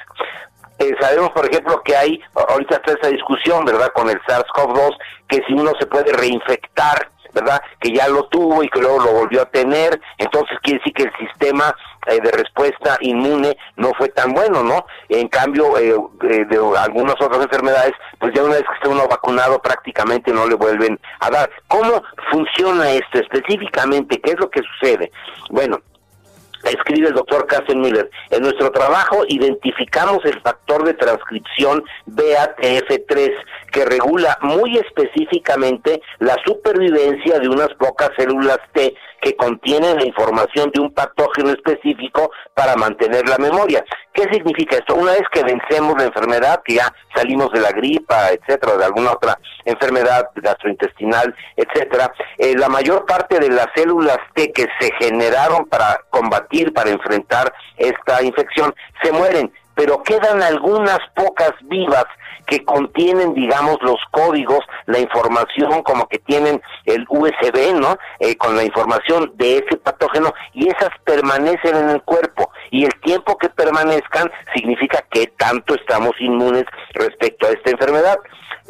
Eh, 0.79 0.95
sabemos, 0.99 1.31
por 1.31 1.45
ejemplo, 1.45 1.81
que 1.83 1.95
hay, 1.95 2.21
ahorita 2.33 2.77
está 2.77 2.93
esa 2.93 3.09
discusión, 3.09 3.65
¿verdad?, 3.65 3.91
con 3.93 4.09
el 4.09 4.19
SARS-CoV-2, 4.21 4.97
que 5.27 5.43
si 5.45 5.53
uno 5.53 5.73
se 5.77 5.85
puede 5.85 6.13
reinfectar, 6.13 7.11
¿verdad?, 7.33 7.61
que 7.79 7.91
ya 7.91 8.07
lo 8.07 8.25
tuvo 8.27 8.63
y 8.63 8.69
que 8.69 8.79
luego 8.79 9.03
lo 9.03 9.11
volvió 9.11 9.41
a 9.41 9.45
tener, 9.45 9.99
entonces 10.17 10.57
quiere 10.63 10.79
decir 10.79 10.93
que 10.93 11.03
el 11.03 11.27
sistema 11.27 11.75
eh, 12.07 12.19
de 12.21 12.31
respuesta 12.31 12.97
inmune 13.01 13.57
no 13.75 13.91
fue 13.97 14.07
tan 14.09 14.33
bueno, 14.33 14.63
¿no? 14.63 14.85
En 15.09 15.27
cambio, 15.27 15.77
eh, 15.77 15.93
de 16.21 16.77
algunas 16.77 17.15
otras 17.21 17.43
enfermedades, 17.43 17.93
pues 18.17 18.33
ya 18.33 18.41
una 18.41 18.55
vez 18.55 18.63
que 18.63 18.73
está 18.75 18.89
uno 18.89 19.07
vacunado 19.07 19.61
prácticamente 19.61 20.31
no 20.31 20.47
le 20.47 20.55
vuelven 20.55 20.97
a 21.19 21.29
dar. 21.29 21.49
¿Cómo 21.67 22.01
funciona 22.31 22.89
esto 22.91 23.19
específicamente? 23.19 24.19
¿Qué 24.21 24.31
es 24.31 24.39
lo 24.39 24.49
que 24.49 24.61
sucede? 24.61 25.11
Bueno, 25.49 25.81
escribe 26.63 27.09
el 27.09 27.13
doctor 27.13 27.45
Cassen 27.47 27.81
Miller, 27.81 28.09
en 28.29 28.41
nuestro 28.43 28.71
trabajo 28.71 29.23
identificamos 29.27 30.23
el 30.25 30.39
factor 30.41 30.83
de 30.83 30.93
transcripción 30.93 31.83
BATF3 32.07 33.33
que 33.71 33.85
regula 33.85 34.37
muy 34.41 34.77
específicamente 34.77 36.01
la 36.19 36.35
supervivencia 36.45 37.39
de 37.39 37.49
unas 37.49 37.69
pocas 37.75 38.11
células 38.17 38.59
T 38.73 38.93
que 39.21 39.35
contienen 39.35 39.97
la 39.97 40.05
información 40.05 40.71
de 40.73 40.81
un 40.81 40.93
patógeno 40.93 41.49
específico 41.49 42.31
para 42.53 42.75
mantener 42.75 43.27
la 43.27 43.37
memoria. 43.37 43.83
¿Qué 44.13 44.23
significa 44.31 44.77
esto? 44.77 44.95
Una 44.95 45.13
vez 45.13 45.23
que 45.31 45.43
vencemos 45.43 45.95
la 45.97 46.05
enfermedad, 46.05 46.61
que 46.65 46.75
ya 46.75 46.93
salimos 47.15 47.51
de 47.51 47.61
la 47.61 47.71
gripa, 47.71 48.31
etcétera, 48.31 48.77
de 48.77 48.85
alguna 48.85 49.11
otra 49.11 49.37
enfermedad 49.65 50.29
gastrointestinal, 50.35 51.35
etcétera, 51.55 52.11
eh, 52.37 52.55
la 52.57 52.69
mayor 52.69 53.05
parte 53.05 53.39
de 53.39 53.49
las 53.49 53.67
células 53.75 54.17
T 54.33 54.51
que 54.51 54.65
se 54.79 54.91
generaron 54.99 55.65
para 55.65 56.01
combatir, 56.09 56.73
para 56.73 56.89
enfrentar 56.89 57.53
esta 57.77 58.21
infección, 58.23 58.73
se 59.01 59.11
mueren 59.11 59.51
pero 59.79 60.03
quedan 60.03 60.43
algunas 60.43 60.99
pocas 61.15 61.53
vivas 61.61 62.03
que 62.45 62.65
contienen, 62.65 63.33
digamos, 63.33 63.77
los 63.81 63.95
códigos, 64.11 64.59
la 64.87 64.99
información 64.99 65.83
como 65.83 66.05
que 66.09 66.19
tienen 66.19 66.61
el 66.83 67.05
USB, 67.07 67.79
¿no? 67.79 67.97
Eh, 68.19 68.35
con 68.35 68.57
la 68.57 68.65
información 68.65 69.31
de 69.35 69.59
ese 69.59 69.77
patógeno 69.77 70.33
y 70.53 70.67
esas 70.67 70.89
permanecen 71.05 71.77
en 71.77 71.89
el 71.91 72.01
cuerpo 72.01 72.51
y 72.71 72.83
el 72.83 72.99
tiempo 72.99 73.37
que 73.37 73.47
permanezcan 73.47 74.29
significa 74.53 75.01
que 75.11 75.27
tanto 75.27 75.75
estamos 75.75 76.11
inmunes 76.19 76.65
respecto 76.93 77.47
a 77.47 77.51
esta 77.51 77.71
enfermedad 77.71 78.19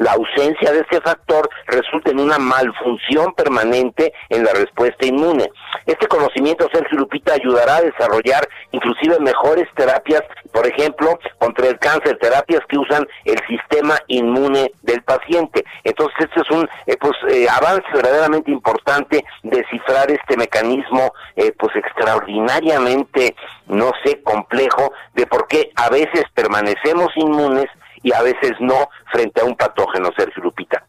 la 0.00 0.12
ausencia 0.12 0.72
de 0.72 0.80
ese 0.80 1.00
factor 1.02 1.48
resulta 1.66 2.10
en 2.10 2.20
una 2.20 2.38
malfunción 2.38 3.34
permanente 3.34 4.14
en 4.30 4.44
la 4.44 4.52
respuesta 4.54 5.04
inmune. 5.04 5.50
Este 5.84 6.06
conocimiento, 6.06 6.66
Sergio 6.72 6.98
Lupita, 6.98 7.34
ayudará 7.34 7.76
a 7.76 7.82
desarrollar 7.82 8.48
inclusive 8.72 9.20
mejores 9.20 9.68
terapias, 9.76 10.22
por 10.52 10.66
ejemplo, 10.66 10.99
contra 11.38 11.68
el 11.68 11.78
cáncer, 11.78 12.18
terapias 12.18 12.60
que 12.68 12.78
usan 12.78 13.06
el 13.24 13.38
sistema 13.48 13.98
inmune 14.08 14.72
del 14.82 15.02
paciente. 15.02 15.64
Entonces, 15.84 16.16
este 16.20 16.40
es 16.40 16.50
un 16.50 16.68
eh, 16.86 16.96
pues, 17.00 17.16
eh, 17.28 17.46
avance 17.48 17.86
verdaderamente 17.92 18.50
importante 18.50 19.24
descifrar 19.42 20.10
este 20.10 20.36
mecanismo 20.36 21.12
eh, 21.36 21.52
pues 21.58 21.74
extraordinariamente, 21.76 23.34
no 23.66 23.92
sé, 24.04 24.22
complejo 24.22 24.92
de 25.14 25.26
por 25.26 25.48
qué 25.48 25.70
a 25.76 25.88
veces 25.88 26.24
permanecemos 26.34 27.08
inmunes 27.16 27.66
y 28.02 28.12
a 28.12 28.22
veces 28.22 28.52
no 28.60 28.88
frente 29.12 29.40
a 29.40 29.44
un 29.44 29.56
patógeno, 29.56 30.10
Sergio 30.16 30.42
Lupita. 30.42 30.84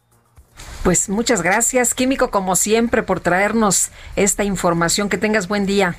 Pues 0.82 1.08
muchas 1.08 1.42
gracias, 1.42 1.94
Químico, 1.94 2.30
como 2.30 2.56
siempre, 2.56 3.02
por 3.02 3.20
traernos 3.20 3.92
esta 4.16 4.42
información. 4.42 5.08
Que 5.08 5.18
tengas 5.18 5.46
buen 5.46 5.64
día. 5.64 5.94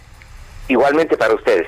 Igualmente 0.67 1.15
para 1.15 1.33
ustedes. 1.33 1.67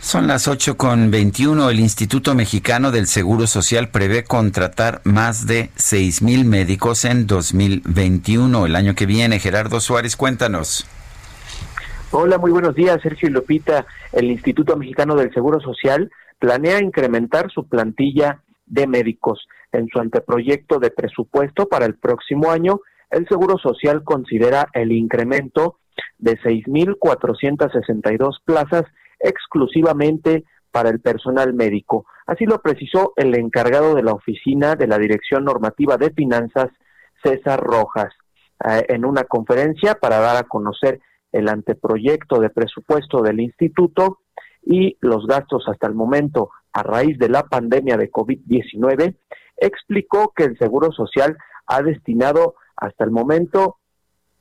Son 0.00 0.26
las 0.26 0.48
8 0.48 0.78
con 0.78 1.10
21. 1.10 1.68
El 1.68 1.78
Instituto 1.78 2.34
Mexicano 2.34 2.90
del 2.90 3.06
Seguro 3.06 3.46
Social 3.46 3.90
prevé 3.90 4.24
contratar 4.24 5.02
más 5.04 5.46
de 5.46 5.68
6 5.76 6.22
mil 6.22 6.46
médicos 6.46 7.04
en 7.04 7.26
2021, 7.26 8.64
el 8.64 8.76
año 8.76 8.94
que 8.94 9.04
viene. 9.04 9.38
Gerardo 9.38 9.78
Suárez, 9.78 10.16
cuéntanos. 10.16 10.86
Hola, 12.12 12.38
muy 12.38 12.50
buenos 12.50 12.74
días, 12.74 12.98
Sergio 13.02 13.28
y 13.28 13.32
Lupita. 13.32 13.84
El 14.12 14.30
Instituto 14.30 14.74
Mexicano 14.74 15.16
del 15.16 15.34
Seguro 15.34 15.60
Social 15.60 16.10
planea 16.38 16.82
incrementar 16.82 17.50
su 17.50 17.68
plantilla 17.68 18.40
de 18.66 18.86
médicos. 18.86 19.46
En 19.70 19.86
su 19.88 20.00
anteproyecto 20.00 20.78
de 20.80 20.90
presupuesto 20.90 21.68
para 21.68 21.84
el 21.84 21.96
próximo 21.96 22.50
año, 22.50 22.80
el 23.10 23.28
Seguro 23.28 23.58
Social 23.58 24.02
considera 24.02 24.66
el 24.72 24.92
incremento 24.92 25.76
de 26.18 26.38
6.462 26.38 28.38
plazas 28.46 28.84
exclusivamente 29.20 30.44
para 30.70 30.90
el 30.90 31.00
personal 31.00 31.52
médico. 31.54 32.06
Así 32.26 32.46
lo 32.46 32.60
precisó 32.62 33.12
el 33.16 33.36
encargado 33.36 33.94
de 33.94 34.02
la 34.02 34.12
oficina 34.12 34.76
de 34.76 34.86
la 34.86 34.98
Dirección 34.98 35.44
Normativa 35.44 35.96
de 35.96 36.10
Finanzas, 36.10 36.68
César 37.22 37.60
Rojas, 37.60 38.12
eh, 38.64 38.86
en 38.88 39.04
una 39.04 39.24
conferencia 39.24 39.94
para 39.94 40.18
dar 40.18 40.36
a 40.36 40.44
conocer 40.44 41.00
el 41.32 41.48
anteproyecto 41.48 42.40
de 42.40 42.50
presupuesto 42.50 43.22
del 43.22 43.40
instituto 43.40 44.20
y 44.62 44.96
los 45.00 45.26
gastos 45.26 45.64
hasta 45.68 45.86
el 45.86 45.94
momento 45.94 46.50
a 46.72 46.82
raíz 46.82 47.18
de 47.18 47.28
la 47.28 47.44
pandemia 47.44 47.96
de 47.96 48.10
COVID-19, 48.10 49.16
explicó 49.56 50.32
que 50.34 50.44
el 50.44 50.58
Seguro 50.58 50.92
Social 50.92 51.36
ha 51.66 51.82
destinado 51.82 52.54
hasta 52.76 53.04
el 53.04 53.10
momento 53.10 53.79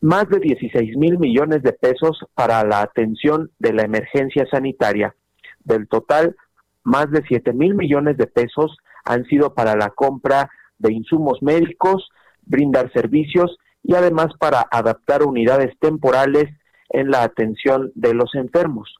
más 0.02 0.30
de 0.30 0.40
16 0.40 0.98
mil 0.98 1.20
millones 1.20 1.62
de 1.64 1.74
pesos 1.74 2.26
para 2.34 2.64
la 2.64 2.82
atención 2.82 3.52
de 3.60 3.74
la 3.74 3.84
emergencia 3.84 4.46
sanitaria. 4.50 5.16
Del 5.64 5.88
total, 5.88 6.36
más 6.84 7.12
de 7.12 7.24
7 7.28 7.54
mil 7.54 7.76
millones 7.76 8.18
de 8.18 8.28
pesos 8.28 8.78
han 9.04 9.26
sido 9.26 9.54
para 9.54 9.76
la 9.76 9.90
compra 9.90 10.50
de 10.78 10.94
insumos 10.94 11.42
médicos, 11.42 12.10
brindar 12.46 12.92
servicios 12.94 13.58
y 13.84 13.96
además 13.96 14.28
para 14.40 14.66
adaptar 14.72 15.24
unidades 15.24 15.78
temporales 15.80 16.46
en 16.90 17.12
la 17.12 17.24
atención 17.24 17.92
de 17.96 18.14
los 18.14 18.34
enfermos. 18.36 18.96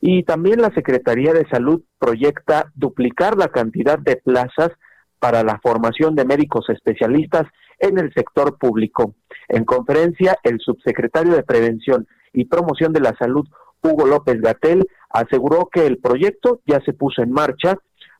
Y 0.00 0.22
también 0.22 0.62
la 0.62 0.72
Secretaría 0.74 1.32
de 1.32 1.46
Salud 1.48 1.82
proyecta 1.98 2.70
duplicar 2.74 3.36
la 3.36 3.48
cantidad 3.48 3.98
de 3.98 4.16
plazas 4.16 4.70
para 5.18 5.42
la 5.42 5.60
formación 5.62 6.14
de 6.14 6.24
médicos 6.24 6.70
especialistas 6.70 7.46
en 7.80 7.98
el 7.98 8.12
sector 8.14 8.56
público. 8.58 9.14
En 9.48 9.64
conferencia, 9.64 10.36
el 10.44 10.60
subsecretario 10.60 11.34
de 11.34 11.42
Prevención 11.42 12.06
y 12.32 12.44
Promoción 12.44 12.92
de 12.92 13.00
la 13.00 13.16
Salud, 13.18 13.46
Hugo 13.82 14.06
López 14.06 14.40
Gatel, 14.40 14.86
aseguró 15.08 15.68
que 15.72 15.86
el 15.86 15.98
proyecto 15.98 16.60
ya 16.66 16.80
se 16.84 16.92
puso 16.92 17.22
en 17.22 17.32
marcha, 17.32 17.76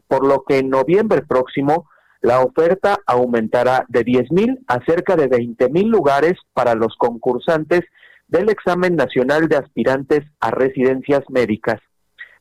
por 0.08 0.26
lo 0.26 0.42
que 0.42 0.58
en 0.58 0.70
noviembre 0.70 1.22
próximo 1.22 1.88
la 2.20 2.40
oferta 2.40 2.98
aumentará 3.06 3.86
de 3.88 4.04
10.000 4.04 4.64
a 4.66 4.84
cerca 4.84 5.16
de 5.16 5.30
20.000 5.30 5.86
lugares 5.86 6.34
para 6.52 6.74
los 6.74 6.96
concursantes 6.96 7.82
del 8.28 8.48
examen 8.50 8.96
nacional 8.96 9.48
de 9.48 9.56
aspirantes 9.56 10.20
a 10.40 10.50
residencias 10.50 11.22
médicas. 11.28 11.80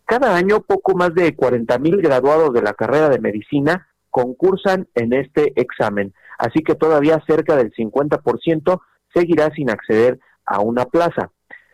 Cada 0.06 0.36
año 0.36 0.62
poco 0.62 0.96
más 0.96 1.14
de 1.14 1.36
40.000 1.36 2.02
graduados 2.02 2.54
de 2.54 2.62
la 2.62 2.74
carrera 2.74 3.10
de 3.10 3.20
medicina 3.20 3.88
concursan 4.10 4.88
en 4.96 5.14
este 5.14 5.54
examen, 5.56 6.14
así 6.40 6.64
que 6.64 6.74
todavía 6.74 7.24
cerca 7.28 7.56
del 7.56 7.72
50% 7.74 8.82
seguirá 9.14 9.52
sin 9.52 9.70
acceder 9.70 10.20
a 10.46 10.62
una 10.62 10.86
plaza. 10.86 11.32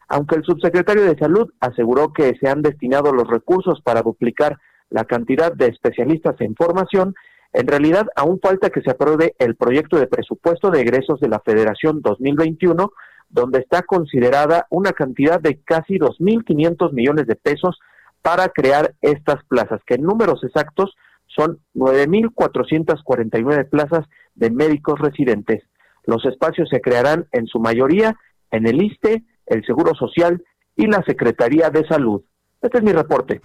Aunque 0.10 0.36
el 0.36 0.44
subsecretario 0.44 1.04
de 1.04 1.18
Salud 1.18 1.50
aseguró 1.62 2.12
que 2.12 2.34
se 2.42 2.50
han 2.50 2.62
destinado 2.62 3.14
los 3.14 3.28
recursos 3.28 3.82
para 3.82 4.02
duplicar 4.02 4.58
la 4.90 5.06
cantidad 5.06 5.54
de 5.54 5.68
especialistas 5.68 6.36
en 6.42 6.56
formación, 6.56 7.16
en 7.54 7.68
realidad 7.68 8.08
aún 8.18 8.40
falta 8.42 8.70
que 8.70 8.82
se 8.82 8.92
apruebe 8.92 9.34
el 9.40 9.56
proyecto 9.56 9.98
de 9.98 10.08
presupuesto 10.08 10.70
de 10.70 10.82
egresos 10.82 11.22
de 11.22 11.30
la 11.30 11.40
Federación 11.40 12.02
2021 12.02 12.92
donde 13.30 13.60
está 13.60 13.82
considerada 13.82 14.68
una 14.70 14.92
cantidad 14.92 15.40
de 15.40 15.62
casi 15.64 15.96
2.500 15.96 16.94
millones 16.94 17.28
de 17.28 17.36
pesos 17.36 17.80
para 18.22 18.50
crear 18.50 18.96
estas 19.02 19.44
plazas, 19.46 19.82
que 19.86 19.96
en 19.96 20.04
números 20.04 20.44
exactos 20.44 20.96
son 21.36 21.60
9.449 21.74 23.70
plazas 23.70 24.06
de 24.36 24.50
médicos 24.50 25.00
residentes. 25.00 25.64
Los 26.06 26.26
espacios 26.26 26.70
se 26.70 26.82
crearán 26.82 27.28
en 27.32 27.48
su 27.48 27.60
mayoría 27.60 28.16
en 28.52 28.68
el 28.68 28.82
ISTE, 28.82 29.24
el 29.48 29.66
Seguro 29.66 29.96
Social 29.96 30.44
y 30.76 30.88
la 30.88 31.04
Secretaría 31.04 31.70
de 31.70 31.86
Salud. 31.88 32.22
Este 32.62 32.78
es 32.78 32.84
mi 32.84 32.94
reporte. 32.94 33.42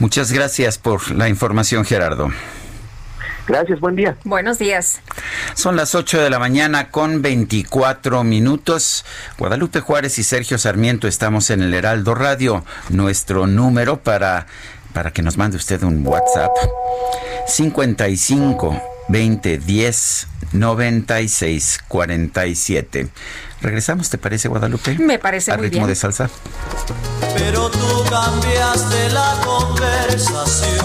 Muchas 0.00 0.32
gracias 0.32 0.78
por 0.78 1.10
la 1.10 1.28
información, 1.28 1.84
Gerardo. 1.84 2.28
Gracias, 3.48 3.80
buen 3.80 3.96
día. 3.96 4.14
Buenos 4.24 4.58
días. 4.58 5.00
Son 5.54 5.74
las 5.74 5.94
8 5.94 6.20
de 6.20 6.28
la 6.28 6.38
mañana 6.38 6.90
con 6.90 7.22
24 7.22 8.22
minutos. 8.22 9.06
Guadalupe 9.38 9.80
Juárez 9.80 10.18
y 10.18 10.22
Sergio 10.22 10.58
Sarmiento 10.58 11.08
estamos 11.08 11.48
en 11.48 11.62
el 11.62 11.72
Heraldo 11.72 12.14
Radio. 12.14 12.62
Nuestro 12.90 13.46
número 13.46 14.02
para, 14.02 14.46
para 14.98 15.12
que 15.12 15.22
nos 15.22 15.36
mande 15.36 15.56
usted 15.56 15.80
un 15.84 16.04
WhatsApp. 16.04 16.50
55 17.46 18.82
20 19.08 19.58
10 19.58 20.26
96 20.54 21.78
47. 21.86 23.08
Regresamos, 23.62 24.10
¿te 24.10 24.18
parece, 24.18 24.48
Guadalupe? 24.48 24.98
Me 24.98 25.20
parece 25.20 25.52
¿A 25.52 25.56
muy 25.56 25.66
ritmo 25.66 25.82
bien. 25.82 25.90
de 25.90 25.94
salsa? 25.94 26.28
Pero 27.36 27.70
tú 27.70 28.04
cambiaste 28.10 29.10
la 29.10 29.36
conversación, 29.44 30.84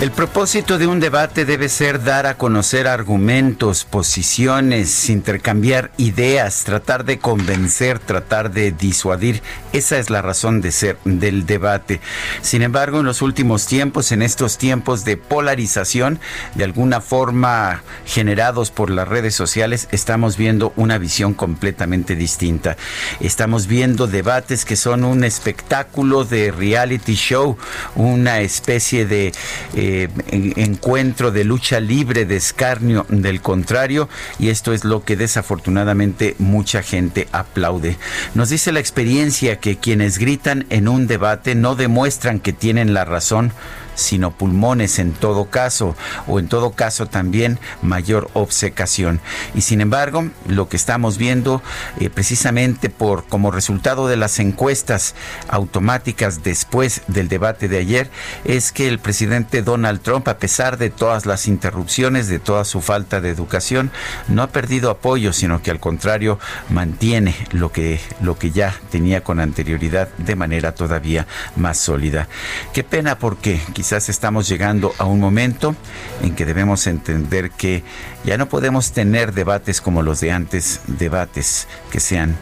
El 0.00 0.12
propósito 0.12 0.78
de 0.78 0.86
un 0.86 1.00
debate 1.00 1.44
debe 1.44 1.68
ser 1.68 2.04
dar 2.04 2.26
a 2.26 2.36
conocer 2.36 2.86
argumentos, 2.86 3.84
posiciones, 3.84 5.10
intercambiar 5.10 5.90
ideas, 5.96 6.62
tratar 6.62 7.04
de 7.04 7.18
convencer, 7.18 7.98
tratar 7.98 8.52
de 8.52 8.70
disuadir. 8.70 9.42
Esa 9.72 9.98
es 9.98 10.08
la 10.08 10.22
razón 10.22 10.60
de 10.60 10.70
ser 10.70 10.98
del 11.04 11.46
debate. 11.46 12.00
Sin 12.42 12.62
embargo, 12.62 13.00
en 13.00 13.06
los 13.06 13.22
últimos 13.22 13.66
tiempos, 13.66 14.12
en 14.12 14.22
estos 14.22 14.56
tiempos 14.56 15.04
de 15.04 15.16
polarización, 15.16 16.20
de 16.54 16.62
alguna 16.62 17.00
forma 17.00 17.82
generados 18.06 18.70
por 18.70 18.90
las 18.90 19.08
redes 19.08 19.34
sociales, 19.34 19.88
estamos 19.90 20.36
viendo 20.36 20.72
una 20.76 20.98
visión 20.98 21.34
completamente 21.34 22.14
distinta. 22.14 22.76
Estamos 23.18 23.66
viendo 23.66 24.06
debates 24.06 24.64
que 24.64 24.76
son 24.76 25.02
un 25.02 25.24
espectáculo 25.24 26.24
de 26.24 26.52
reality 26.52 27.16
show, 27.16 27.58
una 27.96 28.42
especie 28.42 29.04
de 29.04 29.32
eh, 29.74 29.97
en- 30.04 30.52
encuentro 30.56 31.30
de 31.30 31.44
lucha 31.44 31.80
libre, 31.80 32.24
de 32.24 32.36
escarnio 32.36 33.06
del 33.08 33.40
contrario, 33.40 34.08
y 34.38 34.50
esto 34.50 34.72
es 34.72 34.84
lo 34.84 35.04
que 35.04 35.16
desafortunadamente 35.16 36.36
mucha 36.38 36.82
gente 36.82 37.28
aplaude. 37.32 37.96
Nos 38.34 38.50
dice 38.50 38.72
la 38.72 38.80
experiencia 38.80 39.58
que 39.58 39.76
quienes 39.76 40.18
gritan 40.18 40.66
en 40.70 40.88
un 40.88 41.06
debate 41.06 41.54
no 41.54 41.74
demuestran 41.74 42.38
que 42.40 42.52
tienen 42.52 42.94
la 42.94 43.04
razón, 43.04 43.52
sino 43.98 44.30
pulmones 44.30 44.98
en 44.98 45.12
todo 45.12 45.46
caso, 45.46 45.96
o 46.26 46.38
en 46.38 46.48
todo 46.48 46.70
caso 46.72 47.06
también 47.06 47.58
mayor 47.82 48.30
obcecación. 48.34 49.20
Y 49.54 49.62
sin 49.62 49.80
embargo, 49.80 50.28
lo 50.46 50.68
que 50.68 50.76
estamos 50.76 51.18
viendo 51.18 51.62
eh, 52.00 52.10
precisamente 52.10 52.90
por 52.90 53.24
como 53.24 53.50
resultado 53.50 54.08
de 54.08 54.16
las 54.16 54.38
encuestas 54.38 55.14
automáticas 55.48 56.42
después 56.42 57.02
del 57.08 57.28
debate 57.28 57.68
de 57.68 57.78
ayer 57.78 58.10
es 58.44 58.72
que 58.72 58.88
el 58.88 58.98
presidente 58.98 59.62
Donald 59.62 60.00
Trump, 60.00 60.28
a 60.28 60.38
pesar 60.38 60.78
de 60.78 60.90
todas 60.90 61.26
las 61.26 61.48
interrupciones, 61.48 62.28
de 62.28 62.38
toda 62.38 62.64
su 62.64 62.80
falta 62.80 63.20
de 63.20 63.30
educación, 63.30 63.90
no 64.28 64.42
ha 64.42 64.48
perdido 64.48 64.90
apoyo, 64.90 65.32
sino 65.32 65.62
que 65.62 65.70
al 65.70 65.80
contrario 65.80 66.38
mantiene 66.70 67.34
lo 67.52 67.72
que, 67.72 68.00
lo 68.20 68.38
que 68.38 68.50
ya 68.50 68.74
tenía 68.90 69.22
con 69.22 69.40
anterioridad 69.40 70.08
de 70.18 70.36
manera 70.36 70.74
todavía 70.74 71.26
más 71.56 71.78
sólida. 71.78 72.28
Qué 72.72 72.84
pena 72.84 73.18
porque 73.18 73.60
estamos 73.92 74.48
llegando 74.48 74.94
a 74.98 75.04
un 75.06 75.18
momento 75.18 75.74
en 76.22 76.34
que 76.34 76.44
debemos 76.44 76.86
entender 76.86 77.50
que 77.50 77.82
ya 78.22 78.36
no 78.36 78.48
podemos 78.48 78.92
tener 78.92 79.32
debates 79.32 79.80
como 79.80 80.02
los 80.02 80.20
de 80.20 80.30
antes, 80.30 80.80
debates 80.86 81.66
que 81.90 81.98
sean 81.98 82.36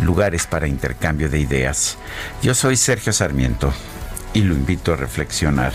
lugares 0.00 0.46
para 0.46 0.66
intercambio 0.66 1.28
de 1.28 1.38
ideas. 1.38 1.98
Yo 2.42 2.54
soy 2.54 2.76
Sergio 2.76 3.12
Sarmiento 3.12 3.72
y 4.32 4.40
lo 4.40 4.54
invito 4.54 4.94
a 4.94 4.96
reflexionar. 4.96 5.72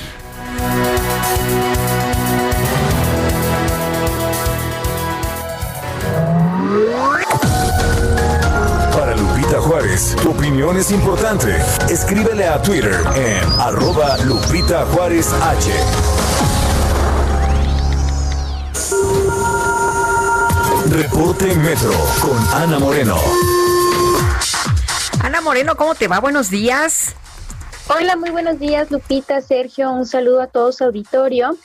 Es 10.77 10.91
importante. 10.91 11.56
Escríbele 11.89 12.48
a 12.48 12.61
Twitter 12.61 12.95
en 13.15 13.60
arroba 13.60 14.18
Lupita 14.19 14.85
Juárez 14.88 15.27
H. 15.34 15.72
Reporte 20.89 21.56
Metro 21.56 21.91
con 22.22 22.38
Ana 22.61 22.80
Moreno. 22.80 23.18
Ana 25.23 25.41
Moreno, 25.41 25.76
¿cómo 25.76 25.95
te 25.95 26.07
va? 26.07 26.19
Buenos 26.19 26.49
días. 26.49 27.15
Hola, 27.88 28.15
muy 28.15 28.30
buenos 28.30 28.60
días, 28.60 28.89
Lupita, 28.91 29.41
Sergio. 29.41 29.91
Un 29.91 30.06
saludo 30.06 30.41
a 30.41 30.48
todo 30.48 30.72
su 30.72 30.85
auditorio. 30.85 31.57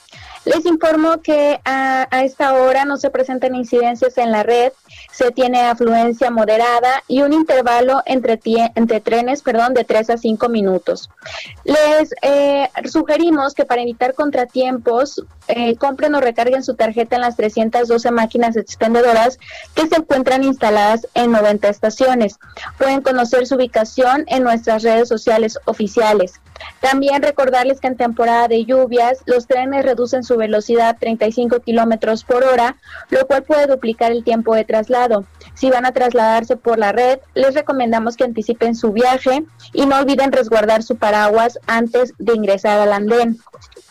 Les 0.47 0.65
informo 0.65 1.21
que 1.21 1.59
a, 1.65 2.07
esta 2.23 2.53
hora 2.53 2.85
no 2.85 2.97
se 2.97 3.09
presentan 3.09 3.53
incidencias 3.53 4.17
en 4.17 4.31
la 4.31 4.43
red, 4.43 4.71
se 5.17 5.31
tiene 5.31 5.61
afluencia 5.61 6.29
moderada 6.29 7.03
y 7.07 7.23
un 7.23 7.33
intervalo 7.33 8.03
entre, 8.05 8.37
trenes 8.37 9.41
perdón, 9.41 9.73
de 9.73 9.83
3 9.83 10.11
a 10.11 10.17
5 10.17 10.47
minutos. 10.47 11.09
Les 11.63 12.13
eh, 12.21 12.69
sugerimos 12.85 13.55
que 13.55 13.65
para 13.65 13.81
evitar 13.81 14.13
contratiempos, 14.13 15.23
eh, 15.47 15.75
compren 15.77 16.13
o 16.13 16.21
recarguen 16.21 16.63
su 16.63 16.75
tarjeta 16.75 17.15
en 17.15 17.23
las 17.23 17.35
312 17.35 18.11
máquinas 18.11 18.55
expendedoras 18.57 19.39
que 19.73 19.87
se 19.87 19.95
encuentran 19.95 20.43
instaladas 20.43 21.07
en 21.15 21.31
90 21.31 21.67
estaciones. 21.67 22.37
Pueden 22.77 23.01
conocer 23.01 23.47
su 23.47 23.55
ubicación 23.55 24.23
en 24.27 24.43
nuestras 24.43 24.83
redes 24.83 25.09
sociales 25.09 25.57
oficiales. 25.65 26.33
También 26.89 27.21
recordarles 27.21 27.81
que 27.81 27.87
en 27.87 27.97
temporada 27.97 28.47
de 28.47 28.63
lluvias 28.63 29.19
los 29.25 29.45
trenes 29.45 29.83
reducen 29.83 30.23
su 30.23 30.37
velocidad 30.37 30.87
a 30.87 30.93
35 30.93 31.59
kilómetros 31.59 32.23
por 32.23 32.45
hora, 32.45 32.77
lo 33.09 33.27
cual 33.27 33.43
puede 33.43 33.67
duplicar 33.67 34.13
el 34.13 34.23
tiempo 34.23 34.55
de 34.55 34.63
traslado. 34.63 35.25
Si 35.53 35.69
van 35.69 35.85
a 35.85 35.91
trasladarse 35.91 36.55
por 36.55 36.79
la 36.79 36.93
red, 36.93 37.19
les 37.33 37.55
recomendamos 37.55 38.15
que 38.15 38.23
anticipen 38.23 38.73
su 38.73 38.93
viaje 38.93 39.43
y 39.73 39.85
no 39.85 39.97
olviden 39.97 40.31
resguardar 40.31 40.81
su 40.81 40.95
paraguas 40.95 41.59
antes 41.67 42.13
de 42.19 42.35
ingresar 42.35 42.79
al 42.79 42.93
andén. 42.93 43.37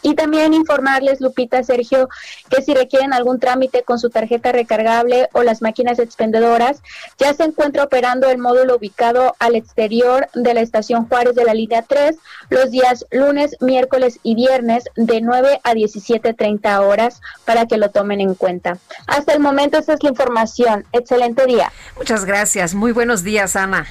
Y 0.00 0.14
también 0.14 0.54
informarles, 0.54 1.20
Lupita, 1.20 1.62
Sergio, 1.64 2.08
que 2.48 2.62
si 2.62 2.74
requieren 2.74 3.12
algún 3.12 3.40
trámite 3.40 3.82
con 3.82 3.98
su 3.98 4.08
tarjeta 4.08 4.52
recargable 4.52 5.28
o 5.32 5.42
las 5.42 5.62
máquinas 5.62 5.98
expendedoras, 5.98 6.80
ya 7.18 7.34
se 7.34 7.42
encuentra 7.42 7.82
operando 7.82 8.28
el 8.28 8.38
módulo 8.38 8.76
ubicado 8.76 9.34
al 9.40 9.56
exterior 9.56 10.28
de 10.34 10.54
la 10.54 10.60
estación 10.60 11.08
Juárez 11.08 11.34
de 11.34 11.44
la 11.44 11.54
línea 11.54 11.82
3 11.82 12.16
los 12.50 12.70
días 12.70 12.85
lunes, 13.10 13.56
miércoles 13.60 14.18
y 14.22 14.34
viernes 14.34 14.84
de 14.96 15.20
9 15.20 15.60
a 15.62 15.74
17.30 15.74 16.80
horas 16.80 17.20
para 17.44 17.66
que 17.66 17.76
lo 17.76 17.90
tomen 17.90 18.20
en 18.20 18.34
cuenta. 18.34 18.78
Hasta 19.06 19.32
el 19.32 19.40
momento 19.40 19.78
esa 19.78 19.94
es 19.94 20.02
la 20.02 20.10
información. 20.10 20.84
Excelente 20.92 21.46
día. 21.46 21.72
Muchas 21.96 22.24
gracias. 22.24 22.74
Muy 22.74 22.92
buenos 22.92 23.22
días, 23.22 23.56
Ana. 23.56 23.86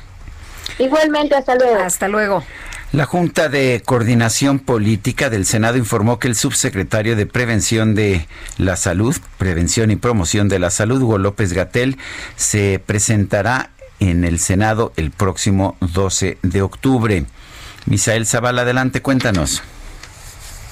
Igualmente, 0.79 1.35
hasta 1.35 1.55
luego. 1.55 1.79
Hasta 1.79 2.07
luego. 2.07 2.43
La 2.91 3.05
Junta 3.05 3.49
de 3.49 3.81
Coordinación 3.85 4.59
Política 4.59 5.29
del 5.29 5.45
Senado 5.45 5.77
informó 5.77 6.17
que 6.17 6.27
el 6.29 6.35
subsecretario 6.35 7.15
de 7.15 7.25
Prevención 7.25 7.93
de 7.93 8.25
la 8.57 8.77
Salud, 8.77 9.15
Prevención 9.37 9.91
y 9.91 9.97
Promoción 9.97 10.47
de 10.47 10.59
la 10.59 10.69
Salud, 10.69 11.01
Hugo 11.01 11.17
López 11.17 11.51
Gatel, 11.51 11.97
se 12.37 12.79
presentará 12.85 13.71
en 13.99 14.23
el 14.23 14.39
Senado 14.39 14.93
el 14.95 15.11
próximo 15.11 15.75
12 15.81 16.37
de 16.41 16.61
octubre. 16.61 17.25
Misael 17.85 18.25
Zavala, 18.25 18.63
adelante, 18.63 19.01
cuéntanos. 19.01 19.63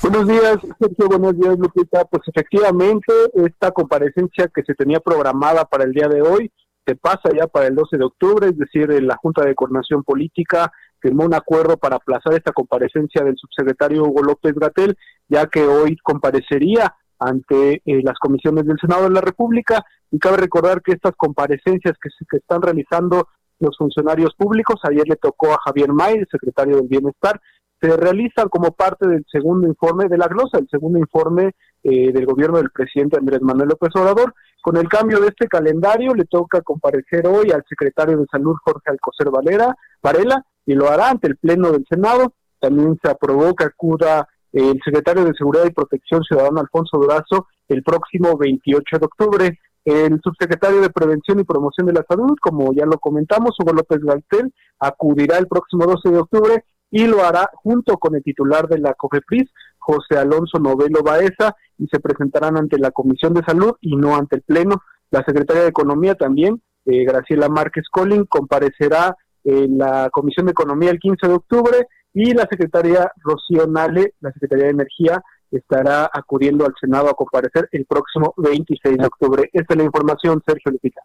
Buenos 0.02 0.28
días, 0.28 0.58
Sergio. 0.80 1.08
Buenos 1.08 1.40
días, 1.40 1.58
Lupita. 1.58 2.06
Pues 2.06 2.24
efectivamente, 2.28 3.14
esta 3.36 3.72
comparecencia 3.72 4.50
que 4.54 4.64
se 4.64 4.74
tenía 4.74 5.00
programada 5.00 5.66
para 5.66 5.86
el 5.86 5.94
día 5.94 6.08
de 6.08 6.22
hoy 6.22 6.52
se 6.86 6.96
pasa 6.96 7.30
ya 7.34 7.48
para 7.48 7.68
el 7.68 7.76
12 7.76 7.98
de 7.98 8.04
octubre, 8.04 8.48
es 8.48 8.58
decir, 8.58 8.90
la 9.04 9.16
Junta 9.16 9.46
de 9.46 9.56
Coordinación 9.56 10.04
Política 10.04 10.72
firmó 11.00 11.24
un 11.26 11.34
acuerdo 11.34 11.78
para 11.78 11.98
aplazar 11.98 12.34
esta 12.34 12.52
comparecencia 12.52 13.24
del 13.24 13.38
subsecretario 13.38 14.04
Hugo 14.04 14.24
López 14.24 14.54
Gatel, 14.56 14.98
ya 15.30 15.48
que 15.48 15.66
hoy 15.66 15.98
comparecería 16.04 16.94
ante 17.20 17.82
eh, 17.86 18.02
las 18.04 18.18
comisiones 18.20 18.66
del 18.66 18.80
Senado 18.80 19.04
de 19.04 19.12
la 19.12 19.22
República 19.22 19.86
y 20.12 20.20
cabe 20.20 20.38
recordar 20.38 20.82
que 20.82 20.94
estas 20.94 21.14
comparecencias 21.16 21.96
que, 22.02 22.10
se, 22.10 22.38
están 22.38 22.62
realizando 22.62 23.28
los 23.64 23.78
funcionarios 23.78 24.34
públicos, 24.36 24.80
ayer 24.84 25.08
le 25.08 25.16
tocó 25.16 25.52
a 25.52 25.60
Javier 25.66 25.92
May, 25.92 26.16
el 26.16 26.28
secretario 26.30 26.78
del 26.78 26.88
Bienestar, 26.88 27.40
se 27.82 27.98
realizan 27.98 28.48
como 28.48 28.72
parte 28.72 29.08
del 29.08 29.26
segundo 29.30 29.68
informe 29.68 30.08
de 30.08 30.18
la 30.18 30.28
glosa, 30.28 30.58
el 30.58 30.70
segundo 30.70 31.00
informe 31.00 31.52
eh, 31.84 32.14
del 32.14 32.26
gobierno 32.26 32.58
del 32.58 32.72
presidente 32.72 33.18
Andrés 33.18 33.42
Manuel 33.42 33.70
López 33.70 33.90
Obrador. 33.96 34.34
Con 34.62 34.78
el 34.78 34.88
cambio 34.88 35.20
de 35.20 35.28
este 35.28 35.48
calendario 35.48 36.14
le 36.14 36.24
toca 36.24 36.62
comparecer 36.62 37.28
hoy 37.28 37.52
al 37.52 37.66
secretario 37.68 38.18
de 38.18 38.26
Salud 38.32 38.56
Jorge 38.64 38.90
Alcocer 38.90 39.30
Valera, 39.30 39.76
Varela 40.02 40.46
y 40.66 40.76
lo 40.76 40.90
hará 40.90 41.10
ante 41.10 41.28
el 41.28 41.36
Pleno 41.36 41.72
del 41.72 41.86
Senado. 41.90 42.34
También 42.62 42.98
se 43.04 43.12
aprobó 43.12 43.54
que 43.54 43.66
acuda 43.66 44.30
el 44.54 44.80
secretario 44.86 45.26
de 45.26 45.34
Seguridad 45.34 45.66
y 45.66 45.72
Protección 45.72 46.24
Ciudadana 46.24 46.62
Alfonso 46.62 46.98
Durazo 46.98 47.48
el 47.68 47.84
próximo 47.84 48.38
28 48.38 49.00
de 49.00 49.06
octubre. 49.06 49.60
El 49.86 50.22
subsecretario 50.22 50.82
de 50.82 50.90
Prevención 50.90 51.40
y 51.40 51.44
Promoción 51.44 51.88
de 51.88 51.94
la 51.94 52.06
Salud, 52.08 52.38
como 52.42 52.74
ya 52.74 52.86
lo 52.86 53.00
comentamos, 53.00 53.56
Hugo 53.60 53.74
López 53.74 54.00
Galtel, 54.02 54.54
acudirá 54.80 55.38
el 55.38 55.48
próximo 55.48 55.86
12 55.86 56.10
de 56.10 56.20
octubre 56.20 56.64
y 56.90 57.06
lo 57.08 57.24
hará 57.24 57.50
junto 57.56 57.98
con 57.98 58.16
el 58.16 58.24
titular 58.24 58.68
de 58.68 58.78
la 58.78 58.94
COFEPRIS, 58.94 59.50
José 59.80 60.18
Alonso 60.18 60.60
Novelo 60.60 61.04
Baeza, 61.04 61.56
y 61.78 61.88
se 61.88 62.00
presentarán 62.00 62.58
ante 62.58 62.78
la 62.78 62.92
Comisión 62.92 63.34
de 63.34 63.44
Salud 63.44 63.74
y 63.82 63.96
no 63.96 64.16
ante 64.16 64.38
el 64.38 64.44
Pleno. 64.44 64.82
La 65.12 65.24
secretaria 65.26 65.64
de 65.64 65.70
Economía 65.70 66.16
también, 66.16 66.62
eh, 66.86 67.04
Graciela 67.04 67.50
Márquez 67.50 67.86
Collin, 67.92 68.26
comparecerá 68.26 69.18
en 69.44 69.78
la 69.78 70.10
Comisión 70.12 70.46
de 70.46 70.54
Economía 70.54 70.92
el 70.92 71.00
15 71.00 71.28
de 71.28 71.34
octubre 71.34 71.88
y 72.14 72.34
la 72.34 72.48
secretaria 72.50 73.12
Rocío 73.18 73.68
Nale, 73.68 74.14
la 74.22 74.32
secretaria 74.32 74.66
de 74.66 74.72
Energía, 74.72 75.22
estará 75.58 76.10
acudiendo 76.12 76.66
al 76.66 76.74
Senado 76.80 77.10
a 77.10 77.14
comparecer 77.14 77.70
el 77.72 77.86
próximo 77.86 78.34
26 78.38 78.98
de 78.98 79.06
octubre. 79.06 79.50
Esta 79.54 79.74
es 79.74 79.78
la 79.78 79.84
información, 79.84 80.42
Sergio 80.46 80.72
Lupita. 80.72 81.02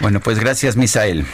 Bueno, 0.00 0.20
pues 0.20 0.40
gracias, 0.40 0.76
Misael. 0.76 1.24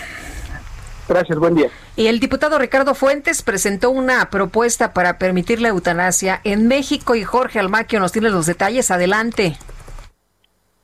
Gracias, 1.08 1.38
buen 1.38 1.56
día. 1.56 1.68
Y 1.96 2.06
el 2.06 2.20
diputado 2.20 2.58
Ricardo 2.58 2.94
Fuentes 2.94 3.42
presentó 3.42 3.90
una 3.90 4.30
propuesta 4.30 4.92
para 4.92 5.18
permitir 5.18 5.60
la 5.60 5.68
eutanasia 5.68 6.40
en 6.44 6.68
México 6.68 7.16
y 7.16 7.24
Jorge 7.24 7.58
Almaquio 7.58 7.98
nos 7.98 8.12
tiene 8.12 8.30
los 8.30 8.46
detalles. 8.46 8.90
Adelante. 8.92 9.56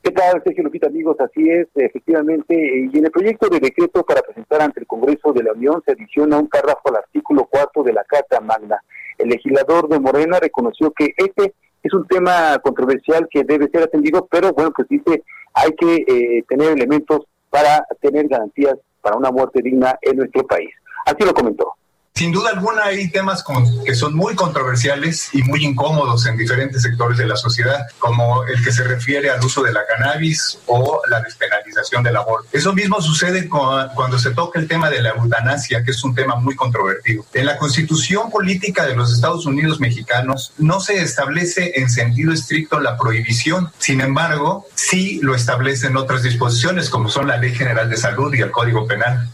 ¿Qué 0.02 0.10
tal, 0.10 0.42
Sergio 0.44 0.64
Lupita, 0.64 0.86
amigos? 0.88 1.16
Así 1.20 1.48
es, 1.50 1.68
efectivamente. 1.74 2.54
Y 2.54 2.98
en 2.98 3.04
el 3.04 3.10
proyecto 3.10 3.48
de 3.48 3.60
decreto 3.60 4.04
para 4.04 4.22
presentar 4.22 4.62
ante 4.62 4.80
el 4.80 4.86
Congreso 4.86 5.32
de 5.32 5.42
la 5.42 5.52
Unión 5.52 5.82
se 5.84 5.92
adiciona 5.92 6.38
un 6.38 6.48
párrafo 6.48 6.88
al 6.90 6.96
artículo 6.96 7.48
4 7.50 7.82
de 7.82 7.92
la 7.92 8.04
Carta 8.04 8.40
Magna. 8.40 8.80
El 9.18 9.28
legislador 9.28 9.88
de 9.88 10.00
Morena 10.00 10.38
reconoció 10.40 10.90
que 10.92 11.12
este 11.16 11.54
es 11.82 11.92
un 11.92 12.06
tema 12.06 12.58
controversial 12.62 13.28
que 13.30 13.44
debe 13.44 13.68
ser 13.70 13.82
atendido, 13.82 14.26
pero 14.30 14.52
bueno, 14.52 14.72
pues 14.74 14.88
dice, 14.88 15.22
hay 15.54 15.72
que 15.72 16.04
eh, 16.06 16.44
tener 16.48 16.72
elementos 16.72 17.20
para 17.50 17.86
tener 18.00 18.28
garantías 18.28 18.76
para 19.00 19.16
una 19.16 19.30
muerte 19.30 19.60
digna 19.62 19.98
en 20.02 20.16
nuestro 20.18 20.46
país. 20.46 20.70
Así 21.06 21.24
lo 21.24 21.32
comentó. 21.32 21.72
Sin 22.16 22.32
duda 22.32 22.48
alguna 22.48 22.84
hay 22.84 23.10
temas 23.10 23.44
que 23.84 23.94
son 23.94 24.14
muy 24.14 24.34
controversiales 24.34 25.28
y 25.34 25.42
muy 25.42 25.62
incómodos 25.66 26.24
en 26.24 26.38
diferentes 26.38 26.80
sectores 26.80 27.18
de 27.18 27.26
la 27.26 27.36
sociedad, 27.36 27.86
como 27.98 28.42
el 28.44 28.64
que 28.64 28.72
se 28.72 28.84
refiere 28.84 29.28
al 29.28 29.44
uso 29.44 29.62
de 29.62 29.70
la 29.70 29.82
cannabis 29.86 30.58
o 30.64 31.02
la 31.10 31.20
despenalización 31.20 32.02
del 32.02 32.16
aborto. 32.16 32.48
Eso 32.52 32.72
mismo 32.72 33.02
sucede 33.02 33.50
cuando 33.50 34.18
se 34.18 34.30
toca 34.30 34.58
el 34.58 34.66
tema 34.66 34.88
de 34.88 35.02
la 35.02 35.10
eutanasia, 35.10 35.84
que 35.84 35.90
es 35.90 36.02
un 36.04 36.14
tema 36.14 36.36
muy 36.36 36.56
controvertido. 36.56 37.26
En 37.34 37.44
la 37.44 37.58
constitución 37.58 38.30
política 38.30 38.86
de 38.86 38.96
los 38.96 39.12
Estados 39.12 39.44
Unidos 39.44 39.78
mexicanos 39.78 40.54
no 40.56 40.80
se 40.80 41.02
establece 41.02 41.78
en 41.78 41.90
sentido 41.90 42.32
estricto 42.32 42.80
la 42.80 42.96
prohibición, 42.96 43.70
sin 43.76 44.00
embargo, 44.00 44.64
sí 44.74 45.20
lo 45.22 45.34
establecen 45.34 45.98
otras 45.98 46.22
disposiciones, 46.22 46.88
como 46.88 47.10
son 47.10 47.26
la 47.26 47.36
Ley 47.36 47.54
General 47.54 47.90
de 47.90 47.98
Salud 47.98 48.32
y 48.32 48.40
el 48.40 48.50
Código 48.50 48.86
Penal. 48.86 49.28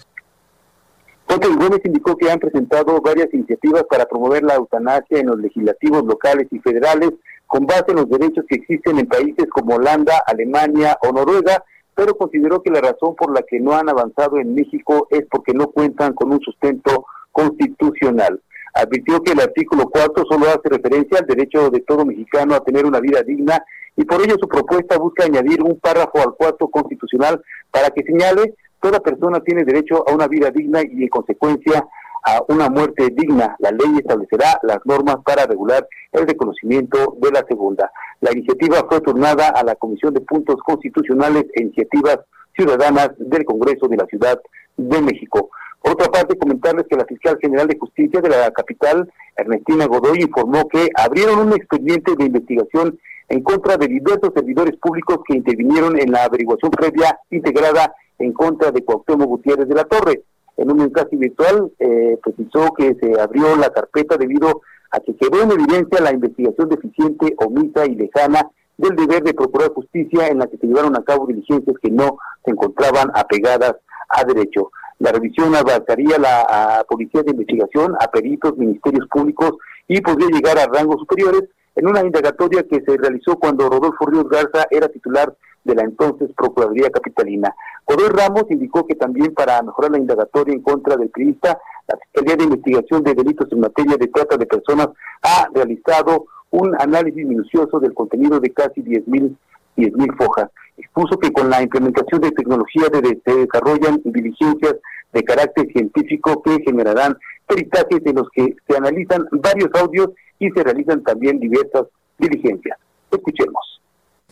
Jorge 1.32 1.48
Gómez 1.48 1.80
indicó 1.84 2.14
que 2.14 2.30
han 2.30 2.38
presentado 2.38 3.00
varias 3.00 3.32
iniciativas 3.32 3.84
para 3.88 4.04
promover 4.04 4.42
la 4.42 4.56
eutanasia 4.56 5.18
en 5.18 5.28
los 5.28 5.38
legislativos 5.38 6.04
locales 6.04 6.46
y 6.50 6.58
federales 6.58 7.12
con 7.46 7.64
base 7.64 7.86
en 7.88 7.96
los 7.96 8.10
derechos 8.10 8.44
que 8.46 8.56
existen 8.56 8.98
en 8.98 9.06
países 9.06 9.46
como 9.48 9.76
Holanda, 9.76 10.20
Alemania 10.26 10.98
o 11.00 11.10
Noruega, 11.10 11.64
pero 11.94 12.18
consideró 12.18 12.62
que 12.62 12.70
la 12.70 12.82
razón 12.82 13.16
por 13.16 13.32
la 13.34 13.42
que 13.48 13.60
no 13.60 13.72
han 13.72 13.88
avanzado 13.88 14.36
en 14.38 14.54
México 14.54 15.08
es 15.10 15.22
porque 15.30 15.54
no 15.54 15.68
cuentan 15.68 16.12
con 16.12 16.32
un 16.32 16.40
sustento 16.40 17.06
constitucional. 17.30 18.38
Advirtió 18.74 19.22
que 19.22 19.32
el 19.32 19.40
artículo 19.40 19.88
cuarto 19.88 20.24
solo 20.30 20.48
hace 20.48 20.68
referencia 20.68 21.18
al 21.18 21.26
derecho 21.26 21.70
de 21.70 21.80
todo 21.80 22.04
mexicano 22.04 22.54
a 22.54 22.62
tener 22.62 22.84
una 22.84 23.00
vida 23.00 23.22
digna 23.22 23.64
y 23.96 24.04
por 24.04 24.20
ello 24.20 24.36
su 24.38 24.48
propuesta 24.48 24.98
busca 24.98 25.24
añadir 25.24 25.62
un 25.62 25.80
párrafo 25.80 26.20
al 26.20 26.34
cuarto 26.34 26.68
constitucional 26.68 27.42
para 27.70 27.88
que 27.88 28.02
señale 28.02 28.54
toda 28.82 29.00
persona 29.00 29.40
tiene 29.40 29.64
derecho 29.64 30.04
a 30.06 30.12
una 30.12 30.26
vida 30.26 30.50
digna 30.50 30.80
y 30.82 31.04
en 31.04 31.08
consecuencia 31.08 31.86
a 32.24 32.42
una 32.48 32.68
muerte 32.68 33.08
digna. 33.10 33.56
La 33.60 33.70
ley 33.70 33.98
establecerá 33.98 34.58
las 34.62 34.78
normas 34.84 35.16
para 35.24 35.46
regular 35.46 35.86
el 36.10 36.26
reconocimiento 36.26 37.16
de 37.20 37.30
la 37.30 37.44
segunda. 37.48 37.90
La 38.20 38.32
iniciativa 38.32 38.84
fue 38.88 39.00
turnada 39.00 39.48
a 39.48 39.62
la 39.62 39.76
Comisión 39.76 40.12
de 40.12 40.20
Puntos 40.20 40.56
Constitucionales 40.64 41.44
e 41.54 41.62
Iniciativas 41.62 42.18
Ciudadanas 42.56 43.10
del 43.18 43.44
Congreso 43.44 43.86
de 43.88 43.96
la 43.96 44.06
Ciudad 44.06 44.40
de 44.76 45.00
México. 45.00 45.50
Por 45.80 45.92
otra 45.92 46.08
parte, 46.08 46.38
comentarles 46.38 46.86
que 46.88 46.96
la 46.96 47.04
fiscal 47.04 47.38
general 47.40 47.66
de 47.68 47.78
justicia 47.78 48.20
de 48.20 48.28
la 48.28 48.50
capital, 48.50 49.10
Ernestina 49.36 49.86
Godoy, 49.86 50.22
informó 50.22 50.68
que 50.68 50.88
abrieron 50.96 51.40
un 51.40 51.52
expediente 51.52 52.14
de 52.16 52.24
investigación 52.24 52.98
en 53.28 53.42
contra 53.42 53.76
de 53.76 53.88
diversos 53.88 54.30
servidores 54.34 54.76
públicos 54.76 55.20
que 55.26 55.36
intervinieron 55.36 55.98
en 55.98 56.12
la 56.12 56.24
averiguación 56.24 56.70
previa 56.70 57.18
integrada 57.30 57.94
en 58.22 58.32
contra 58.32 58.70
de 58.70 58.84
Cuauhtémoc 58.84 59.28
Gutiérrez 59.28 59.68
de 59.68 59.74
la 59.74 59.84
Torre. 59.84 60.22
En 60.56 60.70
un 60.70 60.78
mensaje 60.78 61.16
virtual 61.16 61.72
eh, 61.78 62.18
precisó 62.22 62.72
que 62.74 62.96
se 63.00 63.20
abrió 63.20 63.56
la 63.56 63.70
carpeta 63.70 64.16
debido 64.16 64.62
a 64.90 65.00
que 65.00 65.16
quedó 65.16 65.42
en 65.42 65.52
evidencia 65.52 66.00
la 66.00 66.12
investigación 66.12 66.68
deficiente, 66.68 67.34
omisa 67.38 67.86
y 67.86 67.94
lejana 67.94 68.48
del 68.76 68.94
deber 68.96 69.22
de 69.22 69.34
procurar 69.34 69.72
justicia 69.72 70.28
en 70.28 70.38
la 70.38 70.46
que 70.46 70.58
se 70.58 70.66
llevaron 70.66 70.96
a 70.96 71.02
cabo 71.02 71.26
diligencias 71.26 71.76
que 71.82 71.90
no 71.90 72.18
se 72.44 72.50
encontraban 72.50 73.10
apegadas 73.14 73.76
a 74.08 74.24
derecho. 74.24 74.70
La 74.98 75.10
revisión 75.10 75.54
abarcaría 75.54 76.18
la 76.18 76.84
Policía 76.88 77.22
de 77.22 77.32
Investigación, 77.32 77.96
a 77.98 78.08
peritos, 78.08 78.56
ministerios 78.56 79.08
públicos 79.08 79.54
y 79.88 80.00
podría 80.00 80.28
llegar 80.28 80.58
a 80.58 80.66
rangos 80.66 81.00
superiores 81.00 81.44
en 81.74 81.86
una 81.86 82.02
indagatoria 82.02 82.64
que 82.64 82.82
se 82.82 82.96
realizó 82.96 83.38
cuando 83.38 83.68
Rodolfo 83.68 84.06
Ríos 84.06 84.28
Garza 84.28 84.66
era 84.70 84.88
titular 84.88 85.34
de 85.64 85.74
la 85.74 85.82
entonces 85.82 86.30
Procuraduría 86.36 86.90
Capitalina. 86.90 87.54
Godoy 87.86 88.08
Ramos 88.08 88.44
indicó 88.50 88.86
que 88.86 88.94
también 88.94 89.32
para 89.34 89.62
mejorar 89.62 89.92
la 89.92 89.98
indagatoria 89.98 90.54
en 90.54 90.62
contra 90.62 90.96
del 90.96 91.10
periodista, 91.10 91.58
la 91.88 91.98
Fiscalía 91.98 92.36
de 92.36 92.44
Investigación 92.44 93.02
de 93.02 93.14
Delitos 93.14 93.50
en 93.52 93.60
materia 93.60 93.96
de 93.96 94.08
trata 94.08 94.36
de 94.36 94.46
personas 94.46 94.88
ha 95.22 95.48
realizado 95.54 96.26
un 96.50 96.74
análisis 96.80 97.24
minucioso 97.26 97.80
del 97.80 97.94
contenido 97.94 98.40
de 98.40 98.52
casi 98.52 98.82
10.000 98.82 99.36
10.000 99.76 100.16
fojas. 100.16 100.50
Expuso 100.76 101.18
que 101.18 101.32
con 101.32 101.50
la 101.50 101.62
implementación 101.62 102.20
de 102.20 102.32
tecnología 102.32 102.88
de, 102.88 103.20
se 103.24 103.34
desarrollan 103.34 104.00
diligencias 104.04 104.76
de 105.12 105.24
carácter 105.24 105.66
científico 105.72 106.42
que 106.42 106.62
generarán 106.64 107.16
peritajes 107.46 108.00
en 108.04 108.16
los 108.16 108.28
que 108.30 108.56
se 108.68 108.76
analizan 108.76 109.26
varios 109.32 109.70
audios 109.74 110.08
y 110.46 110.50
se 110.50 110.62
realizan 110.62 111.02
también 111.02 111.38
diversas 111.38 111.86
diligencias. 112.18 112.78
Escuchemos 113.10 113.72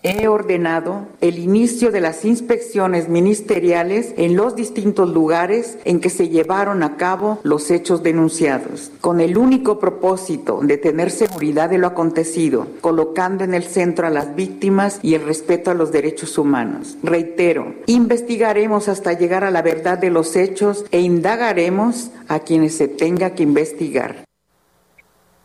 he 0.02 0.28
ordenado 0.28 1.08
el 1.20 1.38
inicio 1.38 1.90
de 1.90 2.00
las 2.00 2.24
inspecciones 2.24 3.08
ministeriales 3.08 4.14
en 4.16 4.34
los 4.34 4.56
distintos 4.56 5.10
lugares 5.10 5.78
en 5.84 6.00
que 6.00 6.08
se 6.08 6.28
llevaron 6.28 6.82
a 6.82 6.96
cabo 6.96 7.38
los 7.42 7.70
hechos 7.70 8.02
denunciados, 8.02 8.90
con 9.00 9.20
el 9.20 9.36
único 9.36 9.78
propósito 9.78 10.60
de 10.62 10.78
tener 10.78 11.10
seguridad 11.10 11.68
de 11.68 11.78
lo 11.78 11.88
acontecido, 11.88 12.66
colocando 12.80 13.44
en 13.44 13.52
el 13.52 13.64
centro 13.64 14.06
a 14.06 14.10
las 14.10 14.34
víctimas 14.34 15.00
y 15.02 15.14
el 15.14 15.24
respeto 15.24 15.70
a 15.70 15.74
los 15.74 15.92
derechos 15.92 16.38
humanos. 16.38 16.96
Reitero, 17.02 17.74
investigaremos 17.86 18.88
hasta 18.88 19.12
llegar 19.12 19.44
a 19.44 19.50
la 19.50 19.62
verdad 19.62 19.98
de 19.98 20.10
los 20.10 20.36
hechos 20.36 20.86
e 20.90 21.00
indagaremos 21.00 22.10
a 22.28 22.40
quienes 22.40 22.74
se 22.74 22.88
tenga 22.88 23.34
que 23.34 23.42
investigar. 23.42 24.29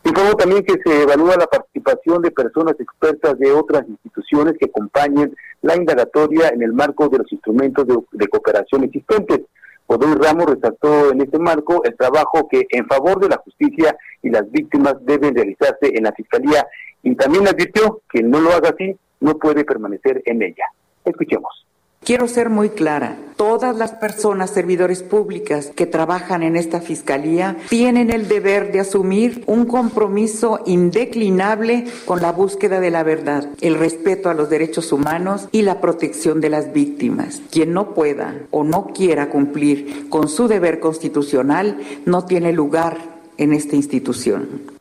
Informó 0.05 0.35
también 0.35 0.63
que 0.63 0.75
se 0.85 1.01
evalúa 1.01 1.35
la 1.35 1.47
participación 1.47 2.21
de 2.21 2.29
personas 2.29 2.75
expertas 2.79 3.39
de 3.39 3.51
otras 3.51 3.89
instituciones 3.89 4.53
que 4.59 4.65
acompañen 4.65 5.35
la 5.63 5.75
indagatoria 5.75 6.49
en 6.49 6.61
el 6.61 6.73
marco 6.73 7.09
de 7.09 7.17
los 7.17 7.31
instrumentos 7.31 7.87
de, 7.87 8.27
cooperación 8.27 8.83
existentes. 8.83 9.41
Godoy 9.87 10.13
Ramos 10.13 10.45
resaltó 10.45 11.11
en 11.11 11.21
este 11.21 11.39
marco 11.39 11.83
el 11.85 11.95
trabajo 11.97 12.47
que 12.47 12.67
en 12.69 12.85
favor 12.85 13.19
de 13.19 13.29
la 13.29 13.37
justicia 13.37 13.97
y 14.21 14.29
las 14.29 14.49
víctimas 14.51 14.95
deben 15.01 15.33
realizarse 15.33 15.91
en 15.91 16.03
la 16.03 16.11
Fiscalía 16.11 16.67
y 17.01 17.15
también 17.15 17.47
advirtió 17.47 18.01
que 18.07 18.21
no 18.21 18.39
lo 18.39 18.51
haga 18.51 18.69
así 18.69 18.95
no 19.21 19.39
puede 19.39 19.65
permanecer 19.65 20.21
en 20.25 20.43
ella. 20.43 20.65
Escuchemos. 21.03 21.64
Quiero 22.05 22.27
ser 22.27 22.51
muy 22.51 22.69
clara, 22.69 23.17
todas 23.35 23.75
las 23.77 23.93
personas 23.93 24.51
servidores 24.51 25.01
públicas 25.01 25.71
que 25.75 25.87
trabajan 25.87 26.43
en 26.43 26.55
esta 26.55 26.79
Fiscalía 26.79 27.57
tienen 27.67 28.11
el 28.11 28.27
deber 28.27 28.71
de 28.71 28.81
asumir 28.81 29.43
un 29.47 29.65
compromiso 29.65 30.59
indeclinable 30.67 31.85
con 32.05 32.21
la 32.21 32.31
búsqueda 32.31 32.79
de 32.79 32.91
la 32.91 33.01
verdad, 33.01 33.49
el 33.59 33.73
respeto 33.73 34.29
a 34.29 34.35
los 34.35 34.51
derechos 34.51 34.91
humanos 34.91 35.49
y 35.51 35.63
la 35.63 35.81
protección 35.81 36.41
de 36.41 36.51
las 36.51 36.73
víctimas. 36.73 37.41
Quien 37.49 37.73
no 37.73 37.95
pueda 37.95 38.35
o 38.51 38.63
no 38.63 38.93
quiera 38.93 39.31
cumplir 39.31 40.07
con 40.07 40.27
su 40.27 40.47
deber 40.47 40.79
constitucional 40.79 41.79
no 42.05 42.25
tiene 42.25 42.53
lugar 42.53 42.99
en 43.37 43.51
esta 43.51 43.75
institución. 43.75 44.74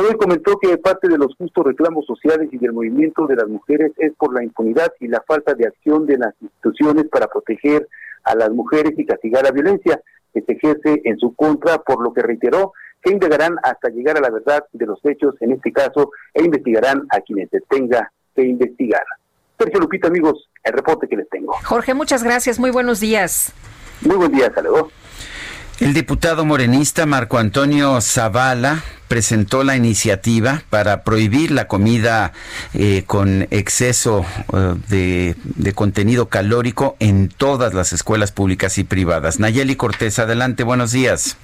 Godoy 0.00 0.16
comentó 0.16 0.58
que 0.58 0.78
parte 0.78 1.08
de 1.08 1.18
los 1.18 1.34
justos 1.36 1.62
reclamos 1.62 2.06
sociales 2.06 2.48
y 2.52 2.56
del 2.56 2.72
movimiento 2.72 3.26
de 3.26 3.36
las 3.36 3.46
mujeres 3.48 3.92
es 3.98 4.12
por 4.16 4.32
la 4.32 4.42
impunidad 4.42 4.90
y 4.98 5.08
la 5.08 5.22
falta 5.26 5.52
de 5.52 5.66
acción 5.66 6.06
de 6.06 6.16
las 6.16 6.32
instituciones 6.40 7.04
para 7.10 7.26
proteger 7.26 7.86
a 8.24 8.34
las 8.34 8.48
mujeres 8.50 8.94
y 8.96 9.04
castigar 9.04 9.44
la 9.44 9.50
violencia 9.50 10.00
que 10.32 10.40
se 10.40 10.52
ejerce 10.52 11.02
en 11.04 11.18
su 11.18 11.34
contra, 11.34 11.78
por 11.82 12.02
lo 12.02 12.14
que 12.14 12.22
reiteró 12.22 12.72
que 13.02 13.12
indagarán 13.12 13.56
hasta 13.62 13.90
llegar 13.90 14.16
a 14.16 14.20
la 14.22 14.30
verdad 14.30 14.64
de 14.72 14.86
los 14.86 14.98
hechos 15.04 15.34
en 15.40 15.52
este 15.52 15.70
caso 15.70 16.12
e 16.32 16.44
investigarán 16.44 17.06
a 17.10 17.20
quienes 17.20 17.50
se 17.50 17.60
tenga 17.60 18.10
que 18.34 18.42
investigar. 18.42 19.02
Sergio 19.58 19.80
Lupita, 19.80 20.08
amigos, 20.08 20.48
el 20.64 20.72
reporte 20.72 21.08
que 21.08 21.16
les 21.16 21.28
tengo. 21.28 21.52
Jorge, 21.64 21.92
muchas 21.92 22.24
gracias. 22.24 22.58
Muy 22.58 22.70
buenos 22.70 23.00
días. 23.00 23.52
Muy 24.00 24.16
buen 24.16 24.32
día, 24.32 24.50
saludos. 24.54 24.90
El 25.80 25.94
diputado 25.94 26.44
morenista 26.44 27.06
Marco 27.06 27.38
Antonio 27.38 27.98
Zavala 28.02 28.84
presentó 29.08 29.64
la 29.64 29.76
iniciativa 29.76 30.62
para 30.68 31.04
prohibir 31.04 31.52
la 31.52 31.68
comida 31.68 32.34
eh, 32.74 33.04
con 33.06 33.48
exceso 33.50 34.26
eh, 34.52 34.74
de, 34.90 35.36
de, 35.42 35.72
contenido 35.72 36.28
calórico 36.28 36.96
en 36.98 37.30
todas 37.30 37.72
las 37.72 37.94
escuelas 37.94 38.30
públicas 38.30 38.76
y 38.76 38.84
privadas. 38.84 39.40
Nayeli 39.40 39.74
Cortés, 39.74 40.18
adelante, 40.18 40.64
buenos 40.64 40.92
días. 40.92 41.38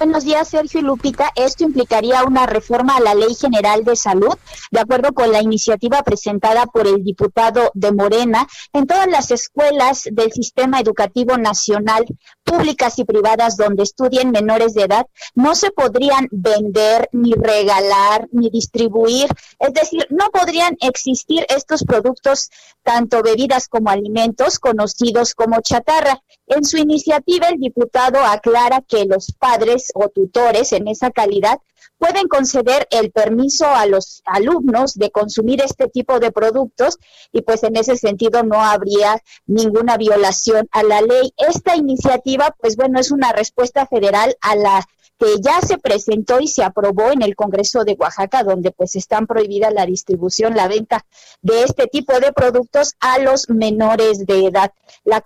Buenos 0.00 0.24
días, 0.24 0.48
Sergio 0.48 0.80
y 0.80 0.82
Lupita. 0.82 1.30
Esto 1.36 1.62
implicaría 1.62 2.24
una 2.24 2.46
reforma 2.46 2.96
a 2.96 3.00
la 3.00 3.14
Ley 3.14 3.34
General 3.34 3.84
de 3.84 3.96
Salud, 3.96 4.34
de 4.70 4.80
acuerdo 4.80 5.12
con 5.12 5.30
la 5.30 5.42
iniciativa 5.42 6.02
presentada 6.02 6.64
por 6.64 6.86
el 6.86 7.04
diputado 7.04 7.70
de 7.74 7.92
Morena. 7.92 8.48
En 8.72 8.86
todas 8.86 9.08
las 9.08 9.30
escuelas 9.30 10.08
del 10.10 10.32
sistema 10.32 10.80
educativo 10.80 11.36
nacional, 11.36 12.06
públicas 12.50 12.98
y 12.98 13.04
privadas, 13.04 13.56
donde 13.56 13.84
estudien 13.84 14.32
menores 14.32 14.74
de 14.74 14.82
edad, 14.82 15.06
no 15.36 15.54
se 15.54 15.70
podrían 15.70 16.26
vender, 16.32 17.08
ni 17.12 17.32
regalar, 17.32 18.28
ni 18.32 18.50
distribuir. 18.50 19.28
Es 19.60 19.72
decir, 19.72 20.04
no 20.10 20.30
podrían 20.30 20.76
existir 20.80 21.46
estos 21.48 21.84
productos, 21.84 22.50
tanto 22.82 23.22
bebidas 23.22 23.68
como 23.68 23.90
alimentos, 23.90 24.58
conocidos 24.58 25.34
como 25.34 25.60
chatarra. 25.60 26.22
En 26.48 26.64
su 26.64 26.76
iniciativa, 26.76 27.48
el 27.48 27.60
diputado 27.60 28.18
aclara 28.18 28.82
que 28.86 29.04
los 29.04 29.32
padres 29.38 29.92
o 29.94 30.08
tutores 30.08 30.72
en 30.72 30.88
esa 30.88 31.12
calidad 31.12 31.60
pueden 31.98 32.28
conceder 32.28 32.86
el 32.90 33.10
permiso 33.10 33.66
a 33.66 33.86
los 33.86 34.22
alumnos 34.24 34.94
de 34.94 35.10
consumir 35.10 35.60
este 35.62 35.88
tipo 35.88 36.20
de 36.20 36.32
productos 36.32 36.98
y 37.32 37.42
pues 37.42 37.62
en 37.62 37.76
ese 37.76 37.96
sentido 37.96 38.42
no 38.42 38.62
habría 38.62 39.22
ninguna 39.46 39.96
violación 39.96 40.68
a 40.72 40.82
la 40.82 41.02
ley. 41.02 41.32
Esta 41.36 41.76
iniciativa, 41.76 42.54
pues 42.60 42.76
bueno, 42.76 42.98
es 42.98 43.10
una 43.10 43.32
respuesta 43.32 43.86
federal 43.86 44.36
a 44.40 44.56
la 44.56 44.86
que 45.20 45.38
ya 45.42 45.60
se 45.60 45.76
presentó 45.76 46.40
y 46.40 46.48
se 46.48 46.64
aprobó 46.64 47.12
en 47.12 47.20
el 47.20 47.36
Congreso 47.36 47.84
de 47.84 47.92
Oaxaca, 47.92 48.42
donde 48.42 48.70
pues 48.70 48.96
están 48.96 49.26
prohibida 49.26 49.70
la 49.70 49.84
distribución, 49.84 50.56
la 50.56 50.66
venta 50.66 51.04
de 51.42 51.62
este 51.64 51.86
tipo 51.88 52.18
de 52.20 52.32
productos 52.32 52.94
a 53.00 53.18
los 53.18 53.50
menores 53.50 54.24
de 54.24 54.46
edad. 54.46 54.72
La, 55.04 55.22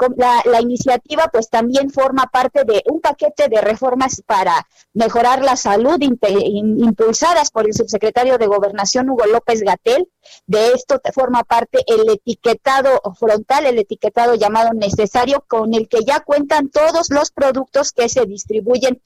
la, 0.47 0.61
iniciativa 0.61 1.29
pues 1.33 1.49
también 1.49 1.91
forma 1.91 2.25
parte 2.27 2.65
de 2.65 2.83
un 2.91 3.01
paquete 3.01 3.49
de 3.49 3.61
reformas 3.61 4.21
para 4.27 4.67
mejorar 4.95 5.45
la 5.45 5.55
salud 5.55 6.01
impulsadas 6.01 7.53
por 7.53 7.67
el 7.67 7.75
subsecretario 7.75 8.37
de 8.37 8.49
Gobernación 8.49 9.11
Hugo 9.11 9.27
López 9.27 9.61
Gatel. 9.61 10.09
De 10.47 10.73
esto 10.73 11.01
forma 11.13 11.45
parte 11.45 11.85
el 11.87 12.09
etiquetado 12.11 13.01
frontal, 13.17 13.67
el 13.67 13.79
etiquetado 13.79 14.35
llamado 14.35 14.73
necesario, 14.73 15.45
con 15.47 15.73
el 15.75 15.89
que 15.89 16.03
ya 16.05 16.21
cuentan 16.21 16.69
todos 16.71 17.11
los 17.11 17.31
productos 17.31 17.93
que 17.93 18.09
se 18.09 18.27
distribuyen 18.27 19.01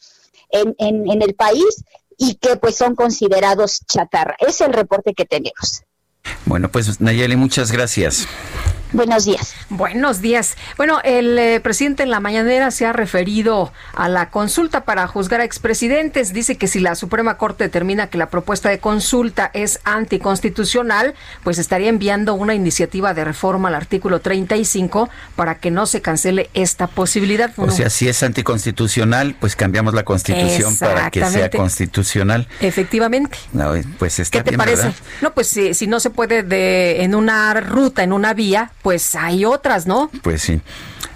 en, 0.50 0.74
en, 0.78 1.22
el 1.22 1.34
país 1.34 1.84
y 2.16 2.34
que 2.36 2.56
pues 2.56 2.76
son 2.76 2.94
considerados 2.94 3.80
chatarra. 3.86 4.36
Es 4.38 4.60
el 4.60 4.72
reporte 4.72 5.14
que 5.14 5.24
tenemos. 5.24 5.82
Bueno, 6.46 6.70
pues 6.70 7.00
Nayeli, 7.00 7.36
muchas 7.36 7.72
gracias. 7.72 8.26
Buenos 8.92 9.26
días. 9.26 9.54
Buenos 9.68 10.20
días. 10.22 10.56
Bueno, 10.76 11.00
el 11.04 11.38
eh, 11.38 11.60
presidente 11.60 12.02
en 12.02 12.10
la 12.10 12.20
mañanera 12.20 12.70
se 12.70 12.86
ha 12.86 12.92
referido 12.92 13.72
a 13.94 14.08
la 14.08 14.30
consulta 14.30 14.84
para 14.84 15.06
juzgar 15.06 15.40
a 15.40 15.44
expresidentes. 15.44 16.32
Dice 16.32 16.56
que 16.56 16.68
si 16.68 16.80
la 16.80 16.94
Suprema 16.94 17.36
Corte 17.36 17.64
determina 17.64 18.06
que 18.06 18.16
la 18.16 18.30
propuesta 18.30 18.70
de 18.70 18.78
consulta 18.78 19.50
es 19.52 19.80
anticonstitucional, 19.84 21.14
pues 21.44 21.58
estaría 21.58 21.88
enviando 21.88 22.34
una 22.34 22.54
iniciativa 22.54 23.12
de 23.12 23.24
reforma 23.24 23.68
al 23.68 23.74
artículo 23.74 24.20
35 24.20 25.10
para 25.36 25.56
que 25.56 25.70
no 25.70 25.84
se 25.86 26.00
cancele 26.00 26.48
esta 26.54 26.86
posibilidad. 26.86 27.52
O 27.56 27.70
sea, 27.70 27.90
si 27.90 28.08
es 28.08 28.22
anticonstitucional, 28.22 29.36
pues 29.38 29.54
cambiamos 29.54 29.92
la 29.92 30.04
constitución 30.04 30.76
para 30.76 31.10
que 31.10 31.24
sea 31.26 31.50
constitucional. 31.50 32.48
Efectivamente. 32.60 33.36
pues 33.98 34.18
está 34.18 34.42
¿Qué 34.42 34.50
te 34.50 34.56
parece? 34.56 34.92
No, 35.20 35.34
pues 35.34 35.48
si, 35.48 35.74
si 35.74 35.86
no 35.86 36.00
se 36.00 36.08
puede 36.08 36.42
de, 36.42 37.02
en 37.02 37.14
una 37.14 37.52
ruta, 37.54 38.02
en 38.02 38.12
una 38.12 38.32
vía, 38.32 38.72
pues 38.82 39.14
hay 39.14 39.44
otras, 39.44 39.86
¿no? 39.86 40.10
Pues 40.22 40.42
sí. 40.42 40.60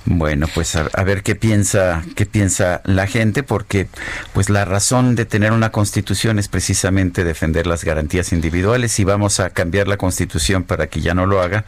Bueno, 0.05 0.49
pues 0.53 0.75
a, 0.75 1.05
ver 1.05 1.23
qué 1.23 1.37
piensa, 1.37 2.03
qué 2.17 2.27
piensa 2.27 2.81
la 2.85 3.07
gente, 3.07 3.45
porque 3.45 3.87
pues 4.33 4.51
la 4.51 4.65
razón 4.65 5.15
de 5.15 5.27
tener 5.27 5.53
una 5.53 5.71
constitución 5.71 6.41
es 6.41 6.49
precisamente 6.49 7.23
defender 7.23 7.69
las 7.69 7.85
garantías 7.85 8.33
individuales. 8.33 8.91
Si 8.91 9.05
vamos 9.05 9.39
a 9.39 9.51
cambiar 9.51 9.87
la 9.87 9.97
constitución 9.97 10.65
para 10.65 10.89
que 10.89 11.01
ya 11.01 11.15
no 11.15 11.27
lo 11.27 11.41
haga, 11.41 11.65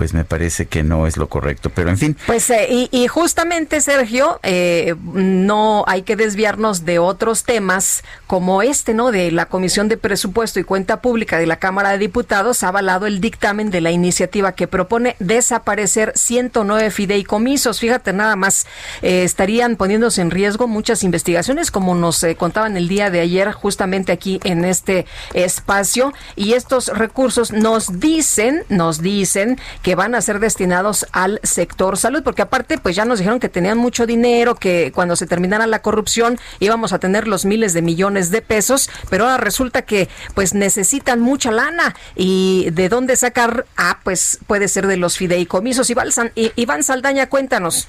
pues 0.00 0.14
me 0.14 0.24
parece 0.24 0.64
que 0.64 0.82
no 0.82 1.06
es 1.06 1.18
lo 1.18 1.28
correcto. 1.28 1.68
Pero 1.68 1.90
en 1.90 1.98
fin. 1.98 2.16
Pues 2.24 2.48
eh, 2.48 2.88
y, 2.90 3.06
justamente, 3.06 3.82
Sergio, 3.82 4.40
eh, 4.42 4.94
no 5.12 5.84
hay 5.86 6.04
que 6.04 6.16
desviarnos 6.16 6.86
de 6.86 6.98
otros 6.98 7.44
temas 7.44 8.02
como 8.26 8.62
este, 8.62 8.94
¿no? 8.94 9.12
De 9.12 9.30
la 9.30 9.44
Comisión 9.44 9.90
de 9.90 9.98
Presupuesto 9.98 10.58
y 10.58 10.64
Cuenta 10.64 11.02
Pública 11.02 11.36
de 11.36 11.46
la 11.46 11.56
Cámara 11.56 11.90
de 11.90 11.98
Diputados 11.98 12.62
ha 12.62 12.68
avalado 12.68 13.06
el 13.06 13.20
dictamen 13.20 13.70
de 13.70 13.82
la 13.82 13.90
iniciativa 13.90 14.52
que 14.52 14.66
propone 14.66 15.16
desaparecer 15.18 16.14
109 16.16 16.90
fideicomisos. 16.90 17.78
Fíjate, 17.78 18.14
nada 18.14 18.36
más 18.36 18.66
eh, 19.02 19.24
estarían 19.24 19.76
poniéndose 19.76 20.22
en 20.22 20.30
riesgo 20.30 20.66
muchas 20.66 21.02
investigaciones, 21.02 21.70
como 21.70 21.94
nos 21.94 22.24
contaban 22.38 22.78
el 22.78 22.88
día 22.88 23.10
de 23.10 23.20
ayer, 23.20 23.52
justamente 23.52 24.12
aquí 24.12 24.40
en 24.44 24.64
este 24.64 25.04
espacio. 25.34 26.14
Y 26.36 26.54
estos 26.54 26.86
recursos 26.88 27.52
nos 27.52 28.00
dicen, 28.00 28.64
nos 28.70 29.02
dicen 29.02 29.58
que 29.82 29.89
van 29.94 30.14
a 30.14 30.20
ser 30.20 30.40
destinados 30.40 31.06
al 31.12 31.40
sector 31.42 31.96
salud, 31.96 32.22
porque 32.22 32.42
aparte 32.42 32.78
pues 32.78 32.96
ya 32.96 33.04
nos 33.04 33.18
dijeron 33.18 33.40
que 33.40 33.48
tenían 33.48 33.78
mucho 33.78 34.06
dinero, 34.06 34.54
que 34.54 34.92
cuando 34.94 35.16
se 35.16 35.26
terminara 35.26 35.66
la 35.66 35.82
corrupción 35.82 36.38
íbamos 36.58 36.92
a 36.92 36.98
tener 36.98 37.28
los 37.28 37.44
miles 37.44 37.72
de 37.72 37.82
millones 37.82 38.30
de 38.30 38.42
pesos, 38.42 38.90
pero 39.08 39.24
ahora 39.24 39.38
resulta 39.38 39.82
que 39.82 40.08
pues 40.34 40.54
necesitan 40.54 41.20
mucha 41.20 41.50
lana 41.50 41.94
y 42.14 42.68
de 42.72 42.88
dónde 42.88 43.16
sacar, 43.16 43.66
ah, 43.76 44.00
pues 44.04 44.38
puede 44.46 44.68
ser 44.68 44.86
de 44.86 44.96
los 44.96 45.16
fideicomisos. 45.16 45.90
Iván 45.90 46.82
Saldaña, 46.82 47.28
cuéntanos. 47.28 47.88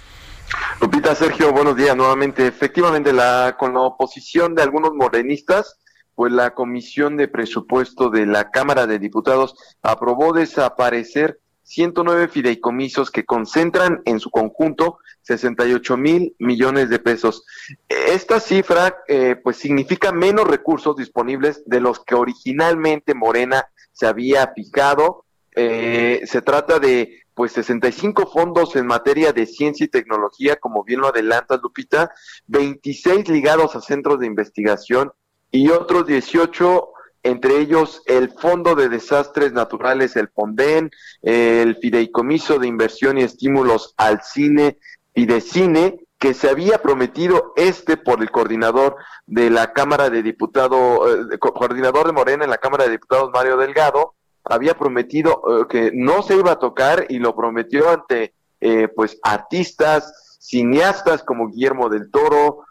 Lupita, 0.80 1.16
Sergio, 1.16 1.52
buenos 1.52 1.76
días 1.76 1.96
nuevamente. 1.96 2.48
Efectivamente, 2.48 3.14
la, 3.14 3.56
con 3.58 3.74
la 3.74 3.82
oposición 3.82 4.56
de 4.56 4.64
algunos 4.64 4.94
morenistas, 4.94 5.78
pues 6.16 6.32
la 6.32 6.54
Comisión 6.54 7.18
de 7.18 7.28
Presupuesto 7.28 8.10
de 8.10 8.26
la 8.26 8.52
Cámara 8.52 8.88
de 8.88 9.00
Diputados 9.00 9.56
aprobó 9.82 10.34
desaparecer 10.34 11.40
109 11.64 12.28
fideicomisos 12.28 13.12
que 13.12 13.26
concentran 13.26 14.02
en 14.06 14.20
su 14.20 14.30
conjunto 14.30 15.00
68 15.22 15.98
mil 15.98 16.36
millones 16.40 16.90
de 16.90 17.00
pesos. 17.00 17.46
Esta 17.88 18.40
cifra 18.40 18.98
eh, 19.08 19.36
pues 19.42 19.58
significa 19.58 20.12
menos 20.12 20.48
recursos 20.48 20.96
disponibles 20.96 21.64
de 21.66 21.80
los 21.80 22.04
que 22.04 22.16
originalmente 22.16 23.14
Morena 23.14 23.68
se 23.94 24.08
había 24.08 24.52
fijado. 24.54 25.26
Eh, 25.56 26.22
se 26.26 26.42
trata 26.42 26.80
de 26.80 27.22
pues 27.34 27.54
65 27.54 28.30
fondos 28.32 28.76
en 28.76 28.86
materia 28.86 29.32
de 29.34 29.46
ciencia 29.46 29.86
y 29.86 29.90
tecnología, 29.90 30.58
como 30.58 30.84
bien 30.84 31.02
lo 31.02 31.08
adelanta 31.08 31.58
Lupita, 31.58 32.12
26 32.48 33.30
ligados 33.30 33.76
a 33.76 33.82
centros 33.82 34.20
de 34.20 34.28
investigación 34.28 35.12
y 35.50 35.70
otros 35.70 36.08
18 36.08 36.91
entre 37.24 37.60
ellos 37.60 38.02
el 38.06 38.32
Fondo 38.32 38.76
de 38.76 38.90
Desastres 38.90 39.54
Naturales, 39.54 40.16
el 40.16 40.30
FONDEN, 40.30 40.92
el 41.22 41.76
Fideicomiso 41.78 42.60
de 42.60 42.68
Inversión 42.68 43.18
y 43.18 43.24
Estímulos 43.24 43.94
al 43.98 44.22
Cine, 44.24 44.78
Fidecine, 45.14 46.00
que 46.22 46.36
se 46.36 46.50
había 46.50 46.82
prometido 46.84 47.52
este 47.56 47.98
por 47.98 48.22
el 48.22 48.30
coordinador 48.30 48.96
de 49.26 49.50
la 49.50 49.74
Cámara 49.74 50.12
de 50.12 50.22
Diputados, 50.22 51.10
eh, 51.34 51.38
coordinador 51.40 52.06
de 52.06 52.14
Morena 52.14 52.44
en 52.44 52.52
la 52.52 52.60
Cámara 52.60 52.84
de 52.84 52.92
Diputados, 52.92 53.32
Mario 53.34 53.58
Delgado, 53.58 54.14
había 54.44 54.76
prometido 54.76 55.42
eh, 55.48 55.66
que 55.68 55.92
no 55.96 56.22
se 56.22 56.36
iba 56.36 56.52
a 56.52 56.60
tocar 56.60 57.08
y 57.10 57.18
lo 57.18 57.36
prometió 57.36 57.90
ante 57.90 58.36
eh, 58.60 58.88
pues 58.96 59.18
artistas, 59.24 60.38
cineastas 60.40 61.24
como 61.24 61.48
Guillermo 61.48 61.90
del 61.90 62.12
Toro, 62.12 62.66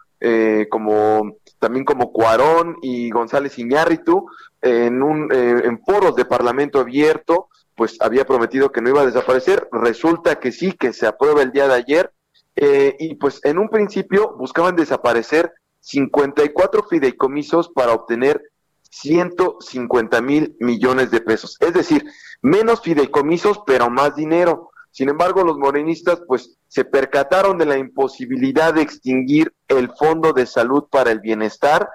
como 0.69 1.37
también 1.61 1.85
como 1.85 2.11
Cuarón 2.11 2.77
y 2.81 3.11
González 3.11 3.59
Iñárritu, 3.59 4.25
en, 4.61 5.03
un, 5.03 5.31
eh, 5.31 5.61
en 5.63 5.79
foros 5.83 6.15
de 6.15 6.25
Parlamento 6.25 6.79
abierto, 6.79 7.49
pues 7.75 7.97
había 8.01 8.25
prometido 8.25 8.71
que 8.71 8.81
no 8.81 8.89
iba 8.89 9.01
a 9.01 9.05
desaparecer. 9.05 9.69
Resulta 9.71 10.39
que 10.39 10.51
sí, 10.51 10.73
que 10.73 10.91
se 10.91 11.05
aprueba 11.05 11.43
el 11.43 11.51
día 11.51 11.67
de 11.67 11.75
ayer. 11.75 12.11
Eh, 12.55 12.95
y 12.99 13.15
pues 13.15 13.39
en 13.43 13.59
un 13.59 13.69
principio 13.69 14.35
buscaban 14.37 14.75
desaparecer 14.75 15.53
54 15.81 16.83
fideicomisos 16.89 17.69
para 17.69 17.93
obtener 17.93 18.41
150 18.89 20.19
mil 20.21 20.55
millones 20.59 21.11
de 21.11 21.21
pesos. 21.21 21.57
Es 21.59 21.73
decir, 21.73 22.03
menos 22.41 22.81
fideicomisos, 22.81 23.61
pero 23.67 23.91
más 23.91 24.15
dinero. 24.15 24.70
Sin 24.91 25.09
embargo, 25.09 25.43
los 25.43 25.57
morenistas 25.57 26.21
pues 26.27 26.57
se 26.67 26.85
percataron 26.85 27.57
de 27.57 27.65
la 27.65 27.77
imposibilidad 27.77 28.73
de 28.73 28.81
extinguir 28.81 29.53
el 29.67 29.89
Fondo 29.97 30.33
de 30.33 30.45
Salud 30.45 30.85
para 30.89 31.11
el 31.11 31.19
Bienestar, 31.19 31.89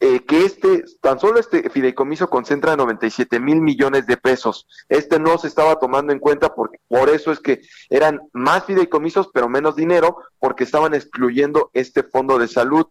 eh, 0.00 0.24
que 0.24 0.44
este, 0.44 0.84
tan 1.00 1.18
solo 1.18 1.40
este 1.40 1.68
fideicomiso 1.70 2.30
concentra 2.30 2.76
97 2.76 3.40
mil 3.40 3.60
millones 3.60 4.06
de 4.06 4.16
pesos. 4.16 4.68
Este 4.88 5.18
no 5.18 5.38
se 5.38 5.48
estaba 5.48 5.80
tomando 5.80 6.12
en 6.12 6.20
cuenta 6.20 6.54
porque 6.54 6.78
por 6.86 7.08
eso 7.08 7.32
es 7.32 7.40
que 7.40 7.62
eran 7.90 8.20
más 8.32 8.64
fideicomisos 8.64 9.28
pero 9.34 9.48
menos 9.48 9.74
dinero 9.74 10.18
porque 10.38 10.62
estaban 10.62 10.94
excluyendo 10.94 11.70
este 11.74 12.04
fondo 12.04 12.38
de 12.38 12.46
salud 12.46 12.86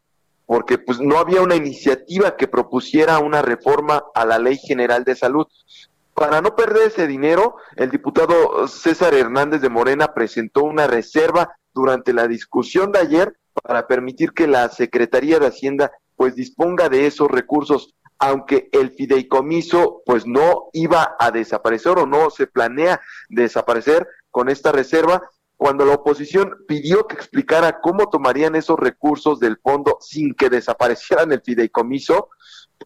porque 0.48 0.78
pues 0.78 1.00
no 1.00 1.18
había 1.18 1.42
una 1.42 1.56
iniciativa 1.56 2.36
que 2.36 2.48
propusiera 2.48 3.20
una 3.20 3.42
reforma 3.42 4.04
a 4.16 4.26
la 4.26 4.40
Ley 4.40 4.58
General 4.58 5.04
de 5.04 5.16
Salud. 5.16 5.46
Para 6.18 6.42
no 6.42 6.56
perder 6.56 6.88
ese 6.88 7.06
dinero, 7.06 7.58
el 7.76 7.92
diputado 7.92 8.68
César 8.68 9.14
Hernández 9.14 9.62
de 9.62 9.70
Morena 9.70 10.16
presentó 10.16 10.64
una 10.64 10.88
reserva 10.88 11.56
durante 11.76 12.12
la 12.12 12.28
discusión 12.28 12.92
de 12.92 12.98
ayer 12.98 13.38
para 13.62 13.86
permitir 13.86 14.32
que 14.32 14.48
la 14.48 14.68
Secretaría 14.70 15.38
de 15.38 15.46
Hacienda 15.46 15.92
pues 16.16 16.34
disponga 16.34 16.90
de 16.90 17.06
esos 17.06 17.28
recursos, 17.28 17.94
aunque 18.18 18.68
el 18.72 18.90
fideicomiso 18.90 20.02
pues 20.08 20.26
no 20.26 20.70
iba 20.74 21.16
a 21.20 21.30
desaparecer 21.30 22.00
o 22.00 22.08
no 22.08 22.32
se 22.32 22.48
planea 22.48 23.00
desaparecer 23.30 24.08
con 24.32 24.50
esta 24.50 24.72
reserva, 24.72 25.22
cuando 25.56 25.86
la 25.86 25.94
oposición 25.94 26.66
pidió 26.68 27.06
que 27.06 27.16
explicara 27.16 27.80
cómo 27.80 28.10
tomarían 28.10 28.56
esos 28.56 28.80
recursos 28.80 29.40
del 29.40 29.58
fondo 29.58 30.00
sin 30.02 30.34
que 30.34 30.50
desaparecieran 30.50 31.32
el 31.32 31.44
fideicomiso, 31.44 32.30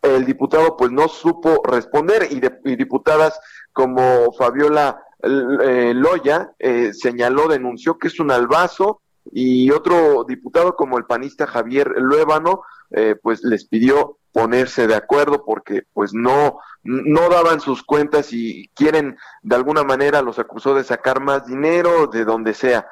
el 0.01 0.25
diputado 0.25 0.77
pues 0.77 0.91
no 0.91 1.07
supo 1.07 1.61
responder 1.63 2.27
y, 2.31 2.39
diputadas 2.75 3.39
como 3.73 4.31
Fabiola 4.33 5.03
eh, 5.21 5.93
Loya 5.95 6.51
eh, 6.57 6.91
señaló, 6.93 7.47
denunció 7.47 7.97
que 7.97 8.07
es 8.07 8.19
un 8.19 8.31
albazo 8.31 9.01
y 9.31 9.69
otro 9.69 10.23
diputado 10.27 10.75
como 10.75 10.97
el 10.97 11.05
panista 11.05 11.45
Javier 11.45 11.93
Luébano 11.97 12.63
eh, 12.89 13.15
pues 13.21 13.43
les 13.43 13.65
pidió 13.65 14.17
ponerse 14.31 14.87
de 14.87 14.95
acuerdo 14.95 15.43
porque 15.45 15.83
pues 15.93 16.13
no 16.13 16.59
no 16.83 17.29
daban 17.29 17.59
sus 17.59 17.83
cuentas 17.83 18.33
y 18.33 18.69
quieren 18.73 19.17
de 19.43 19.55
alguna 19.55 19.83
manera 19.83 20.21
los 20.21 20.39
acusó 20.39 20.73
de 20.73 20.83
sacar 20.83 21.21
más 21.21 21.45
dinero 21.45 22.07
de 22.07 22.25
donde 22.25 22.53
sea. 22.55 22.87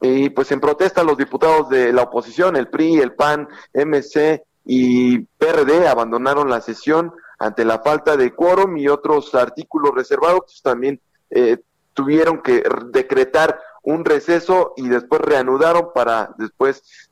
Y 0.00 0.30
pues 0.30 0.52
en 0.52 0.60
protesta 0.60 1.02
los 1.02 1.16
diputados 1.16 1.68
de 1.68 1.92
la 1.92 2.02
oposición 2.02 2.56
el 2.56 2.68
PRI 2.68 2.98
el 2.98 3.14
PAN 3.14 3.48
MC 3.74 4.44
y 4.64 5.18
PRD 5.18 5.88
abandonaron 5.88 6.48
la 6.48 6.60
sesión 6.60 7.12
ante 7.38 7.64
la 7.64 7.80
falta 7.80 8.16
de 8.16 8.34
quórum 8.34 8.76
y 8.76 8.88
otros 8.88 9.34
artículos 9.34 9.94
reservados 9.94 10.42
pues, 10.46 10.62
también 10.62 11.00
eh, 11.30 11.58
tuvieron 11.94 12.40
que 12.42 12.62
decretar 12.90 13.58
un 13.82 14.04
receso 14.04 14.74
y 14.76 14.88
después 14.88 15.20
reanudaron 15.20 15.88
para 15.92 16.34
después 16.38 17.10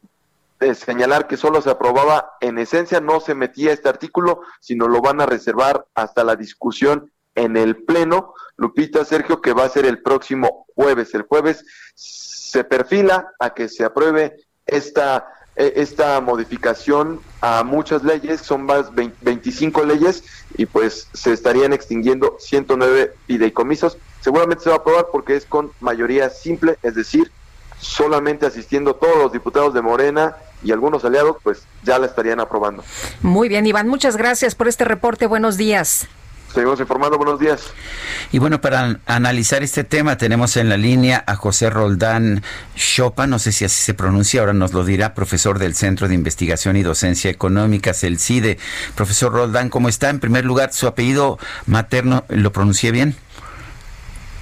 eh, 0.60 0.74
señalar 0.74 1.27
que 1.27 1.36
solo 1.36 1.62
se 1.62 1.70
aprobaba 1.70 2.32
en 2.40 2.59
esencia, 2.59 3.01
no 3.01 3.20
se 3.20 3.35
metía 3.35 3.72
este 3.72 3.89
artículo, 3.89 4.43
sino 4.60 4.89
lo 4.89 5.01
van 5.01 5.20
a 5.20 5.27
reservar 5.27 5.86
hasta 5.94 6.22
la 6.22 6.36
discusión 6.36 7.10
en 7.35 7.56
el 7.56 7.82
Pleno. 7.85 8.35
Lupita 8.56 9.05
Sergio, 9.06 9.40
que 9.40 9.55
va 9.55 9.64
a 9.64 9.70
ser 9.70 9.86
el 9.86 10.02
próximo 10.02 10.66
jueves. 10.74 11.14
El 11.14 11.22
jueves 11.22 11.64
se 11.94 12.64
perfila 12.64 13.32
a 13.39 13.55
que 13.55 13.68
se 13.68 13.85
apruebe 13.85 14.36
esta 14.66 15.27
esta 15.56 16.20
modificación 16.20 17.20
a 17.40 17.62
muchas 17.64 18.02
leyes, 18.02 18.40
son 18.40 18.64
más 18.64 18.90
25 18.94 19.85
leyes 19.85 20.24
y 20.56 20.66
pues 20.66 21.09
se 21.12 21.32
estarían 21.32 21.72
extinguiendo 21.72 22.36
109 22.39 23.14
fideicomisos 23.27 23.98
seguramente 24.20 24.64
se 24.64 24.70
va 24.70 24.77
a 24.77 24.78
aprobar 24.78 25.06
porque 25.10 25.36
es 25.36 25.44
con 25.44 25.72
mayoría 25.81 26.31
simple, 26.31 26.78
es 26.82 26.94
decir, 26.94 27.31
solamente 27.78 28.47
asistiendo 28.47 28.94
todos 28.94 29.16
los 29.16 29.32
diputados 29.32 29.74
de 29.74 29.82
Morena 29.82 30.36
y 30.62 30.72
algunos 30.72 31.05
aliados, 31.05 31.36
pues 31.43 31.62
ya 31.82 31.98
la 31.98 32.06
estarían 32.06 32.40
aprobando. 32.40 32.85
Muy 33.22 33.48
bien, 33.48 33.66
Iván, 33.66 33.89
muchas 33.89 34.16
gracias 34.16 34.55
por 34.55 34.68
este 34.68 34.85
reporte. 34.85 35.27
Buenos 35.27 35.56
días. 35.56 36.06
Seguimos 36.52 36.81
informando, 36.81 37.16
buenos 37.16 37.39
días. 37.39 37.72
Y 38.32 38.39
bueno, 38.39 38.60
para 38.60 38.98
analizar 39.06 39.62
este 39.62 39.85
tema 39.85 40.16
tenemos 40.16 40.56
en 40.56 40.68
la 40.68 40.77
línea 40.77 41.22
a 41.27 41.36
José 41.36 41.70
Roldán 41.70 42.43
Chopa, 42.74 43.28
no 43.28 43.39
sé 43.39 43.52
si 43.52 43.64
así 43.64 43.81
se 43.81 43.94
pronuncia, 43.94 44.40
ahora 44.40 44.52
nos 44.52 44.72
lo 44.72 44.85
dirá, 44.85 45.14
profesor 45.14 45.60
del 45.60 45.74
Centro 45.77 46.09
de 46.09 46.14
Investigación 46.14 46.77
y 46.77 46.82
Docencia 46.82 47.31
Económicas, 47.31 48.02
el 48.02 48.18
CIDE. 48.18 48.59
Profesor 48.97 49.32
Roldán, 49.32 49.68
¿cómo 49.68 49.89
está? 49.89 50.10
En 50.10 50.18
primer 50.18 50.44
lugar, 50.44 50.72
su 50.72 50.89
apellido 50.89 51.39
materno, 51.66 52.24
¿lo 52.28 52.52
pronuncié 52.52 52.90
bien? 52.90 53.14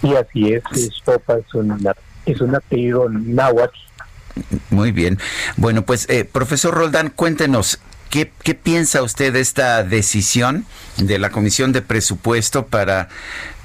Sí, 0.01 0.15
así 0.15 0.53
es, 0.55 0.63
Chopa 1.05 1.37
es 1.37 1.55
un, 1.55 1.87
es 2.25 2.41
un 2.41 2.55
apellido 2.55 3.07
náhuatl. 3.11 3.77
Muy 4.71 4.93
bien. 4.93 5.19
Bueno, 5.57 5.83
pues, 5.83 6.09
eh, 6.09 6.25
profesor 6.25 6.75
Roldán, 6.75 7.11
cuéntenos, 7.11 7.81
¿Qué, 8.11 8.27
piensa 8.55 9.03
usted 9.03 9.35
de 9.35 9.41
esta 9.41 9.85
decisión 9.85 10.65
de 10.97 11.19
la 11.19 11.31
Comisión 11.31 11.73
de 11.73 11.83
Presupuesto 11.83 12.67
para 12.67 13.09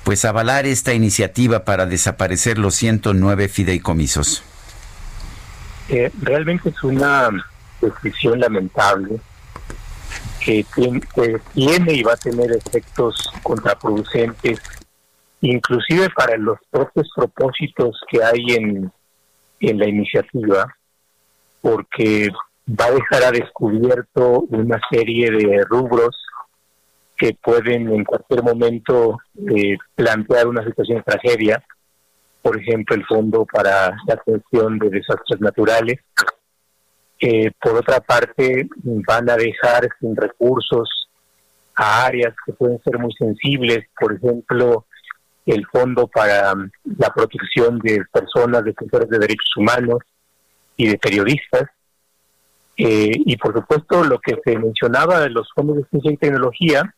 pues 0.04 0.26
avalar 0.26 0.66
esta 0.66 0.94
iniciativa 0.94 1.64
para 1.64 1.86
desaparecer 1.86 2.58
los 2.58 2.76
109 2.76 3.48
fideicomisos? 3.48 4.44
Eh, 5.88 6.12
realmente 6.22 6.70
es 6.70 6.84
una 6.84 7.30
decisión 7.80 8.40
lamentable 8.40 9.20
que 10.44 10.66
tiene, 10.76 11.00
que 11.16 11.40
tiene, 11.54 11.94
y 11.94 12.04
va 12.04 12.14
a 12.14 12.18
tener 12.18 12.52
efectos 12.52 13.32
contraproducentes, 13.44 14.60
inclusive 15.40 16.10
para 16.10 16.36
los 16.38 16.58
propios 16.70 17.10
propósitos 17.16 17.98
que 18.10 18.22
hay 18.22 18.56
en, 18.56 18.92
en 19.62 19.80
la 19.80 19.88
iniciativa, 19.88 20.76
porque 21.62 22.30
va 22.68 22.86
a 22.86 22.92
dejar 22.92 23.24
a 23.24 23.32
descubierto 23.32 24.42
una 24.50 24.80
serie 24.90 25.30
de 25.32 25.64
rubros 25.70 26.16
que 27.18 27.38
pueden 27.42 27.92
en 27.94 28.04
cualquier 28.04 28.44
momento 28.44 29.20
eh, 29.56 29.78
plantear 29.96 30.48
una 30.48 30.64
situación 30.64 30.98
de 30.98 31.04
tragedia, 31.04 31.64
por 32.42 32.60
ejemplo, 32.60 32.96
el 32.96 33.06
Fondo 33.06 33.46
para 33.46 33.96
la 34.08 34.14
Atención 34.14 34.80
de 34.80 34.90
Desastres 34.90 35.40
Naturales. 35.40 36.00
Eh, 37.20 37.52
por 37.62 37.76
otra 37.76 38.02
parte, 38.02 38.68
van 38.84 39.30
a 39.30 39.38
dejar 39.38 39.88
sin 40.00 40.16
recursos 40.16 41.10
a 41.76 42.06
áreas 42.06 42.34
que 42.46 42.54
pueden 42.54 42.82
ser 42.84 43.00
muy 43.00 43.14
sensibles, 43.14 43.86
por 43.98 44.14
ejemplo, 44.14 44.86
el 45.46 45.66
Fondo 45.68 46.08
para 46.08 46.54
la 46.98 47.10
Protección 47.14 47.80
de 47.80 48.04
Personas, 48.12 48.64
Defensores 48.64 49.10
de 49.10 49.20
Derechos 49.20 49.52
Humanos 49.58 50.00
y 50.76 50.88
de 50.88 50.98
Periodistas, 50.98 51.70
eh, 52.78 53.12
y 53.14 53.38
por 53.38 53.54
supuesto, 53.54 54.04
lo 54.04 54.20
que 54.20 54.40
se 54.44 54.58
mencionaba 54.58 55.20
de 55.20 55.30
los 55.30 55.48
fondos 55.54 55.78
de 55.78 55.86
ciencia 55.86 56.12
y 56.12 56.18
tecnología, 56.18 56.96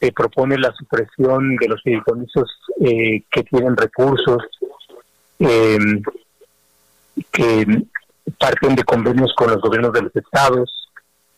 se 0.00 0.12
propone 0.12 0.56
la 0.58 0.72
supresión 0.72 1.56
de 1.56 1.68
los 1.68 1.82
fideicomisos 1.82 2.50
eh, 2.80 3.22
que 3.30 3.42
tienen 3.42 3.76
recursos 3.76 4.44
em, 5.38 6.02
que 7.32 7.66
parten 8.38 8.76
de 8.76 8.84
convenios 8.84 9.34
con 9.36 9.50
los 9.50 9.60
gobiernos 9.60 9.92
de 9.92 10.02
los 10.02 10.14
estados, 10.14 10.88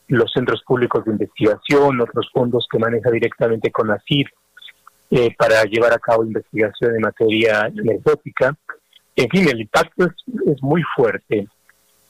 los 0.08 0.30
centros 0.32 0.62
públicos 0.64 1.04
de 1.04 1.12
investigación, 1.12 2.00
otros 2.00 2.28
fondos 2.32 2.66
que 2.70 2.78
maneja 2.78 3.10
directamente 3.10 3.70
con 3.70 3.88
la 3.88 4.00
CIR 4.06 4.30
eh, 5.10 5.34
para 5.36 5.64
llevar 5.64 5.92
a 5.92 5.98
cabo 5.98 6.24
investigación 6.24 6.94
en 6.96 7.00
materia 7.00 7.66
energética. 7.66 8.54
En 9.16 9.28
fin, 9.28 9.48
el 9.48 9.60
impacto 9.60 10.04
es, 10.04 10.12
es 10.46 10.62
muy 10.62 10.82
fuerte. 10.94 11.48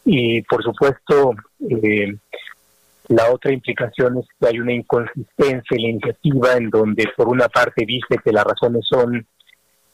Y 0.04 0.42
por 0.42 0.62
supuesto, 0.62 1.34
eh, 1.68 2.14
la 3.08 3.30
otra 3.32 3.52
implicación 3.52 4.18
es 4.18 4.26
que 4.38 4.46
hay 4.48 4.60
una 4.60 4.72
inconsistencia 4.72 5.76
en 5.76 5.82
la 5.82 5.88
iniciativa 5.88 6.52
en 6.54 6.70
donde 6.70 7.06
por 7.16 7.28
una 7.28 7.48
parte 7.48 7.84
dice 7.86 8.16
que 8.22 8.32
las 8.32 8.44
razones 8.44 8.86
son 8.88 9.26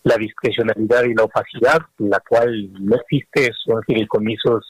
la 0.03 0.17
discrecionalidad 0.17 1.05
y 1.05 1.15
la 1.15 1.25
opacidad, 1.25 1.81
la 1.99 2.21
cual 2.21 2.73
no 2.79 2.95
existe, 2.95 3.51
son 3.65 3.83
fideicomisos 3.83 4.65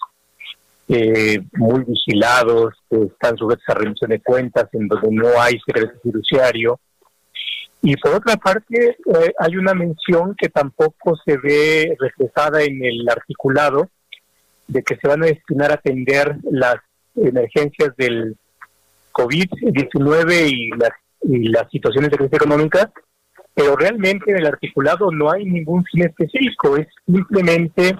eh, 0.88 1.40
muy 1.54 1.84
vigilados, 1.84 2.74
que 2.88 3.02
están 3.02 3.36
sujetos 3.36 3.64
a 3.68 3.74
rendición 3.74 4.10
de 4.10 4.20
cuentas, 4.20 4.68
en 4.72 4.86
donde 4.88 5.10
no 5.10 5.40
hay 5.40 5.58
secreto 5.66 5.98
fiduciario. 6.02 6.78
Y 7.82 7.96
por 7.96 8.14
otra 8.14 8.36
parte, 8.36 8.90
eh, 8.90 9.34
hay 9.38 9.56
una 9.56 9.74
mención 9.74 10.34
que 10.38 10.48
tampoco 10.48 11.16
se 11.24 11.36
ve 11.36 11.96
reflejada 11.98 12.62
en 12.62 12.82
el 12.84 13.08
articulado, 13.08 13.90
de 14.68 14.82
que 14.82 14.96
se 14.96 15.08
van 15.08 15.22
a 15.22 15.26
destinar 15.26 15.70
a 15.70 15.74
atender 15.74 16.36
las 16.50 16.76
emergencias 17.14 17.96
del 17.96 18.36
COVID-19 19.12 20.48
y 20.50 20.70
las, 20.70 20.90
y 21.22 21.48
las 21.48 21.70
situaciones 21.70 22.10
de 22.10 22.16
crisis 22.18 22.34
económica, 22.34 22.92
pero 23.54 23.74
realmente 23.76 24.30
en 24.30 24.38
el 24.38 24.46
articulado 24.46 25.10
no 25.10 25.30
hay 25.30 25.44
ningún 25.44 25.84
fin 25.84 26.02
específico, 26.02 26.76
es 26.76 26.88
simplemente 27.06 27.96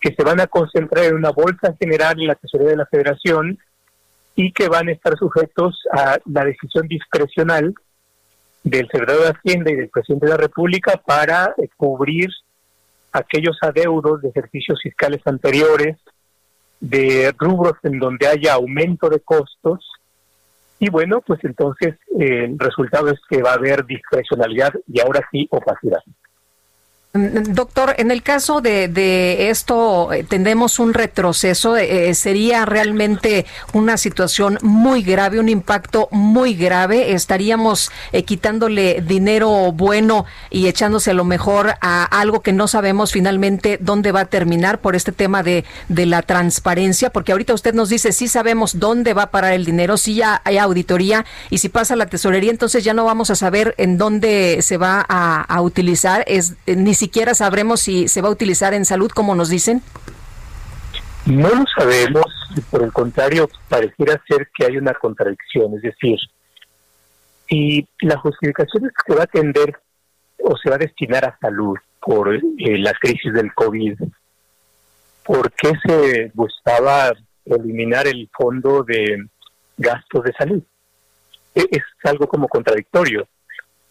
que 0.00 0.14
se 0.14 0.22
van 0.22 0.40
a 0.40 0.46
concentrar 0.46 1.06
en 1.06 1.14
una 1.14 1.30
bolsa 1.30 1.74
general 1.80 2.20
en 2.20 2.28
la 2.28 2.34
tesorería 2.34 2.72
de 2.72 2.76
la 2.76 2.86
federación 2.86 3.58
y 4.36 4.52
que 4.52 4.68
van 4.68 4.88
a 4.88 4.92
estar 4.92 5.16
sujetos 5.16 5.80
a 5.92 6.18
la 6.26 6.44
decisión 6.44 6.86
discrecional 6.86 7.74
del 8.62 8.86
secretario 8.86 9.22
de 9.22 9.28
Hacienda 9.30 9.70
y 9.70 9.76
del 9.76 9.88
presidente 9.88 10.26
de 10.26 10.32
la 10.32 10.38
República 10.38 11.00
para 11.04 11.54
cubrir 11.76 12.30
aquellos 13.14 13.56
adeudos 13.62 14.20
de 14.20 14.28
ejercicios 14.28 14.80
fiscales 14.82 15.20
anteriores, 15.24 15.96
de 16.80 17.32
rubros 17.38 17.74
en 17.84 17.98
donde 17.98 18.26
haya 18.26 18.54
aumento 18.54 19.08
de 19.08 19.20
costos, 19.20 19.88
y 20.78 20.90
bueno, 20.90 21.22
pues 21.22 21.40
entonces 21.44 21.94
eh, 22.18 22.44
el 22.44 22.58
resultado 22.58 23.08
es 23.08 23.20
que 23.30 23.40
va 23.40 23.52
a 23.52 23.54
haber 23.54 23.86
discrecionalidad 23.86 24.74
y 24.86 25.00
ahora 25.00 25.26
sí 25.30 25.48
opacidad. 25.50 26.02
Doctor, 27.16 27.94
en 27.98 28.10
el 28.10 28.24
caso 28.24 28.60
de, 28.60 29.48
esto, 29.48 30.12
eh, 30.12 30.24
tendemos 30.24 30.80
un 30.80 30.92
retroceso. 30.92 31.76
Eh, 31.76 32.08
eh, 32.08 32.14
¿Sería 32.14 32.66
realmente 32.66 33.46
una 33.72 33.98
situación 33.98 34.58
muy 34.62 35.04
grave, 35.04 35.38
un 35.38 35.48
impacto 35.48 36.08
muy 36.10 36.54
grave? 36.54 37.12
¿Estaríamos 37.12 37.92
quitándole 38.26 39.00
dinero 39.06 39.70
bueno 39.70 40.24
y 40.50 40.66
echándose 40.66 41.12
a 41.12 41.14
lo 41.14 41.24
mejor 41.24 41.74
a 41.80 42.02
algo 42.02 42.40
que 42.40 42.52
no 42.52 42.66
sabemos 42.66 43.12
finalmente 43.12 43.78
dónde 43.80 44.10
va 44.10 44.22
a 44.22 44.24
terminar 44.24 44.80
por 44.80 44.96
este 44.96 45.12
tema 45.12 45.44
de, 45.44 45.64
de 45.88 46.06
la 46.06 46.22
transparencia? 46.22 47.10
Porque 47.10 47.30
ahorita 47.30 47.54
usted 47.54 47.74
nos 47.74 47.90
dice, 47.90 48.10
sí 48.10 48.26
sabemos 48.26 48.80
dónde 48.80 49.14
va 49.14 49.24
a 49.24 49.30
parar 49.30 49.52
el 49.52 49.64
dinero, 49.64 49.98
sí 49.98 50.16
ya 50.16 50.42
hay 50.44 50.58
auditoría 50.58 51.24
y 51.48 51.58
si 51.58 51.68
pasa 51.68 51.94
la 51.94 52.06
tesorería, 52.06 52.50
entonces 52.50 52.82
ya 52.82 52.92
no 52.92 53.04
vamos 53.04 53.30
a 53.30 53.36
saber 53.36 53.76
en 53.78 53.98
dónde 53.98 54.58
se 54.62 54.78
va 54.78 55.06
a, 55.08 55.42
a 55.42 55.60
utilizar. 55.62 56.24
Es, 56.26 56.54
ni 56.66 56.92
siquiera 56.92 57.03
sabremos 57.34 57.80
si 57.80 58.08
se 58.08 58.22
va 58.22 58.28
a 58.28 58.32
utilizar 58.32 58.74
en 58.74 58.84
salud, 58.84 59.10
como 59.10 59.34
nos 59.34 59.48
dicen? 59.48 59.82
No 61.26 61.48
lo 61.48 61.64
sabemos, 61.76 62.26
por 62.70 62.82
el 62.82 62.92
contrario, 62.92 63.48
pareciera 63.68 64.22
ser 64.28 64.48
que 64.54 64.66
hay 64.66 64.76
una 64.76 64.92
contradicción, 64.92 65.74
es 65.74 65.82
decir, 65.82 66.18
si 67.48 67.88
la 68.00 68.18
justificación 68.18 68.86
es 68.86 68.92
que 68.92 69.12
se 69.12 69.14
va 69.14 69.22
a 69.22 69.24
atender 69.24 69.78
o 70.42 70.56
se 70.56 70.68
va 70.68 70.76
a 70.76 70.78
destinar 70.78 71.24
a 71.24 71.38
salud 71.38 71.76
por 72.00 72.34
eh, 72.34 72.42
la 72.78 72.92
crisis 72.92 73.32
del 73.32 73.54
COVID, 73.54 73.98
¿por 75.24 75.50
qué 75.52 75.72
se 75.86 76.30
buscaba 76.34 77.12
eliminar 77.46 78.06
el 78.06 78.28
fondo 78.36 78.82
de 78.82 79.24
gastos 79.78 80.24
de 80.24 80.32
salud? 80.34 80.62
E, 81.54 81.66
es 81.70 81.82
algo 82.04 82.28
como 82.28 82.48
contradictorio, 82.48 83.26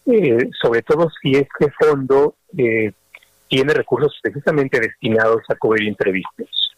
eh, 0.05 0.49
sobre 0.61 0.83
todo 0.83 1.09
si 1.21 1.31
este 1.31 1.71
fondo 1.79 2.35
eh, 2.57 2.91
tiene 3.53 3.71
recursos 3.71 4.17
precisamente 4.19 4.79
destinados 4.79 5.43
a 5.47 5.53
cubrir 5.53 5.87
imprevistos. 5.87 6.75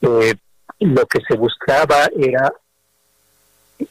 Eh, 0.00 0.34
lo 0.80 1.06
que 1.06 1.20
se 1.20 1.36
buscaba 1.36 2.10
era 2.18 2.52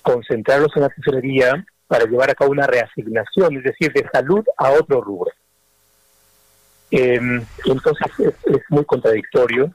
concentrarlos 0.01 0.75
en 0.75 0.81
la 0.81 0.89
tesorería 0.89 1.65
para 1.87 2.03
llevar 2.03 2.31
a 2.31 2.35
cabo 2.35 2.51
una 2.51 2.67
reasignación, 2.67 3.55
es 3.55 3.63
decir, 3.63 3.93
de 3.93 4.09
salud 4.11 4.43
a 4.57 4.71
otro 4.71 4.99
rubro. 4.99 5.31
Em, 6.91 7.41
entonces 7.63 8.07
es, 8.19 8.61
muy 8.67 8.83
contradictorio 8.83 9.73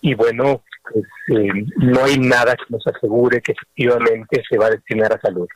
y 0.00 0.14
bueno, 0.14 0.62
pues, 0.90 1.04
em, 1.28 1.66
no 1.76 2.04
hay 2.04 2.18
nada 2.20 2.56
que 2.56 2.64
nos 2.70 2.86
asegure 2.86 3.42
que 3.42 3.52
efectivamente 3.52 4.42
se 4.48 4.56
va 4.56 4.68
a 4.68 4.70
destinar 4.70 5.12
a 5.12 5.20
salud. 5.20 5.48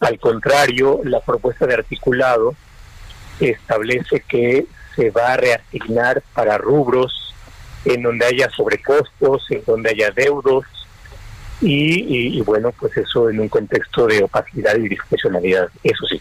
Al 0.00 0.18
contrario, 0.18 1.02
la 1.04 1.20
propuesta 1.20 1.68
de 1.68 1.74
articulado 1.74 2.56
establece 3.38 4.24
que 4.26 4.66
se 4.94 5.10
va 5.10 5.32
a 5.32 5.36
reasignar 5.36 6.22
para 6.34 6.58
rubros 6.58 7.34
en 7.84 8.02
donde 8.02 8.26
haya 8.26 8.50
sobrecostos, 8.50 9.50
en 9.50 9.62
donde 9.66 9.90
haya 9.90 10.10
deudos, 10.10 10.64
y, 11.60 12.40
bueno, 12.42 12.72
pues 12.78 12.96
eso 12.96 13.30
en 13.30 13.40
un 13.40 13.48
contexto 13.48 14.06
de 14.06 14.22
opacidad 14.22 14.76
y 14.76 14.88
discrecionalidad, 14.88 15.68
eso 15.82 16.06
sí. 16.06 16.20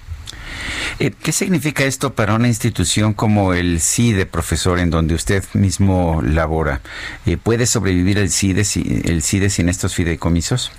Eh, 1.00 1.12
¿Qué 1.12 1.32
significa 1.32 1.84
esto 1.84 2.14
para 2.14 2.36
una 2.36 2.48
institución 2.48 3.14
como 3.14 3.54
el 3.54 3.82
CIDE, 3.82 4.26
profesor, 4.26 4.80
en 4.80 4.90
donde 4.90 5.16
usted 5.16 5.44
mismo 5.54 6.22
labora? 6.24 6.82
Eh, 7.26 7.38
¿Puede 7.38 7.66
sobrevivir 7.66 8.20
el 8.20 8.30
CIDE, 8.30 8.62
el 9.06 9.24
CIDE 9.24 9.50
sin 9.50 9.70
estos 9.70 9.96
fideicomisos? 9.96 10.72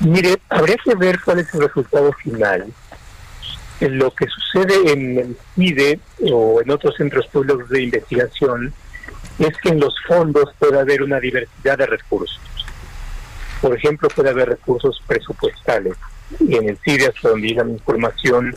Mire, 0.00 0.38
habría 0.48 0.76
que 0.84 0.94
ver 0.94 1.18
cuál 1.24 1.40
es 1.40 1.52
el 1.54 1.62
resultado 1.62 2.12
final. 2.12 2.72
Lo 3.80 4.10
que 4.14 4.26
sucede 4.26 4.92
en 4.92 5.18
el 5.18 5.36
CIDE 5.54 6.00
o 6.30 6.60
en 6.60 6.70
otros 6.70 6.96
centros 6.96 7.26
públicos 7.28 7.68
de 7.70 7.82
investigación 7.82 8.74
es 9.38 9.56
que 9.58 9.70
en 9.70 9.80
los 9.80 9.94
fondos 10.06 10.50
puede 10.58 10.78
haber 10.78 11.02
una 11.02 11.18
diversidad 11.18 11.78
de 11.78 11.86
recursos. 11.86 12.40
Por 13.62 13.74
ejemplo, 13.74 14.08
puede 14.08 14.30
haber 14.30 14.50
recursos 14.50 15.02
presupuestales. 15.06 15.94
Y 16.38 16.56
en 16.56 16.68
el 16.68 16.78
CIDE, 16.78 17.06
hasta 17.06 17.30
donde 17.30 17.54
la 17.54 17.64
información, 17.64 18.54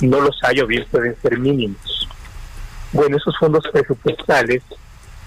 no 0.00 0.20
los 0.20 0.38
hay 0.42 0.60
o 0.60 0.66
bien 0.66 0.84
pueden 0.90 1.16
ser 1.22 1.38
mínimos. 1.38 2.08
Bueno, 2.92 3.16
esos 3.16 3.36
fondos 3.38 3.64
presupuestales, 3.72 4.62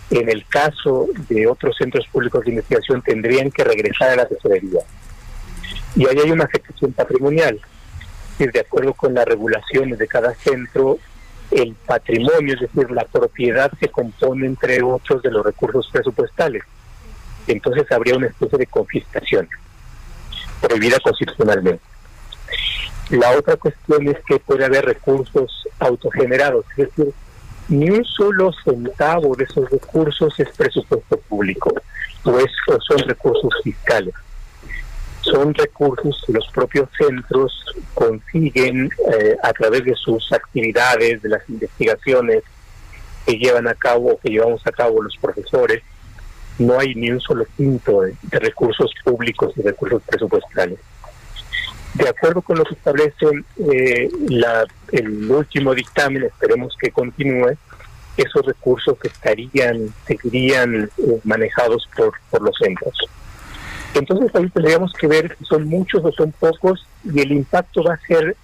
en 0.10 0.30
el 0.30 0.46
caso 0.46 1.08
de 1.30 1.48
otros 1.48 1.76
centros 1.78 2.06
públicos 2.08 2.44
de 2.44 2.52
investigación, 2.52 3.02
tendrían 3.02 3.50
que 3.52 3.64
regresar 3.64 4.12
a 4.12 4.16
la 4.18 4.28
tesorería 4.28 4.82
y 5.98 6.06
ahí 6.06 6.18
hay 6.24 6.32
una 6.32 6.44
afectación 6.44 6.94
patrimonial. 6.94 7.60
Y 8.40 8.48
de 8.48 8.60
acuerdo 8.60 8.94
con 8.94 9.14
las 9.14 9.26
regulaciones 9.26 9.98
de 9.98 10.08
cada 10.08 10.34
centro, 10.36 11.00
el 11.52 11.74
patrimonio, 11.74 12.54
es 12.54 12.62
decir, 12.62 12.92
la 12.92 13.06
propiedad 13.06 13.72
se 13.80 13.88
compone 13.90 14.46
entre 14.46 14.82
otros 14.84 15.22
de 15.24 15.32
los 15.32 15.46
recursos 15.46 15.90
presupuestales. 15.92 16.64
Entonces 17.48 17.92
habría 17.92 18.16
una 18.16 18.28
especie 18.28 18.58
de 18.58 18.68
confiscación 18.68 19.48
prohibida 20.62 21.00
constitucionalmente. 21.00 21.84
La 23.10 23.32
otra 23.32 23.56
cuestión 23.56 24.08
es 24.08 24.18
que 24.26 24.40
puede 24.40 24.66
haber 24.66 24.86
recursos 24.86 25.68
autogenerados, 25.80 26.66
es 26.72 26.90
decir, 26.90 27.14
ni 27.70 27.90
un 27.90 28.04
solo 28.04 28.52
centavo 28.64 29.36
de 29.36 29.46
esos 29.46 29.70
recursos 29.70 30.38
es 30.40 30.50
presupuesto 30.50 31.18
público, 31.18 31.74
o, 32.24 32.40
es, 32.40 32.52
o 32.68 32.80
son 32.82 33.00
recursos 33.08 33.54
fiscales 33.64 34.14
son 35.32 35.54
recursos 35.54 36.24
que 36.26 36.34
los 36.34 36.48
propios 36.50 36.90
centros 36.98 37.66
consiguen 37.94 38.90
eh, 39.14 39.36
a 39.44 39.52
través 39.54 39.84
de 39.84 39.96
sus 39.96 40.32
actividades, 40.32 41.22
de 41.22 41.30
las 41.30 41.48
investigaciones 41.50 42.44
que 43.26 43.38
llevan 43.38 43.68
a 43.68 43.76
cabo, 43.76 44.20
que 44.24 44.30
llevamos 44.30 44.66
a 44.66 44.72
cabo 44.72 45.02
los 45.02 45.16
profesores. 45.18 45.84
No 46.60 46.80
hay 46.80 46.96
ni 46.96 47.12
un 47.12 47.20
solo 47.20 47.46
quinto 47.56 48.02
de, 48.02 48.16
recursos 48.40 48.92
públicos 49.04 49.54
y 49.58 49.62
recursos 49.62 50.02
presupuestales. 50.04 50.80
De 51.94 52.10
acuerdo 52.10 52.42
con 52.42 52.58
lo 52.58 52.64
que 52.64 52.76
establece 52.76 53.26
eh, 53.72 54.10
el 54.92 55.32
último 55.32 55.74
dictamen, 55.74 56.24
esperemos 56.24 56.76
que 56.80 56.92
continúe, 56.92 57.58
esos 58.18 58.46
recursos 58.46 58.98
estarían, 59.04 59.94
seguirían 60.08 60.90
eh, 60.98 61.20
manejados 61.24 61.88
por, 61.96 62.14
por 62.32 62.42
los 62.42 62.56
centros. 62.58 62.98
Entonces 63.94 64.34
ahí 64.36 64.50
tendríamos 64.50 64.94
que 64.94 65.08
ver 65.08 65.36
si 65.40 65.46
son 65.46 65.68
muchos 65.68 66.04
o 66.04 66.12
son 66.12 66.32
pocos 66.32 66.86
y 67.04 67.20
el 67.20 67.32
impacto 67.32 67.84
va 67.84 67.94
a 67.96 68.08
ser 68.08 68.36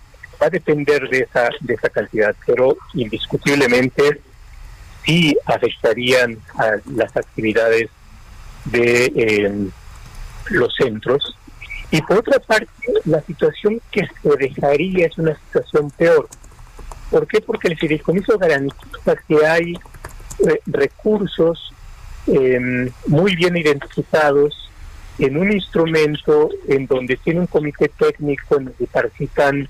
va 0.41 0.48
a 0.48 0.49
depender 0.49 1.10
de 1.10 1.20
esa 1.20 1.49
de 1.61 1.74
esa 1.74 1.90
cantidad, 1.90 2.36
pero 2.45 2.76
indiscutiblemente 2.94 4.22
sí 5.06 5.38
afectarían 5.45 6.38
a 6.57 6.72
las 6.95 7.15
actividades 7.15 7.90
de 8.65 9.06
eh, 9.15 9.68
los 10.49 10.74
centros. 10.76 11.36
Y 11.91 12.02
por 12.02 12.20
otra 12.20 12.40
parte, 12.40 12.68
la 13.06 13.22
situación 13.22 13.80
que 13.91 14.07
se 14.22 14.38
dejaría 14.38 15.07
es 15.07 15.18
una 15.18 15.36
situación 15.36 15.91
peor. 15.91 16.28
¿Por 17.11 17.28
qué? 17.28 17.41
Porque 17.41 17.68
el 17.68 17.78
fideicomiso 17.78 18.38
garantiza 18.40 19.15
que 19.28 19.45
hay 19.45 19.74
eh, 19.74 20.60
recursos 20.65 21.72
eh, 22.26 22.90
muy 23.06 23.36
bien 23.36 23.56
identificados 23.57 24.72
en 25.19 25.38
un 25.38 25.52
instrumento 25.52 26.49
en 26.68 26.88
donde 26.88 27.18
tiene 27.18 27.41
un 27.41 27.48
comité 27.48 27.90
técnico 27.90 28.57
en 28.57 28.65
donde 28.65 28.88
participan 28.88 29.69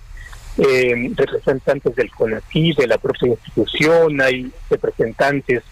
eh, 0.58 1.12
representantes 1.16 1.96
del 1.96 2.12
CONACI, 2.12 2.74
de 2.74 2.88
la 2.88 2.98
propia 2.98 3.30
institución, 3.30 4.22
hay 4.22 4.52
representantes 4.70 5.64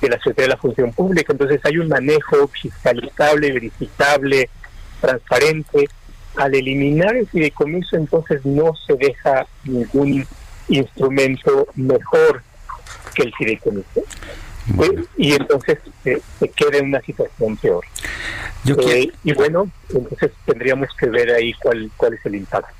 de 0.00 0.08
la 0.08 0.16
Secretaría 0.16 0.48
de 0.48 0.54
la 0.54 0.60
Función 0.60 0.92
Pública, 0.92 1.32
entonces 1.32 1.60
hay 1.64 1.78
un 1.78 1.88
manejo 1.88 2.46
fiscalizable, 2.48 3.52
verificable, 3.52 4.48
transparente. 5.00 5.88
Al 6.36 6.54
eliminar 6.54 7.16
el 7.16 7.26
fideicomiso, 7.26 7.96
entonces 7.96 8.44
no 8.44 8.72
se 8.86 8.94
deja 8.94 9.46
ningún 9.64 10.24
instrumento 10.68 11.66
mejor 11.74 12.42
que 13.14 13.24
el 13.24 13.34
fideicomiso. 13.34 14.04
Eh, 14.82 15.04
y 15.16 15.32
entonces 15.32 15.78
se 16.04 16.48
queda 16.50 16.78
en 16.78 16.86
una 16.86 17.00
situación 17.00 17.56
peor. 17.56 17.84
Eh, 18.66 19.10
y 19.24 19.32
bueno, 19.32 19.70
entonces 19.88 20.32
tendríamos 20.44 20.88
que 20.98 21.06
ver 21.06 21.30
ahí 21.30 21.52
cuál, 21.54 21.90
cuál 21.96 22.14
es 22.14 22.26
el 22.26 22.34
impacto. 22.36 22.72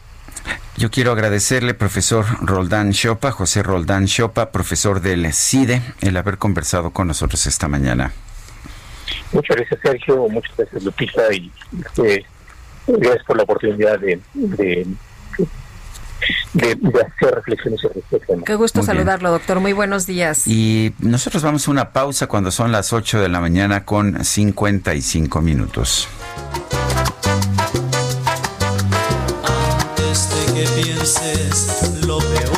Yo 0.77 0.91
quiero 0.91 1.11
agradecerle, 1.13 1.75
profesor 1.75 2.25
Roldán 2.41 2.93
Chopa, 2.93 3.33
José 3.33 3.63
Roldán 3.63 4.07
Chopa, 4.07 4.53
profesor 4.53 5.01
del 5.01 5.33
CIDE, 5.33 5.83
el 6.01 6.17
haber 6.17 6.39
conversado 6.39 6.93
con 6.93 7.09
nosotros 7.09 7.47
esta 7.47 7.67
mañana. 7.67 8.13
Muchas 9.33 9.57
gracias, 9.57 9.81
Sergio. 9.83 10.29
Muchas 10.29 10.57
gracias, 10.57 10.85
Lupita. 10.85 11.33
Y 11.33 11.51
eh, 12.05 12.25
gracias 12.87 13.25
por 13.25 13.37
la 13.37 13.43
oportunidad 13.43 13.99
de, 13.99 14.21
de, 14.35 14.87
hacer 16.55 17.35
reflexiones 17.35 17.81
sobre 17.81 18.01
este 18.01 18.21
tema. 18.21 18.43
Qué 18.45 18.55
gusto 18.55 18.83
saludarlo, 18.83 19.31
doctor. 19.31 19.61
Muy 19.61 19.73
buenos 19.73 20.07
días. 20.07 20.47
Y 20.47 20.95
nosotros 20.99 21.43
vamos 21.43 21.69
a 21.69 21.71
una 21.71 21.93
pausa 21.93 22.27
cuando 22.27 22.51
son 22.51 22.73
las 22.73 22.93
8 22.93 23.21
de 23.21 23.29
la 23.29 23.41
mañana 23.41 23.85
con 23.85 24.25
55 24.25 25.41
minutos. 25.41 26.09
Antes 29.45 30.31
de 30.31 30.55
que 30.55 30.83
pienses 30.83 32.05
lo 32.07 32.19
peor, 32.19 32.58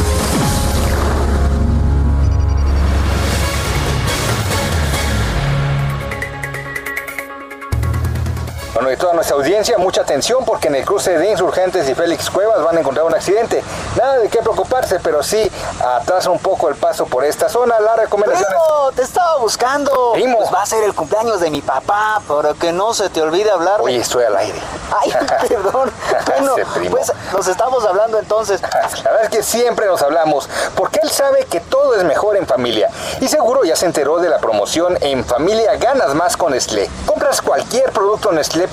Bueno, 8.91 8.97
y 8.97 8.97
toda 8.97 9.13
nuestra 9.13 9.37
audiencia, 9.37 9.77
mucha 9.77 10.01
atención 10.01 10.43
porque 10.43 10.67
en 10.67 10.75
el 10.75 10.83
cruce 10.83 11.17
de 11.17 11.31
Insurgentes 11.31 11.87
y 11.87 11.95
Félix 11.95 12.29
Cuevas 12.29 12.61
van 12.61 12.75
a 12.75 12.79
encontrar 12.81 13.05
un 13.05 13.13
accidente. 13.13 13.63
Nada 13.95 14.17
de 14.17 14.27
qué 14.27 14.39
preocuparse, 14.39 14.99
pero 14.99 15.23
sí 15.23 15.49
atrasa 15.79 16.29
un 16.29 16.39
poco 16.39 16.67
el 16.67 16.75
paso 16.75 17.05
por 17.05 17.23
esta 17.23 17.47
zona. 17.47 17.79
La 17.79 17.95
recomendación 17.95 18.47
Primo, 18.47 18.91
te 18.93 19.03
estaba 19.03 19.37
buscando. 19.37 20.11
Primo. 20.13 20.39
Pues 20.39 20.53
va 20.53 20.63
a 20.63 20.65
ser 20.65 20.83
el 20.83 20.93
cumpleaños 20.93 21.39
de 21.39 21.49
mi 21.51 21.61
papá, 21.61 22.21
para 22.27 22.53
que 22.53 22.73
no 22.73 22.93
se 22.93 23.09
te 23.09 23.21
olvide 23.21 23.49
hablar. 23.49 23.79
Oye, 23.79 23.97
estoy 23.97 24.25
al 24.25 24.35
aire. 24.35 24.59
Ay, 24.99 25.13
perdón. 25.47 25.91
Bueno, 26.31 26.55
pues 26.89 27.11
nos 27.33 27.47
estamos 27.47 27.85
hablando 27.85 28.17
entonces. 28.17 28.61
La 29.03 29.11
verdad 29.11 29.23
es 29.23 29.29
que 29.29 29.43
siempre 29.43 29.85
nos 29.85 30.01
hablamos, 30.01 30.49
porque 30.75 30.99
él 31.03 31.09
sabe 31.09 31.45
que 31.45 31.59
todo 31.59 31.95
es 31.95 32.03
mejor 32.03 32.35
en 32.35 32.47
familia. 32.47 32.89
Y 33.19 33.27
seguro 33.27 33.63
ya 33.63 33.75
se 33.75 33.85
enteró 33.85 34.19
de 34.19 34.29
la 34.29 34.39
promoción 34.39 34.97
En 35.01 35.23
Familia 35.23 35.75
Ganas 35.75 36.15
Más 36.15 36.35
con 36.35 36.51
Nestlé. 36.51 36.89
Compras 37.05 37.41
cualquier 37.41 37.91
producto 37.91 38.31
Nestlé 38.31 38.67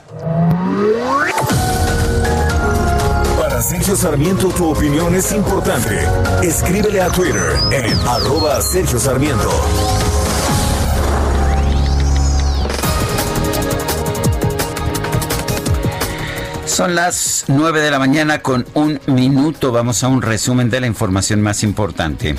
Para 3.41 3.63
Sergio 3.63 3.97
Sarmiento 3.97 4.49
tu 4.49 4.71
opinión 4.71 5.15
es 5.15 5.33
importante. 5.33 6.07
Escríbele 6.43 7.01
a 7.01 7.09
Twitter 7.09 7.57
en 7.71 7.99
arroba 8.09 8.61
Sergio 8.61 8.99
Sarmiento. 8.99 9.49
Son 16.75 16.97
las 16.97 17.45
9 17.47 17.81
de 17.81 17.91
la 17.93 18.01
mañana 18.01 18.41
con 18.41 18.67
un 18.75 18.99
minuto. 19.07 19.71
Vamos 19.71 20.03
a 20.03 20.09
un 20.09 20.23
resumen 20.23 20.71
de 20.71 20.81
la 20.81 20.89
información 20.89 21.41
más 21.41 21.63
importante. 21.63 22.35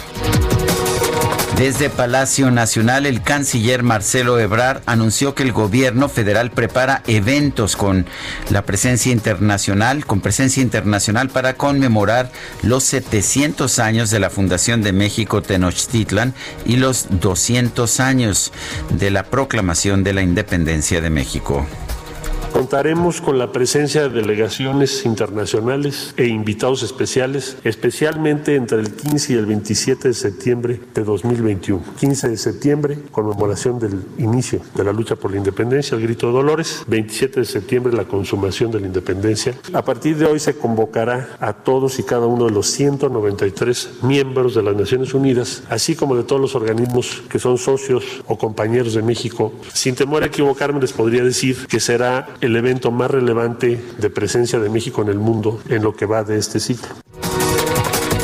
Desde 1.56 1.90
Palacio 1.90 2.52
Nacional, 2.52 3.06
el 3.06 3.22
canciller 3.22 3.82
Marcelo 3.82 4.38
Ebrard 4.38 4.82
anunció 4.88 5.36
que 5.36 5.44
el 5.44 5.54
gobierno 5.54 6.10
federal 6.10 6.52
prepara 6.52 7.02
eventos 7.08 7.78
con 7.78 8.06
la 8.50 8.64
presencia 8.64 9.14
internacional, 9.14 10.06
con 10.06 10.20
presencia 10.20 10.62
internacional 10.62 11.30
para 11.30 11.54
conmemorar 11.54 12.30
los 12.62 12.84
700 12.84 13.80
años 13.80 14.10
de 14.10 14.20
la 14.20 14.30
fundación 14.30 14.84
de 14.84 14.92
México 14.92 15.42
Tenochtitlan 15.44 16.34
y 16.66 16.76
los 16.76 17.06
200 17.22 18.02
años 18.02 18.52
de 18.90 19.12
la 19.12 19.24
proclamación 19.24 20.04
de 20.04 20.12
la 20.12 20.24
independencia 20.24 21.00
de 21.00 21.10
México. 21.10 21.66
Contaremos 22.56 23.20
con 23.20 23.38
la 23.38 23.52
presencia 23.52 24.04
de 24.04 24.22
delegaciones 24.22 25.06
internacionales 25.06 26.14
e 26.16 26.28
invitados 26.28 26.84
especiales, 26.84 27.58
especialmente 27.66 28.56
entre 28.56 28.80
el 28.80 28.94
15 28.94 29.34
y 29.34 29.36
el 29.36 29.46
27 29.46 30.08
de 30.08 30.14
septiembre 30.14 30.80
de 30.94 31.04
2021. 31.04 31.84
15 32.00 32.30
de 32.30 32.38
septiembre, 32.38 33.00
conmemoración 33.12 33.78
del 33.78 34.06
inicio 34.20 34.62
de 34.74 34.86
la 34.86 34.94
lucha 34.94 35.18
por 35.18 35.32
la 35.32 35.38
independencia, 35.38 35.98
el 35.98 36.04
grito 36.04 36.28
de 36.28 36.32
Dolores. 36.32 36.86
27 36.88 37.42
de 37.42 37.46
septiembre, 37.46 37.92
la 37.92 38.06
consumación 38.06 38.72
de 38.72 38.80
la 38.80 38.88
independencia. 38.88 39.54
A 39.74 39.84
partir 39.84 40.16
de 40.16 40.26
hoy 40.26 40.40
se 40.40 40.56
convocará 40.56 41.36
a 41.42 41.52
todos 41.52 42.00
y 42.00 42.04
cada 42.04 42.26
uno 42.26 42.46
de 42.46 42.52
los 42.52 42.68
193 42.68 43.96
miembros 44.04 44.56
de 44.56 44.64
las 44.64 44.78
Naciones 44.78 45.14
Unidas, 45.14 45.64
así 45.70 45.94
como 45.94 46.16
de 46.16 46.24
todos 46.24 46.42
los 46.42 46.56
organismos 46.56 47.22
que 47.28 47.38
son 47.38 47.58
socios 47.58 48.24
o 48.28 48.38
compañeros 48.38 48.94
de 48.94 49.02
México. 49.02 49.52
Sin 49.74 49.94
temor 49.94 50.24
a 50.24 50.28
equivocarme, 50.28 50.80
les 50.80 50.94
podría 50.94 51.22
decir 51.22 51.68
que 51.68 51.82
será 51.82 52.30
el 52.46 52.56
evento 52.56 52.92
más 52.92 53.12
relevante 53.12 53.84
de 53.98 54.10
presencia 54.10 54.60
de 54.60 54.70
México 54.70 55.02
en 55.02 55.10
el 55.10 55.20
mundo 55.20 55.62
en 55.70 55.84
lo 55.84 55.96
que 55.96 56.06
va 56.06 56.24
de 56.24 56.38
este 56.38 56.60
ciclo. 56.60 56.90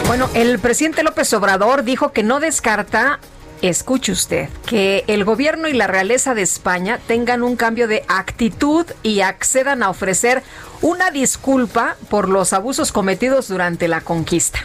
Bueno, 0.07 0.29
el 0.33 0.59
presidente 0.59 1.03
López 1.03 1.33
Obrador 1.33 1.83
dijo 1.83 2.11
que 2.11 2.23
no 2.23 2.39
descarta 2.39 3.19
Escuche 3.61 4.11
usted, 4.11 4.49
que 4.65 5.03
el 5.07 5.23
gobierno 5.23 5.67
y 5.67 5.73
la 5.73 5.85
realeza 5.85 6.33
de 6.33 6.41
España 6.41 6.99
tengan 7.07 7.43
un 7.43 7.55
cambio 7.55 7.87
de 7.87 8.03
actitud 8.07 8.87
y 9.03 9.21
accedan 9.21 9.83
a 9.83 9.89
ofrecer 9.91 10.41
una 10.81 11.11
disculpa 11.11 11.95
por 12.09 12.27
los 12.27 12.53
abusos 12.53 12.91
cometidos 12.91 13.47
durante 13.49 13.87
la 13.87 14.01
conquista. 14.01 14.59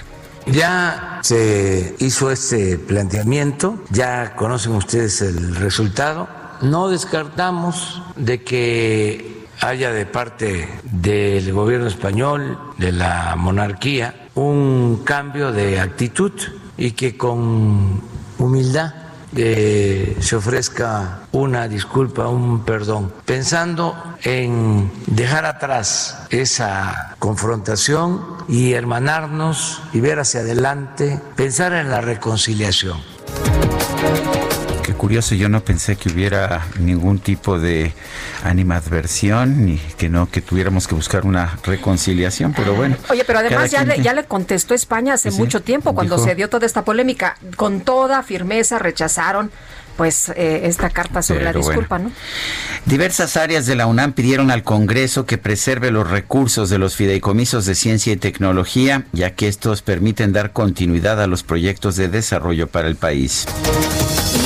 Ya 0.46 1.20
se 1.22 1.94
hizo 1.98 2.30
este 2.30 2.78
planteamiento, 2.78 3.84
ya 3.90 4.34
conocen 4.34 4.72
ustedes 4.72 5.20
el 5.20 5.56
resultado. 5.56 6.28
No 6.62 6.88
descartamos 6.88 8.02
de 8.16 8.42
que 8.42 9.35
haya 9.60 9.92
de 9.92 10.06
parte 10.06 10.68
del 10.84 11.52
gobierno 11.52 11.86
español, 11.86 12.58
de 12.78 12.92
la 12.92 13.34
monarquía, 13.36 14.28
un 14.34 15.02
cambio 15.04 15.52
de 15.52 15.80
actitud 15.80 16.32
y 16.76 16.92
que 16.92 17.16
con 17.16 18.00
humildad 18.38 18.94
eh, 19.34 20.16
se 20.20 20.36
ofrezca 20.36 21.22
una 21.32 21.68
disculpa, 21.68 22.28
un 22.28 22.64
perdón, 22.64 23.12
pensando 23.24 23.96
en 24.22 24.90
dejar 25.06 25.44
atrás 25.44 26.26
esa 26.30 27.16
confrontación 27.18 28.22
y 28.48 28.72
hermanarnos 28.72 29.82
y 29.92 30.00
ver 30.00 30.20
hacia 30.20 30.40
adelante, 30.40 31.20
pensar 31.34 31.72
en 31.72 31.90
la 31.90 32.00
reconciliación 32.00 32.98
curioso, 34.96 35.34
yo 35.34 35.48
no 35.48 35.64
pensé 35.64 35.96
que 35.96 36.08
hubiera 36.08 36.66
ningún 36.78 37.18
tipo 37.18 37.58
de 37.58 37.92
animadversión 38.42 39.66
ni 39.66 39.78
que 39.78 40.08
no, 40.08 40.30
que 40.30 40.40
tuviéramos 40.40 40.86
que 40.86 40.94
buscar 40.94 41.24
una 41.26 41.58
reconciliación, 41.64 42.52
pero 42.52 42.74
bueno. 42.74 42.96
Oye, 43.10 43.24
pero 43.24 43.40
además 43.40 43.70
ya 43.70 43.84
le, 43.84 44.02
ya 44.02 44.12
le 44.12 44.24
contestó 44.24 44.74
España 44.74 45.14
hace 45.14 45.30
mucho 45.30 45.62
tiempo, 45.62 45.94
cuando 45.94 46.18
se 46.18 46.34
dio 46.34 46.48
toda 46.48 46.66
esta 46.66 46.84
polémica. 46.84 47.36
Con 47.56 47.80
toda 47.80 48.22
firmeza 48.22 48.78
rechazaron 48.78 49.50
pues 49.96 50.28
eh, 50.30 50.62
esta 50.64 50.90
carta 50.90 51.22
sobre 51.22 51.44
la 51.44 51.52
disculpa, 51.52 51.98
¿no? 51.98 52.12
Diversas 52.84 53.36
áreas 53.36 53.66
de 53.66 53.74
la 53.74 53.86
UNAM 53.86 54.12
pidieron 54.12 54.50
al 54.50 54.62
Congreso 54.62 55.26
que 55.26 55.38
preserve 55.38 55.90
los 55.90 56.08
recursos 56.08 56.68
de 56.70 56.78
los 56.78 56.96
fideicomisos 56.96 57.64
de 57.64 57.74
ciencia 57.74 58.12
y 58.12 58.16
tecnología, 58.16 59.06
ya 59.12 59.34
que 59.34 59.48
estos 59.48 59.82
permiten 59.82 60.32
dar 60.32 60.52
continuidad 60.52 61.20
a 61.22 61.26
los 61.26 61.42
proyectos 61.42 61.96
de 61.96 62.08
desarrollo 62.08 62.66
para 62.66 62.88
el 62.88 62.96
país. 62.96 63.46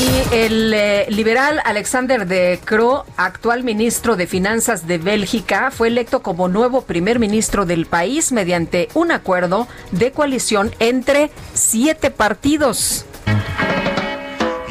Y 0.01 0.35
el 0.35 0.73
eh, 0.73 1.07
liberal 1.11 1.61
Alexander 1.63 2.27
De 2.27 2.59
Croo, 2.65 3.05
actual 3.19 3.65
ministro 3.65 4.17
de 4.17 4.27
Finanzas 4.27 4.87
de 4.87 4.97
Bélgica, 4.97 5.71
fue 5.71 5.89
electo 5.89 6.23
como 6.23 6.49
nuevo 6.49 6.83
primer 6.83 7.19
ministro 7.19 7.67
del 7.67 7.85
país 7.85 8.33
mediante 8.33 8.89
un 8.95 9.13
acuerdo 9.13 9.69
de 9.91 10.11
coalición 10.13 10.75
entre 10.79 11.31
siete 11.53 12.11
partidos. 12.11 13.05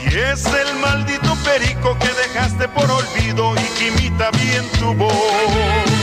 Y 0.04 0.08
es 0.18 0.46
el 0.48 0.76
maldito 0.82 1.38
perico 1.46 1.96
que 2.00 2.08
dejaste 2.08 2.68
por 2.70 2.90
olvido 2.90 3.54
y 3.54 3.78
que 3.78 3.88
imita 3.90 4.32
bien 4.32 4.66
tu 4.80 4.96
voz. 4.96 5.99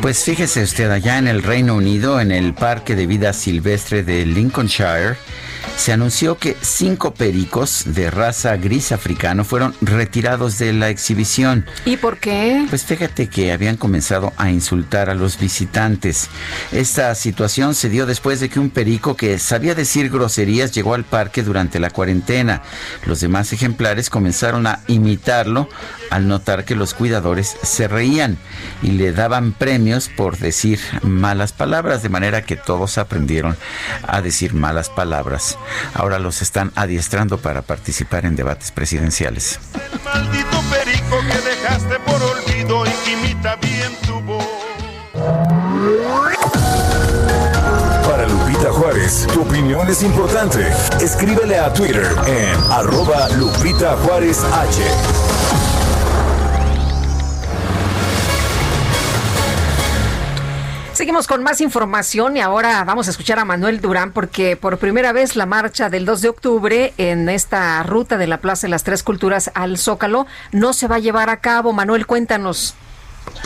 Pues 0.00 0.24
fíjese 0.24 0.62
usted, 0.62 0.90
allá 0.90 1.18
en 1.18 1.28
el 1.28 1.42
Reino 1.42 1.74
Unido, 1.74 2.20
en 2.20 2.30
el 2.32 2.54
Parque 2.54 2.96
de 2.96 3.06
Vida 3.06 3.32
Silvestre 3.32 4.02
de 4.02 4.24
Lincolnshire, 4.24 5.16
se 5.76 5.92
anunció 5.92 6.38
que 6.38 6.56
cinco 6.60 7.14
pericos 7.14 7.82
de 7.86 8.10
raza 8.10 8.56
gris 8.56 8.92
africano 8.92 9.44
fueron 9.44 9.74
retirados 9.80 10.58
de 10.58 10.72
la 10.72 10.88
exhibición. 10.88 11.66
¿Y 11.84 11.96
por 11.96 12.18
qué? 12.18 12.66
Pues 12.68 12.84
fíjate 12.84 13.28
que 13.28 13.52
habían 13.52 13.76
comenzado 13.76 14.32
a 14.36 14.50
insultar 14.50 15.10
a 15.10 15.14
los 15.14 15.38
visitantes. 15.38 16.28
Esta 16.72 17.14
situación 17.14 17.74
se 17.74 17.88
dio 17.88 18.06
después 18.06 18.40
de 18.40 18.48
que 18.48 18.60
un 18.60 18.70
perico 18.70 19.16
que 19.16 19.38
sabía 19.38 19.74
decir 19.74 20.10
groserías 20.10 20.72
llegó 20.72 20.94
al 20.94 21.04
parque 21.04 21.42
durante 21.42 21.80
la 21.80 21.90
cuarentena. 21.90 22.62
Los 23.06 23.20
demás 23.20 23.52
ejemplares 23.52 24.10
comenzaron 24.10 24.66
a 24.66 24.80
imitarlo 24.86 25.68
al 26.10 26.28
notar 26.28 26.64
que 26.64 26.74
los 26.74 26.94
cuidadores 26.94 27.56
se 27.62 27.88
reían 27.88 28.36
y 28.82 28.92
le 28.92 29.12
daban 29.12 29.52
premios 29.52 30.08
por 30.08 30.38
decir 30.38 30.80
malas 31.02 31.52
palabras, 31.52 32.02
de 32.02 32.08
manera 32.08 32.42
que 32.42 32.56
todos 32.56 32.98
aprendieron 32.98 33.56
a 34.06 34.20
decir 34.20 34.54
malas 34.54 34.90
palabras. 34.90 35.49
Ahora 35.94 36.18
los 36.18 36.42
están 36.42 36.72
adiestrando 36.74 37.38
para 37.38 37.62
participar 37.62 38.24
en 38.24 38.36
debates 38.36 38.70
presidenciales. 38.70 39.58
El 39.74 40.00
maldito 40.02 40.62
perico 40.70 41.18
que 41.20 41.48
dejaste 41.48 41.98
por 42.00 42.22
olvido 42.22 42.84
y 42.86 43.12
imita 43.12 43.56
bien 43.56 43.92
tu 44.06 44.20
voz. 44.20 44.44
Para 48.06 48.26
Lupita 48.26 48.72
Juárez, 48.72 49.26
tu 49.32 49.42
opinión 49.42 49.88
es 49.88 50.02
importante. 50.02 50.72
Escríbele 51.00 51.58
a 51.58 51.72
Twitter 51.72 52.06
en 52.26 52.72
arroba 52.72 53.28
Lupita 53.30 53.96
Juárez 53.96 54.42
H. 54.44 54.82
Seguimos 61.00 61.26
con 61.26 61.42
más 61.42 61.62
información 61.62 62.36
y 62.36 62.40
ahora 62.40 62.84
vamos 62.84 63.08
a 63.08 63.10
escuchar 63.10 63.38
a 63.38 63.46
Manuel 63.46 63.80
Durán 63.80 64.12
porque 64.12 64.54
por 64.54 64.76
primera 64.76 65.14
vez 65.14 65.34
la 65.34 65.46
marcha 65.46 65.88
del 65.88 66.04
2 66.04 66.20
de 66.20 66.28
octubre 66.28 66.92
en 66.98 67.30
esta 67.30 67.82
ruta 67.84 68.18
de 68.18 68.26
la 68.26 68.42
Plaza 68.42 68.66
de 68.66 68.72
las 68.72 68.84
Tres 68.84 69.02
Culturas 69.02 69.50
al 69.54 69.78
Zócalo 69.78 70.26
no 70.52 70.74
se 70.74 70.88
va 70.88 70.96
a 70.96 70.98
llevar 70.98 71.30
a 71.30 71.40
cabo. 71.40 71.72
Manuel, 71.72 72.06
cuéntanos. 72.06 72.74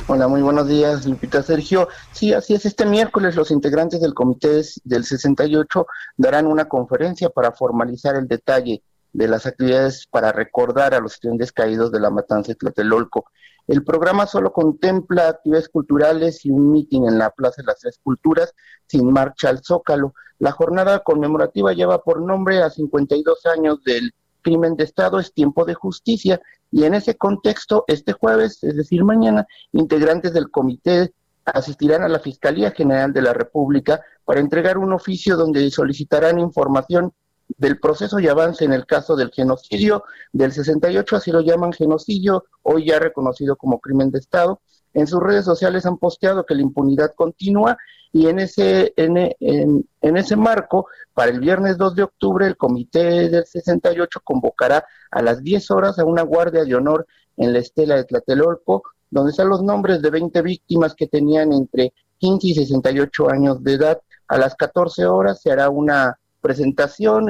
Hola, 0.08 0.26
muy 0.26 0.42
buenos 0.42 0.66
días, 0.66 1.06
Lupita 1.06 1.44
Sergio. 1.44 1.86
Sí, 2.10 2.34
así 2.34 2.54
es. 2.54 2.66
Este 2.66 2.86
miércoles 2.86 3.36
los 3.36 3.52
integrantes 3.52 4.00
del 4.00 4.14
Comité 4.14 4.62
del 4.82 5.04
68 5.04 5.86
darán 6.16 6.48
una 6.48 6.64
conferencia 6.64 7.30
para 7.30 7.52
formalizar 7.52 8.16
el 8.16 8.26
detalle 8.26 8.82
de 9.12 9.28
las 9.28 9.46
actividades 9.46 10.08
para 10.10 10.32
recordar 10.32 10.92
a 10.92 10.98
los 10.98 11.14
estudiantes 11.14 11.52
caídos 11.52 11.92
de 11.92 12.00
la 12.00 12.10
matanza 12.10 12.48
de 12.48 12.56
Tlatelolco. 12.56 13.26
El 13.66 13.82
programa 13.82 14.26
solo 14.26 14.52
contempla 14.52 15.28
actividades 15.28 15.68
culturales 15.68 16.44
y 16.44 16.50
un 16.50 16.70
mitin 16.70 17.08
en 17.08 17.18
la 17.18 17.30
Plaza 17.30 17.62
de 17.62 17.66
las 17.66 17.80
Tres 17.80 17.98
Culturas 18.02 18.54
sin 18.86 19.10
marcha 19.10 19.48
al 19.48 19.64
Zócalo. 19.64 20.14
La 20.38 20.52
jornada 20.52 21.00
conmemorativa 21.00 21.72
lleva 21.72 22.02
por 22.02 22.20
nombre 22.20 22.62
a 22.62 22.70
52 22.70 23.46
años 23.46 23.82
del 23.84 24.12
crimen 24.42 24.76
de 24.76 24.84
Estado, 24.84 25.18
es 25.18 25.32
tiempo 25.32 25.64
de 25.64 25.74
justicia 25.74 26.40
y 26.70 26.84
en 26.84 26.94
ese 26.94 27.16
contexto, 27.16 27.84
este 27.86 28.12
jueves, 28.12 28.62
es 28.62 28.76
decir, 28.76 29.04
mañana, 29.04 29.46
integrantes 29.72 30.34
del 30.34 30.50
comité 30.50 31.14
asistirán 31.44 32.02
a 32.02 32.08
la 32.08 32.18
Fiscalía 32.18 32.70
General 32.72 33.12
de 33.12 33.22
la 33.22 33.32
República 33.32 34.02
para 34.24 34.40
entregar 34.40 34.76
un 34.78 34.92
oficio 34.92 35.36
donde 35.36 35.70
solicitarán 35.70 36.38
información 36.38 37.12
del 37.56 37.78
proceso 37.78 38.18
y 38.18 38.28
avance 38.28 38.64
en 38.64 38.72
el 38.72 38.86
caso 38.86 39.16
del 39.16 39.30
genocidio 39.30 40.04
del 40.32 40.52
68, 40.52 41.16
así 41.16 41.30
lo 41.30 41.40
llaman 41.40 41.72
genocidio, 41.72 42.44
hoy 42.62 42.86
ya 42.86 42.98
reconocido 42.98 43.56
como 43.56 43.80
crimen 43.80 44.10
de 44.10 44.18
Estado. 44.18 44.60
En 44.92 45.06
sus 45.06 45.20
redes 45.20 45.44
sociales 45.44 45.86
han 45.86 45.98
posteado 45.98 46.46
que 46.46 46.54
la 46.54 46.62
impunidad 46.62 47.12
continúa 47.14 47.76
y 48.14 48.28
en 48.28 48.38
ese, 48.38 48.94
en, 48.96 49.16
en, 49.40 50.16
ese 50.16 50.36
marco, 50.36 50.86
para 51.14 51.32
el 51.32 51.40
viernes 51.40 51.76
2 51.76 51.96
de 51.96 52.04
octubre, 52.04 52.46
el 52.46 52.56
comité 52.56 53.28
del 53.28 53.44
68 53.44 54.20
convocará 54.22 54.86
a 55.10 55.20
las 55.20 55.42
10 55.42 55.72
horas 55.72 55.98
a 55.98 56.04
una 56.04 56.22
guardia 56.22 56.64
de 56.64 56.76
honor 56.76 57.08
en 57.36 57.52
la 57.52 57.58
estela 57.58 57.96
de 57.96 58.04
Tlatelolco, 58.04 58.84
donde 59.10 59.32
están 59.32 59.48
los 59.48 59.64
nombres 59.64 60.00
de 60.00 60.10
20 60.10 60.42
víctimas 60.42 60.94
que 60.94 61.08
tenían 61.08 61.52
entre 61.52 61.92
15 62.18 62.46
y 62.46 62.54
68 62.54 63.30
años 63.30 63.64
de 63.64 63.72
edad. 63.72 64.00
A 64.28 64.38
las 64.38 64.54
14 64.54 65.06
horas 65.06 65.42
se 65.42 65.50
hará 65.50 65.68
una 65.68 66.16
presentación 66.44 67.26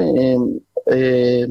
eh, 0.87 1.47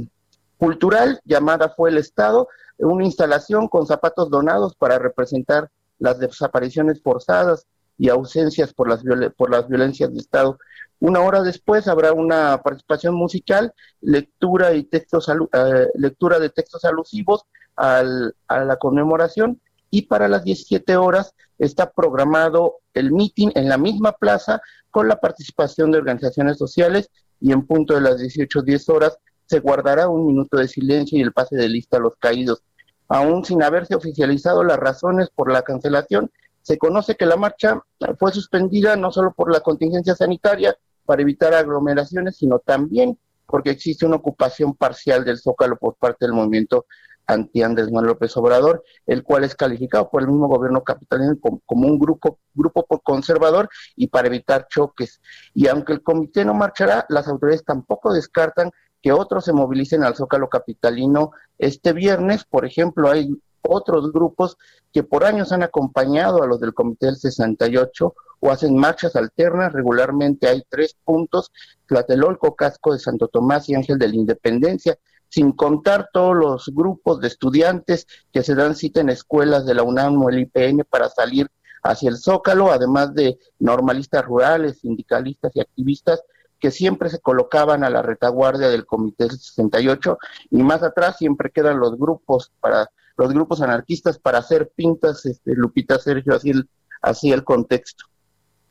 cultural 0.58 1.22
llamada 1.24 1.70
Fue 1.70 1.92
el 1.92 1.98
Estado, 1.98 2.50
una 2.78 3.06
instalación 3.06 3.70
con 3.70 3.88
zapatos 3.88 4.30
donados 4.30 4.76
para 4.76 5.00
representar 5.00 5.70
las 5.98 6.20
desapariciones 6.20 7.02
forzadas 7.02 7.66
y 7.98 8.10
ausencias 8.10 8.74
por 8.74 8.90
las, 8.90 9.02
por 9.38 9.50
las 9.50 9.70
violencias 9.70 10.14
de 10.14 10.20
Estado. 10.20 10.60
Una 11.00 11.22
hora 11.22 11.42
después 11.42 11.88
habrá 11.88 12.12
una 12.12 12.62
participación 12.62 13.16
musical, 13.16 13.74
lectura 14.02 14.74
y 14.74 14.84
textos 14.84 15.30
eh, 15.30 15.88
lectura 15.96 16.40
de 16.40 16.50
textos 16.50 16.84
alusivos 16.84 17.46
al, 17.78 18.36
a 18.50 18.66
la 18.66 18.76
conmemoración 18.76 19.62
y 19.90 20.02
para 20.02 20.28
las 20.28 20.44
17 20.44 20.98
horas 20.98 21.34
está 21.60 21.92
programado 21.92 22.80
el 22.94 23.14
meeting 23.14 23.52
en 23.56 23.70
la 23.70 23.78
misma 23.78 24.12
plaza 24.12 24.62
con 24.92 25.08
la 25.08 25.16
participación 25.16 25.92
de 25.92 26.00
organizaciones 26.00 26.58
sociales 26.58 27.10
y 27.44 27.52
en 27.52 27.68
punto 27.68 27.94
de 27.94 28.00
las 28.00 28.22
18.10 28.22 28.90
horas 28.96 29.20
se 29.46 29.60
guardará 29.60 30.08
un 30.08 30.26
minuto 30.26 30.58
de 30.58 30.70
silencio 30.70 31.20
y 31.20 31.22
el 31.22 31.34
pase 31.34 31.58
de 31.58 31.68
lista 31.68 31.98
a 31.98 32.00
los 32.00 32.16
caídos. 32.16 32.64
Aún 33.10 33.44
sin 33.44 33.62
haberse 33.62 33.96
oficializado 33.96 34.64
las 34.64 34.78
razones 34.78 35.30
por 35.30 35.52
la 35.52 35.62
cancelación, 35.62 36.32
se 36.62 36.78
conoce 36.78 37.16
que 37.16 37.26
la 37.26 37.36
marcha 37.36 37.84
fue 38.18 38.32
suspendida 38.32 38.96
no 38.96 39.12
solo 39.12 39.34
por 39.34 39.52
la 39.52 39.60
contingencia 39.60 40.16
sanitaria 40.16 40.78
para 41.06 41.22
evitar 41.22 41.54
aglomeraciones, 41.54 42.38
sino 42.38 42.60
también 42.60 43.20
porque 43.46 43.72
existe 43.72 44.06
una 44.06 44.16
ocupación 44.16 44.74
parcial 44.74 45.26
del 45.26 45.38
Zócalo 45.38 45.76
por 45.76 45.96
parte 45.96 46.26
del 46.26 46.34
movimiento 46.34 46.86
anti-Andrés 47.28 47.92
Manuel 47.92 48.14
López 48.14 48.36
Obrador, 48.38 48.84
el 49.06 49.24
cual 49.24 49.44
es 49.44 49.56
calificado 49.56 50.10
por 50.10 50.22
el 50.22 50.28
mismo 50.28 50.48
gobierno 50.48 50.84
capitalino 50.84 51.38
como, 51.40 51.88
un 51.88 52.00
grupo, 52.00 52.40
grupo 52.54 52.86
conservador 53.04 53.70
y 53.96 54.08
para 54.08 54.28
evitar 54.28 54.68
choques. 54.70 55.22
Y 55.54 55.68
aunque 55.68 55.94
el 55.94 56.04
comité 56.04 56.46
no 56.46 56.54
marchará, 56.54 57.06
las 57.10 57.28
autoridades 57.28 57.66
tampoco 57.66 58.14
descartan 58.14 58.72
que 59.02 59.12
otros 59.12 59.46
se 59.46 59.54
movilicen 59.54 60.04
al 60.04 60.16
Zócalo 60.16 60.50
capitalino 60.50 61.32
este 61.58 61.94
viernes. 61.94 62.46
Por 62.46 62.66
ejemplo, 62.66 63.10
hay 63.10 63.30
otros 63.62 64.12
grupos 64.12 64.58
que 64.92 65.04
por 65.04 65.24
años 65.26 65.52
han 65.52 65.64
acompañado 65.64 66.44
a 66.44 66.48
los 66.48 66.60
del 66.60 66.74
Comité 66.74 67.08
del 67.08 67.18
68 67.18 68.14
o 68.40 68.52
hacen 68.52 68.78
marchas 68.78 69.16
alternas. 69.16 69.74
Regularmente 69.74 70.48
hay 70.48 70.64
tres 70.70 70.96
puntos, 71.04 71.52
Tlatelolco, 71.86 72.56
Casco 72.56 72.94
de 72.94 73.00
Santo 73.00 73.28
Tomás 73.28 73.68
y 73.70 73.76
Ángel 73.76 73.98
de 73.98 74.08
la 74.08 74.16
Independencia 74.16 74.98
sin 75.34 75.52
contar 75.52 76.12
todos 76.14 76.36
los 76.36 76.70
grupos 76.76 77.20
de 77.20 77.28
estudiantes 77.28 78.06
que 78.32 78.44
se 78.44 78.54
dan 78.54 78.76
cita 78.76 79.02
en 79.02 79.10
escuelas 79.10 79.66
de 79.66 79.74
la 79.74 79.82
UNAM 79.82 80.22
o 80.22 80.30
el 80.30 80.38
IPN 80.42 80.86
para 80.88 81.10
salir 81.10 81.50
hacia 81.82 82.12
el 82.12 82.18
Zócalo, 82.18 82.72
además 82.72 83.16
de 83.16 83.40
normalistas 83.58 84.24
rurales, 84.26 84.82
sindicalistas 84.82 85.52
y 85.56 85.62
activistas 85.62 86.22
que 86.60 86.70
siempre 86.70 87.10
se 87.10 87.20
colocaban 87.20 87.84
a 87.84 87.90
la 87.90 88.04
retaguardia 88.04 88.70
del 88.70 88.86
Comité 88.86 89.28
68 89.28 90.20
y 90.52 90.62
más 90.62 90.84
atrás 90.84 91.18
siempre 91.18 91.50
quedan 91.50 91.80
los 91.80 91.98
grupos 91.98 92.52
para 92.60 92.92
los 93.18 93.34
grupos 93.34 93.60
anarquistas 93.64 94.20
para 94.20 94.38
hacer 94.38 94.72
pintas, 94.76 95.26
este, 95.26 95.56
Lupita 95.56 95.98
Sergio, 95.98 96.36
así 96.36 96.52
el, 96.52 96.70
así 97.02 97.32
el 97.32 97.44
contexto. 97.44 98.06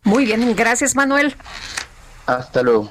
Muy 0.04 0.26
bien, 0.26 0.54
gracias 0.54 0.94
Manuel. 0.94 1.34
Hasta 2.26 2.62
luego. 2.62 2.90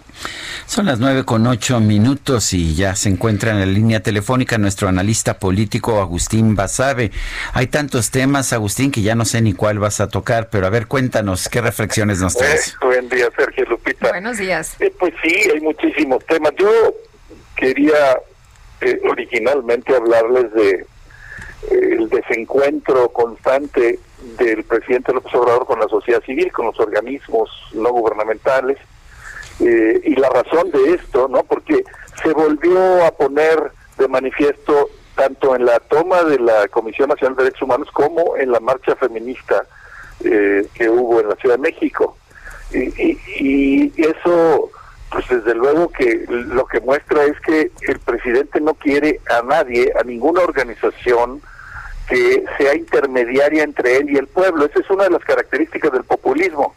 Son 0.66 0.86
las 0.86 1.00
nueve 1.00 1.24
con 1.24 1.48
ocho 1.48 1.80
minutos 1.80 2.54
y 2.54 2.76
ya 2.76 2.96
se 2.96 3.10
encuentra 3.10 3.52
en 3.52 3.60
la 3.60 3.66
línea 3.66 4.02
telefónica 4.02 4.58
nuestro 4.58 4.88
analista 4.88 5.40
político 5.40 6.02
Agustín 6.02 6.56
Basabe. 6.56 7.12
Hay 7.54 7.68
tantos 7.68 8.12
temas, 8.12 8.54
Agustín, 8.54 8.92
que 8.92 9.02
ya 9.02 9.16
no 9.16 9.26
sé 9.26 9.42
ni 9.42 9.54
cuál 9.54 9.80
vas 9.80 10.02
a 10.02 10.10
tocar, 10.10 10.50
pero 10.50 10.68
a 10.68 10.70
ver, 10.70 10.88
cuéntanos, 10.88 11.50
¿qué 11.50 11.62
reflexiones 11.62 12.20
nos 12.20 12.36
traes? 12.36 12.70
Eh, 12.70 12.86
buen 12.86 13.10
día, 13.10 13.30
Sergio 13.36 13.66
Lupita. 13.66 14.10
Buenos 14.10 14.38
días. 14.38 14.76
Eh, 14.80 14.94
pues 15.00 15.14
sí, 15.24 15.34
hay 15.54 15.62
muchísimos 15.62 16.26
temas. 16.26 16.52
Yo 16.58 16.70
quería 17.56 18.18
eh, 18.82 19.02
originalmente 19.10 19.96
hablarles 19.96 20.54
de 20.54 20.86
el 21.70 22.10
desencuentro 22.10 23.10
constante 23.10 24.00
del 24.38 24.64
presidente 24.64 25.14
López 25.14 25.34
Obrador 25.36 25.66
con 25.66 25.80
la 25.80 25.88
sociedad 25.88 26.22
civil, 26.24 26.52
con 26.52 26.66
los 26.66 26.80
organismos 26.80 27.50
no 27.74 27.92
gubernamentales, 27.92 28.78
eh, 29.64 30.02
y 30.04 30.16
la 30.16 30.30
razón 30.30 30.72
de 30.72 30.96
esto, 30.96 31.28
¿no? 31.28 31.44
Porque 31.44 31.84
se 32.24 32.34
volvió 32.34 33.06
a 33.06 33.12
poner 33.12 33.72
de 33.98 34.08
manifiesto 34.08 34.90
tanto 35.16 35.56
en 35.56 35.66
la 35.66 35.80
toma 35.80 36.24
de 36.24 36.40
la 36.40 36.68
Comisión 36.70 37.10
Nacional 37.10 37.36
de 37.36 37.44
Derechos 37.44 37.64
Humanos 37.64 37.90
como 37.94 38.38
en 38.38 38.52
la 38.52 38.60
marcha 38.60 38.96
feminista 38.96 39.66
eh, 40.24 40.66
que 40.74 40.90
hubo 40.90 41.20
en 41.20 41.30
la 41.30 41.36
Ciudad 41.36 41.56
de 41.56 41.62
México. 41.62 42.18
Y, 42.72 43.20
y, 43.38 43.94
eso, 43.98 44.72
pues 45.12 45.28
desde 45.30 45.54
luego 45.54 45.90
que 45.90 46.26
lo 46.28 46.66
que 46.66 46.80
muestra 46.80 47.26
es 47.26 47.40
que 47.42 47.72
el 47.82 48.00
presidente 48.00 48.62
no 48.62 48.74
quiere 48.76 49.20
a 49.30 49.44
nadie, 49.44 49.92
a 50.00 50.04
ninguna 50.04 50.42
organización 50.42 51.42
que 52.08 52.44
sea 52.58 52.76
intermediaria 52.76 53.64
entre 53.64 53.98
él 53.98 54.10
y 54.10 54.18
el 54.18 54.28
pueblo. 54.28 54.66
Esa 54.66 54.80
es 54.80 54.90
una 54.90 55.04
de 55.04 55.12
las 55.12 55.24
características 55.24 55.92
del 55.92 56.04
populismo. 56.04 56.74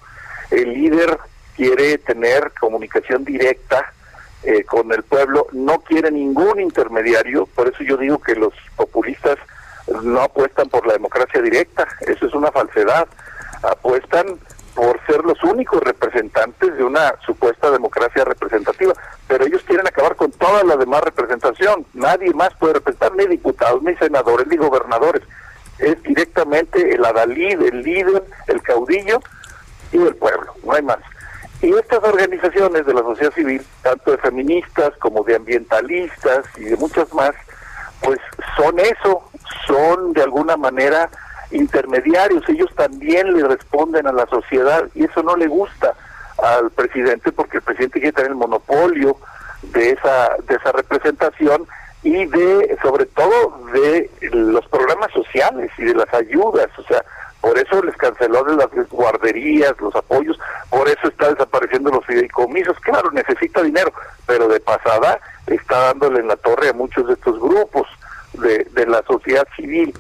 El 0.51 0.75
líder 0.75 1.19
quiere 1.57 1.99
tener 1.99 2.53
comunicación 2.59 3.25
directa 3.25 3.93
eh, 4.43 4.65
con 4.65 4.93
el 4.93 5.03
pueblo, 5.03 5.47
no 5.53 5.79
quiere 5.81 6.11
ningún 6.11 6.61
intermediario, 6.61 7.47
por 7.47 7.69
eso 7.69 7.83
yo 7.83 7.97
digo 7.97 8.19
que 8.19 8.35
los 8.35 8.53
populistas 8.77 9.39
no 10.03 10.21
apuestan 10.21 10.69
por 10.69 10.87
la 10.87 10.95
democracia 10.95 11.41
directa, 11.41 11.87
eso 12.07 12.27
es 12.27 12.35
una 12.35 12.51
falsedad, 12.51 13.07
apuestan 13.63 14.39
por 14.75 15.01
ser 15.07 15.25
los 15.25 15.43
únicos 15.45 15.81
representantes 15.83 16.77
de 16.77 16.85
una 16.85 17.15
supuesta 17.25 17.71
democracia 17.71 18.25
representativa, 18.25 18.93
pero 19.29 19.47
ellos 19.47 19.63
quieren 19.67 19.87
acabar 19.87 20.17
con 20.17 20.31
toda 20.33 20.65
la 20.65 20.77
demás 20.77 21.03
representación, 21.03 21.87
nadie 21.95 22.35
más 22.35 22.55
puede 22.57 22.75
representar, 22.75 23.15
ni 23.15 23.27
diputados, 23.27 23.83
ni 23.83 23.95
senadores, 23.97 24.47
ni 24.49 24.57
gobernadores, 24.57 25.23
es 25.79 26.03
directamente 26.03 26.95
el 26.95 27.05
adalid, 27.05 27.63
el 27.63 27.83
líder, 27.83 28.25
el 28.49 28.63
caudillo 28.63 29.21
y 29.93 29.99
el 29.99 30.15
pueblo, 30.17 30.53
no 30.65 30.73
hay 30.73 30.83
más. 30.83 30.99
Y 31.65 31.73
estas 31.73 32.05
organizaciones 32.05 32.85
de 32.85 32.93
la 32.93 33.01
sociedad 33.01 33.33
civil, 33.33 33.63
tanto 33.81 34.11
de 34.11 34.19
feministas 34.19 34.93
como 34.99 35.25
de 35.25 35.37
ambientalistas 35.37 36.45
y 36.59 36.65
de 36.65 36.77
muchas 36.77 37.11
más, 37.15 37.33
pues 38.03 38.21
son 38.55 38.79
eso, 38.79 39.23
son 39.67 40.13
de 40.13 40.23
alguna 40.23 40.59
manera 40.59 41.09
intermediarios, 41.53 42.47
ellos 42.51 42.69
también 42.77 43.33
le 43.33 43.49
responden 43.49 44.07
a 44.07 44.13
la 44.13 44.27
sociedad 44.27 44.85
y 44.95 45.05
eso 45.05 45.23
no 45.23 45.37
le 45.37 45.47
gusta 45.47 45.95
al 46.37 46.71
presidente 46.71 47.33
porque 47.33 47.57
el 47.57 47.63
presidente 47.63 47.99
quiere 47.99 48.13
tener 48.13 48.33
el 48.33 48.37
monopolio 48.37 49.17
de 49.63 49.93
esa 49.93 50.37
de 50.47 50.57
esa 50.57 50.71
representación 50.73 51.67
y 52.03 52.27
de 52.27 52.77
sobre 52.83 53.07
todo 53.07 53.59
de 53.73 54.11
los 54.33 54.69
programas 54.69 55.11
sociales 55.13 55.71
y 55.79 55.85
de 55.85 55.95
las 55.95 56.13
ayudas, 56.13 56.69
o 56.77 56.83
sea, 56.83 57.03
por 57.45 57.59
eso 57.59 57.83
les 57.83 57.95
canceló 57.99 58.43
las 58.47 58.71
guarderías, 58.89 59.79
los 59.79 59.95
apoyos, 59.95 60.39
por 60.71 60.89
eso 60.89 61.09
está 61.09 61.29
desapareciendo 61.29 61.91
los 61.91 62.03
fideicomisos. 62.07 62.81
Claro, 62.81 63.11
necesita 63.11 63.61
dinero, 63.61 63.93
pero 64.25 64.49
de 64.49 64.61
pasada 64.61 65.21
está 65.47 65.79
dándole 65.89 66.21
en 66.21 66.29
la 66.29 66.37
torre 66.37 66.71
a 66.71 66.73
muchos 66.73 67.07
de 67.07 67.13
estos 67.13 67.39
grupos 67.39 67.87
de, 68.33 68.67
de 68.73 68.87
la 68.87 69.03
sociedad 69.03 69.47
civil. 69.57 69.93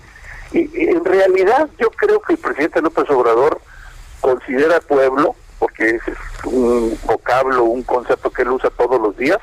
Y, 0.52 0.88
en 0.88 1.04
realidad 1.04 1.68
yo 1.78 1.90
creo 1.90 2.18
que 2.22 2.32
el 2.32 2.38
presidente 2.38 2.80
López 2.80 3.10
Obrador 3.10 3.60
considera 4.22 4.80
pueblo, 4.80 5.36
porque 5.58 5.96
ese 5.96 6.12
es 6.12 6.44
un 6.46 6.98
vocablo, 7.04 7.64
un 7.64 7.82
concepto 7.82 8.30
que 8.30 8.40
él 8.40 8.52
usa 8.52 8.70
todos 8.70 8.98
los 8.98 9.18
días, 9.18 9.38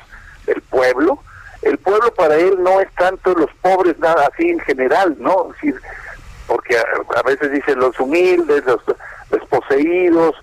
el 0.48 0.60
pueblo. 0.62 1.22
El 1.62 1.78
pueblo 1.78 2.12
para 2.14 2.34
él 2.34 2.60
no 2.64 2.80
es 2.80 2.92
tanto 2.96 3.32
los 3.36 3.50
pobres, 3.60 3.96
nada 4.00 4.28
así 4.32 4.48
en 4.48 4.58
general, 4.58 5.14
¿no? 5.20 5.50
Es 5.62 5.76
porque 6.52 6.76
a, 6.76 7.22
veces 7.22 7.50
dicen 7.50 7.78
los 7.78 7.98
humildes, 7.98 8.62
los 8.66 8.82
desposeídos, 9.30 10.34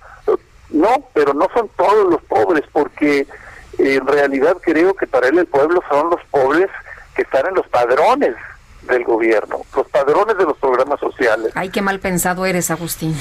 no, 0.72 1.08
pero 1.14 1.36
no 1.36 1.48
son 1.54 1.70
todos 1.78 2.12
los 2.12 2.22
pobres, 2.24 2.64
porque 2.72 3.28
en 3.78 4.08
realidad 4.08 4.58
creo 4.60 4.96
que 4.96 5.06
para 5.06 5.28
él 5.28 5.38
el 5.38 5.46
pueblo 5.46 5.84
son 5.88 6.10
los 6.10 6.20
pobres 6.32 6.68
que 7.16 7.22
están 7.22 7.46
en 7.46 7.54
los 7.54 7.68
padrones 7.68 8.36
del 8.88 9.04
gobierno, 9.04 9.62
los 9.76 9.88
padrones 9.90 10.36
de 10.36 10.46
los 10.46 10.58
programas 10.58 11.00
sociales. 11.00 11.52
Ay, 11.54 11.70
qué 11.70 11.84
mal 11.84 12.00
pensado 12.00 12.44
eres, 12.48 12.72
Agustín. 12.72 13.14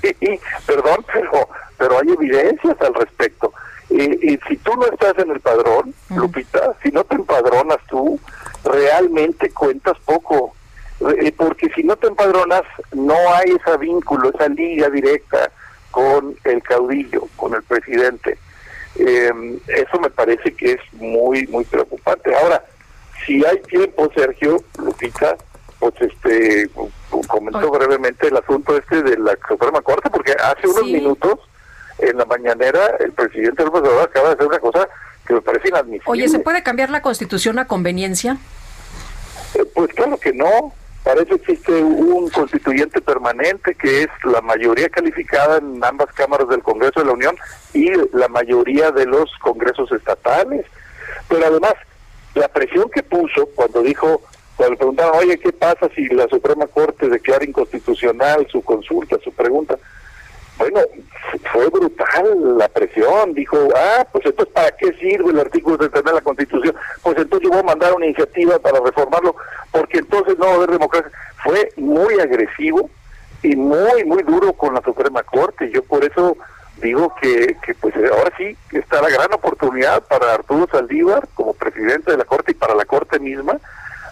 sí, 0.00 0.40
perdón, 0.66 1.04
pero, 1.12 1.46
pero 1.76 1.98
hay 1.98 2.08
evidencias 2.08 2.80
al 2.80 2.94
respecto. 2.94 3.52
Y, 3.90 4.38
si 4.48 4.56
tú 4.58 4.74
no 4.76 4.86
estás 4.86 5.18
en 5.18 5.30
el 5.30 5.40
padrón, 5.40 5.94
Lupita, 6.14 6.74
si 6.82 6.90
no 6.90 7.04
te 7.04 7.16
empadronas 7.16 7.78
tú, 7.90 8.18
realmente 8.64 9.50
cuentas 9.50 9.98
poco. 10.06 10.54
Eh, 11.00 11.32
porque 11.36 11.68
si 11.74 11.82
no 11.84 11.96
te 11.96 12.08
empadronas, 12.08 12.62
no 12.92 13.14
hay 13.34 13.52
ese 13.52 13.76
vínculo, 13.78 14.30
esa 14.30 14.48
liga 14.48 14.88
directa 14.90 15.50
con 15.90 16.36
el 16.44 16.62
caudillo, 16.62 17.28
con 17.36 17.54
el 17.54 17.62
presidente. 17.62 18.38
eso 18.96 20.00
me 20.00 20.10
parece 20.10 20.52
que 20.54 20.72
es 20.72 20.80
muy, 20.94 21.46
muy 21.46 21.64
preocupante. 21.64 22.34
Ahora, 22.34 22.64
si 23.24 23.44
hay 23.44 23.60
tiempo, 23.62 24.10
Sergio, 24.14 24.62
Lupita, 24.78 25.36
pues 25.78 25.94
este 26.00 26.68
comentó 27.26 27.70
brevemente 27.70 28.28
el 28.28 28.36
asunto 28.36 28.76
este 28.76 29.02
de 29.02 29.18
la 29.18 29.36
Suprema 29.48 29.80
Corte, 29.80 30.10
porque 30.10 30.32
hace 30.32 30.66
unos 30.66 30.84
minutos 30.84 31.38
en 31.98 32.16
la 32.16 32.24
mañanera 32.24 32.96
el 33.00 33.12
presidente 33.12 33.64
López 33.64 33.82
Obrador 33.82 34.08
acaba 34.08 34.28
de 34.28 34.34
hacer 34.34 34.46
una 34.46 34.58
cosa 34.58 34.88
que 35.26 35.34
me 35.34 35.40
parece 35.40 35.68
inadmisible. 35.68 36.04
Oye, 36.06 36.28
¿se 36.28 36.38
puede 36.38 36.62
cambiar 36.62 36.90
la 36.90 37.02
constitución 37.02 37.58
a 37.58 37.66
conveniencia? 37.66 38.38
Eh, 39.54 39.64
pues 39.74 39.92
claro 39.94 40.18
que 40.18 40.32
no. 40.32 40.72
Para 41.04 41.22
eso 41.22 41.34
existe 41.36 41.72
un 41.72 42.28
constituyente 42.28 43.00
permanente 43.00 43.74
que 43.74 44.02
es 44.02 44.08
la 44.24 44.40
mayoría 44.40 44.88
calificada 44.88 45.58
en 45.58 45.82
ambas 45.82 46.12
cámaras 46.12 46.48
del 46.48 46.62
Congreso 46.62 47.00
de 47.00 47.06
la 47.06 47.12
Unión 47.12 47.36
y 47.72 47.90
la 48.12 48.28
mayoría 48.28 48.90
de 48.90 49.06
los 49.06 49.30
congresos 49.40 49.90
estatales. 49.92 50.66
Pero 51.28 51.46
además, 51.46 51.74
la 52.34 52.48
presión 52.48 52.90
que 52.90 53.02
puso 53.02 53.46
cuando 53.54 53.82
dijo, 53.82 54.22
cuando 54.56 54.92
le 54.92 55.04
oye, 55.18 55.38
¿qué 55.38 55.52
pasa 55.52 55.88
si 55.94 56.06
la 56.08 56.28
Suprema 56.28 56.66
Corte 56.66 57.08
declara 57.08 57.44
inconstitucional 57.44 58.46
su 58.50 58.62
consulta, 58.62 59.16
su 59.22 59.32
pregunta? 59.32 59.78
Bueno, 60.58 60.80
fue 61.52 61.68
brutal 61.68 62.58
la 62.58 62.68
presión. 62.68 63.32
Dijo, 63.34 63.56
ah, 63.76 64.06
pues 64.10 64.26
entonces, 64.26 64.52
¿para 64.52 64.70
qué 64.72 64.92
sirve 64.94 65.30
el 65.30 65.40
artículo 65.40 65.76
de 65.76 65.88
de 65.88 66.12
la 66.12 66.20
Constitución? 66.20 66.74
Pues 67.02 67.16
entonces 67.16 67.48
yo 67.48 67.50
voy 67.50 67.60
a 67.60 67.74
mandar 67.74 67.94
una 67.94 68.06
iniciativa 68.06 68.58
para 68.58 68.80
reformarlo, 68.80 69.36
porque 69.70 69.98
entonces 69.98 70.36
no 70.38 70.46
va 70.46 70.52
a 70.52 70.54
haber 70.56 70.70
democracia. 70.70 71.10
Fue 71.42 71.72
muy 71.76 72.18
agresivo 72.20 72.90
y 73.42 73.54
muy, 73.54 74.04
muy 74.04 74.22
duro 74.24 74.52
con 74.52 74.74
la 74.74 74.82
Suprema 74.82 75.22
Corte. 75.22 75.70
Yo 75.70 75.82
por 75.84 76.04
eso 76.04 76.36
digo 76.82 77.14
que, 77.20 77.56
que 77.64 77.74
pues 77.74 77.94
ahora 77.96 78.32
sí 78.36 78.56
está 78.72 79.00
la 79.00 79.10
gran 79.10 79.32
oportunidad 79.32 80.02
para 80.04 80.34
Arturo 80.34 80.68
Saldívar 80.70 81.28
como 81.34 81.54
presidente 81.54 82.10
de 82.10 82.18
la 82.18 82.24
Corte 82.24 82.52
y 82.52 82.54
para 82.54 82.74
la 82.74 82.84
Corte 82.84 83.18
misma 83.18 83.58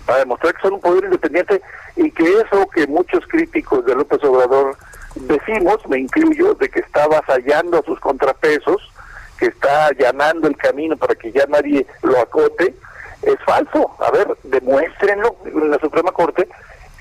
para 0.07 0.21
demostrar 0.21 0.55
que 0.55 0.63
son 0.63 0.75
un 0.75 0.81
poder 0.81 1.05
independiente 1.05 1.61
y 1.97 2.11
que 2.13 2.25
eso 2.25 2.67
que 2.73 2.87
muchos 2.87 3.27
críticos 3.27 3.85
de 3.85 3.95
López 3.95 4.23
Obrador 4.25 4.77
decimos, 5.21 5.79
me 5.89 5.99
incluyo, 5.99 6.55
de 6.55 6.69
que 6.69 6.81
está 6.81 7.05
avasallando 7.05 7.79
a 7.79 7.83
sus 7.83 7.99
contrapesos, 8.01 8.93
que 9.39 9.47
está 9.47 9.87
allanando 9.87 10.49
el 10.49 10.57
camino 10.57 10.97
para 10.97 11.15
que 11.15 11.33
ya 11.33 11.47
nadie 11.47 11.87
lo 12.03 12.19
acote, 12.19 12.75
es 13.23 13.37
falso. 13.45 13.95
A 14.01 14.11
ver, 14.11 14.29
demuéstrenlo 14.45 15.37
en 15.45 15.71
la 15.71 15.79
Suprema 15.79 16.13
Corte, 16.13 16.49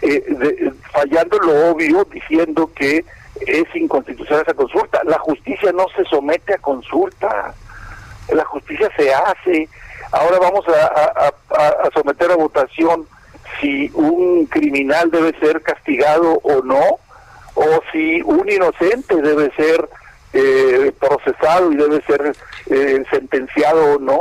eh, 0.01 0.71
fallando 0.91 1.37
lo 1.39 1.71
obvio, 1.71 2.05
diciendo 2.05 2.69
que 2.75 3.05
es 3.45 3.75
inconstitucional 3.75 4.43
esa 4.43 4.53
consulta. 4.53 5.01
La 5.03 5.19
justicia 5.19 5.71
no 5.71 5.85
se 5.95 6.03
somete 6.05 6.53
a 6.53 6.57
consulta, 6.57 7.53
la 8.29 8.45
justicia 8.45 8.89
se 8.97 9.13
hace. 9.13 9.69
Ahora 10.11 10.39
vamos 10.39 10.65
a 10.67 11.89
someter 11.93 12.31
a 12.31 12.35
votación 12.35 13.07
si 13.59 13.89
un 13.93 14.45
criminal 14.45 15.11
debe 15.11 15.37
ser 15.39 15.61
castigado 15.61 16.39
o 16.43 16.61
no 16.63 16.99
o 17.55 17.81
si 17.91 18.21
un 18.21 18.47
inocente 18.49 19.15
debe 19.21 19.51
ser 19.55 19.89
eh, 20.33 20.91
procesado 20.99 21.71
y 21.71 21.77
debe 21.77 22.01
ser 22.01 22.35
eh, 22.67 23.03
sentenciado 23.09 23.95
o 23.95 23.99
no. 23.99 24.19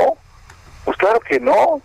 Pues 0.85 0.97
claro 0.97 1.19
que 1.19 1.39
no. 1.39 1.81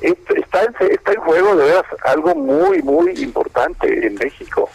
Está 0.00 0.62
en, 0.62 0.90
está 0.90 1.12
en 1.12 1.20
juego 1.20 1.56
de 1.56 1.66
veras 1.66 1.84
algo 2.04 2.34
muy, 2.34 2.82
muy 2.82 3.12
importante 3.22 4.06
en 4.06 4.14
México. 4.14 4.68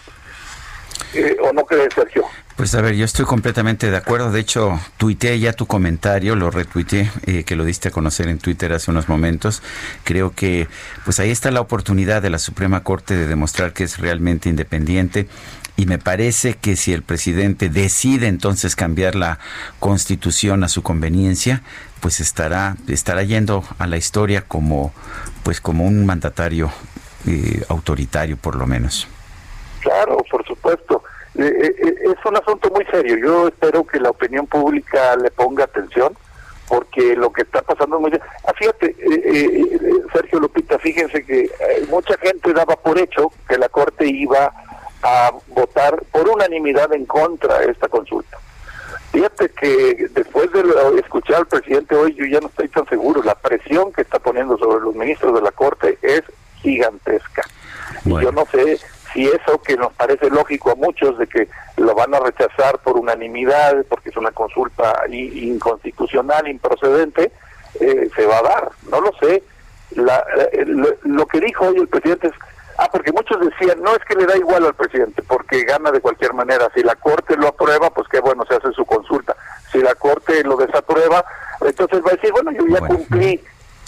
Eh, 1.13 1.37
¿O 1.41 1.51
no 1.53 1.65
crees, 1.65 1.93
Sergio? 1.93 2.23
Pues 2.55 2.75
a 2.75 2.81
ver, 2.81 2.93
yo 2.95 3.05
estoy 3.05 3.25
completamente 3.25 3.89
de 3.89 3.97
acuerdo. 3.97 4.31
De 4.31 4.39
hecho, 4.39 4.79
tuiteé 4.97 5.39
ya 5.39 5.53
tu 5.53 5.65
comentario, 5.65 6.35
lo 6.35 6.51
retuiteé, 6.51 7.09
que 7.45 7.55
lo 7.55 7.63
diste 7.63 7.87
a 7.87 7.91
conocer 7.91 8.27
en 8.27 8.37
Twitter 8.37 8.73
hace 8.73 8.91
unos 8.91 9.07
momentos. 9.07 9.63
Creo 10.03 10.33
que 10.35 10.67
pues 11.05 11.19
ahí 11.19 11.31
está 11.31 11.51
la 11.51 11.61
oportunidad 11.61 12.21
de 12.21 12.29
la 12.29 12.37
Suprema 12.37 12.83
Corte 12.83 13.15
de 13.15 13.27
demostrar 13.27 13.73
que 13.73 13.85
es 13.85 13.97
realmente 13.97 14.49
independiente 14.49 15.27
y 15.79 15.85
me 15.85 15.97
parece 15.97 16.55
que 16.55 16.75
si 16.75 16.91
el 16.91 17.03
presidente 17.03 17.69
decide 17.69 18.27
entonces 18.27 18.75
cambiar 18.75 19.15
la 19.15 19.39
constitución 19.79 20.65
a 20.65 20.67
su 20.67 20.83
conveniencia, 20.83 21.61
pues 22.01 22.19
estará 22.19 22.75
estará 22.89 23.23
yendo 23.23 23.63
a 23.77 23.87
la 23.87 23.95
historia 23.95 24.43
como 24.45 24.91
pues 25.41 25.61
como 25.61 25.87
un 25.87 26.05
mandatario 26.05 26.69
eh, 27.25 27.63
autoritario 27.69 28.35
por 28.35 28.57
lo 28.57 28.67
menos. 28.67 29.07
Claro, 29.79 30.17
por 30.29 30.45
supuesto. 30.45 31.01
Eh, 31.35 31.45
eh, 31.49 31.95
es 32.11 32.25
un 32.25 32.35
asunto 32.35 32.69
muy 32.71 32.83
serio. 32.91 33.15
Yo 33.15 33.47
espero 33.47 33.87
que 33.87 34.01
la 34.01 34.09
opinión 34.09 34.47
pública 34.47 35.15
le 35.15 35.31
ponga 35.31 35.63
atención 35.63 36.11
porque 36.67 37.15
lo 37.15 37.31
que 37.31 37.43
está 37.43 37.61
pasando 37.61 37.95
es 37.95 38.01
muy... 38.01 38.11
Ah, 38.45 38.51
fíjate, 38.53 38.97
Sergio 40.11 40.41
Lupita, 40.41 40.77
fíjense 40.77 41.23
que 41.23 41.49
mucha 41.89 42.17
gente 42.17 42.51
daba 42.51 42.75
por 42.75 42.99
hecho 42.99 43.31
que 43.47 43.57
la 43.57 43.69
Corte 43.69 44.05
iba 44.05 44.51
a 45.03 45.31
votar 45.47 46.03
por 46.11 46.27
unanimidad 46.27 46.93
en 46.93 47.05
contra 47.05 47.59
de 47.59 47.71
esta 47.71 47.87
consulta. 47.87 48.37
Fíjate 49.11 49.49
que 49.49 50.07
después 50.11 50.51
de 50.51 50.63
escuchar 50.99 51.37
al 51.37 51.47
presidente 51.47 51.95
hoy, 51.95 52.13
yo 52.13 52.25
ya 52.25 52.39
no 52.39 52.47
estoy 52.47 52.67
tan 52.67 52.87
seguro. 52.87 53.23
La 53.23 53.35
presión 53.35 53.91
que 53.91 54.01
está 54.01 54.19
poniendo 54.19 54.57
sobre 54.57 54.81
los 54.81 54.95
ministros 54.95 55.33
de 55.33 55.41
la 55.41 55.51
Corte 55.51 55.97
es 56.01 56.21
gigantesca. 56.61 57.43
Y 58.05 58.09
yo 58.09 58.31
no 58.31 58.45
sé 58.51 58.79
si 59.11 59.25
eso 59.25 59.61
que 59.63 59.75
nos 59.77 59.91
parece 59.93 60.29
lógico 60.29 60.71
a 60.71 60.75
muchos 60.75 61.17
de 61.17 61.25
que 61.25 61.49
lo 61.77 61.95
van 61.95 62.13
a 62.13 62.19
rechazar 62.19 62.77
por 62.79 62.97
unanimidad, 62.97 63.83
porque 63.89 64.09
es 64.09 64.17
una 64.17 64.31
consulta 64.31 65.03
inconstitucional, 65.09 66.47
improcedente, 66.47 67.31
eh, 67.79 68.09
se 68.15 68.25
va 68.27 68.37
a 68.37 68.43
dar. 68.43 68.69
No 68.91 69.01
lo 69.01 69.11
sé. 69.19 69.41
La, 69.95 70.23
eh, 70.51 70.65
lo 71.03 71.25
que 71.25 71.39
dijo 71.41 71.65
hoy 71.65 71.77
el 71.77 71.87
presidente 71.87 72.27
es 72.27 72.33
Ah, 72.81 72.87
porque 72.89 73.11
muchos 73.11 73.37
decían, 73.41 73.81
no 73.81 73.93
es 73.93 73.99
que 74.05 74.15
le 74.15 74.25
da 74.25 74.37
igual 74.37 74.65
al 74.65 74.73
presidente, 74.73 75.21
porque 75.21 75.65
gana 75.65 75.91
de 75.91 75.99
cualquier 75.99 76.33
manera. 76.33 76.71
Si 76.73 76.81
la 76.81 76.95
Corte 76.95 77.35
lo 77.35 77.49
aprueba, 77.49 77.89
pues 77.89 78.07
qué 78.07 78.21
bueno, 78.21 78.45
se 78.47 78.55
hace 78.55 78.71
su 78.71 78.85
consulta. 78.85 79.35
Si 79.69 79.79
la 79.79 79.95
Corte 79.95 80.41
lo 80.45 80.55
desaprueba, 80.55 81.25
entonces 81.59 82.01
va 82.01 82.11
a 82.11 82.15
decir, 82.15 82.31
bueno, 82.31 82.51
yo 82.51 82.65
ya 82.67 82.79
cumplí. 82.79 83.41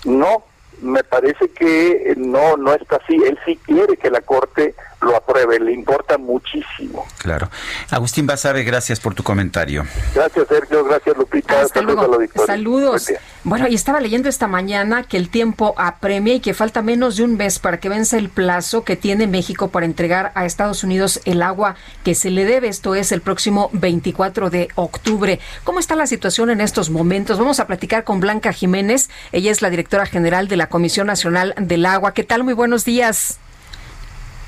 No, 0.03 0.43
me 0.81 1.05
parece 1.05 1.49
que 1.51 2.15
no, 2.18 2.57
no 2.57 2.73
está 2.73 2.97
así. 2.97 3.15
Él 3.15 3.39
sí 3.45 3.57
quiere 3.65 3.95
que 3.95 4.11
la 4.11 4.19
Corte 4.19 4.76
lo 5.01 5.15
apruebe, 5.15 5.59
le 5.59 5.73
importa 5.73 6.17
muchísimo. 6.17 7.07
Claro. 7.17 7.49
Agustín 7.89 8.27
Basabe, 8.27 8.63
gracias 8.63 8.99
por 8.99 9.15
tu 9.15 9.23
comentario. 9.23 9.85
Gracias, 10.13 10.47
Sergio. 10.47 10.83
Gracias, 10.83 11.17
Lupita. 11.17 11.67
Saludos. 11.67 12.29
Saludos. 12.45 13.11
Bueno, 13.43 13.67
y 13.67 13.75
estaba 13.75 13.99
leyendo 13.99 14.29
esta 14.29 14.47
mañana 14.47 15.03
que 15.03 15.17
el 15.17 15.29
tiempo 15.29 15.73
apremia 15.77 16.35
y 16.35 16.39
que 16.39 16.53
falta 16.53 16.81
menos 16.81 17.17
de 17.17 17.23
un 17.23 17.35
mes 17.35 17.59
para 17.59 17.79
que 17.79 17.89
vence 17.89 18.17
el 18.17 18.29
plazo 18.29 18.83
que 18.83 18.95
tiene 18.95 19.27
México 19.27 19.69
para 19.69 19.85
entregar 19.85 20.31
a 20.35 20.45
Estados 20.45 20.83
Unidos 20.83 21.19
el 21.25 21.41
agua 21.41 21.75
que 22.03 22.15
se 22.15 22.29
le 22.29 22.45
debe. 22.45 22.67
Esto 22.67 22.95
es 22.95 23.11
el 23.11 23.21
próximo 23.21 23.69
24 23.73 24.49
de 24.49 24.69
octubre. 24.75 25.39
¿Cómo 25.63 25.79
está 25.79 25.95
la 25.95 26.07
situación 26.07 26.49
en 26.51 26.61
estos 26.61 26.89
momentos? 26.89 27.39
Vamos 27.39 27.59
a 27.59 27.67
platicar 27.67 28.03
con 28.03 28.19
Blanca 28.19 28.53
Jiménez. 28.53 29.09
Ella 29.31 29.51
es 29.51 29.61
la 29.61 29.69
directora 29.69 30.05
general 30.05 30.47
de 30.47 30.57
la 30.57 30.69
Comisión 30.69 31.07
Nacional 31.07 31.55
del 31.57 31.85
Agua. 31.85 32.13
¿Qué 32.13 32.23
tal? 32.23 32.43
Muy 32.43 32.53
buenos 32.53 32.85
días. 32.85 33.39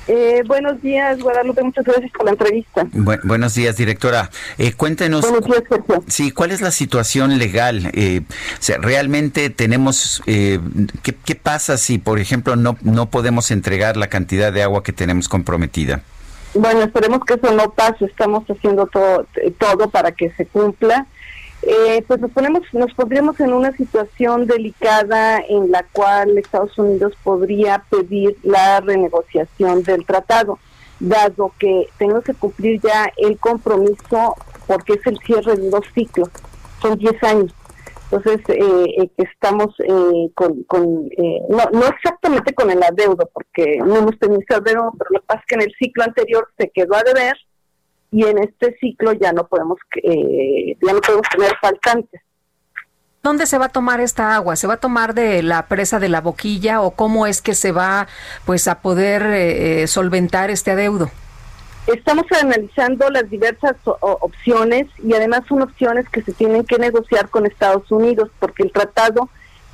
Eh, 0.07 0.43
buenos 0.45 0.81
días, 0.81 1.19
Guadalupe. 1.19 1.63
Muchas 1.63 1.85
gracias 1.85 2.11
por 2.11 2.25
la 2.25 2.31
entrevista. 2.31 2.85
buenos 3.23 3.55
días, 3.55 3.77
directora. 3.77 4.29
Eh, 4.57 4.73
cuéntenos. 4.73 5.21
Buenos 5.21 5.45
días, 5.45 5.63
Sí, 6.07 6.31
¿cuál 6.31 6.51
es 6.51 6.61
la 6.61 6.71
situación 6.71 7.37
legal? 7.37 7.89
Eh, 7.93 8.21
realmente 8.79 9.49
tenemos. 9.49 10.21
Eh, 10.25 10.59
¿qué, 11.03 11.15
¿qué, 11.23 11.35
pasa 11.35 11.77
si, 11.77 11.99
por 11.99 12.19
ejemplo, 12.19 12.55
no, 12.55 12.77
no 12.81 13.09
podemos 13.09 13.49
entregar 13.51 13.95
la 13.95 14.07
cantidad 14.07 14.51
de 14.51 14.63
agua 14.63 14.83
que 14.83 14.91
tenemos 14.91 15.29
comprometida? 15.29 16.01
Bueno, 16.53 16.81
esperemos 16.81 17.21
que 17.25 17.35
eso 17.35 17.51
no 17.53 17.71
pase. 17.71 18.05
Estamos 18.05 18.43
haciendo 18.49 18.87
todo, 18.87 19.25
todo 19.57 19.89
para 19.89 20.11
que 20.11 20.31
se 20.31 20.45
cumpla 20.45 21.07
eh, 21.65 22.03
pues 22.07 22.19
nos 22.19 22.31
ponemos, 22.31 22.61
nos 22.73 22.93
pondríamos 22.93 23.39
en 23.39 23.53
una 23.53 23.71
situación 23.71 24.47
delicada 24.47 25.39
en 25.39 25.71
la 25.71 25.83
cual 25.93 26.37
Estados 26.37 26.77
Unidos 26.77 27.13
podría 27.23 27.83
pedir 27.89 28.37
la 28.43 28.81
renegociación 28.81 29.81
del 29.83 30.05
tratado, 30.05 30.59
dado 30.99 31.53
que 31.57 31.87
tenemos 31.97 32.23
que 32.25 32.33
cumplir 32.33 32.81
ya 32.81 33.09
el 33.17 33.37
compromiso 33.37 34.35
porque 34.67 34.93
es 34.93 35.07
el 35.07 35.17
cierre 35.19 35.55
de 35.55 35.69
dos 35.69 35.85
ciclos, 35.93 36.29
son 36.81 36.97
10 36.97 37.23
años. 37.23 37.55
Entonces, 38.11 38.41
eh, 38.49 39.01
eh 39.01 39.11
estamos 39.17 39.73
eh, 39.79 40.29
con, 40.35 40.63
con 40.63 41.09
no, 41.49 41.63
no 41.71 41.85
exactamente 41.87 42.53
con 42.53 42.69
el 42.71 42.83
adeudo, 42.83 43.29
porque 43.33 43.77
no 43.77 43.95
hemos 43.95 44.19
tenido 44.19 44.41
ese 44.41 44.55
adeudo, 44.55 44.91
pero 44.97 45.09
lo 45.11 45.19
que 45.21 45.27
pasa 45.27 45.39
es 45.39 45.45
que 45.47 45.55
en 45.55 45.61
el 45.61 45.73
ciclo 45.79 46.03
anterior 46.03 46.47
se 46.57 46.69
quedó 46.69 46.95
a 46.95 47.03
deber 47.03 47.35
y 48.13 48.23
en 48.25 48.37
este 48.37 48.77
ciclo 48.79 49.11
ya 49.13 49.33
no 49.33 49.47
podemos 49.47 49.79
eh, 50.03 50.77
ya 50.81 50.93
no 50.93 51.01
podemos 51.01 51.27
tener 51.29 51.51
faltantes 51.59 52.21
¿Dónde 53.23 53.45
se 53.45 53.57
va 53.57 53.67
a 53.67 53.69
tomar 53.69 54.01
esta 54.01 54.35
agua? 54.35 54.57
¿Se 54.57 54.67
va 54.67 54.73
a 54.73 54.81
tomar 54.81 55.13
de 55.13 55.43
la 55.43 55.67
presa 55.67 55.97
de 55.97 56.09
la 56.09 56.19
boquilla 56.19 56.81
o 56.81 56.91
cómo 56.91 57.25
es 57.25 57.41
que 57.41 57.53
se 57.55 57.71
va 57.71 58.05
pues 58.45 58.67
a 58.67 58.81
poder 58.81 59.21
eh, 59.21 59.83
eh, 59.83 59.87
solventar 59.87 60.49
este 60.49 60.71
adeudo? 60.71 61.09
Estamos 61.87 62.25
analizando 62.41 63.09
las 63.09 63.29
diversas 63.29 63.77
opciones 63.85 64.87
y 65.01 65.13
además 65.13 65.43
son 65.47 65.61
opciones 65.61 66.09
que 66.09 66.21
se 66.21 66.33
tienen 66.33 66.65
que 66.65 66.77
negociar 66.77 67.29
con 67.29 67.45
Estados 67.45 67.89
Unidos 67.93 68.29
porque 68.39 68.63
el 68.63 68.73
tratado 68.73 69.29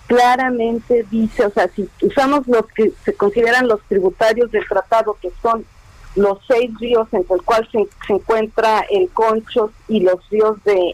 claramente 0.06 1.08
dice, 1.10 1.48
o 1.48 1.50
sea, 1.50 1.68
si 1.70 1.90
usamos 2.04 2.48
los 2.48 2.68
que 2.76 2.92
se 3.04 3.16
consideran 3.16 3.68
los 3.68 3.82
tributarios 3.88 4.52
del 4.52 4.68
tratado, 4.68 5.18
que 5.20 5.32
son 5.42 5.66
los 6.16 6.40
seis 6.48 6.72
ríos 6.80 7.08
entre 7.12 7.36
el 7.36 7.44
cual 7.44 7.68
se, 7.72 7.88
encuentra 8.14 8.86
el 8.90 9.10
Conchos 9.10 9.72
y 9.88 10.02
los 10.02 10.28
ríos 10.30 10.62
de, 10.64 10.94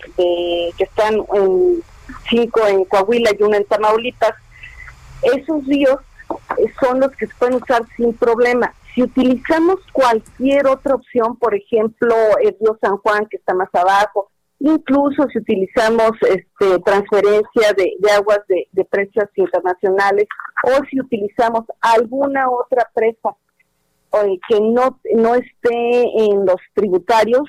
que 0.78 0.84
están 0.84 1.16
en 1.34 1.82
cinco 2.30 2.62
en 2.68 2.86
Coahuila 2.86 3.32
y 3.38 3.44
uno 3.44 3.56
en 3.56 3.66
Tamaulipas, 3.66 4.34
esos 5.22 5.66
ríos 5.66 6.00
eh, 6.58 6.72
son 6.80 7.00
los 7.00 7.12
que 7.12 7.28
se 7.28 7.36
pueden 7.36 7.56
usar 7.56 7.84
sin 7.96 8.14
problema. 8.14 8.74
Si 8.94 9.04
utilizamos 9.04 9.80
cualquier 9.92 10.68
otra 10.68 10.96
opción, 10.96 11.38
por 11.38 11.54
ejemplo, 11.54 12.16
el 12.42 12.56
río 12.60 12.78
San 12.82 12.98
Juan, 12.98 13.26
que 13.30 13.38
está 13.38 13.54
más 13.54 13.74
abajo, 13.74 14.30
incluso 14.60 15.28
si 15.32 15.40
utilizamos 15.40 16.12
este, 16.22 16.80
transferencia 16.80 17.74
de, 17.76 17.98
aguas 18.12 18.40
de, 18.48 18.68
de 18.72 18.86
precios 18.86 19.26
internacionales 19.36 20.28
o 20.64 20.84
si 20.90 21.00
utilizamos 21.00 21.66
alguna 21.82 22.50
otra 22.50 22.90
presa 22.94 23.36
eh, 24.24 24.40
que 24.48 24.60
no, 24.62 25.00
no 25.16 25.36
esté 25.36 26.04
en 26.26 26.46
los 26.46 26.58
tributarios, 26.74 27.44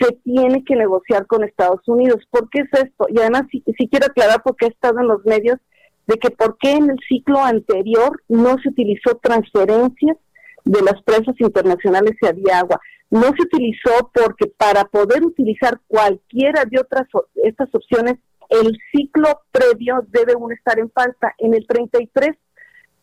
se 0.00 0.12
tiene 0.24 0.64
que 0.64 0.76
negociar 0.76 1.26
con 1.26 1.44
Estados 1.44 1.80
Unidos. 1.86 2.24
¿Por 2.30 2.48
qué 2.50 2.60
es 2.60 2.82
esto? 2.84 3.06
Y 3.08 3.18
además, 3.18 3.42
si, 3.50 3.62
si 3.76 3.88
quiero 3.88 4.06
aclarar, 4.06 4.42
porque 4.44 4.66
he 4.66 4.68
estado 4.68 5.00
en 5.00 5.08
los 5.08 5.24
medios, 5.24 5.58
de 6.06 6.16
que 6.16 6.30
por 6.30 6.56
qué 6.58 6.72
en 6.72 6.90
el 6.90 6.98
ciclo 7.06 7.42
anterior 7.42 8.22
no 8.28 8.56
se 8.62 8.70
utilizó 8.70 9.16
transferencias 9.22 10.16
de 10.64 10.82
las 10.82 11.02
presas 11.02 11.34
internacionales 11.38 12.16
si 12.20 12.26
había 12.26 12.60
agua. 12.60 12.80
No 13.10 13.24
se 13.24 13.42
utilizó 13.42 14.10
porque 14.12 14.46
para 14.56 14.84
poder 14.84 15.24
utilizar 15.24 15.80
cualquiera 15.86 16.64
de 16.64 16.80
otras 16.80 17.06
estas 17.36 17.74
opciones, 17.74 18.16
el 18.48 18.76
ciclo 18.92 19.40
previo 19.50 20.04
debe 20.08 20.34
uno 20.34 20.54
estar 20.54 20.78
en 20.78 20.90
falta. 20.90 21.34
En 21.38 21.54
el 21.54 21.66
33 21.66 22.36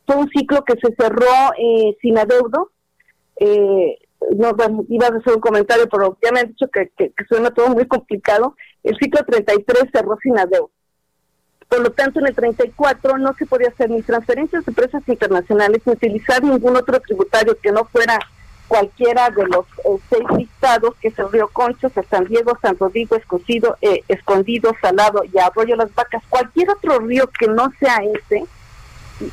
fue 0.06 0.16
un 0.16 0.30
ciclo 0.30 0.64
que 0.64 0.76
se 0.82 0.94
cerró 0.96 1.54
eh, 1.58 1.96
sin 2.02 2.18
adeudo. 2.18 2.72
Eh, 3.38 3.98
no 4.38 4.56
iba 4.90 5.08
a 5.08 5.10
hacer 5.10 5.34
un 5.34 5.42
comentario, 5.42 5.88
pero 5.90 6.18
ya 6.24 6.32
me 6.32 6.40
han 6.40 6.48
dicho 6.48 6.68
que, 6.72 6.90
que, 6.98 7.12
suena 7.28 7.52
todo 7.52 7.70
muy 7.70 7.88
complicado. 7.88 8.56
El 8.84 8.98
ciclo 8.98 9.24
33 9.26 9.86
cerró 9.92 10.18
sin 10.22 10.38
adeudo. 10.38 10.72
Por 11.68 11.80
lo 11.82 11.92
tanto, 11.92 12.20
en 12.20 12.28
el 12.28 12.36
34 12.36 13.18
no 13.18 13.34
se 13.34 13.46
podía 13.46 13.70
hacer 13.70 13.90
ni 13.90 14.02
transferencias 14.02 14.66
de 14.66 14.72
empresas 14.72 15.04
internacionales 15.08 15.82
ni 15.86 15.94
utilizar 15.94 16.44
ningún 16.44 16.76
otro 16.76 17.00
tributario 17.00 17.58
que 17.60 17.72
no 17.72 17.86
fuera 17.86 18.20
cualquiera 18.68 19.30
de 19.30 19.46
los 19.48 19.66
eh, 19.86 20.00
seis 20.10 20.24
listados, 20.38 20.96
que 21.02 21.10
es 21.10 21.20
el 21.20 21.32
río 21.32 21.48
Concho, 21.50 21.92
San 22.10 22.26
Diego, 22.26 22.58
San 22.62 22.78
Rodrigo, 22.78 23.16
Escondido, 23.16 23.78
eh, 23.82 24.02
Escondido, 24.08 24.74
Salado 24.82 25.24
y 25.32 25.38
Arroyo 25.38 25.76
Las 25.76 25.94
Vacas, 25.94 26.24
cualquier 26.30 26.70
otro 26.70 27.00
río 27.00 27.30
que 27.40 27.48
no 27.48 27.72
sea 27.80 27.98
ese, 27.98 28.46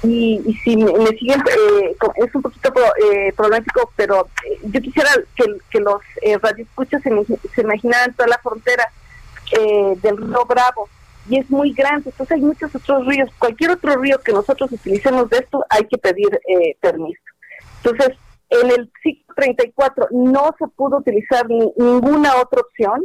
y, 0.03 0.59
si 0.63 0.77
me, 0.77 1.07
siguen, 1.19 1.41
eh, 1.41 1.97
es 2.17 2.35
un 2.35 2.43
poquito 2.43 2.73
eh, 3.11 3.33
problemático, 3.37 3.93
pero 3.97 4.29
eh, 4.49 4.59
yo 4.63 4.81
quisiera 4.81 5.11
que, 5.35 5.81
los 5.81 6.01
eh, 6.23 6.39
radioescuchas 6.39 7.03
se, 7.03 7.11
se 7.55 7.61
imaginaran 7.63 8.15
toda 8.15 8.29
la 8.29 8.39
frontera 8.39 8.85
del 10.03 10.17
río 10.17 10.47
Bravo, 10.47 10.89
y 11.29 11.39
es 11.39 11.51
muy 11.51 11.73
grande, 11.75 12.09
entonces 12.09 12.37
hay 12.37 12.41
muchos 12.41 12.75
otros 12.75 13.07
ríos, 13.07 13.29
cualquier 13.39 13.73
otro 13.73 13.97
río 13.97 14.19
que 14.25 14.33
nosotros 14.33 14.73
utilicemos 14.73 15.29
de 15.29 15.39
esto 15.39 15.63
hay 15.69 15.85
que 15.85 15.99
pedir 15.99 16.41
permiso. 16.81 17.21
Entonces, 17.85 18.17
en 18.49 18.71
el 18.71 18.91
ciclo 19.03 19.35
34 19.35 20.09
no 20.13 20.55
se 20.59 20.67
pudo 20.69 20.99
utilizar 20.99 21.47
ninguna 21.51 22.37
otra 22.41 22.63
opción, 22.63 23.05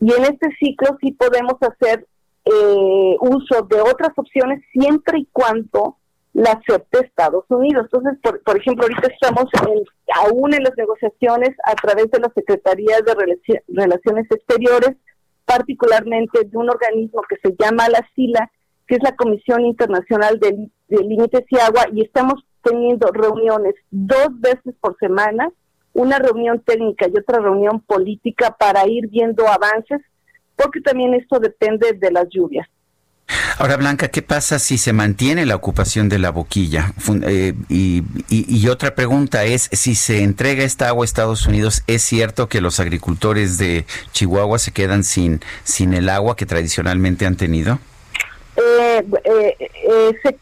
y 0.00 0.14
en 0.14 0.24
este 0.24 0.48
ciclo 0.58 0.96
sí 1.02 1.12
podemos 1.12 1.56
hacer 1.60 2.06
uso 3.20 3.62
de 3.68 3.80
otras 3.82 4.12
opciones 4.16 4.62
siempre 4.72 5.18
y 5.18 5.28
cuando 5.32 5.98
la 6.34 6.50
acepte 6.52 7.06
Estados 7.06 7.44
Unidos. 7.48 7.86
Entonces, 7.86 8.20
por, 8.22 8.42
por 8.42 8.58
ejemplo, 8.58 8.84
ahorita 8.84 9.08
estamos 9.08 9.46
aún 10.14 10.52
en 10.52 10.64
las 10.64 10.76
negociaciones 10.76 11.50
a 11.64 11.74
través 11.74 12.10
de 12.10 12.20
las 12.20 12.32
Secretarías 12.34 13.02
de 13.04 13.60
Relaciones 13.68 14.26
Exteriores, 14.30 14.96
particularmente 15.44 16.44
de 16.44 16.58
un 16.58 16.68
organismo 16.68 17.22
que 17.28 17.36
se 17.42 17.54
llama 17.58 17.88
la 17.88 18.06
SILA, 18.14 18.50
que 18.86 18.96
es 18.96 19.02
la 19.02 19.14
Comisión 19.16 19.64
Internacional 19.64 20.38
de, 20.40 20.68
Límites 20.88 21.44
y 21.48 21.58
Agua, 21.58 21.86
y 21.92 22.02
estamos 22.02 22.44
teniendo 22.62 23.08
reuniones 23.12 23.74
dos 23.90 24.28
veces 24.38 24.74
por 24.80 24.96
semana, 24.98 25.50
una 25.92 26.18
reunión 26.18 26.60
técnica 26.60 27.06
y 27.08 27.18
otra 27.18 27.40
reunión 27.40 27.80
política 27.80 28.54
para 28.58 28.86
ir 28.86 29.08
viendo 29.08 29.46
avances, 29.48 30.00
porque 30.56 30.80
también 30.80 31.14
esto 31.14 31.38
depende 31.38 31.92
de 31.94 32.10
las 32.10 32.28
lluvias. 32.28 32.68
Ahora, 33.58 33.76
Blanca, 33.76 34.08
¿qué 34.08 34.20
pasa 34.20 34.58
si 34.58 34.78
se 34.78 34.92
mantiene 34.92 35.46
la 35.46 35.56
ocupación 35.56 36.08
de 36.08 36.18
la 36.18 36.30
boquilla? 36.30 36.92
Eh, 37.22 37.54
y, 37.68 38.68
otra 38.68 38.94
pregunta 38.94 39.44
es, 39.44 39.68
si 39.72 39.94
se 39.94 40.22
entrega 40.22 40.64
esta 40.64 40.88
agua 40.88 41.04
a 41.04 41.06
Estados 41.06 41.46
Unidos, 41.46 41.82
¿es 41.86 42.02
cierto 42.02 42.48
que 42.48 42.60
los 42.60 42.80
agricultores 42.80 43.56
de 43.58 43.86
Chihuahua 44.12 44.58
se 44.58 44.72
quedan 44.72 45.04
sin, 45.04 45.40
sin 45.62 45.94
el 45.94 46.08
agua 46.08 46.36
que 46.36 46.46
tradicionalmente 46.46 47.26
han 47.26 47.36
tenido? 47.36 47.78
Eh, 48.56 49.04
eh, 49.24 50.38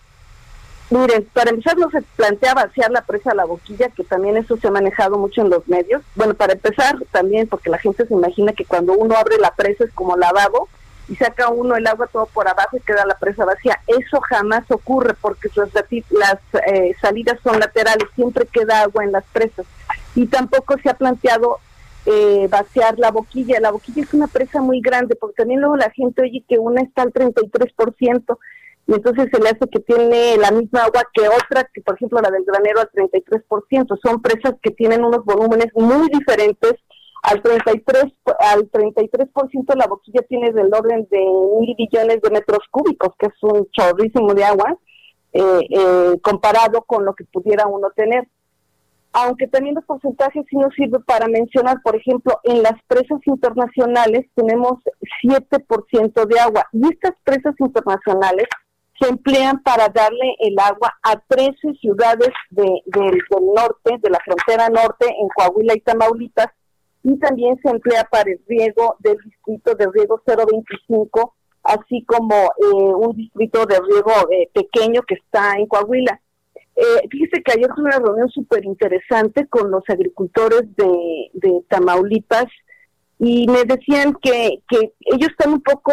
miren, 0.90 1.26
para 1.32 1.50
empezar 1.50 1.76
no 1.78 1.90
se 1.90 2.02
plantea 2.16 2.54
vaciar 2.54 2.90
la 2.90 3.02
presa 3.02 3.32
a 3.32 3.34
la 3.34 3.44
boquilla, 3.44 3.88
que 3.90 4.04
también 4.04 4.36
eso 4.36 4.56
se 4.56 4.68
ha 4.68 4.70
manejado 4.70 5.18
mucho 5.18 5.42
en 5.42 5.50
los 5.50 5.66
medios. 5.68 6.02
Bueno, 6.14 6.34
para 6.34 6.54
empezar 6.54 6.96
también, 7.10 7.46
porque 7.46 7.70
la 7.70 7.78
gente 7.78 8.06
se 8.06 8.14
imagina 8.14 8.52
que 8.52 8.64
cuando 8.64 8.94
uno 8.94 9.16
abre 9.16 9.38
la 9.38 9.54
presa 9.54 9.84
es 9.84 9.92
como 9.92 10.16
lavabo, 10.16 10.68
y 11.08 11.16
saca 11.16 11.48
uno 11.48 11.76
el 11.76 11.86
agua 11.86 12.06
todo 12.06 12.26
por 12.26 12.48
abajo 12.48 12.76
y 12.76 12.80
queda 12.80 13.04
la 13.06 13.18
presa 13.18 13.44
vacía. 13.44 13.80
Eso 13.86 14.20
jamás 14.20 14.70
ocurre 14.70 15.14
porque 15.20 15.48
las, 15.56 16.38
eh, 16.66 16.94
salidas 17.00 17.38
son 17.42 17.58
laterales, 17.58 18.08
siempre 18.14 18.46
queda 18.46 18.82
agua 18.82 19.04
en 19.04 19.12
las 19.12 19.24
presas. 19.32 19.66
Y 20.14 20.26
tampoco 20.26 20.76
se 20.82 20.90
ha 20.90 20.94
planteado 20.94 21.58
eh, 22.06 22.46
vaciar 22.48 22.98
la 22.98 23.10
boquilla. 23.10 23.60
La 23.60 23.70
boquilla 23.70 24.02
es 24.02 24.14
una 24.14 24.26
presa 24.26 24.60
muy 24.60 24.80
grande 24.80 25.16
porque 25.16 25.36
también 25.36 25.60
luego 25.60 25.76
la 25.76 25.90
gente 25.90 26.22
oye 26.22 26.44
que 26.48 26.58
una 26.58 26.82
está 26.82 27.02
al 27.02 27.12
33% 27.12 28.38
y 28.88 28.94
entonces 28.94 29.28
se 29.32 29.40
le 29.40 29.50
hace 29.50 29.68
que 29.70 29.80
tiene 29.80 30.36
la 30.38 30.50
misma 30.50 30.84
agua 30.84 31.04
que 31.12 31.28
otra, 31.28 31.68
que 31.72 31.80
por 31.82 31.94
ejemplo 31.94 32.20
la 32.20 32.30
del 32.30 32.44
granero 32.44 32.80
al 32.80 32.90
33%. 32.90 33.98
Son 34.02 34.20
presas 34.20 34.54
que 34.62 34.70
tienen 34.70 35.04
unos 35.04 35.24
volúmenes 35.24 35.68
muy 35.74 36.08
diferentes 36.08 36.74
al 37.22 37.40
33 37.40 38.04
al 38.40 38.70
33% 38.70 39.76
la 39.76 39.86
boquilla 39.86 40.22
tiene 40.28 40.52
del 40.52 40.74
orden 40.74 41.06
de 41.10 41.18
mil 41.60 41.74
billones 41.76 42.20
de 42.20 42.30
metros 42.30 42.60
cúbicos, 42.70 43.14
que 43.18 43.26
es 43.26 43.42
un 43.42 43.68
chorrísimo 43.70 44.34
de 44.34 44.44
agua, 44.44 44.76
eh, 45.32 45.60
eh, 45.70 46.18
comparado 46.20 46.82
con 46.82 47.04
lo 47.04 47.14
que 47.14 47.24
pudiera 47.24 47.66
uno 47.66 47.90
tener. 47.94 48.28
Aunque 49.14 49.46
también 49.46 49.74
los 49.74 49.84
porcentajes 49.84 50.44
sí 50.48 50.56
nos 50.56 50.74
sirve 50.74 50.98
para 51.00 51.28
mencionar, 51.28 51.76
por 51.84 51.94
ejemplo, 51.94 52.40
en 52.44 52.62
las 52.62 52.82
presas 52.88 53.20
internacionales 53.26 54.26
tenemos 54.34 54.80
7% 55.22 56.26
de 56.26 56.40
agua 56.40 56.66
y 56.72 56.88
estas 56.88 57.12
presas 57.22 57.54
internacionales 57.58 58.46
se 58.98 59.08
emplean 59.08 59.62
para 59.62 59.88
darle 59.88 60.34
el 60.40 60.58
agua 60.58 60.94
a 61.02 61.20
13 61.28 61.74
ciudades 61.80 62.30
del 62.50 63.18
norte, 63.54 63.98
de 64.00 64.10
la 64.10 64.18
frontera 64.24 64.68
norte, 64.70 65.06
en 65.06 65.28
Coahuila 65.28 65.74
y 65.76 65.80
Tamaulipas, 65.80 66.48
y 67.04 67.18
también 67.18 67.58
se 67.62 67.70
emplea 67.70 68.04
para 68.04 68.30
el 68.30 68.40
riego 68.46 68.96
del 69.00 69.16
distrito 69.24 69.74
de 69.74 69.88
riego 69.92 70.22
025, 70.26 71.34
así 71.64 72.04
como 72.04 72.34
eh, 72.34 72.74
un 72.74 73.16
distrito 73.16 73.66
de 73.66 73.80
riego 73.80 74.12
eh, 74.30 74.48
pequeño 74.52 75.02
que 75.02 75.14
está 75.14 75.56
en 75.56 75.66
Coahuila. 75.66 76.20
Eh, 76.76 77.08
fíjese 77.10 77.42
que 77.42 77.52
ayer 77.52 77.68
fue 77.74 77.84
una 77.84 77.98
reunión 77.98 78.28
súper 78.30 78.64
interesante 78.64 79.46
con 79.48 79.70
los 79.70 79.82
agricultores 79.88 80.62
de, 80.76 81.30
de, 81.34 81.62
Tamaulipas 81.68 82.46
y 83.18 83.46
me 83.46 83.64
decían 83.64 84.14
que, 84.22 84.62
que 84.68 84.94
ellos 85.00 85.28
están 85.30 85.52
un 85.52 85.62
poco 85.62 85.92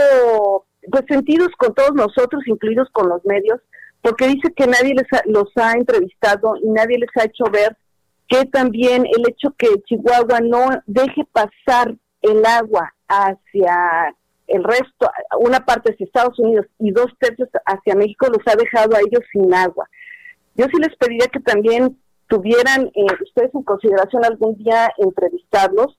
pues 0.90 1.03
sentidos 1.10 1.49
con 1.57 1.73
todos 1.73 1.94
nosotros, 1.94 2.41
incluidos 2.48 2.88
con 2.91 3.10
los 3.10 3.23
medios, 3.26 3.60
porque 4.02 4.27
dice 4.27 4.53
que 4.56 4.68
nadie 4.68 4.94
les 4.94 5.07
los 5.26 5.49
ha 5.57 5.73
entrevistado 5.73 6.56
y 6.64 6.69
nadie 6.69 6.98
les 6.98 7.10
ha 7.18 7.26
hecho 7.26 7.44
ver 7.52 7.76
que 8.30 8.45
también 8.45 9.06
el 9.06 9.23
hecho 9.27 9.53
que 9.57 9.68
Chihuahua 9.88 10.39
no 10.41 10.69
deje 10.85 11.26
pasar 11.34 11.95
el 12.22 12.45
agua 12.45 12.93
hacia 13.07 14.15
el 14.47 14.64
resto, 14.64 15.10
una 15.39 15.65
parte 15.65 15.91
hacia 15.91 16.06
Estados 16.06 16.38
Unidos 16.39 16.68
y 16.80 16.91
dos 16.91 17.07
tercios 17.19 17.49
hacia 17.65 17.95
México, 17.95 18.27
los 18.27 18.41
ha 18.47 18.56
dejado 18.56 18.95
a 18.95 18.99
ellos 18.99 19.23
sin 19.31 19.53
agua. 19.53 19.88
Yo 20.56 20.65
sí 20.65 20.77
les 20.80 20.95
pediría 20.97 21.27
que 21.27 21.39
también 21.39 21.97
tuvieran 22.27 22.91
eh, 22.93 23.06
ustedes 23.23 23.53
en 23.53 23.64
consideración 23.64 24.23
algún 24.23 24.56
día 24.56 24.91
entrevistarlos, 24.97 25.97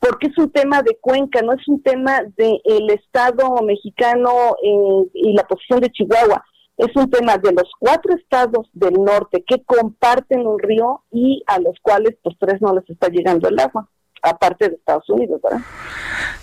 porque 0.00 0.28
es 0.28 0.38
un 0.38 0.50
tema 0.50 0.82
de 0.82 0.96
Cuenca, 1.00 1.42
no 1.42 1.52
es 1.52 1.66
un 1.68 1.82
tema 1.82 2.22
del 2.36 2.90
Estado 2.90 3.54
mexicano 3.62 4.56
eh, 4.62 5.10
y 5.14 5.32
la 5.34 5.44
posición 5.44 5.80
de 5.80 5.90
Chihuahua, 5.90 6.44
es 6.76 6.94
un 6.96 7.10
tema 7.10 7.38
de 7.38 7.52
los 7.52 7.70
cuatro 7.78 8.14
estados 8.14 8.68
del 8.72 8.94
norte 8.94 9.44
que 9.46 9.62
comparten 9.64 10.46
un 10.46 10.58
río 10.58 11.02
y 11.12 11.42
a 11.46 11.58
los 11.58 11.78
cuales 11.80 12.16
pues 12.22 12.36
tres 12.38 12.60
no 12.60 12.74
les 12.74 12.88
está 12.90 13.08
llegando 13.08 13.48
el 13.48 13.58
agua, 13.60 13.88
aparte 14.22 14.68
de 14.68 14.74
Estados 14.76 15.08
Unidos, 15.08 15.40
¿verdad? 15.42 15.60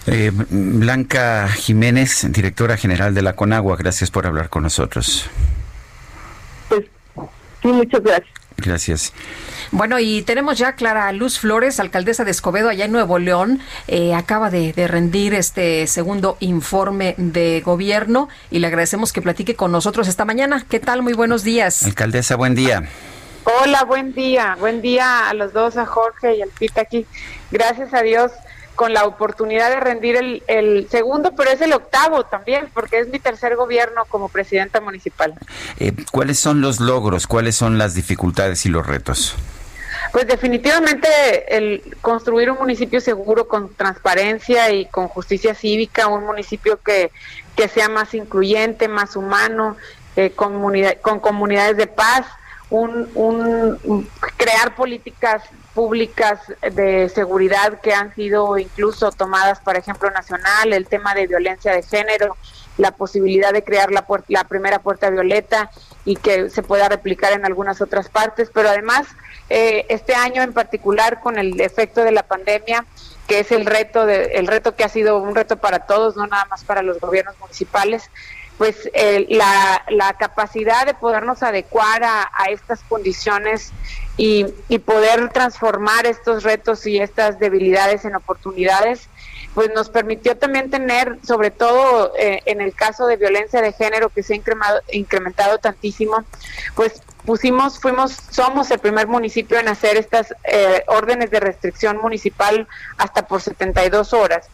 Eh, 0.08 0.32
Blanca 0.50 1.48
Jiménez, 1.50 2.32
directora 2.32 2.78
general 2.78 3.14
de 3.14 3.22
la 3.22 3.36
Conagua, 3.36 3.76
gracias 3.78 4.10
por 4.10 4.26
hablar 4.26 4.50
con 4.50 4.64
nosotros. 4.64 5.30
Pues 6.70 6.86
sí, 7.62 7.68
muchas 7.68 8.02
gracias. 8.02 8.34
Gracias. 8.58 9.14
Bueno, 9.72 10.00
y 10.00 10.22
tenemos 10.24 10.58
ya 10.58 10.74
Clara 10.74 11.10
Luz 11.14 11.40
Flores, 11.40 11.80
alcaldesa 11.80 12.26
de 12.26 12.32
Escobedo, 12.32 12.68
allá 12.68 12.86
en 12.86 12.92
Nuevo 12.92 13.20
León. 13.20 13.62
Eh, 13.88 14.14
acaba 14.14 14.50
de, 14.50 14.74
rendir 14.86 15.34
este 15.34 15.88
segundo 15.88 16.36
informe 16.42 17.16
de 17.18 17.62
gobierno 17.62 18.28
y 18.50 18.60
le 18.60 18.68
agradecemos 18.68 19.14
que 19.14 19.22
platique 19.22 19.56
con 19.56 19.72
nosotros 19.72 20.10
esta 20.10 20.26
mañana. 20.26 20.66
¿Qué 20.70 20.82
tal? 20.82 21.02
Muy 21.02 21.14
buenos 21.14 21.46
días. 21.46 21.84
Alcaldesa, 21.84 22.36
buen 22.36 22.54
día. 22.54 22.84
Hola, 23.46 23.86
buen 23.86 24.14
día. 24.14 24.58
Buen 24.60 24.82
día 24.82 25.30
a 25.30 25.34
los 25.34 25.54
dos, 25.54 25.78
a 25.78 25.86
Jorge 25.86 26.36
y 26.36 26.42
al 26.42 26.50
Pita 26.50 26.82
aquí. 26.82 27.06
Gracias 27.50 27.94
a 27.94 28.02
Dios 28.02 28.34
con 28.76 28.94
la 28.94 29.06
oportunidad 29.06 29.70
de 29.70 29.80
rendir 29.80 30.18
el, 30.48 30.88
segundo, 30.90 31.34
pero 31.38 31.50
es 31.50 31.62
el 31.62 31.72
octavo 31.72 32.26
también, 32.26 32.68
porque 32.74 33.00
es 33.00 33.08
mi 33.08 33.20
tercer 33.20 33.56
gobierno 33.56 34.04
como 34.10 34.28
presidenta 34.28 34.82
municipal. 34.82 35.34
Eh, 35.80 35.94
¿Cuáles 36.12 36.40
son 36.40 36.60
los 36.60 36.82
logros? 36.82 37.26
¿Cuáles 37.26 37.56
son 37.56 37.78
las 37.78 37.94
dificultades 37.94 38.66
y 38.66 38.70
los 38.70 38.86
retos? 38.86 39.36
Pues 40.12 40.28
definitivamente 40.28 41.08
el 41.56 41.84
construir 42.02 42.52
un 42.52 42.58
municipio 42.58 43.00
seguro 43.00 43.48
con 43.48 43.74
transparencia 43.74 44.72
y 44.72 44.86
con 44.86 45.08
justicia 45.08 45.54
cívica, 45.54 46.08
un 46.08 46.26
municipio 46.26 46.80
que, 46.82 47.12
que 47.56 47.68
sea 47.68 47.88
más 47.88 48.14
incluyente, 48.14 48.88
más 48.88 49.16
humano, 49.16 49.78
eh, 50.16 50.32
con 50.32 51.20
comunidades 51.20 51.78
de 51.78 51.88
paz, 51.88 52.26
un, 52.70 53.10
un, 53.16 54.10
crear 54.38 54.76
políticas 54.76 55.44
públicas 55.74 56.40
de 56.62 57.10
seguridad 57.10 57.80
que 57.82 57.94
han 57.94 58.14
sido 58.16 58.58
incluso 58.58 59.12
tomadas, 59.12 59.60
por 59.60 59.76
ejemplo, 59.76 60.10
nacional, 60.10 60.74
el 60.74 60.88
tema 60.88 61.14
de 61.14 61.28
violencia 61.28 61.74
de 61.74 61.84
género, 61.84 62.36
la 62.78 62.92
posibilidad 62.92 63.54
de 63.54 63.64
crear 63.64 63.92
la, 63.92 64.06
la 64.30 64.44
primera 64.46 64.80
puerta 64.80 65.10
violeta 65.10 65.70
y 66.06 66.16
que 66.16 66.50
se 66.50 66.64
pueda 66.64 66.90
replicar 66.90 67.34
en 67.34 67.46
algunas 67.46 67.82
otras 67.82 68.10
partes, 68.10 68.50
pero 68.54 68.70
además 68.70 69.08
eh, 69.50 69.86
este 69.90 70.16
año 70.16 70.42
en 70.42 70.54
particular 70.54 71.20
con 71.22 71.38
el 71.38 71.60
efecto 71.62 72.04
de 72.04 72.12
la 72.12 72.24
pandemia, 72.24 72.86
que 73.28 73.40
es 73.40 73.52
el 73.52 73.66
reto 73.66 74.06
de, 74.06 74.24
el 74.36 74.48
reto 74.48 74.76
que 74.76 74.84
ha 74.84 74.90
sido 74.90 75.18
un 75.20 75.36
reto 75.36 75.58
para 75.58 75.80
todos, 75.80 76.16
no 76.16 76.26
nada 76.28 76.46
más 76.46 76.64
para 76.64 76.82
los 76.82 77.00
gobiernos 77.00 77.38
municipales, 77.40 78.10
pues 78.58 78.90
eh, 78.94 79.26
la, 79.30 80.16
capacidad 80.20 80.86
de 80.86 80.94
podernos 80.94 81.42
adecuar 81.42 82.04
a, 82.04 82.30
estas 82.52 82.82
condiciones 82.84 83.72
y, 84.18 84.46
poder 84.86 85.30
transformar 85.30 86.06
estos 86.06 86.44
retos 86.44 86.86
y 86.86 87.00
estas 87.00 87.40
debilidades 87.40 88.06
en 88.06 88.16
oportunidades, 88.16 89.10
pues 89.54 89.70
nos 89.74 89.90
permitió 89.90 90.38
también 90.38 90.70
tener, 90.70 91.18
sobre 91.26 91.52
todo 91.52 92.14
eh, 92.18 92.42
en 92.46 92.62
el 92.62 92.74
caso 92.74 93.06
de 93.06 93.18
violencia 93.18 93.62
de 93.62 93.74
género 93.74 94.10
que 94.10 94.24
se 94.24 94.34
ha 94.34 94.38
incrementado, 94.38 94.82
incrementado 94.92 95.58
tantísimo, 95.58 96.24
pues 96.76 97.02
pusimos, 97.26 97.80
fuimos, 97.80 98.14
somos 98.32 98.72
el 98.72 98.80
primer 98.80 99.08
municipio 99.08 99.60
en 99.60 99.68
hacer 99.68 99.98
estas 99.98 100.34
eh, 100.46 100.84
órdenes 100.88 101.32
de 101.32 101.40
restricción 101.40 101.98
municipal 101.98 102.68
hasta 102.98 103.28
por 103.28 103.42
72 103.42 104.14
horas, 104.14 104.48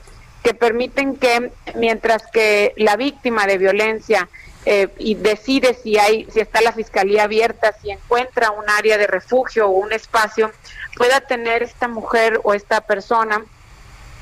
que 0.44 0.54
permiten 0.54 1.16
que 1.16 1.52
mientras 1.76 2.26
que 2.28 2.74
la 2.78 2.96
víctima 2.96 3.46
de 3.46 3.58
violencia 3.58 4.28
eh, 4.66 4.90
y 4.98 5.16
decide 5.16 5.76
si 5.76 5.98
hay, 5.98 6.28
si 6.34 6.40
está 6.40 6.62
la 6.62 6.74
fiscalía 6.74 7.24
abierta, 7.24 7.74
si 7.82 7.92
encuentra 7.92 8.52
un 8.52 8.70
área 8.70 8.98
de 8.98 9.08
refugio 9.08 9.68
o 9.68 9.72
un 9.72 9.94
espacio, 9.94 10.52
pueda 10.96 11.22
tener 11.22 11.64
esta 11.64 11.88
mujer 11.88 12.42
o 12.44 12.54
esta 12.54 12.82
persona 12.82 13.46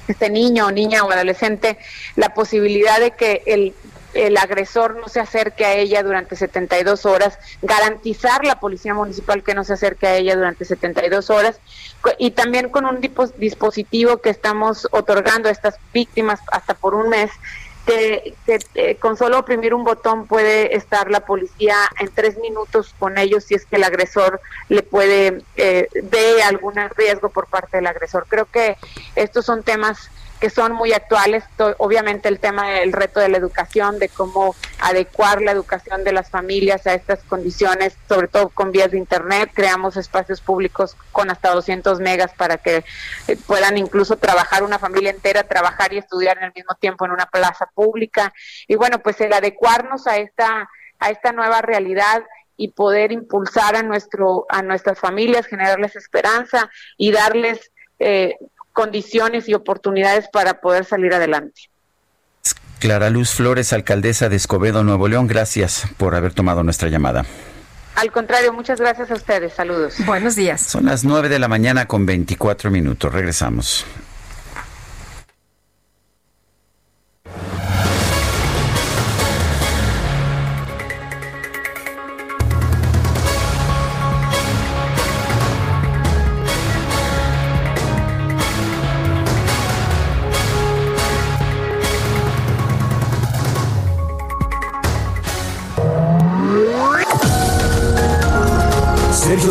este 0.08 0.30
niño 0.30 0.68
o 0.68 0.72
niña 0.72 1.04
o 1.04 1.12
adolescente 1.12 1.78
la 2.16 2.34
posibilidad 2.34 3.00
de 3.00 3.12
que 3.12 3.44
el 3.46 3.74
el 4.16 4.38
agresor 4.38 4.96
no 4.96 5.10
se 5.10 5.20
acerque 5.20 5.66
a 5.66 5.76
ella 5.76 6.02
durante 6.02 6.38
72 6.38 7.06
horas, 7.06 7.38
garantizar 7.62 8.46
la 8.46 8.60
policía 8.60 8.94
municipal 8.94 9.44
que 9.44 9.54
no 9.54 9.64
se 9.66 9.74
acerque 9.74 10.08
a 10.08 10.16
ella 10.16 10.36
durante 10.36 10.64
72 10.64 11.30
horas 11.30 11.60
y 12.18 12.32
también 12.32 12.70
con 12.70 12.86
un 12.86 13.02
dispositivo 13.38 14.18
que 14.18 14.30
estamos 14.30 14.88
otorgando 14.92 15.50
a 15.50 15.52
estas 15.52 15.76
víctimas 15.94 16.40
hasta 16.52 16.74
por 16.74 16.96
un 16.96 17.10
mes 17.10 17.30
que, 17.86 18.34
eh, 18.76 18.96
con 18.96 19.18
solo 19.18 19.40
oprimir 19.40 19.74
un 19.74 19.84
botón 19.84 20.28
puede 20.28 20.76
estar 20.76 21.10
la 21.12 21.22
policía 21.22 21.76
en 22.00 22.10
tres 22.10 22.38
minutos 22.38 22.96
con 22.98 23.18
ellos 23.18 23.44
si 23.44 23.56
es 23.56 23.66
que 23.66 23.76
el 23.76 23.84
agresor 23.84 24.42
le 24.70 24.82
puede 24.82 25.44
eh, 25.56 25.88
ve 26.04 26.42
algún 26.44 26.76
riesgo 26.96 27.30
por 27.30 27.48
parte 27.48 27.78
del 27.78 27.88
agresor. 27.88 28.26
Creo 28.28 28.46
que 28.46 28.78
estos 29.16 29.46
son 29.46 29.64
temas 29.64 30.10
que 30.40 30.50
son 30.50 30.74
muy 30.74 30.94
actuales. 30.94 31.44
Obviamente 31.78 32.30
el 32.30 32.40
tema 32.40 32.70
del 32.70 32.94
reto 32.94 33.20
de 33.20 33.30
la 33.30 33.38
educación, 33.38 34.00
de 34.00 34.10
cómo 34.10 34.56
adecuar 34.80 35.42
la 35.42 35.52
educación 35.52 36.04
de 36.04 36.12
las 36.12 36.30
familias 36.30 36.86
a 36.88 36.94
estas 36.94 37.24
condiciones, 37.24 37.98
sobre 38.08 38.28
todo 38.28 38.50
con 38.50 38.72
vías 38.72 38.92
de 38.92 38.98
Internet. 38.98 39.52
Creamos 39.54 39.98
espacios 39.98 40.42
públicos 40.42 40.96
con 41.12 41.30
hasta 41.30 41.54
200 41.54 42.00
megas 42.00 42.34
para 42.34 42.58
que 42.58 42.84
eh, 43.28 43.38
puedan 43.48 43.78
incluso 43.78 44.18
trabajar 44.18 44.64
una 44.64 44.80
familia 44.80 45.12
entera, 45.12 45.44
trabajar 45.44 45.94
y 45.94 45.98
estudiar 45.98 46.38
en 46.38 46.46
el 46.46 46.54
mismo 46.56 46.76
tiempo 46.76 47.06
en 47.06 47.12
una 47.12 47.26
plaza 47.28 47.70
pública. 47.74 48.34
Y 48.68 48.76
bueno, 48.76 49.00
pues 49.00 49.20
el 49.22 49.34
adecuarnos 49.34 50.08
a 50.08 50.18
esta, 50.18 50.70
a 51.00 51.10
esta 51.10 51.32
nueva 51.32 51.62
realidad 51.62 52.24
y 52.58 52.70
poder 52.70 53.12
impulsar 53.12 53.76
a 53.76 53.84
nuestro 53.84 54.46
a 54.50 54.62
nuestras 54.62 55.00
familias, 55.00 55.46
generarles 55.46 55.96
esperanza 55.96 56.70
y 56.98 57.12
darles 57.12 57.72
eh, 58.00 58.38
condiciones 58.76 59.48
y 59.48 59.54
oportunidades 59.54 60.28
para 60.32 60.60
poder 60.60 60.84
salir 60.84 61.14
adelante. 61.14 61.62
Clara 62.80 63.10
Luz 63.10 63.32
Flores, 63.32 63.72
alcaldesa 63.72 64.28
de 64.28 64.36
Escobedo, 64.36 64.84
Nuevo 64.84 65.08
León, 65.08 65.28
gracias 65.28 65.88
por 65.98 66.14
haber 66.14 66.34
tomado 66.34 66.62
nuestra 66.62 66.90
llamada. 66.90 67.26
Al 67.96 68.12
contrario, 68.12 68.52
muchas 68.52 68.82
gracias 68.82 69.10
a 69.10 69.14
ustedes. 69.14 69.54
Saludos. 69.54 69.96
Buenos 70.06 70.36
días. 70.36 70.62
Son 70.62 70.86
las 70.86 71.06
9 71.06 71.30
de 71.30 71.40
la 71.40 71.48
mañana 71.48 71.88
con 71.88 72.06
24 72.06 72.70
minutos. 72.70 73.14
Regresamos. 73.14 73.86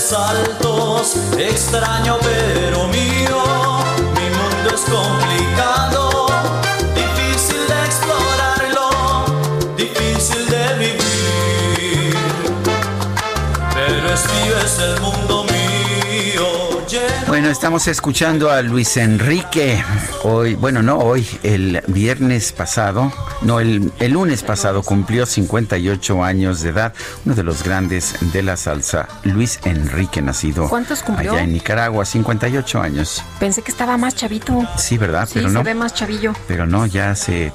saltos, 0.00 1.14
extraño 1.38 2.16
pero 2.22 2.88
mío, 2.88 3.42
mi 4.14 4.30
mundo 4.30 4.74
es 4.74 4.80
complicado, 4.80 6.26
difícil 6.94 7.66
de 7.68 7.84
explorarlo, 7.84 9.24
difícil 9.76 10.48
de 10.48 10.74
vivir, 10.78 12.16
pero 13.74 14.14
es 14.14 14.24
mío 14.32 14.56
es 14.64 14.78
el 14.78 15.00
mundo. 15.00 15.29
Bueno, 17.50 17.58
estamos 17.58 17.88
escuchando 17.88 18.48
a 18.52 18.62
Luis 18.62 18.96
Enrique. 18.96 19.82
Hoy, 20.22 20.54
bueno, 20.54 20.82
no 20.84 20.98
hoy, 20.98 21.26
el 21.42 21.82
viernes 21.88 22.52
pasado, 22.52 23.12
no, 23.42 23.58
el, 23.58 23.90
el 23.98 24.12
lunes 24.12 24.44
pasado 24.44 24.84
cumplió 24.84 25.26
58 25.26 26.22
años 26.22 26.60
de 26.60 26.68
edad, 26.70 26.94
uno 27.26 27.34
de 27.34 27.42
los 27.42 27.64
grandes 27.64 28.14
de 28.32 28.44
la 28.44 28.56
salsa, 28.56 29.08
Luis 29.24 29.58
Enrique, 29.64 30.22
nacido 30.22 30.68
¿Cuántos 30.68 31.02
cumplió? 31.02 31.32
allá 31.32 31.42
en 31.42 31.52
Nicaragua, 31.52 32.04
58 32.04 32.80
años. 32.80 33.24
Pensé 33.40 33.62
que 33.62 33.72
estaba 33.72 33.96
más 33.96 34.14
chavito. 34.14 34.56
Sí, 34.78 34.96
¿verdad? 34.96 35.26
Sí, 35.26 35.32
Pero 35.34 35.48
se 35.48 35.54
no. 35.54 35.64
ve 35.64 35.74
más 35.74 35.92
chavillo. 35.92 36.32
Pero 36.46 36.68
no, 36.68 36.86
ya 36.86 37.16
se 37.16 37.52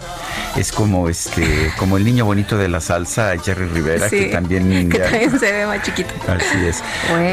es 0.57 0.73
como 0.73 1.07
este, 1.07 1.71
como 1.77 1.95
el 1.95 2.03
niño 2.03 2.25
bonito 2.25 2.57
de 2.57 2.67
la 2.67 2.81
salsa, 2.81 3.33
Jerry 3.41 3.67
Rivera, 3.69 4.09
Sí, 4.09 4.19
que 4.19 4.25
también 4.25 4.89
que 4.89 4.97
ya- 4.97 5.05
también 5.09 5.39
se 5.39 5.51
ve 5.53 5.65
más 5.65 5.81
chiquito. 5.83 6.09
así 6.27 6.65
es. 6.65 6.83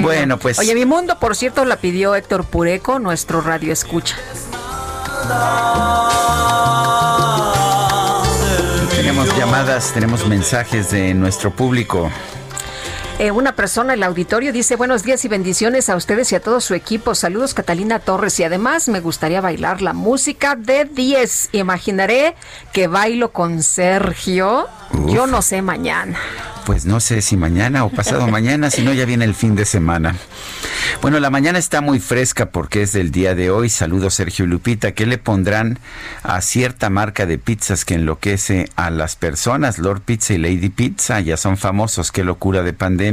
Bueno, 0.00 0.38
pues 0.38 0.60
Oye, 0.60 0.76
mi 0.76 0.84
mundo, 0.84 1.18
por 1.18 1.34
cierto, 1.34 1.64
la 1.64 1.76
pidió 1.78 2.14
Héctor 2.14 2.44
Pureco, 2.52 2.98
nuestro 2.98 3.40
radio 3.40 3.72
escucha. 3.72 4.14
tenemos 8.94 9.34
llamadas, 9.38 9.92
tenemos 9.94 10.26
mensajes 10.28 10.90
de 10.90 11.14
nuestro 11.14 11.50
público. 11.50 12.10
Eh, 13.22 13.30
una 13.30 13.54
persona, 13.54 13.94
el 13.94 14.02
auditorio, 14.02 14.52
dice 14.52 14.74
buenos 14.74 15.04
días 15.04 15.24
y 15.24 15.28
bendiciones 15.28 15.88
a 15.88 15.94
ustedes 15.94 16.32
y 16.32 16.34
a 16.34 16.40
todo 16.40 16.60
su 16.60 16.74
equipo. 16.74 17.14
Saludos 17.14 17.54
Catalina 17.54 18.00
Torres 18.00 18.40
y 18.40 18.42
además 18.42 18.88
me 18.88 18.98
gustaría 18.98 19.40
bailar 19.40 19.80
la 19.80 19.92
música 19.92 20.56
de 20.56 20.86
10. 20.86 21.50
Imaginaré 21.52 22.34
que 22.72 22.88
bailo 22.88 23.30
con 23.30 23.62
Sergio. 23.62 24.66
Yo 25.06 25.28
no 25.28 25.40
sé 25.40 25.62
mañana. 25.62 26.18
Pues 26.66 26.84
no 26.84 26.98
sé 26.98 27.22
si 27.22 27.36
mañana 27.36 27.84
o 27.84 27.90
pasado 27.90 28.26
mañana, 28.28 28.70
si 28.70 28.82
no 28.82 28.92
ya 28.92 29.04
viene 29.04 29.24
el 29.24 29.36
fin 29.36 29.54
de 29.54 29.66
semana. 29.66 30.16
Bueno, 31.00 31.20
la 31.20 31.30
mañana 31.30 31.58
está 31.58 31.80
muy 31.80 32.00
fresca 32.00 32.46
porque 32.46 32.82
es 32.82 32.92
del 32.92 33.10
día 33.10 33.34
de 33.34 33.50
hoy. 33.50 33.68
Saludos 33.68 34.14
Sergio 34.14 34.44
y 34.44 34.48
Lupita. 34.48 34.92
¿Qué 34.92 35.06
le 35.06 35.18
pondrán 35.18 35.78
a 36.22 36.40
cierta 36.40 36.90
marca 36.90 37.26
de 37.26 37.38
pizzas 37.38 37.84
que 37.84 37.94
enloquece 37.94 38.68
a 38.76 38.90
las 38.90 39.16
personas? 39.16 39.78
Lord 39.78 40.02
Pizza 40.02 40.34
y 40.34 40.38
Lady 40.38 40.68
Pizza 40.68 41.20
ya 41.20 41.36
son 41.36 41.56
famosos. 41.56 42.12
Qué 42.12 42.24
locura 42.24 42.62
de 42.62 42.72
pandemia. 42.72 43.11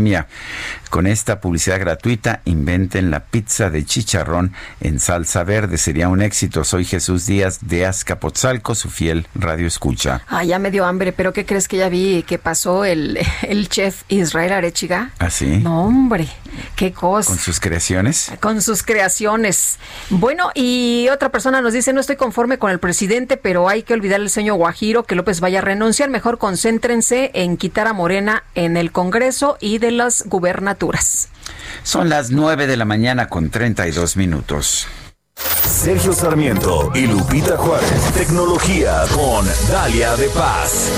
Con 0.89 1.05
esta 1.07 1.39
publicidad 1.39 1.79
gratuita, 1.79 2.41
inventen 2.45 3.11
la 3.11 3.25
pizza 3.25 3.69
de 3.69 3.85
chicharrón 3.85 4.53
en 4.81 4.99
salsa 4.99 5.43
verde. 5.43 5.77
Sería 5.77 6.09
un 6.09 6.21
éxito. 6.21 6.63
Soy 6.63 6.85
Jesús 6.85 7.25
Díaz 7.25 7.59
de 7.61 7.85
Azcapotzalco, 7.85 8.75
su 8.75 8.89
fiel 8.89 9.27
radio 9.35 9.67
escucha. 9.67 10.21
Ah, 10.27 10.43
ya 10.43 10.57
me 10.57 10.71
dio 10.71 10.85
hambre, 10.85 11.11
pero 11.11 11.33
¿qué 11.33 11.45
crees 11.45 11.67
que 11.67 11.77
ya 11.77 11.89
vi 11.89 12.23
que 12.23 12.39
pasó 12.39 12.85
el, 12.85 13.19
el 13.43 13.69
chef 13.69 14.03
Israel 14.07 14.53
Arechiga? 14.53 15.11
¿Así? 15.19 15.57
No, 15.57 15.85
hombre, 15.85 16.27
qué 16.75 16.93
cosa. 16.93 17.29
¿Con 17.29 17.39
sus 17.39 17.59
creaciones? 17.59 18.31
Con 18.39 18.61
sus 18.61 18.83
creaciones. 18.83 19.79
Bueno, 20.09 20.51
y 20.55 21.07
otra 21.11 21.29
persona 21.29 21.61
nos 21.61 21.73
dice, 21.73 21.93
no 21.93 22.01
estoy 22.01 22.15
conforme 22.15 22.57
con 22.57 22.71
el 22.71 22.79
presidente, 22.79 23.37
pero 23.37 23.69
hay 23.69 23.83
que 23.83 23.93
olvidar 23.93 24.19
el 24.19 24.29
sueño 24.29 24.55
guajiro, 24.55 25.03
que 25.03 25.15
López 25.15 25.39
vaya 25.39 25.59
a 25.59 25.61
renunciar. 25.61 26.09
Mejor 26.09 26.37
concéntrense 26.37 27.31
en 27.33 27.57
quitar 27.57 27.87
a 27.87 27.93
Morena 27.93 28.43
en 28.55 28.77
el 28.77 28.91
Congreso 28.91 29.57
y 29.59 29.79
de 29.79 29.91
las 29.91 30.23
gubernaturas. 30.25 31.29
Son 31.83 32.09
las 32.09 32.31
9 32.31 32.67
de 32.67 32.77
la 32.77 32.85
mañana 32.85 33.27
con 33.27 33.49
32 33.49 34.17
minutos. 34.17 34.87
Sergio 35.43 36.13
Sarmiento 36.13 36.91
y 36.93 37.07
Lupita 37.07 37.55
Juárez. 37.57 38.01
Tecnología 38.13 39.03
con 39.15 39.45
Dalia 39.71 40.15
de 40.15 40.27
Paz. 40.29 40.89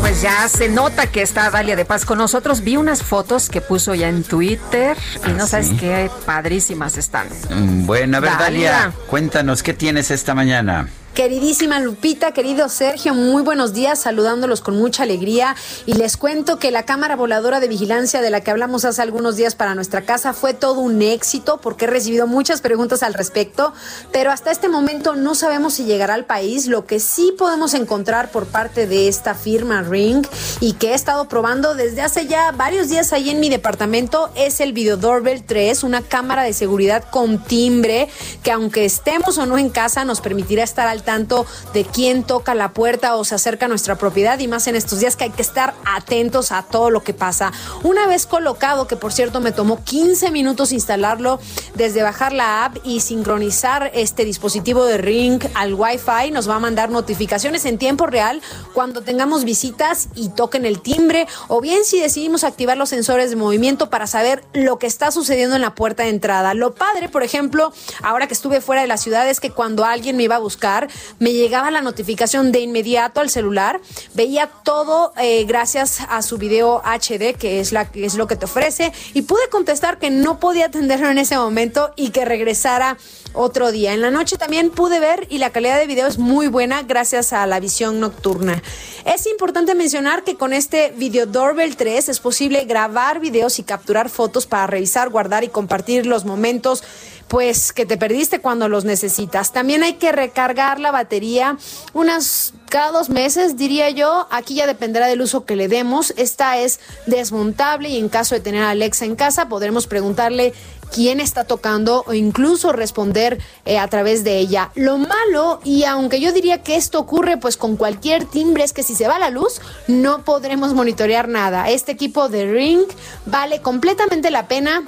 Pues 0.00 0.22
ya 0.22 0.48
se 0.48 0.68
nota 0.68 1.06
que 1.06 1.22
está 1.22 1.50
Dalia 1.50 1.76
de 1.76 1.84
Paz 1.84 2.04
con 2.04 2.18
nosotros. 2.18 2.62
Vi 2.62 2.76
unas 2.76 3.02
fotos 3.02 3.48
que 3.48 3.60
puso 3.60 3.94
ya 3.94 4.08
en 4.08 4.24
Twitter 4.24 4.96
y 5.26 5.30
no 5.32 5.46
sabes 5.46 5.70
qué 5.78 6.10
padrísimas 6.26 6.96
están. 6.96 7.28
Mm, 7.50 7.86
Bueno, 7.86 8.16
a 8.16 8.20
ver, 8.20 8.32
Dalia. 8.38 8.70
Dalia, 8.72 8.92
cuéntanos, 9.08 9.62
¿qué 9.62 9.74
tienes 9.74 10.10
esta 10.10 10.34
mañana? 10.34 10.88
Queridísima 11.14 11.80
Lupita, 11.80 12.30
querido 12.30 12.68
Sergio, 12.68 13.12
muy 13.12 13.42
buenos 13.42 13.72
días, 13.72 13.98
saludándolos 13.98 14.60
con 14.60 14.76
mucha 14.76 15.02
alegría 15.02 15.56
y 15.84 15.94
les 15.94 16.16
cuento 16.16 16.60
que 16.60 16.70
la 16.70 16.84
cámara 16.84 17.16
voladora 17.16 17.58
de 17.58 17.66
vigilancia 17.66 18.20
de 18.20 18.30
la 18.30 18.40
que 18.40 18.52
hablamos 18.52 18.84
hace 18.84 19.02
algunos 19.02 19.34
días 19.34 19.56
para 19.56 19.74
nuestra 19.74 20.02
casa 20.02 20.32
fue 20.32 20.54
todo 20.54 20.78
un 20.78 21.02
éxito 21.02 21.58
porque 21.60 21.86
he 21.86 21.88
recibido 21.88 22.28
muchas 22.28 22.60
preguntas 22.60 23.02
al 23.02 23.14
respecto, 23.14 23.72
pero 24.12 24.30
hasta 24.30 24.52
este 24.52 24.68
momento 24.68 25.16
no 25.16 25.34
sabemos 25.34 25.74
si 25.74 25.86
llegará 25.86 26.14
al 26.14 26.24
país. 26.24 26.68
Lo 26.68 26.86
que 26.86 27.00
sí 27.00 27.34
podemos 27.36 27.74
encontrar 27.74 28.30
por 28.30 28.46
parte 28.46 28.86
de 28.86 29.08
esta 29.08 29.34
firma 29.34 29.82
Ring 29.82 30.24
y 30.60 30.74
que 30.74 30.90
he 30.90 30.94
estado 30.94 31.28
probando 31.28 31.74
desde 31.74 32.02
hace 32.02 32.28
ya 32.28 32.52
varios 32.52 32.90
días 32.90 33.12
ahí 33.12 33.30
en 33.30 33.40
mi 33.40 33.48
departamento 33.48 34.30
es 34.36 34.60
el 34.60 34.72
Video 34.72 34.96
Doorbell 34.96 35.42
3, 35.42 35.82
una 35.82 36.02
cámara 36.02 36.44
de 36.44 36.52
seguridad 36.52 37.02
con 37.10 37.42
timbre 37.42 38.08
que 38.44 38.52
aunque 38.52 38.84
estemos 38.84 39.36
o 39.38 39.46
no 39.46 39.58
en 39.58 39.70
casa 39.70 40.04
nos 40.04 40.20
permitirá 40.20 40.62
estar 40.62 40.86
al 40.86 40.97
tanto 41.02 41.46
de 41.72 41.84
quién 41.84 42.24
toca 42.24 42.54
la 42.54 42.72
puerta 42.72 43.16
o 43.16 43.24
se 43.24 43.34
acerca 43.34 43.66
a 43.66 43.68
nuestra 43.68 43.96
propiedad 43.96 44.38
y 44.38 44.48
más 44.48 44.66
en 44.66 44.76
estos 44.76 45.00
días 45.00 45.16
que 45.16 45.24
hay 45.24 45.30
que 45.30 45.42
estar 45.42 45.74
atentos 45.84 46.52
a 46.52 46.62
todo 46.62 46.90
lo 46.90 47.02
que 47.02 47.14
pasa. 47.14 47.52
Una 47.82 48.06
vez 48.06 48.26
colocado, 48.26 48.86
que 48.86 48.96
por 48.96 49.12
cierto 49.12 49.40
me 49.40 49.52
tomó 49.52 49.82
15 49.84 50.30
minutos 50.30 50.72
instalarlo 50.72 51.40
desde 51.74 52.02
bajar 52.02 52.32
la 52.32 52.64
app 52.64 52.76
y 52.84 53.00
sincronizar 53.00 53.90
este 53.94 54.24
dispositivo 54.24 54.84
de 54.84 54.98
Ring 54.98 55.42
al 55.54 55.74
Wi-Fi, 55.74 56.30
nos 56.32 56.48
va 56.48 56.56
a 56.56 56.60
mandar 56.60 56.90
notificaciones 56.90 57.64
en 57.64 57.78
tiempo 57.78 58.06
real 58.06 58.40
cuando 58.72 59.02
tengamos 59.02 59.44
visitas 59.44 60.08
y 60.14 60.30
toquen 60.30 60.66
el 60.66 60.80
timbre 60.80 61.26
o 61.48 61.60
bien 61.60 61.84
si 61.84 62.00
decidimos 62.00 62.44
activar 62.44 62.76
los 62.76 62.88
sensores 62.88 63.30
de 63.30 63.36
movimiento 63.36 63.90
para 63.90 64.06
saber 64.06 64.44
lo 64.52 64.78
que 64.78 64.86
está 64.86 65.10
sucediendo 65.10 65.56
en 65.56 65.62
la 65.62 65.74
puerta 65.74 66.02
de 66.04 66.10
entrada. 66.10 66.54
Lo 66.54 66.74
padre, 66.74 67.08
por 67.08 67.22
ejemplo, 67.22 67.72
ahora 68.02 68.26
que 68.26 68.34
estuve 68.34 68.60
fuera 68.60 68.82
de 68.82 68.88
la 68.88 68.96
ciudad 68.96 69.28
es 69.28 69.40
que 69.40 69.50
cuando 69.50 69.84
alguien 69.84 70.16
me 70.16 70.24
iba 70.24 70.36
a 70.36 70.40
buscar, 70.40 70.87
me 71.18 71.32
llegaba 71.32 71.70
la 71.70 71.80
notificación 71.80 72.52
de 72.52 72.60
inmediato 72.60 73.20
al 73.20 73.30
celular, 73.30 73.80
veía 74.14 74.50
todo 74.64 75.12
eh, 75.16 75.44
gracias 75.44 76.00
a 76.08 76.22
su 76.22 76.38
video 76.38 76.82
HD, 76.84 77.34
que 77.36 77.60
es, 77.60 77.72
la, 77.72 77.90
que 77.90 78.04
es 78.04 78.14
lo 78.14 78.26
que 78.26 78.36
te 78.36 78.46
ofrece, 78.46 78.92
y 79.14 79.22
pude 79.22 79.48
contestar 79.50 79.98
que 79.98 80.10
no 80.10 80.38
podía 80.38 80.66
atenderlo 80.66 81.08
en 81.08 81.18
ese 81.18 81.36
momento 81.36 81.92
y 81.96 82.10
que 82.10 82.24
regresara 82.24 82.96
otro 83.34 83.72
día. 83.72 83.94
En 83.94 84.00
la 84.00 84.10
noche 84.10 84.36
también 84.36 84.70
pude 84.70 85.00
ver 85.00 85.26
y 85.30 85.38
la 85.38 85.50
calidad 85.50 85.78
de 85.78 85.86
video 85.86 86.06
es 86.06 86.18
muy 86.18 86.48
buena 86.48 86.82
gracias 86.82 87.32
a 87.32 87.46
la 87.46 87.60
visión 87.60 88.00
nocturna. 88.00 88.62
Es 89.04 89.26
importante 89.26 89.74
mencionar 89.74 90.24
que 90.24 90.36
con 90.36 90.52
este 90.52 90.92
Video 90.96 91.26
Doorbell 91.26 91.76
3 91.76 92.08
es 92.08 92.20
posible 92.20 92.64
grabar 92.64 93.20
videos 93.20 93.58
y 93.58 93.62
capturar 93.62 94.08
fotos 94.10 94.46
para 94.46 94.66
revisar, 94.66 95.08
guardar 95.10 95.44
y 95.44 95.48
compartir 95.48 96.06
los 96.06 96.24
momentos 96.24 96.82
pues 97.28 97.72
que 97.72 97.86
te 97.86 97.96
perdiste 97.96 98.40
cuando 98.40 98.68
los 98.68 98.84
necesitas. 98.84 99.52
También 99.52 99.82
hay 99.82 99.94
que 99.94 100.12
recargar 100.12 100.80
la 100.80 100.90
batería 100.90 101.58
unas 101.92 102.54
cada 102.68 102.90
dos 102.90 103.08
meses, 103.08 103.56
diría 103.56 103.90
yo. 103.90 104.26
Aquí 104.30 104.54
ya 104.54 104.66
dependerá 104.66 105.06
del 105.06 105.20
uso 105.20 105.44
que 105.44 105.56
le 105.56 105.68
demos. 105.68 106.12
Esta 106.16 106.58
es 106.58 106.80
desmontable 107.06 107.88
y 107.90 107.98
en 107.98 108.08
caso 108.08 108.34
de 108.34 108.40
tener 108.40 108.62
a 108.62 108.70
Alexa 108.70 109.04
en 109.04 109.16
casa 109.16 109.48
podremos 109.48 109.86
preguntarle 109.86 110.54
quién 110.92 111.20
está 111.20 111.44
tocando 111.44 112.04
o 112.06 112.12
incluso 112.12 112.72
responder 112.72 113.40
eh, 113.64 113.78
a 113.78 113.88
través 113.88 114.24
de 114.24 114.38
ella. 114.38 114.70
Lo 114.74 114.98
malo, 114.98 115.60
y 115.64 115.84
aunque 115.84 116.20
yo 116.20 116.32
diría 116.32 116.62
que 116.62 116.76
esto 116.76 116.98
ocurre 116.98 117.36
pues 117.36 117.56
con 117.56 117.76
cualquier 117.76 118.24
timbre, 118.24 118.64
es 118.64 118.72
que 118.72 118.82
si 118.82 118.94
se 118.94 119.08
va 119.08 119.18
la 119.18 119.30
luz 119.30 119.60
no 119.86 120.24
podremos 120.24 120.74
monitorear 120.74 121.28
nada. 121.28 121.68
Este 121.70 121.92
equipo 121.92 122.28
de 122.28 122.50
Ring 122.50 122.82
vale 123.26 123.60
completamente 123.60 124.30
la 124.30 124.48
pena 124.48 124.84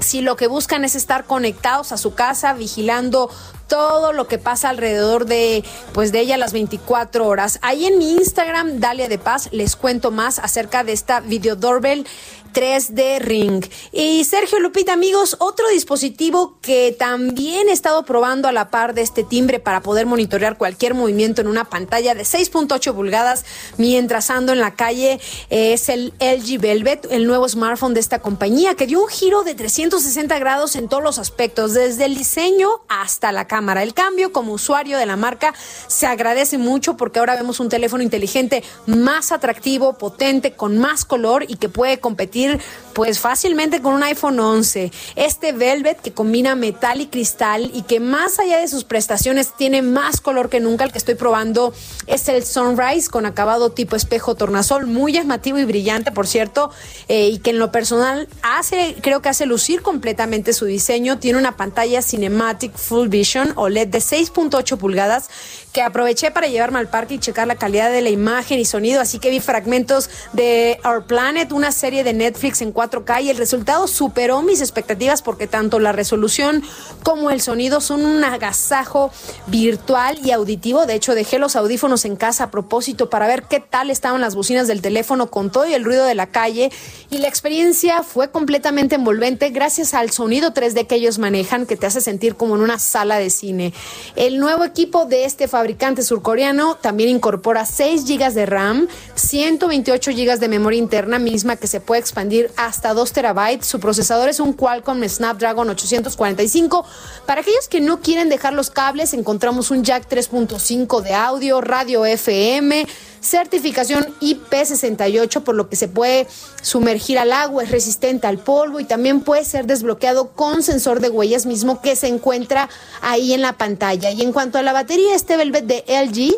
si 0.00 0.20
lo 0.20 0.36
que 0.36 0.46
buscan 0.46 0.84
es 0.84 0.94
estar 0.94 1.24
conectados 1.24 1.92
a 1.92 1.96
su 1.96 2.14
casa, 2.14 2.52
vigilando 2.52 3.30
todo 3.68 4.12
lo 4.12 4.26
que 4.26 4.38
pasa 4.38 4.70
alrededor 4.70 5.26
de 5.26 5.62
pues 5.92 6.10
de 6.10 6.20
ella 6.20 6.36
las 6.36 6.52
24 6.52 7.26
horas. 7.26 7.58
Ahí 7.62 7.86
en 7.86 7.98
mi 7.98 8.12
Instagram, 8.12 8.80
Dalia 8.80 9.08
de 9.08 9.18
Paz, 9.18 9.48
les 9.52 9.76
cuento 9.76 10.10
más 10.10 10.38
acerca 10.38 10.82
de 10.82 10.92
esta 10.92 11.20
video 11.20 11.54
doorbell 11.54 12.06
3D 12.52 13.20
Ring. 13.20 13.64
Y 13.92 14.24
Sergio 14.24 14.58
Lupita, 14.58 14.92
amigos, 14.92 15.36
otro 15.38 15.68
dispositivo 15.68 16.58
que 16.60 16.96
también 16.98 17.68
he 17.68 17.72
estado 17.72 18.04
probando 18.04 18.48
a 18.48 18.52
la 18.52 18.70
par 18.70 18.94
de 18.94 19.02
este 19.02 19.22
timbre 19.22 19.60
para 19.60 19.82
poder 19.82 20.06
monitorear 20.06 20.56
cualquier 20.56 20.94
movimiento 20.94 21.40
en 21.40 21.46
una 21.46 21.64
pantalla 21.64 22.14
de 22.14 22.22
6.8 22.22 22.94
pulgadas 22.94 23.44
mientras 23.76 24.30
ando 24.30 24.52
en 24.52 24.60
la 24.60 24.74
calle 24.74 25.20
es 25.50 25.88
el 25.88 26.14
LG 26.20 26.60
Velvet, 26.60 27.06
el 27.10 27.26
nuevo 27.26 27.48
smartphone 27.48 27.94
de 27.94 28.00
esta 28.00 28.20
compañía 28.20 28.74
que 28.74 28.86
dio 28.86 29.02
un 29.02 29.08
giro 29.08 29.42
de 29.42 29.54
360 29.54 30.38
grados 30.38 30.76
en 30.76 30.88
todos 30.88 31.02
los 31.02 31.18
aspectos, 31.18 31.74
desde 31.74 32.06
el 32.06 32.16
diseño 32.16 32.68
hasta 32.88 33.30
la 33.30 33.46
cámara. 33.46 33.57
El 33.58 33.94
cambio 33.94 34.32
como 34.32 34.52
usuario 34.52 34.98
de 34.98 35.06
la 35.06 35.16
marca 35.16 35.52
se 35.88 36.06
agradece 36.06 36.58
mucho 36.58 36.96
porque 36.96 37.18
ahora 37.18 37.34
vemos 37.34 37.60
un 37.60 37.68
teléfono 37.68 38.02
inteligente 38.02 38.62
más 38.86 39.32
atractivo, 39.32 39.94
potente, 39.98 40.52
con 40.52 40.78
más 40.78 41.04
color 41.04 41.44
y 41.48 41.56
que 41.56 41.68
puede 41.68 41.98
competir 41.98 42.60
pues 42.92 43.20
fácilmente 43.20 43.82
con 43.82 43.94
un 43.94 44.02
iPhone 44.02 44.38
11. 44.38 44.90
Este 45.16 45.52
Velvet 45.52 46.00
que 46.00 46.12
combina 46.12 46.54
metal 46.54 47.00
y 47.00 47.06
cristal 47.06 47.70
y 47.72 47.82
que 47.82 48.00
más 48.00 48.38
allá 48.38 48.58
de 48.58 48.68
sus 48.68 48.84
prestaciones 48.84 49.52
tiene 49.56 49.82
más 49.82 50.20
color 50.20 50.48
que 50.48 50.60
nunca, 50.60 50.84
el 50.84 50.92
que 50.92 50.98
estoy 50.98 51.14
probando 51.14 51.72
es 52.06 52.28
el 52.28 52.44
Sunrise 52.44 53.08
con 53.08 53.26
acabado 53.26 53.70
tipo 53.70 53.96
espejo 53.96 54.34
tornasol, 54.34 54.86
muy 54.86 55.12
llamativo 55.12 55.58
y 55.58 55.64
brillante, 55.64 56.12
por 56.12 56.26
cierto, 56.26 56.70
eh, 57.08 57.28
y 57.28 57.38
que 57.38 57.50
en 57.50 57.58
lo 57.58 57.70
personal 57.72 58.28
hace, 58.42 58.96
creo 59.00 59.22
que 59.22 59.28
hace 59.28 59.46
lucir 59.46 59.82
completamente 59.82 60.52
su 60.52 60.64
diseño. 60.64 61.18
Tiene 61.18 61.38
una 61.38 61.56
pantalla 61.56 62.02
Cinematic 62.02 62.76
Full 62.76 63.08
Vision 63.08 63.47
OLED 63.56 63.88
de 63.88 63.98
6.8 63.98 64.76
pulgadas 64.76 65.30
que 65.72 65.82
aproveché 65.82 66.30
para 66.30 66.48
llevarme 66.48 66.78
al 66.78 66.88
parque 66.88 67.14
y 67.14 67.18
checar 67.18 67.46
la 67.46 67.56
calidad 67.56 67.90
de 67.90 68.00
la 68.00 68.10
imagen 68.10 68.58
y 68.58 68.64
sonido, 68.64 69.00
así 69.00 69.18
que 69.18 69.30
vi 69.30 69.40
fragmentos 69.40 70.10
de 70.32 70.78
Our 70.84 71.04
Planet, 71.04 71.52
una 71.52 71.72
serie 71.72 72.04
de 72.04 72.12
Netflix 72.12 72.62
en 72.62 72.72
4K 72.72 73.22
y 73.22 73.30
el 73.30 73.36
resultado 73.36 73.86
superó 73.86 74.42
mis 74.42 74.60
expectativas 74.60 75.22
porque 75.22 75.46
tanto 75.46 75.78
la 75.78 75.92
resolución 75.92 76.62
como 77.02 77.30
el 77.30 77.40
sonido 77.40 77.80
son 77.80 78.04
un 78.04 78.24
agasajo 78.24 79.10
virtual 79.46 80.18
y 80.24 80.30
auditivo. 80.30 80.86
De 80.86 80.94
hecho, 80.94 81.14
dejé 81.14 81.38
los 81.38 81.56
audífonos 81.56 82.04
en 82.04 82.16
casa 82.16 82.44
a 82.44 82.50
propósito 82.50 83.10
para 83.10 83.26
ver 83.26 83.44
qué 83.44 83.60
tal 83.60 83.90
estaban 83.90 84.20
las 84.20 84.34
bocinas 84.34 84.68
del 84.68 84.82
teléfono 84.82 85.30
con 85.30 85.50
todo 85.50 85.66
y 85.66 85.74
el 85.74 85.84
ruido 85.84 86.04
de 86.04 86.14
la 86.14 86.26
calle 86.26 86.70
y 87.10 87.18
la 87.18 87.28
experiencia 87.28 88.02
fue 88.02 88.30
completamente 88.30 88.94
envolvente 88.94 89.50
gracias 89.50 89.94
al 89.94 90.10
sonido 90.10 90.52
3D 90.52 90.86
que 90.86 90.96
ellos 90.96 91.18
manejan 91.18 91.66
que 91.66 91.76
te 91.76 91.86
hace 91.86 92.00
sentir 92.00 92.36
como 92.36 92.56
en 92.56 92.62
una 92.62 92.78
sala 92.78 93.18
de 93.18 93.30
cine. 93.30 93.72
El 94.16 94.38
nuevo 94.38 94.64
equipo 94.64 95.04
de 95.04 95.24
este 95.24 95.48
fabricante 95.58 96.04
surcoreano 96.04 96.76
también 96.76 97.08
incorpora 97.08 97.66
6 97.66 98.04
GB 98.06 98.32
de 98.32 98.46
RAM, 98.46 98.86
128 99.16 100.12
GB 100.12 100.38
de 100.38 100.46
memoria 100.46 100.78
interna 100.78 101.18
misma 101.18 101.56
que 101.56 101.66
se 101.66 101.80
puede 101.80 102.00
expandir 102.00 102.52
hasta 102.56 102.94
2 102.94 103.12
terabytes. 103.12 103.66
Su 103.66 103.80
procesador 103.80 104.28
es 104.28 104.38
un 104.38 104.52
Qualcomm 104.52 105.02
Snapdragon 105.02 105.68
845. 105.68 106.84
Para 107.26 107.40
aquellos 107.40 107.66
que 107.66 107.80
no 107.80 108.00
quieren 108.00 108.28
dejar 108.28 108.52
los 108.52 108.70
cables, 108.70 109.14
encontramos 109.14 109.72
un 109.72 109.82
jack 109.82 110.08
3.5 110.08 111.02
de 111.02 111.14
audio, 111.14 111.60
radio 111.60 112.06
FM, 112.06 112.86
certificación 113.20 114.06
IP68, 114.20 115.42
por 115.42 115.54
lo 115.54 115.68
que 115.68 115.76
se 115.76 115.88
puede 115.88 116.26
sumergir 116.62 117.18
al 117.18 117.32
agua, 117.32 117.62
es 117.62 117.70
resistente 117.70 118.26
al 118.26 118.38
polvo 118.38 118.80
y 118.80 118.84
también 118.84 119.20
puede 119.20 119.44
ser 119.44 119.66
desbloqueado 119.66 120.30
con 120.30 120.62
sensor 120.62 121.00
de 121.00 121.10
huellas 121.10 121.46
mismo 121.46 121.80
que 121.80 121.96
se 121.96 122.08
encuentra 122.08 122.68
ahí 123.00 123.32
en 123.32 123.42
la 123.42 123.54
pantalla. 123.54 124.10
Y 124.10 124.22
en 124.22 124.32
cuanto 124.32 124.58
a 124.58 124.62
la 124.62 124.72
batería, 124.72 125.14
este 125.14 125.36
Velvet 125.36 125.64
de 125.64 125.84
LG 125.86 126.36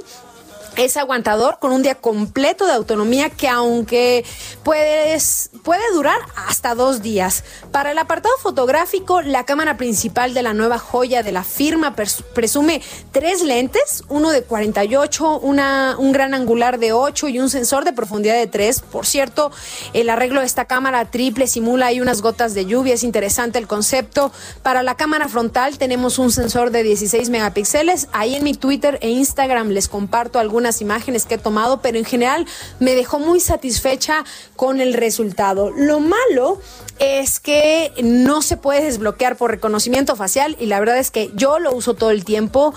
es 0.84 0.96
aguantador 0.96 1.58
con 1.58 1.72
un 1.72 1.82
día 1.82 1.94
completo 1.94 2.66
de 2.66 2.72
autonomía 2.72 3.28
que 3.28 3.48
aunque 3.48 4.24
puedes, 4.62 5.50
puede 5.62 5.82
durar 5.92 6.18
hasta 6.48 6.74
dos 6.74 7.02
días. 7.02 7.44
Para 7.70 7.92
el 7.92 7.98
apartado 7.98 8.34
fotográfico, 8.42 9.20
la 9.20 9.44
cámara 9.44 9.76
principal 9.76 10.32
de 10.32 10.42
la 10.42 10.54
nueva 10.54 10.78
joya 10.78 11.22
de 11.22 11.32
la 11.32 11.44
firma 11.44 11.94
presume 11.94 12.80
tres 13.12 13.42
lentes, 13.42 14.04
uno 14.08 14.30
de 14.30 14.42
48, 14.42 15.40
una, 15.40 15.96
un 15.98 16.12
gran 16.12 16.32
angular 16.32 16.78
de 16.78 16.92
8 16.92 17.28
y 17.28 17.40
un 17.40 17.50
sensor 17.50 17.84
de 17.84 17.92
profundidad 17.92 18.36
de 18.36 18.46
3. 18.46 18.80
Por 18.80 19.06
cierto, 19.06 19.52
el 19.92 20.08
arreglo 20.08 20.40
de 20.40 20.46
esta 20.46 20.64
cámara 20.64 21.10
triple 21.10 21.46
simula 21.46 21.86
ahí 21.86 22.00
unas 22.00 22.22
gotas 22.22 22.54
de 22.54 22.64
lluvia, 22.64 22.94
es 22.94 23.04
interesante 23.04 23.58
el 23.58 23.66
concepto. 23.66 24.32
Para 24.62 24.82
la 24.82 24.96
cámara 24.96 25.28
frontal 25.28 25.76
tenemos 25.76 26.18
un 26.18 26.32
sensor 26.32 26.70
de 26.70 26.82
16 26.82 27.28
megapíxeles. 27.28 28.08
Ahí 28.12 28.34
en 28.34 28.44
mi 28.44 28.54
Twitter 28.54 28.98
e 29.02 29.10
Instagram 29.10 29.68
les 29.68 29.88
comparto 29.88 30.38
algunas 30.38 30.69
imágenes 30.80 31.26
que 31.26 31.34
he 31.34 31.38
tomado, 31.38 31.80
pero 31.82 31.98
en 31.98 32.04
general 32.04 32.46
me 32.78 32.94
dejó 32.94 33.18
muy 33.18 33.40
satisfecha 33.40 34.24
con 34.56 34.80
el 34.80 34.94
resultado. 34.94 35.70
Lo 35.70 36.00
malo 36.00 36.60
es 37.00 37.40
que 37.40 37.92
no 38.02 38.42
se 38.42 38.58
puede 38.58 38.84
desbloquear 38.84 39.36
por 39.36 39.50
reconocimiento 39.50 40.16
facial 40.16 40.56
y 40.60 40.66
la 40.66 40.78
verdad 40.78 40.98
es 40.98 41.10
que 41.10 41.30
yo 41.34 41.58
lo 41.58 41.74
uso 41.74 41.94
todo 41.94 42.10
el 42.10 42.26
tiempo 42.26 42.74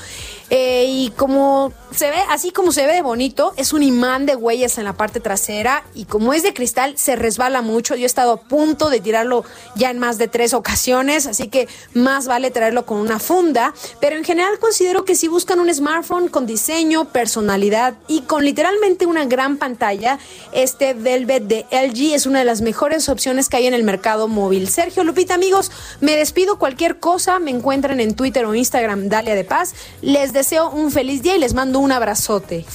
eh, 0.49 0.85
y 0.87 1.11
como 1.17 1.73
se 1.91 2.09
ve, 2.09 2.19
así 2.29 2.51
como 2.51 2.71
se 2.71 2.87
ve 2.87 2.93
de 2.93 3.01
bonito, 3.01 3.53
es 3.57 3.73
un 3.73 3.83
imán 3.83 4.25
de 4.25 4.37
huellas 4.37 4.77
en 4.77 4.85
la 4.85 4.93
parte 4.93 5.19
trasera 5.19 5.83
y 5.93 6.05
como 6.05 6.33
es 6.33 6.41
de 6.41 6.53
cristal 6.53 6.97
se 6.97 7.17
resbala 7.17 7.61
mucho. 7.61 7.95
Yo 7.95 8.03
he 8.03 8.05
estado 8.05 8.31
a 8.33 8.37
punto 8.37 8.89
de 8.89 9.01
tirarlo 9.01 9.43
ya 9.75 9.89
en 9.89 9.99
más 9.99 10.17
de 10.17 10.29
tres 10.29 10.53
ocasiones, 10.53 11.27
así 11.27 11.49
que 11.49 11.67
más 11.93 12.25
vale 12.25 12.49
traerlo 12.49 12.85
con 12.85 12.99
una 12.99 13.19
funda, 13.19 13.73
pero 13.99 14.15
en 14.15 14.23
general 14.23 14.57
considero 14.59 15.03
que 15.03 15.15
si 15.15 15.27
buscan 15.27 15.59
un 15.59 15.73
smartphone 15.73 16.29
con 16.29 16.45
diseño, 16.45 17.05
personalidad 17.05 17.72
y 18.07 18.21
con 18.21 18.45
literalmente 18.45 19.05
una 19.05 19.25
gran 19.25 19.57
pantalla, 19.57 20.19
este 20.51 20.93
Velvet 20.93 21.43
de 21.43 21.65
LG 21.71 22.13
es 22.13 22.25
una 22.25 22.39
de 22.39 22.45
las 22.45 22.61
mejores 22.61 23.09
opciones 23.09 23.49
que 23.49 23.57
hay 23.57 23.67
en 23.67 23.73
el 23.73 23.83
mercado 23.83 24.27
móvil. 24.27 24.67
Sergio 24.67 25.03
Lupita, 25.03 25.33
amigos, 25.33 25.71
me 25.99 26.15
despido. 26.15 26.59
Cualquier 26.59 26.99
cosa 26.99 27.39
me 27.39 27.51
encuentran 27.51 27.99
en 27.99 28.15
Twitter 28.15 28.45
o 28.45 28.53
Instagram, 28.53 29.09
Dalia 29.09 29.35
de 29.35 29.43
Paz. 29.43 29.73
Les 30.01 30.33
deseo 30.33 30.69
un 30.69 30.91
feliz 30.91 31.23
día 31.23 31.35
y 31.35 31.39
les 31.39 31.53
mando 31.53 31.79
un 31.79 31.91
abrazote. 31.91 32.65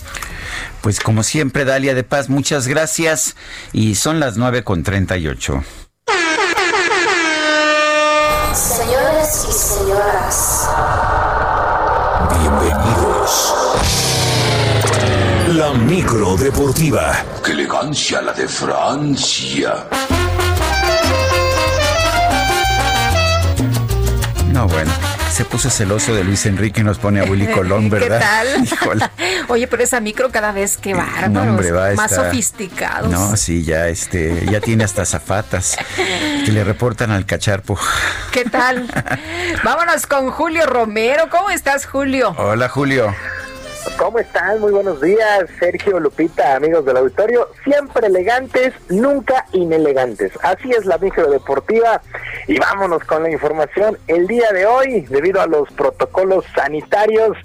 Pues 0.80 1.00
como 1.00 1.22
siempre, 1.22 1.64
Dalia 1.64 1.94
de 1.94 2.04
Paz, 2.04 2.28
muchas 2.28 2.66
gracias. 2.66 3.36
Y 3.72 3.94
son 3.94 4.20
las 4.20 4.36
9 4.36 4.64
micro 15.98 16.36
deportiva. 16.36 17.24
¡Qué 17.44 17.50
elegancia 17.50 18.22
la 18.22 18.32
de 18.32 18.46
Francia! 18.46 19.84
No, 24.52 24.68
bueno. 24.68 24.92
Se 25.32 25.44
puso 25.44 25.68
celoso 25.70 26.14
de 26.14 26.22
Luis 26.22 26.46
Enrique 26.46 26.82
y 26.82 26.84
nos 26.84 26.98
pone 26.98 27.18
a 27.18 27.24
Willy 27.24 27.48
Colón, 27.52 27.90
¿verdad? 27.90 28.20
¿Qué 28.20 28.76
tal? 28.76 29.10
Oye, 29.48 29.66
pero 29.66 29.82
esa 29.82 29.98
micro 29.98 30.30
cada 30.30 30.52
vez 30.52 30.76
que 30.76 30.94
va, 30.94 31.26
no, 31.28 31.42
hombre, 31.42 31.72
va 31.72 31.92
más 31.94 32.14
sofisticados. 32.14 33.10
No, 33.10 33.36
sí, 33.36 33.64
ya 33.64 33.88
este, 33.88 34.46
ya 34.46 34.60
tiene 34.60 34.84
hasta 34.84 35.04
zafatas 35.04 35.76
que 35.96 36.52
le 36.52 36.62
reportan 36.62 37.10
al 37.10 37.26
cacharpo. 37.26 37.76
¿Qué 38.30 38.44
tal? 38.44 38.88
Vámonos 39.64 40.06
con 40.06 40.30
Julio 40.30 40.64
Romero. 40.66 41.28
¿Cómo 41.28 41.50
estás, 41.50 41.86
Julio? 41.86 42.36
Hola, 42.38 42.68
Julio. 42.68 43.12
¿Cómo 43.96 44.18
están? 44.18 44.60
Muy 44.60 44.72
buenos 44.72 45.00
días, 45.00 45.44
Sergio 45.58 46.00
Lupita, 46.00 46.56
amigos 46.56 46.84
del 46.84 46.96
auditorio. 46.96 47.48
Siempre 47.64 48.06
elegantes, 48.06 48.72
nunca 48.88 49.46
inelegantes. 49.52 50.32
Así 50.42 50.70
es 50.70 50.86
la 50.86 50.98
micro 50.98 51.30
deportiva. 51.30 52.00
Y 52.46 52.58
vámonos 52.58 53.04
con 53.04 53.22
la 53.22 53.30
información. 53.30 53.98
El 54.06 54.26
día 54.26 54.50
de 54.52 54.66
hoy, 54.66 55.02
debido 55.02 55.40
a 55.40 55.46
los 55.46 55.70
protocolos 55.72 56.44
sanitarios, 56.54 57.36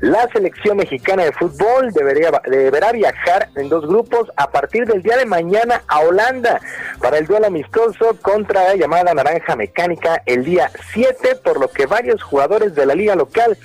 la 0.00 0.28
selección 0.28 0.76
mexicana 0.76 1.24
de 1.24 1.32
fútbol 1.32 1.92
debería, 1.92 2.30
deberá 2.46 2.92
viajar 2.92 3.48
en 3.56 3.68
dos 3.68 3.86
grupos 3.86 4.30
a 4.36 4.50
partir 4.50 4.86
del 4.86 5.02
día 5.02 5.16
de 5.16 5.26
mañana 5.26 5.82
a 5.88 6.00
Holanda 6.00 6.60
para 7.00 7.18
el 7.18 7.26
duelo 7.26 7.46
amistoso 7.46 8.16
contra 8.20 8.64
la 8.64 8.76
llamada 8.76 9.14
Naranja 9.14 9.56
Mecánica 9.56 10.22
el 10.26 10.44
día 10.44 10.70
7, 10.92 11.36
por 11.36 11.60
lo 11.60 11.68
que 11.68 11.86
varios 11.86 12.22
jugadores 12.22 12.74
de 12.74 12.86
la 12.86 12.94
liga 12.94 13.14
local 13.14 13.56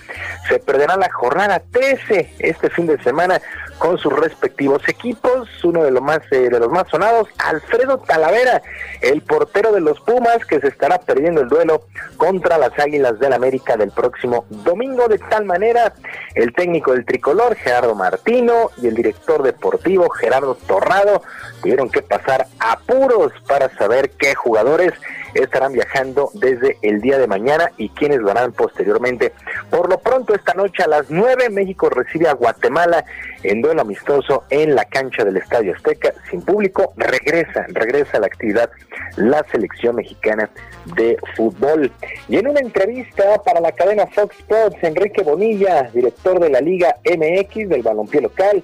se 0.47 0.59
perderán 0.59 0.99
la 0.99 1.11
jornada 1.11 1.61
13 1.71 2.16
este 2.39 2.69
fin 2.69 2.87
de 2.87 3.01
semana 3.03 3.41
con 3.77 3.97
sus 3.97 4.13
respectivos 4.13 4.81
equipos. 4.87 5.47
Uno 5.63 5.83
de 5.83 5.91
los 5.91 6.01
más 6.01 6.19
eh, 6.31 6.49
de 6.49 6.59
los 6.59 6.69
más 6.69 6.87
sonados, 6.89 7.27
Alfredo 7.37 7.99
Talavera, 7.99 8.61
el 9.01 9.21
portero 9.21 9.71
de 9.71 9.81
los 9.81 9.99
Pumas, 10.01 10.45
que 10.45 10.59
se 10.59 10.67
estará 10.67 10.99
perdiendo 10.99 11.41
el 11.41 11.49
duelo 11.49 11.83
contra 12.17 12.57
las 12.57 12.77
Águilas 12.79 13.19
del 13.19 13.33
América 13.33 13.77
del 13.77 13.91
próximo 13.91 14.45
domingo. 14.49 15.07
De 15.07 15.17
tal 15.17 15.45
manera, 15.45 15.93
el 16.35 16.53
técnico 16.53 16.93
del 16.93 17.05
tricolor, 17.05 17.55
Gerardo 17.55 17.95
Martino, 17.95 18.71
y 18.81 18.87
el 18.87 18.95
director 18.95 19.43
deportivo, 19.43 20.09
Gerardo 20.09 20.55
Torrado, 20.67 21.21
tuvieron 21.61 21.89
que 21.89 22.01
pasar 22.01 22.47
apuros 22.59 23.31
para 23.47 23.69
saber 23.77 24.11
qué 24.11 24.35
jugadores 24.35 24.93
estarán 25.33 25.73
viajando 25.73 26.29
desde 26.33 26.77
el 26.81 27.01
día 27.01 27.17
de 27.17 27.27
mañana 27.27 27.71
y 27.77 27.89
quienes 27.89 28.19
lo 28.19 28.31
harán 28.31 28.51
posteriormente. 28.53 29.33
Por 29.69 29.89
lo 29.89 29.99
pronto, 29.99 30.33
esta 30.33 30.53
noche 30.53 30.83
a 30.83 30.87
las 30.87 31.09
9, 31.09 31.49
México 31.49 31.89
recibe 31.89 32.27
a 32.27 32.33
Guatemala 32.33 33.03
en 33.43 33.61
duelo 33.61 33.81
amistoso 33.81 34.43
en 34.49 34.75
la 34.75 34.85
cancha 34.85 35.23
del 35.23 35.37
Estadio 35.37 35.73
Azteca, 35.75 36.13
sin 36.29 36.41
público. 36.41 36.93
Regresa, 36.97 37.65
regresa 37.69 38.17
a 38.17 38.21
la 38.21 38.27
actividad 38.27 38.69
la 39.15 39.43
selección 39.51 39.95
mexicana 39.95 40.49
de 40.95 41.17
fútbol. 41.35 41.91
Y 42.27 42.37
en 42.37 42.47
una 42.47 42.59
entrevista 42.59 43.41
para 43.43 43.59
la 43.59 43.71
cadena 43.71 44.07
Fox 44.07 44.37
Sports, 44.39 44.77
Enrique 44.81 45.23
Bonilla, 45.23 45.89
director 45.93 46.39
de 46.39 46.49
la 46.49 46.61
Liga 46.61 46.97
MX 47.05 47.69
del 47.69 47.81
balompié 47.81 48.21
local, 48.21 48.63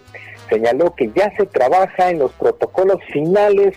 señaló 0.50 0.94
que 0.96 1.12
ya 1.16 1.32
se 1.36 1.46
trabaja 1.46 2.10
en 2.10 2.20
los 2.20 2.32
protocolos 2.34 3.00
finales 3.12 3.76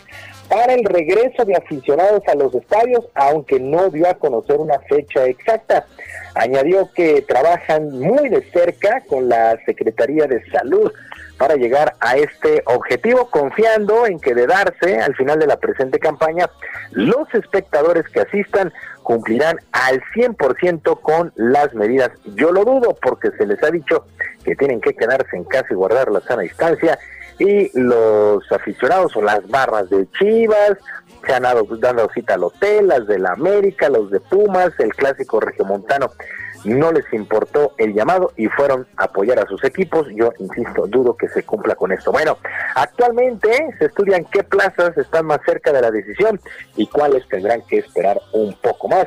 para 0.49 0.75
el 0.75 0.85
regreso 0.85 1.45
de 1.45 1.57
aficionados 1.57 2.23
a 2.29 2.35
los 2.35 2.55
estadios, 2.55 3.07
aunque 3.15 3.59
no 3.59 3.91
dio 3.91 4.09
a 4.09 4.15
conocer 4.15 4.57
una 4.59 4.79
fecha 4.81 5.25
exacta. 5.27 5.87
Añadió 6.35 6.91
que 6.93 7.23
trabajan 7.23 7.91
muy 7.91 8.29
de 8.29 8.43
cerca 8.51 9.03
con 9.09 9.29
la 9.29 9.59
Secretaría 9.65 10.27
de 10.27 10.45
Salud 10.51 10.93
para 11.39 11.57
llegar 11.57 11.95
a 12.01 12.17
este 12.17 12.63
objetivo, 12.67 13.29
confiando 13.31 14.07
en 14.07 14.19
que 14.19 14.35
de 14.35 14.47
darse 14.47 15.01
al 15.01 15.15
final 15.17 15.39
de 15.39 15.47
la 15.47 15.59
presente 15.59 15.99
campaña, 15.99 16.49
los 16.93 17.33
espectadores 17.35 18.05
que 18.09 18.21
asistan 18.21 18.73
cumplirán 19.03 19.59
al 19.73 20.01
100% 20.15 21.01
con 21.01 21.33
las 21.37 21.75
medidas. 21.75 22.11
Yo 22.35 22.53
lo 22.53 22.65
dudo 22.65 22.97
porque 23.01 23.31
se 23.39 23.47
les 23.47 23.63
ha 23.63 23.71
dicho 23.71 24.07
que 24.45 24.57
tienen 24.57 24.81
que 24.81 24.95
quedarse 24.95 25.37
en 25.37 25.45
casa 25.45 25.69
y 25.71 25.75
guardar 25.75 26.11
la 26.11 26.21
sana 26.21 26.43
distancia 26.43 26.99
y 27.39 27.71
los 27.79 28.51
aficionados 28.51 29.17
o 29.17 29.23
las 29.23 29.47
barras 29.49 29.91
de 29.91 30.07
Chivas 30.19 30.79
se 31.27 31.35
han 31.35 31.43
dado 31.43 31.67
dando 31.79 32.09
cita 32.15 32.35
al 32.35 32.45
hotel, 32.45 32.89
las 32.89 33.07
de 33.07 33.19
la 33.19 33.33
América, 33.33 33.89
los 33.89 34.11
de 34.11 34.21
Pumas, 34.21 34.73
el 34.79 34.95
clásico 34.95 35.41
regiomontano 35.41 36.11
no 36.67 36.91
les 36.91 37.05
importó 37.13 37.75
el 37.79 37.95
llamado 37.95 38.33
y 38.37 38.47
fueron 38.47 38.87
a 38.97 39.05
apoyar 39.05 39.39
a 39.39 39.47
sus 39.47 39.63
equipos. 39.65 40.09
Yo 40.15 40.33
insisto, 40.39 40.87
dudo 40.87 41.17
que 41.17 41.29
se 41.29 41.45
cumpla 41.45 41.77
con 41.77 41.93
esto. 41.93 42.11
Bueno, 42.11 42.39
actualmente 42.75 43.49
se 43.79 43.87
estudian 43.87 44.25
qué 44.25 44.43
plazas 44.43 44.97
están 44.97 45.27
más 45.27 45.41
cerca 45.47 45.73
de 45.73 45.83
la 45.83 45.91
decisión 45.91 46.41
y 46.77 46.87
cuáles 46.89 47.27
tendrán 47.29 47.63
que 47.63 47.79
esperar 47.79 48.21
un 48.33 48.53
poco 48.55 48.89
más. 48.89 49.07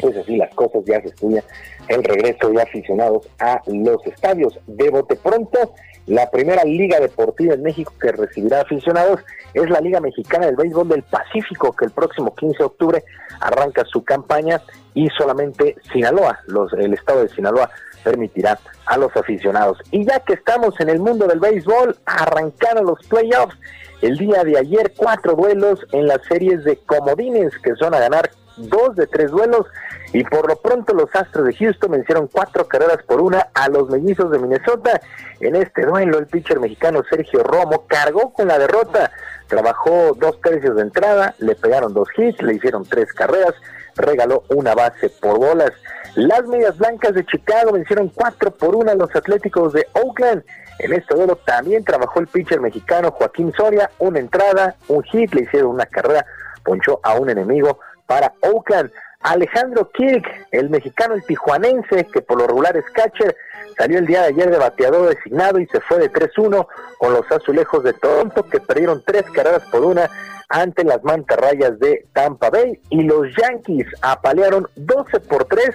Pues 0.00 0.16
así 0.16 0.36
las 0.36 0.54
cosas 0.54 0.82
ya 0.84 1.00
se 1.00 1.08
estudian 1.08 1.44
el 1.88 2.04
regreso 2.04 2.50
de 2.50 2.60
aficionados 2.60 3.26
a 3.38 3.62
los 3.66 4.06
estadios. 4.06 4.58
De 4.66 4.90
bote 4.90 5.16
pronto, 5.16 5.74
la 6.06 6.30
primera 6.30 6.64
liga 6.64 7.00
deportiva 7.00 7.54
en 7.54 7.62
México 7.62 7.92
que 8.00 8.12
recibirá 8.12 8.60
aficionados 8.60 9.20
es 9.54 9.68
la 9.68 9.80
Liga 9.80 10.00
Mexicana 10.00 10.46
del 10.46 10.56
Béisbol 10.56 10.88
del 10.88 11.02
Pacífico, 11.02 11.74
que 11.74 11.86
el 11.86 11.90
próximo 11.90 12.34
15 12.34 12.58
de 12.58 12.64
octubre 12.64 13.04
arranca 13.40 13.84
su 13.84 14.04
campaña 14.04 14.60
y 14.94 15.08
solamente 15.10 15.76
Sinaloa, 15.92 16.38
los, 16.46 16.72
el 16.74 16.94
estado 16.94 17.22
de 17.22 17.28
Sinaloa, 17.30 17.70
permitirá 18.04 18.58
a 18.86 18.96
los 18.96 19.14
aficionados. 19.16 19.78
Y 19.90 20.04
ya 20.04 20.20
que 20.20 20.34
estamos 20.34 20.78
en 20.80 20.90
el 20.90 21.00
mundo 21.00 21.26
del 21.26 21.40
béisbol, 21.40 21.96
arrancaron 22.06 22.86
los 22.86 23.00
playoffs. 23.08 23.58
El 24.00 24.16
día 24.16 24.44
de 24.44 24.58
ayer, 24.58 24.92
cuatro 24.96 25.34
duelos 25.34 25.80
en 25.90 26.06
las 26.06 26.24
series 26.28 26.62
de 26.64 26.76
comodines 26.86 27.52
que 27.58 27.74
son 27.74 27.94
a 27.94 27.98
ganar 27.98 28.30
dos 28.56 28.96
de 28.96 29.06
tres 29.06 29.30
duelos 29.30 29.66
y 30.12 30.24
por 30.24 30.48
lo 30.48 30.56
pronto 30.56 30.94
los 30.94 31.14
Astros 31.14 31.46
de 31.46 31.54
Houston 31.54 31.90
vencieron 31.90 32.28
cuatro 32.28 32.66
carreras 32.66 33.02
por 33.06 33.20
una 33.20 33.48
a 33.54 33.68
los 33.68 33.88
mellizos 33.90 34.30
de 34.30 34.38
Minnesota. 34.38 35.00
En 35.40 35.56
este 35.56 35.84
duelo 35.84 36.18
el 36.18 36.26
pitcher 36.26 36.60
mexicano 36.60 37.02
Sergio 37.08 37.42
Romo 37.42 37.86
cargó 37.86 38.32
con 38.32 38.48
la 38.48 38.58
derrota, 38.58 39.10
trabajó 39.46 40.14
dos 40.16 40.40
tercios 40.40 40.76
de 40.76 40.82
entrada, 40.82 41.34
le 41.38 41.54
pegaron 41.54 41.92
dos 41.92 42.08
hits, 42.16 42.40
le 42.42 42.54
hicieron 42.54 42.84
tres 42.84 43.12
carreras, 43.12 43.54
regaló 43.96 44.44
una 44.48 44.74
base 44.74 45.10
por 45.20 45.38
bolas. 45.38 45.72
Las 46.14 46.46
medias 46.46 46.78
blancas 46.78 47.14
de 47.14 47.26
Chicago 47.26 47.72
vencieron 47.72 48.08
cuatro 48.08 48.50
por 48.50 48.74
una 48.74 48.92
a 48.92 48.96
los 48.96 49.14
Atléticos 49.14 49.72
de 49.72 49.86
Oakland. 49.92 50.44
En 50.78 50.92
este 50.92 51.14
duelo 51.14 51.36
también 51.36 51.84
trabajó 51.84 52.20
el 52.20 52.26
pitcher 52.26 52.60
mexicano 52.60 53.10
Joaquín 53.10 53.52
Soria, 53.56 53.90
una 53.98 54.18
entrada, 54.18 54.76
un 54.88 55.02
hit, 55.02 55.34
le 55.34 55.42
hicieron 55.42 55.70
una 55.70 55.86
carrera, 55.86 56.24
ponchó 56.64 57.00
a 57.02 57.14
un 57.14 57.30
enemigo 57.30 57.78
para 58.06 58.32
Oakland. 58.42 58.90
Alejandro 59.20 59.90
Kirk, 59.90 60.24
el 60.52 60.70
mexicano, 60.70 61.14
el 61.14 61.24
tijuanense, 61.24 62.06
que 62.12 62.22
por 62.22 62.38
lo 62.38 62.46
regular 62.46 62.76
es 62.76 62.84
catcher, 62.92 63.36
salió 63.76 63.98
el 63.98 64.06
día 64.06 64.22
de 64.22 64.28
ayer 64.28 64.50
de 64.50 64.58
bateador 64.58 65.08
designado 65.08 65.58
y 65.58 65.66
se 65.66 65.80
fue 65.80 65.98
de 65.98 66.12
3-1 66.12 66.66
con 66.98 67.12
los 67.12 67.30
azulejos 67.32 67.82
de 67.82 67.92
Toronto, 67.94 68.44
que 68.44 68.60
perdieron 68.60 69.02
tres 69.04 69.24
carreras 69.32 69.64
por 69.70 69.84
una 69.84 70.08
ante 70.48 70.84
las 70.84 71.02
mantarrayas 71.02 71.78
de 71.78 72.06
Tampa 72.12 72.50
Bay 72.50 72.80
y 72.90 73.02
los 73.02 73.26
Yankees 73.36 73.86
apalearon 74.02 74.68
12 74.76 75.20
por 75.20 75.44
3 75.46 75.70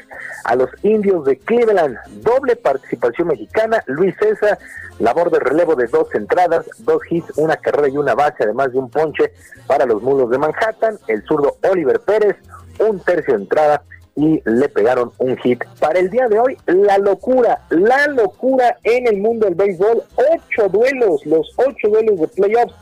a 0.45 0.55
los 0.55 0.69
indios 0.83 1.25
de 1.25 1.37
Cleveland. 1.37 1.97
Doble 2.21 2.55
participación 2.55 3.29
mexicana, 3.29 3.83
Luis 3.87 4.15
César, 4.19 4.57
labor 4.99 5.31
de 5.31 5.39
relevo 5.39 5.75
de 5.75 5.87
dos 5.87 6.13
entradas, 6.15 6.65
dos 6.79 7.01
hits, 7.09 7.37
una 7.37 7.57
carrera 7.57 7.89
y 7.89 7.97
una 7.97 8.15
base, 8.15 8.43
además 8.43 8.71
de 8.71 8.79
un 8.79 8.89
ponche 8.89 9.33
para 9.67 9.85
los 9.85 10.01
mulos 10.01 10.29
de 10.29 10.37
Manhattan. 10.37 10.97
El 11.07 11.23
zurdo 11.23 11.57
Oliver 11.69 11.99
Pérez, 11.99 12.37
un 12.79 12.99
tercio 12.99 13.35
de 13.35 13.41
entrada 13.41 13.83
y 14.15 14.41
le 14.45 14.69
pegaron 14.69 15.11
un 15.17 15.37
hit. 15.37 15.63
Para 15.79 15.99
el 15.99 16.09
día 16.09 16.27
de 16.27 16.39
hoy, 16.39 16.57
la 16.65 16.97
locura, 16.97 17.61
la 17.69 18.07
locura 18.07 18.77
en 18.83 19.07
el 19.07 19.17
mundo 19.17 19.45
del 19.45 19.55
béisbol. 19.55 20.03
Ocho 20.15 20.69
duelos, 20.69 21.25
los 21.25 21.53
ocho 21.57 21.87
duelos 21.89 22.19
de 22.19 22.27
playoffs 22.27 22.75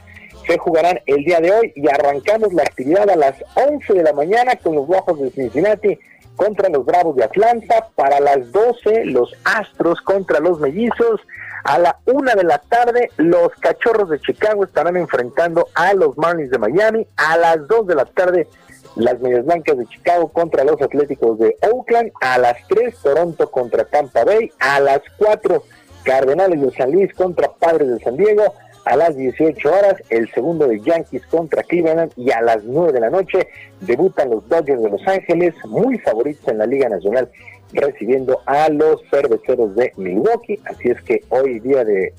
se 0.49 0.57
jugarán 0.57 0.99
el 1.05 1.23
día 1.23 1.39
de 1.39 1.51
hoy 1.51 1.71
y 1.75 1.87
arrancamos 1.87 2.51
la 2.53 2.63
actividad 2.63 3.07
a 3.07 3.15
las 3.15 3.35
11 3.53 3.93
de 3.93 4.01
la 4.01 4.13
mañana 4.13 4.55
con 4.55 4.73
los 4.73 4.87
Rojos 4.87 5.19
de 5.19 5.29
Cincinnati 5.29 5.99
contra 6.35 6.69
los 6.69 6.85
Bravos 6.85 7.15
de 7.15 7.23
Atlanta. 7.23 7.89
Para 7.95 8.19
las 8.19 8.51
12, 8.51 9.05
los 9.05 9.31
Astros 9.43 10.01
contra 10.01 10.39
los 10.39 10.59
Mellizos. 10.59 11.21
A 11.65 11.77
la 11.77 11.99
una 12.05 12.33
de 12.33 12.45
la 12.45 12.57
tarde, 12.57 13.11
los 13.17 13.49
Cachorros 13.59 14.09
de 14.09 14.19
Chicago 14.21 14.63
estarán 14.63 14.97
enfrentando 14.97 15.67
a 15.75 15.93
los 15.93 16.17
Marlins 16.17 16.49
de 16.49 16.57
Miami. 16.57 17.05
A 17.15 17.37
las 17.37 17.67
2 17.67 17.85
de 17.85 17.93
la 17.93 18.05
tarde, 18.05 18.47
las 18.95 19.19
Medias 19.19 19.45
Blancas 19.45 19.77
de 19.77 19.85
Chicago 19.85 20.29
contra 20.29 20.63
los 20.63 20.81
Atléticos 20.81 21.37
de 21.37 21.57
Oakland. 21.71 22.11
A 22.21 22.39
las 22.39 22.57
3, 22.69 22.97
Toronto 23.03 23.51
contra 23.51 23.85
Tampa 23.85 24.25
Bay. 24.25 24.51
A 24.59 24.79
las 24.79 25.01
4, 25.19 25.63
Cardenales 26.01 26.59
de 26.59 26.71
San 26.71 26.91
Luis 26.91 27.13
contra 27.13 27.51
Padres 27.51 27.87
de 27.89 27.99
San 27.99 28.17
Diego. 28.17 28.51
A 28.89 28.95
las 28.95 29.15
18 29.15 29.71
horas, 29.71 30.01
el 30.09 30.31
segundo 30.31 30.67
de 30.67 30.79
Yankees 30.79 31.23
contra 31.27 31.61
Cleveland. 31.61 32.11
Y 32.15 32.31
a 32.31 32.41
las 32.41 32.63
9 32.63 32.91
de 32.91 32.99
la 32.99 33.11
noche, 33.11 33.47
debutan 33.81 34.31
los 34.31 34.49
Dodgers 34.49 34.81
de 34.81 34.89
Los 34.89 35.07
Ángeles, 35.07 35.53
muy 35.65 35.99
favoritos 35.99 36.47
en 36.47 36.57
la 36.57 36.65
Liga 36.65 36.89
Nacional, 36.89 37.29
recibiendo 37.71 38.41
a 38.47 38.67
los 38.69 38.99
cerveceros 39.11 39.75
de 39.75 39.93
Milwaukee. 39.95 40.59
Así 40.65 40.89
es 40.89 40.99
que 41.03 41.21
hoy 41.29 41.59
día 41.59 41.85
de 41.85 42.15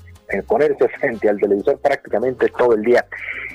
ponerse 0.47 0.87
frente 0.87 1.27
al 1.27 1.41
televisor 1.41 1.77
prácticamente 1.79 2.47
todo 2.57 2.73
el 2.73 2.83
día. 2.83 3.05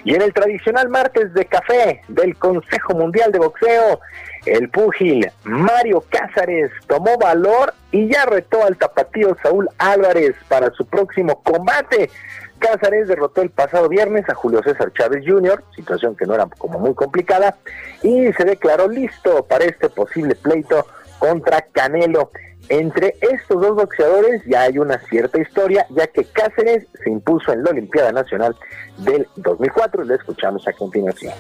Y 0.04 0.14
en 0.14 0.20
el 0.20 0.34
tradicional 0.34 0.90
martes 0.90 1.32
de 1.32 1.46
café 1.46 2.02
del 2.08 2.36
Consejo 2.36 2.94
Mundial 2.94 3.32
de 3.32 3.38
Boxeo, 3.38 3.98
el 4.44 4.68
púgil 4.68 5.26
Mario 5.44 6.04
Cázares 6.10 6.70
tomó 6.86 7.16
valor 7.16 7.72
y 7.92 8.08
ya 8.12 8.26
retó 8.26 8.62
al 8.62 8.76
tapatío 8.76 9.34
Saúl 9.42 9.70
Álvarez 9.78 10.34
para 10.48 10.70
su 10.72 10.84
próximo 10.84 11.42
combate. 11.42 12.10
Cázares 12.58 13.08
derrotó 13.08 13.42
el 13.42 13.50
pasado 13.50 13.88
viernes 13.88 14.28
a 14.28 14.34
Julio 14.34 14.62
César 14.62 14.92
Chávez 14.92 15.24
Jr., 15.26 15.62
situación 15.74 16.16
que 16.16 16.26
no 16.26 16.34
era 16.34 16.46
como 16.58 16.78
muy 16.78 16.94
complicada, 16.94 17.56
y 18.02 18.32
se 18.32 18.44
declaró 18.44 18.88
listo 18.88 19.44
para 19.46 19.64
este 19.64 19.88
posible 19.88 20.34
pleito 20.34 20.86
contra 21.18 21.62
Canelo. 21.62 22.30
Entre 22.68 23.16
estos 23.20 23.62
dos 23.62 23.76
boxeadores 23.76 24.42
ya 24.46 24.62
hay 24.62 24.78
una 24.78 24.98
cierta 25.08 25.40
historia, 25.40 25.86
ya 25.90 26.06
que 26.08 26.24
Cáceres 26.24 26.86
se 27.02 27.10
impuso 27.10 27.52
en 27.52 27.62
la 27.62 27.70
Olimpiada 27.70 28.10
Nacional 28.10 28.56
del 28.98 29.28
2004 29.36 30.04
y 30.04 30.06
lo 30.08 30.14
escuchamos 30.14 30.66
a 30.66 30.72
continuación. 30.72 31.34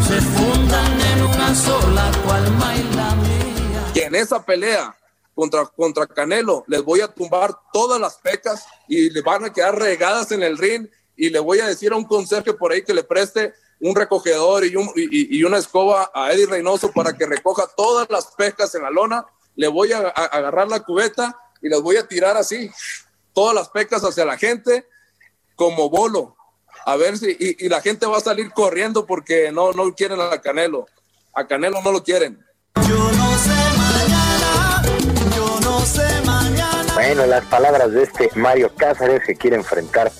Se 0.00 0.20
fundan 0.20 1.00
en 1.00 1.22
una 1.22 1.54
sola 1.54 2.10
cual 2.24 2.44
Y 3.94 4.00
en 4.00 4.14
esa 4.14 4.44
pelea 4.44 4.94
contra, 5.36 5.64
contra 5.66 6.08
Canelo 6.08 6.64
les 6.66 6.82
voy 6.82 7.02
a 7.02 7.08
tumbar 7.08 7.54
todas 7.72 8.00
las 8.00 8.16
pecas 8.16 8.66
y 8.88 9.10
le 9.10 9.22
van 9.22 9.44
a 9.44 9.52
quedar 9.52 9.78
regadas 9.78 10.32
en 10.32 10.42
el 10.42 10.58
ring 10.58 10.88
y 11.14 11.30
le 11.30 11.38
voy 11.38 11.60
a 11.60 11.66
decir 11.66 11.92
a 11.92 11.96
un 11.96 12.04
consejo 12.04 12.56
por 12.56 12.72
ahí 12.72 12.82
que 12.82 12.92
le 12.92 13.04
preste 13.04 13.54
un 13.78 13.94
recogedor 13.94 14.64
y, 14.64 14.74
un, 14.74 14.90
y 14.96 15.44
una 15.44 15.58
escoba 15.58 16.10
a 16.12 16.32
Eddie 16.32 16.46
Reynoso 16.46 16.90
para 16.90 17.12
que 17.12 17.26
recoja 17.26 17.68
todas 17.76 18.08
las 18.10 18.26
pecas 18.28 18.74
en 18.74 18.82
la 18.82 18.90
lona 18.90 19.24
le 19.56 19.68
voy 19.68 19.92
a, 19.92 20.00
agarrar 20.08 20.68
la 20.68 20.80
cubeta 20.80 21.36
y 21.60 21.68
las 21.68 21.80
voy 21.80 21.96
a 21.96 22.06
tirar 22.06 22.36
así, 22.36 22.70
todas 23.32 23.54
las 23.54 23.68
pecas 23.70 24.04
hacia 24.04 24.24
la 24.24 24.38
gente 24.38 24.86
como 25.56 25.90
bolo. 25.90 26.36
A 26.84 26.96
ver 26.96 27.18
si, 27.18 27.36
y, 27.40 27.68
la 27.68 27.80
gente 27.80 28.06
va 28.06 28.18
a 28.18 28.20
salir 28.20 28.52
corriendo 28.52 29.06
porque 29.06 29.50
no, 29.50 29.72
no 29.72 29.92
quieren 29.94 30.20
a 30.20 30.40
Canelo. 30.40 30.86
A 31.34 31.46
Canelo 31.46 31.82
no 31.82 31.90
lo 31.90 32.04
quieren. 32.04 32.44
Yo 32.86 33.12
no 33.12 33.25
Bueno, 36.96 37.26
las 37.26 37.44
palabras 37.44 37.92
de 37.92 38.04
este 38.04 38.30
Mario 38.36 38.70
Cázares 38.74 39.22
que 39.26 39.36
quiere 39.36 39.56
enfrentar 39.56 40.10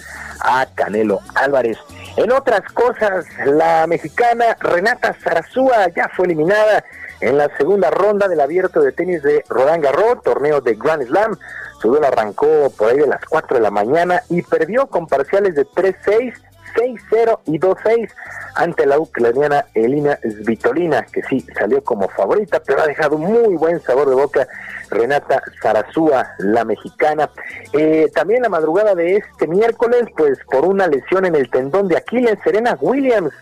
a 0.40 0.66
Canelo 0.74 1.20
Álvarez. 1.34 1.78
En 2.18 2.30
otras 2.30 2.60
cosas, 2.74 3.24
la 3.46 3.86
mexicana 3.86 4.58
Renata 4.60 5.16
Zarazúa 5.24 5.88
ya 5.96 6.10
fue 6.14 6.26
eliminada 6.26 6.84
en 7.20 7.38
la 7.38 7.48
segunda 7.56 7.90
ronda 7.90 8.28
del 8.28 8.42
abierto 8.42 8.82
de 8.82 8.92
tenis 8.92 9.22
de 9.22 9.42
Roland 9.48 9.82
Garros, 9.82 10.22
torneo 10.22 10.60
de 10.60 10.74
Grand 10.74 11.02
Slam. 11.06 11.38
Su 11.80 11.88
duelo 11.88 12.08
arrancó 12.08 12.70
por 12.76 12.90
ahí 12.90 12.98
de 12.98 13.06
las 13.06 13.24
4 13.24 13.56
de 13.56 13.62
la 13.62 13.70
mañana 13.70 14.22
y 14.28 14.42
perdió 14.42 14.86
con 14.86 15.06
parciales 15.06 15.54
de 15.54 15.66
3-6, 15.66 16.34
6-0 16.74 17.40
y 17.46 17.58
2-6 17.58 18.10
ante 18.54 18.84
la 18.84 18.98
ucraniana 18.98 19.64
Elina 19.72 20.18
Svitolina, 20.22 21.06
que 21.06 21.22
sí 21.22 21.46
salió 21.58 21.82
como 21.82 22.10
favorita, 22.10 22.60
pero 22.60 22.82
ha 22.82 22.86
dejado 22.86 23.16
muy 23.16 23.56
buen 23.56 23.80
sabor 23.80 24.10
de 24.10 24.14
boca 24.14 24.46
Renata 24.90 25.42
Zarazúa, 25.60 26.34
la 26.38 26.64
mexicana. 26.64 27.30
Eh, 27.72 28.10
también 28.14 28.42
la 28.42 28.48
madrugada 28.48 28.94
de 28.94 29.16
este 29.16 29.46
miércoles, 29.46 30.04
pues 30.16 30.38
por 30.50 30.64
una 30.64 30.86
lesión 30.86 31.24
en 31.24 31.34
el 31.34 31.50
tendón 31.50 31.88
de 31.88 31.96
Aquiles, 31.96 32.38
Serena 32.44 32.76
Williams 32.80 33.32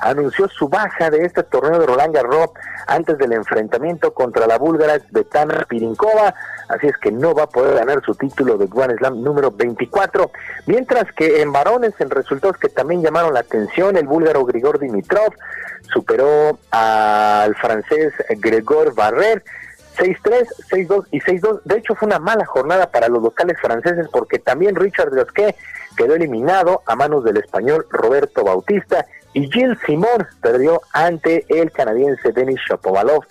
anunció 0.00 0.48
su 0.48 0.68
baja 0.68 1.10
de 1.10 1.24
este 1.24 1.44
torneo 1.44 1.78
de 1.78 1.86
Roland 1.86 2.14
Garros 2.14 2.50
antes 2.86 3.16
del 3.18 3.32
enfrentamiento 3.32 4.12
contra 4.12 4.46
la 4.46 4.58
búlgara 4.58 4.98
Betana 5.10 5.64
Pirinkova, 5.68 6.34
así 6.68 6.88
es 6.88 6.96
que 6.96 7.12
no 7.12 7.34
va 7.34 7.44
a 7.44 7.48
poder 7.48 7.76
ganar 7.76 8.02
su 8.04 8.14
título 8.14 8.58
de 8.58 8.66
Grand 8.66 8.98
Slam 8.98 9.22
número 9.22 9.52
24, 9.52 10.30
mientras 10.66 11.10
que 11.12 11.40
en 11.40 11.52
varones 11.52 11.94
en 12.00 12.10
resultados 12.10 12.56
que 12.58 12.68
también 12.68 13.02
llamaron 13.02 13.32
la 13.32 13.40
atención, 13.40 13.96
el 13.96 14.06
búlgaro 14.06 14.44
Grigor 14.44 14.80
Dimitrov 14.80 15.32
superó 15.92 16.58
al 16.70 17.54
francés 17.56 18.12
Gregor 18.40 18.94
Barrer 18.94 19.44
6-3, 19.96 20.46
6-2 20.70 21.06
y 21.10 21.20
6-2. 21.20 21.60
De 21.64 21.78
hecho, 21.78 21.94
fue 21.94 22.06
una 22.06 22.18
mala 22.18 22.44
jornada 22.44 22.90
para 22.90 23.08
los 23.08 23.22
locales 23.22 23.56
franceses 23.60 24.06
porque 24.10 24.38
también 24.38 24.76
Richard 24.76 25.10
Gasquet 25.10 25.56
quedó 25.96 26.14
eliminado 26.14 26.82
a 26.86 26.96
manos 26.96 27.24
del 27.24 27.36
español 27.36 27.86
Roberto 27.90 28.44
Bautista 28.44 29.06
y 29.34 29.50
Gilles 29.50 29.78
Simon 29.86 30.26
perdió 30.40 30.80
ante 30.92 31.44
el 31.48 31.70
canadiense 31.70 32.32
Denis 32.32 32.60
Shapovalov 32.68 33.24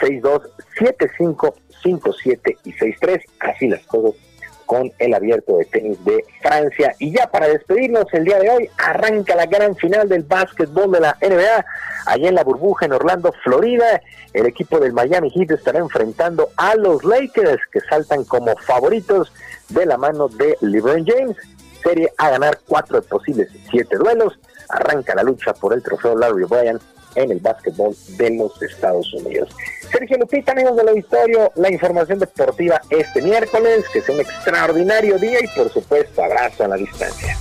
6-2, 0.00 0.42
7-5, 0.78 1.54
5-7 1.82 2.58
y 2.64 2.72
6-3. 2.72 3.22
Así 3.40 3.68
las 3.68 3.84
cosas 3.86 4.31
con 4.72 4.90
el 4.98 5.12
abierto 5.12 5.58
de 5.58 5.66
tenis 5.66 6.02
de 6.02 6.24
Francia. 6.40 6.94
Y 6.98 7.14
ya 7.14 7.26
para 7.26 7.46
despedirnos 7.46 8.06
el 8.12 8.24
día 8.24 8.38
de 8.38 8.48
hoy, 8.48 8.70
arranca 8.78 9.36
la 9.36 9.44
gran 9.44 9.76
final 9.76 10.08
del 10.08 10.22
básquetbol 10.22 10.90
de 10.92 11.00
la 11.00 11.18
NBA. 11.20 11.66
Allá 12.06 12.28
en 12.30 12.34
la 12.34 12.42
burbuja 12.42 12.86
en 12.86 12.94
Orlando, 12.94 13.34
Florida, 13.44 14.00
el 14.32 14.46
equipo 14.46 14.80
del 14.80 14.94
Miami 14.94 15.28
Heat 15.28 15.50
estará 15.50 15.78
enfrentando 15.78 16.48
a 16.56 16.74
los 16.76 17.04
Lakers, 17.04 17.60
que 17.70 17.80
saltan 17.80 18.24
como 18.24 18.56
favoritos 18.56 19.30
de 19.68 19.84
la 19.84 19.98
mano 19.98 20.28
de 20.28 20.56
LeBron 20.62 21.04
James. 21.04 21.36
Serie 21.82 22.10
a 22.16 22.30
ganar 22.30 22.58
cuatro 22.66 22.98
de 22.98 23.06
posibles 23.06 23.50
siete 23.70 23.98
duelos. 23.98 24.38
Arranca 24.70 25.14
la 25.14 25.22
lucha 25.22 25.52
por 25.52 25.74
el 25.74 25.82
trofeo 25.82 26.16
Larry 26.16 26.44
Bryan 26.44 26.80
en 27.14 27.30
el 27.30 27.40
básquetbol 27.40 27.96
de 28.16 28.30
los 28.30 28.60
Estados 28.62 29.12
Unidos. 29.14 29.48
Sergio 29.90 30.18
Lupita, 30.18 30.52
amigos 30.52 30.76
del 30.76 30.88
auditorio, 30.88 31.52
la 31.56 31.70
información 31.70 32.18
deportiva 32.18 32.80
este 32.90 33.20
miércoles, 33.22 33.84
que 33.92 34.00
sea 34.00 34.14
un 34.14 34.20
extraordinario 34.22 35.18
día 35.18 35.38
y 35.42 35.48
por 35.48 35.70
supuesto 35.72 36.24
abrazo 36.24 36.64
a 36.64 36.68
la 36.68 36.76
distancia. 36.76 37.36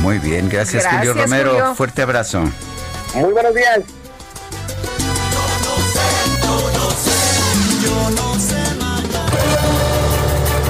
Muy 0.00 0.18
bien, 0.18 0.48
gracias, 0.48 0.86
Julio 0.86 1.14
Romero. 1.14 1.74
Fuerte 1.74 2.02
abrazo. 2.02 2.42
Muy 3.14 3.32
buenos 3.32 3.54
días. 3.54 3.80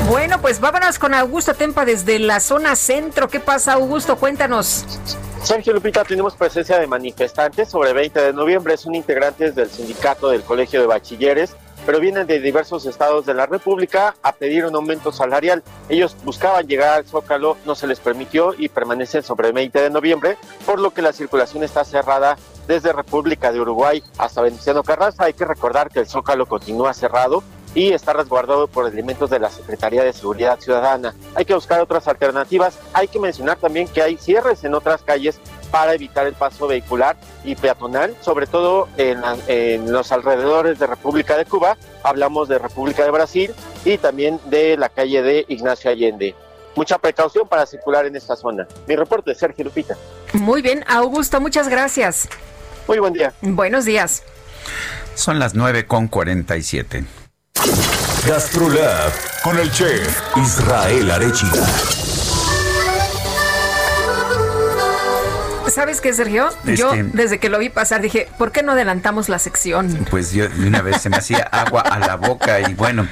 Bueno, 0.09 0.41
pues 0.41 0.61
vámonos 0.61 0.99
con 0.99 1.15
Augusto 1.15 1.55
Tempa 1.55 1.85
desde 1.85 2.19
la 2.19 2.39
zona 2.41 2.77
centro. 2.77 3.29
¿Qué 3.29 3.41
pasa, 3.41 3.73
Augusto? 3.73 4.17
Cuéntanos. 4.17 4.85
Sergio 5.45 5.75
Lupita, 5.75 6.05
tenemos 6.05 6.35
presencia 6.37 6.79
de 6.79 6.87
manifestantes 6.87 7.69
sobre 7.69 7.93
20 7.93 8.19
de 8.19 8.33
noviembre. 8.33 8.79
Son 8.79 8.95
integrantes 8.95 9.55
del 9.55 9.69
sindicato 9.69 10.31
del 10.31 10.41
Colegio 10.41 10.81
de 10.81 10.87
Bachilleres, 10.87 11.55
pero 11.85 12.01
vienen 12.01 12.27
de 12.27 12.41
diversos 12.41 12.87
estados 12.87 13.27
de 13.27 13.35
la 13.35 13.45
República 13.45 14.15
a 14.23 14.33
pedir 14.33 14.65
un 14.65 14.75
aumento 14.75 15.13
salarial. 15.13 15.63
Ellos 15.91 16.17
buscaban 16.25 16.67
llegar 16.67 16.95
al 16.95 17.05
Zócalo, 17.05 17.59
no 17.67 17.75
se 17.75 17.87
les 17.87 18.01
permitió 18.01 18.55
y 18.57 18.71
permanecen 18.71 19.23
sobre 19.23 19.53
20 19.53 19.83
de 19.83 19.91
noviembre, 19.91 20.39
por 20.65 20.81
lo 20.81 20.95
que 20.95 21.03
la 21.03 21.13
circulación 21.13 21.63
está 21.63 21.85
cerrada 21.85 22.39
desde 22.67 22.95
República 22.95 23.53
de 23.53 23.61
Uruguay 23.61 24.03
hasta 24.17 24.41
Veneciano 24.41 24.83
Carranza. 24.83 25.25
Hay 25.25 25.35
que 25.35 25.45
recordar 25.45 25.91
que 25.91 26.01
el 26.01 26.07
Zócalo 26.07 26.47
continúa 26.47 26.95
cerrado 26.95 27.45
y 27.75 27.93
está 27.93 28.13
resguardado 28.13 28.69
por 28.69 28.89
elementos 28.89 29.31
de 29.31 29.39
la 29.39 29.51
Secretaría 29.51 30.05
de 30.05 30.13
Seguridad 30.13 30.59
Ciudadana. 30.61 31.15
Hay 31.35 31.45
que 31.45 31.55
buscar 31.55 31.81
otras 31.81 32.07
alternativas. 32.09 32.79
Hay 32.93 33.09
que 33.09 33.19
mencionar 33.19 33.59
también 33.59 33.89
que 33.89 34.03
hay 34.03 34.17
cierres 34.17 34.63
en 34.65 34.75
otras 34.75 35.03
calles 35.03 35.41
para 35.71 35.95
evitar 35.95 36.27
el 36.27 36.35
paso 36.35 36.69
vehicular 36.69 37.17
y 37.45 37.57
peatonal, 37.57 38.15
sobre 38.21 38.47
todo 38.47 38.89
en, 38.97 39.21
en, 39.49 39.91
los 39.91 40.13
alrededores 40.13 40.79
de 40.79 40.87
República 40.87 41.37
de 41.37 41.45
Cuba, 41.45 41.77
hablamos 42.05 42.49
de 42.49 42.59
República 42.59 43.05
de 43.05 43.11
Brasil 43.11 43.53
y 43.85 43.99
también 43.99 44.39
de 44.47 44.77
la 44.77 44.89
calle 44.89 45.23
de 45.23 45.45
Ignacio 45.49 45.91
Allende. 45.91 46.37
Mucha 46.77 46.99
precaución 46.99 47.49
para 47.49 47.67
circular 47.67 48.07
en 48.07 48.15
esta 48.15 48.37
zona. 48.37 48.69
Mi 48.87 48.95
reporte, 48.95 49.35
Sergio 49.35 49.65
Lupita. 49.65 49.97
Muy 50.33 50.63
bien, 50.63 50.85
Augusto, 50.87 51.41
muchas 51.41 51.69
gracias. 51.69 52.29
Muy 52.87 52.99
buen 52.99 53.13
día. 53.13 53.33
Buenos 53.43 53.85
días. 53.85 54.23
Son 55.15 55.39
las 55.39 55.55
9 55.55 55.87
con 55.87 56.09
47. 56.09 57.24
Gastrolab 58.27 59.13
con 59.43 59.59
el 59.59 59.71
chef 59.71 60.19
Israel 60.37 61.11
Arechiga. 61.11 62.04
¿Sabes 65.75 66.01
qué, 66.01 66.13
Sergio? 66.13 66.51
Yo 66.65 66.93
Este- 66.93 67.11
desde 67.13 67.39
que 67.39 67.49
lo 67.49 67.59
vi 67.59 67.69
pasar 67.69 68.01
dije, 68.01 68.29
¿por 68.39 68.53
qué 68.53 68.63
no 68.63 68.73
adelantamos 68.73 69.29
la 69.29 69.39
sección? 69.39 70.07
Pues 70.11 70.33
yo 70.33 70.49
de 70.49 70.67
una 70.69 70.83
vez 70.83 71.01
se 71.03 71.11
me 71.11 71.17
hacía 71.17 71.39
agua 71.51 71.81
a 71.81 71.99
la 71.99 72.15
boca 72.17 72.61
y 72.61 72.75
bueno, 72.75 73.09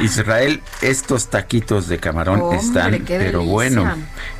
Israel, 0.00 0.62
estos 0.80 1.28
taquitos 1.28 1.88
de 1.88 1.98
camarón 1.98 2.40
Hombre, 2.40 2.58
están, 2.58 3.04
pero 3.06 3.42
bueno. 3.42 3.92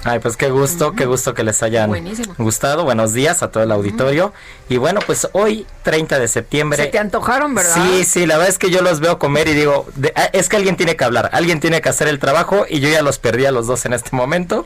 Ay, 0.04 0.20
pues 0.20 0.36
qué 0.36 0.50
gusto, 0.50 0.92
qué 0.94 1.04
gusto 1.06 1.34
que 1.34 1.42
les 1.42 1.62
hayan 1.62 1.88
Buenísimo. 1.88 2.34
gustado. 2.38 2.84
Buenos 2.84 3.12
días 3.12 3.42
a 3.42 3.50
todo 3.50 3.64
el 3.64 3.72
auditorio. 3.72 4.32
Y 4.68 4.76
bueno, 4.76 5.00
pues 5.04 5.28
hoy, 5.32 5.66
30 5.82 6.18
de 6.20 6.28
septiembre. 6.28 6.82
Se 6.84 6.88
te 6.90 6.98
antojaron, 6.98 7.54
¿verdad? 7.54 7.74
Sí, 7.74 8.04
sí, 8.04 8.26
la 8.26 8.36
verdad 8.36 8.50
es 8.50 8.58
que 8.58 8.70
yo 8.70 8.82
los 8.82 9.00
veo 9.00 9.18
comer 9.18 9.48
y 9.48 9.54
digo, 9.54 9.86
de- 9.96 10.12
ah, 10.14 10.28
es 10.32 10.48
que 10.48 10.56
alguien 10.56 10.76
tiene 10.76 10.94
que 10.96 11.04
hablar, 11.04 11.30
alguien 11.32 11.58
tiene 11.60 11.80
que 11.80 11.88
hacer 11.88 12.06
el 12.06 12.18
trabajo 12.20 12.66
y 12.68 12.78
yo 12.80 12.88
ya 12.88 13.02
los 13.02 13.18
perdí 13.18 13.46
a 13.46 13.50
los 13.52 13.66
dos 13.66 13.84
en 13.86 13.94
este 13.94 14.14
momento. 14.14 14.64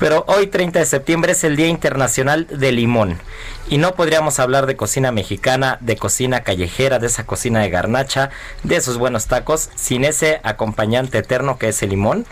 Pero 0.00 0.24
hoy, 0.26 0.48
30 0.48 0.80
de 0.80 0.86
septiembre, 0.86 1.32
es 1.32 1.44
el 1.44 1.54
Día 1.56 1.68
Internacional 1.68 2.31
de 2.40 2.72
Limón. 2.72 3.18
Y 3.68 3.78
no 3.78 3.94
podríamos 3.94 4.38
hablar 4.38 4.66
de 4.66 4.76
cocina 4.76 5.12
mexicana, 5.12 5.78
de 5.80 5.96
cocina 5.96 6.42
callejera, 6.42 6.98
de 6.98 7.06
esa 7.06 7.24
cocina 7.24 7.60
de 7.60 7.70
garnacha, 7.70 8.30
de 8.64 8.76
esos 8.76 8.98
buenos 8.98 9.26
tacos, 9.26 9.70
sin 9.76 10.04
ese 10.04 10.40
acompañante 10.42 11.18
eterno 11.18 11.58
que 11.58 11.68
es 11.68 11.82
el 11.82 11.90
limón. 11.90 12.26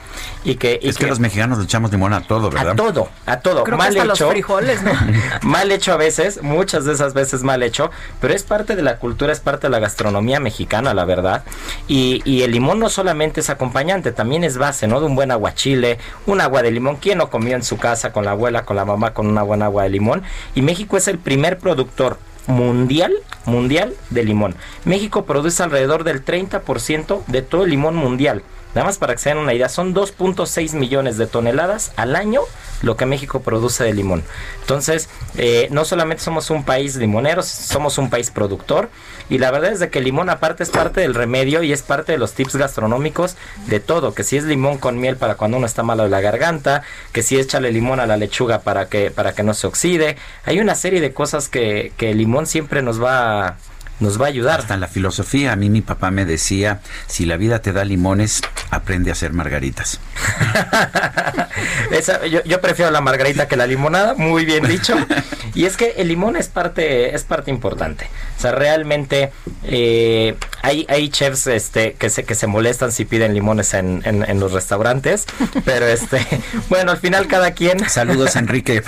Y 0.44 0.56
que, 0.56 0.78
y 0.82 0.88
Es 0.88 0.98
que 0.98 1.06
los 1.06 1.20
mexicanos 1.20 1.58
le 1.58 1.64
echamos 1.64 1.92
limón 1.92 2.12
a 2.12 2.22
todo, 2.22 2.50
¿verdad? 2.50 2.72
a 2.72 2.76
todo, 2.76 3.08
a 3.26 3.40
todo. 3.40 3.64
Creo 3.64 3.78
que 3.78 3.84
mal 3.84 4.08
los 4.08 4.20
hecho. 4.20 4.30
frijoles, 4.30 4.82
¿no? 4.82 4.92
mal 5.42 5.70
hecho 5.70 5.92
a 5.92 5.96
veces, 5.96 6.42
muchas 6.42 6.84
de 6.84 6.92
esas 6.92 7.14
veces 7.14 7.42
mal 7.42 7.62
hecho, 7.62 7.90
pero 8.20 8.34
es 8.34 8.42
parte 8.42 8.76
de 8.76 8.82
la 8.82 8.98
cultura, 8.98 9.32
es 9.32 9.40
parte 9.40 9.68
de 9.68 9.70
la 9.70 9.78
gastronomía 9.78 10.40
mexicana, 10.40 10.94
la 10.94 11.04
verdad. 11.04 11.44
Y, 11.86 12.22
y 12.24 12.42
el 12.42 12.50
limón 12.50 12.80
no 12.80 12.90
solamente 12.90 13.40
es 13.40 13.50
acompañante, 13.50 14.12
también 14.12 14.44
es 14.44 14.58
base, 14.58 14.88
¿no? 14.88 15.00
De 15.00 15.06
un 15.06 15.14
buen 15.14 15.30
aguachile, 15.30 15.98
un 16.26 16.40
agua 16.40 16.62
de 16.62 16.72
limón. 16.72 16.96
¿Quién 16.96 17.18
no 17.18 17.30
comió 17.30 17.54
en 17.54 17.62
su 17.62 17.78
casa 17.78 18.12
con 18.12 18.24
la 18.24 18.32
abuela, 18.32 18.64
con 18.64 18.76
la 18.76 18.84
mamá, 18.84 19.14
con 19.14 19.26
una 19.26 19.42
buena 19.42 19.66
agua 19.66 19.84
de 19.84 19.89
limón? 19.90 20.22
Y 20.54 20.62
México 20.62 20.96
es 20.96 21.08
el 21.08 21.18
primer 21.18 21.58
productor 21.58 22.18
mundial 22.46 23.12
mundial 23.44 23.94
de 24.10 24.24
limón. 24.24 24.54
México 24.84 25.24
produce 25.24 25.62
alrededor 25.62 26.04
del 26.04 26.24
30% 26.24 27.24
de 27.26 27.42
todo 27.42 27.64
el 27.64 27.70
limón 27.70 27.96
mundial. 27.96 28.42
Nada 28.74 28.86
más 28.86 28.98
para 28.98 29.14
que 29.14 29.20
se 29.20 29.30
den 29.30 29.38
una 29.38 29.54
idea, 29.54 29.68
son 29.68 29.94
2.6 29.94 30.74
millones 30.74 31.18
de 31.18 31.26
toneladas 31.26 31.92
al 31.96 32.14
año 32.14 32.42
lo 32.82 32.96
que 32.96 33.06
México 33.06 33.40
produce 33.40 33.84
de 33.84 33.94
limón. 33.94 34.22
Entonces, 34.60 35.08
eh, 35.36 35.68
no 35.70 35.84
solamente 35.84 36.22
somos 36.22 36.50
un 36.50 36.64
país 36.64 36.96
limonero, 36.96 37.42
somos 37.42 37.98
un 37.98 38.10
país 38.10 38.30
productor. 38.30 38.90
Y 39.28 39.38
la 39.38 39.50
verdad 39.50 39.72
es 39.72 39.80
de 39.80 39.90
que 39.90 39.98
el 39.98 40.04
limón 40.04 40.28
aparte 40.28 40.62
es 40.62 40.70
parte 40.70 41.00
del 41.00 41.14
remedio 41.14 41.62
y 41.62 41.72
es 41.72 41.82
parte 41.82 42.12
de 42.12 42.18
los 42.18 42.32
tips 42.32 42.56
gastronómicos 42.56 43.36
de 43.66 43.80
todo. 43.80 44.12
Que 44.12 44.24
si 44.24 44.36
es 44.36 44.44
limón 44.44 44.78
con 44.78 44.98
miel 44.98 45.16
para 45.16 45.36
cuando 45.36 45.56
uno 45.56 45.66
está 45.66 45.82
malo 45.82 46.02
de 46.02 46.08
la 46.08 46.20
garganta, 46.20 46.82
que 47.12 47.22
si 47.22 47.38
échale 47.38 47.70
limón 47.70 48.00
a 48.00 48.06
la 48.06 48.16
lechuga 48.16 48.60
para 48.60 48.88
que, 48.88 49.10
para 49.10 49.32
que 49.32 49.42
no 49.42 49.54
se 49.54 49.66
oxide. 49.66 50.16
Hay 50.44 50.58
una 50.60 50.74
serie 50.74 51.00
de 51.00 51.12
cosas 51.12 51.48
que, 51.48 51.92
que 51.96 52.10
el 52.10 52.18
limón 52.18 52.46
siempre 52.46 52.82
nos 52.82 53.02
va 53.02 53.46
a 53.46 53.56
nos 54.00 54.20
va 54.20 54.26
a 54.26 54.28
ayudar. 54.28 54.60
Hasta 54.60 54.74
en 54.74 54.80
la 54.80 54.88
filosofía, 54.88 55.52
a 55.52 55.56
mí 55.56 55.70
mi 55.70 55.80
papá 55.82 56.10
me 56.10 56.24
decía, 56.24 56.80
si 57.06 57.26
la 57.26 57.36
vida 57.36 57.60
te 57.62 57.72
da 57.72 57.84
limones, 57.84 58.40
aprende 58.70 59.10
a 59.10 59.12
hacer 59.12 59.32
margaritas. 59.32 60.00
Esa- 61.90 62.26
yo, 62.26 62.42
yo 62.44 62.60
prefiero 62.60 62.90
la 62.90 63.00
margarita 63.00 63.48
que 63.48 63.56
la 63.56 63.66
limonada, 63.66 64.14
muy 64.14 64.44
bien 64.44 64.66
dicho. 64.66 64.94
Y 65.52 65.64
es 65.64 65.76
que 65.76 65.94
el 65.96 66.06
limón 66.06 66.36
es 66.36 66.46
parte, 66.46 67.12
es 67.12 67.24
parte 67.24 67.50
importante. 67.50 68.08
O 68.38 68.40
sea, 68.40 68.52
realmente 68.52 69.32
eh, 69.64 70.36
hay, 70.62 70.86
hay 70.88 71.08
chefs 71.08 71.48
este, 71.48 71.94
que, 71.94 72.08
se, 72.08 72.22
que 72.22 72.36
se 72.36 72.46
molestan 72.46 72.92
si 72.92 73.04
piden 73.04 73.34
limones 73.34 73.74
en, 73.74 74.00
en- 74.04 74.22
en 74.30 74.38
los 74.38 74.52
restaurantes. 74.52 75.24
Pero 75.64 75.88
este, 75.88 76.24
bueno, 76.68 76.92
al 76.92 76.98
final 76.98 77.26
cada 77.26 77.50
quien. 77.50 77.80
Saludos, 77.90 78.36
Enrique. 78.36 78.84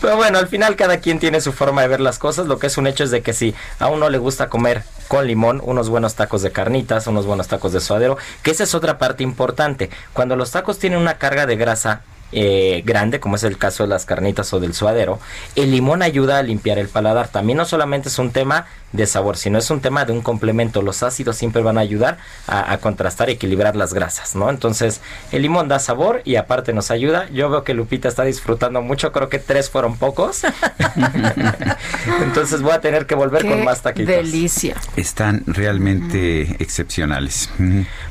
Pero 0.00 0.16
bueno, 0.16 0.38
al 0.38 0.46
final 0.46 0.76
cada 0.76 0.98
quien 0.98 1.18
tiene 1.18 1.40
su 1.40 1.52
forma 1.52 1.82
de 1.82 1.88
ver 1.88 2.00
las 2.00 2.20
cosas. 2.20 2.46
Lo 2.46 2.60
que 2.60 2.68
es 2.68 2.78
un 2.78 2.86
hecho 2.86 3.02
es 3.02 3.10
de 3.10 3.17
que 3.22 3.32
si 3.32 3.54
a 3.78 3.88
uno 3.88 4.10
le 4.10 4.18
gusta 4.18 4.48
comer 4.48 4.82
con 5.08 5.26
limón, 5.26 5.60
unos 5.64 5.88
buenos 5.88 6.14
tacos 6.14 6.42
de 6.42 6.52
carnitas, 6.52 7.06
unos 7.06 7.26
buenos 7.26 7.48
tacos 7.48 7.72
de 7.72 7.80
suadero, 7.80 8.18
que 8.42 8.50
esa 8.50 8.64
es 8.64 8.74
otra 8.74 8.98
parte 8.98 9.22
importante. 9.22 9.90
Cuando 10.12 10.36
los 10.36 10.50
tacos 10.50 10.78
tienen 10.78 10.98
una 10.98 11.18
carga 11.18 11.46
de 11.46 11.56
grasa 11.56 12.02
eh, 12.30 12.82
grande, 12.84 13.20
como 13.20 13.36
es 13.36 13.42
el 13.44 13.56
caso 13.56 13.84
de 13.84 13.88
las 13.88 14.04
carnitas 14.04 14.52
o 14.52 14.60
del 14.60 14.74
suadero, 14.74 15.18
el 15.56 15.70
limón 15.70 16.02
ayuda 16.02 16.38
a 16.38 16.42
limpiar 16.42 16.78
el 16.78 16.88
paladar. 16.88 17.28
También 17.28 17.56
no 17.56 17.64
solamente 17.64 18.10
es 18.10 18.18
un 18.18 18.32
tema 18.32 18.66
de 18.92 19.06
sabor, 19.06 19.36
sino 19.36 19.58
es 19.58 19.70
un 19.70 19.80
tema 19.80 20.04
de 20.04 20.12
un 20.12 20.22
complemento. 20.22 20.82
Los 20.82 21.02
ácidos 21.02 21.36
siempre 21.36 21.62
van 21.62 21.78
a 21.78 21.82
ayudar 21.82 22.18
a, 22.46 22.72
a 22.72 22.78
contrastar 22.78 23.28
y 23.28 23.32
equilibrar 23.32 23.76
las 23.76 23.92
grasas, 23.92 24.34
¿no? 24.34 24.48
Entonces, 24.50 25.00
el 25.32 25.42
limón 25.42 25.68
da 25.68 25.78
sabor 25.78 26.22
y 26.24 26.36
aparte 26.36 26.72
nos 26.72 26.90
ayuda. 26.90 27.28
Yo 27.30 27.50
veo 27.50 27.64
que 27.64 27.74
Lupita 27.74 28.08
está 28.08 28.24
disfrutando 28.24 28.80
mucho, 28.82 29.12
creo 29.12 29.28
que 29.28 29.38
tres 29.38 29.70
fueron 29.70 29.96
pocos. 29.96 30.42
Entonces 32.22 32.62
voy 32.62 32.72
a 32.72 32.80
tener 32.80 33.06
que 33.06 33.14
volver 33.14 33.46
con 33.46 33.64
más 33.64 33.82
taquitos. 33.82 34.14
Delicia. 34.14 34.76
Están 34.96 35.42
realmente 35.46 36.56
excepcionales. 36.62 37.50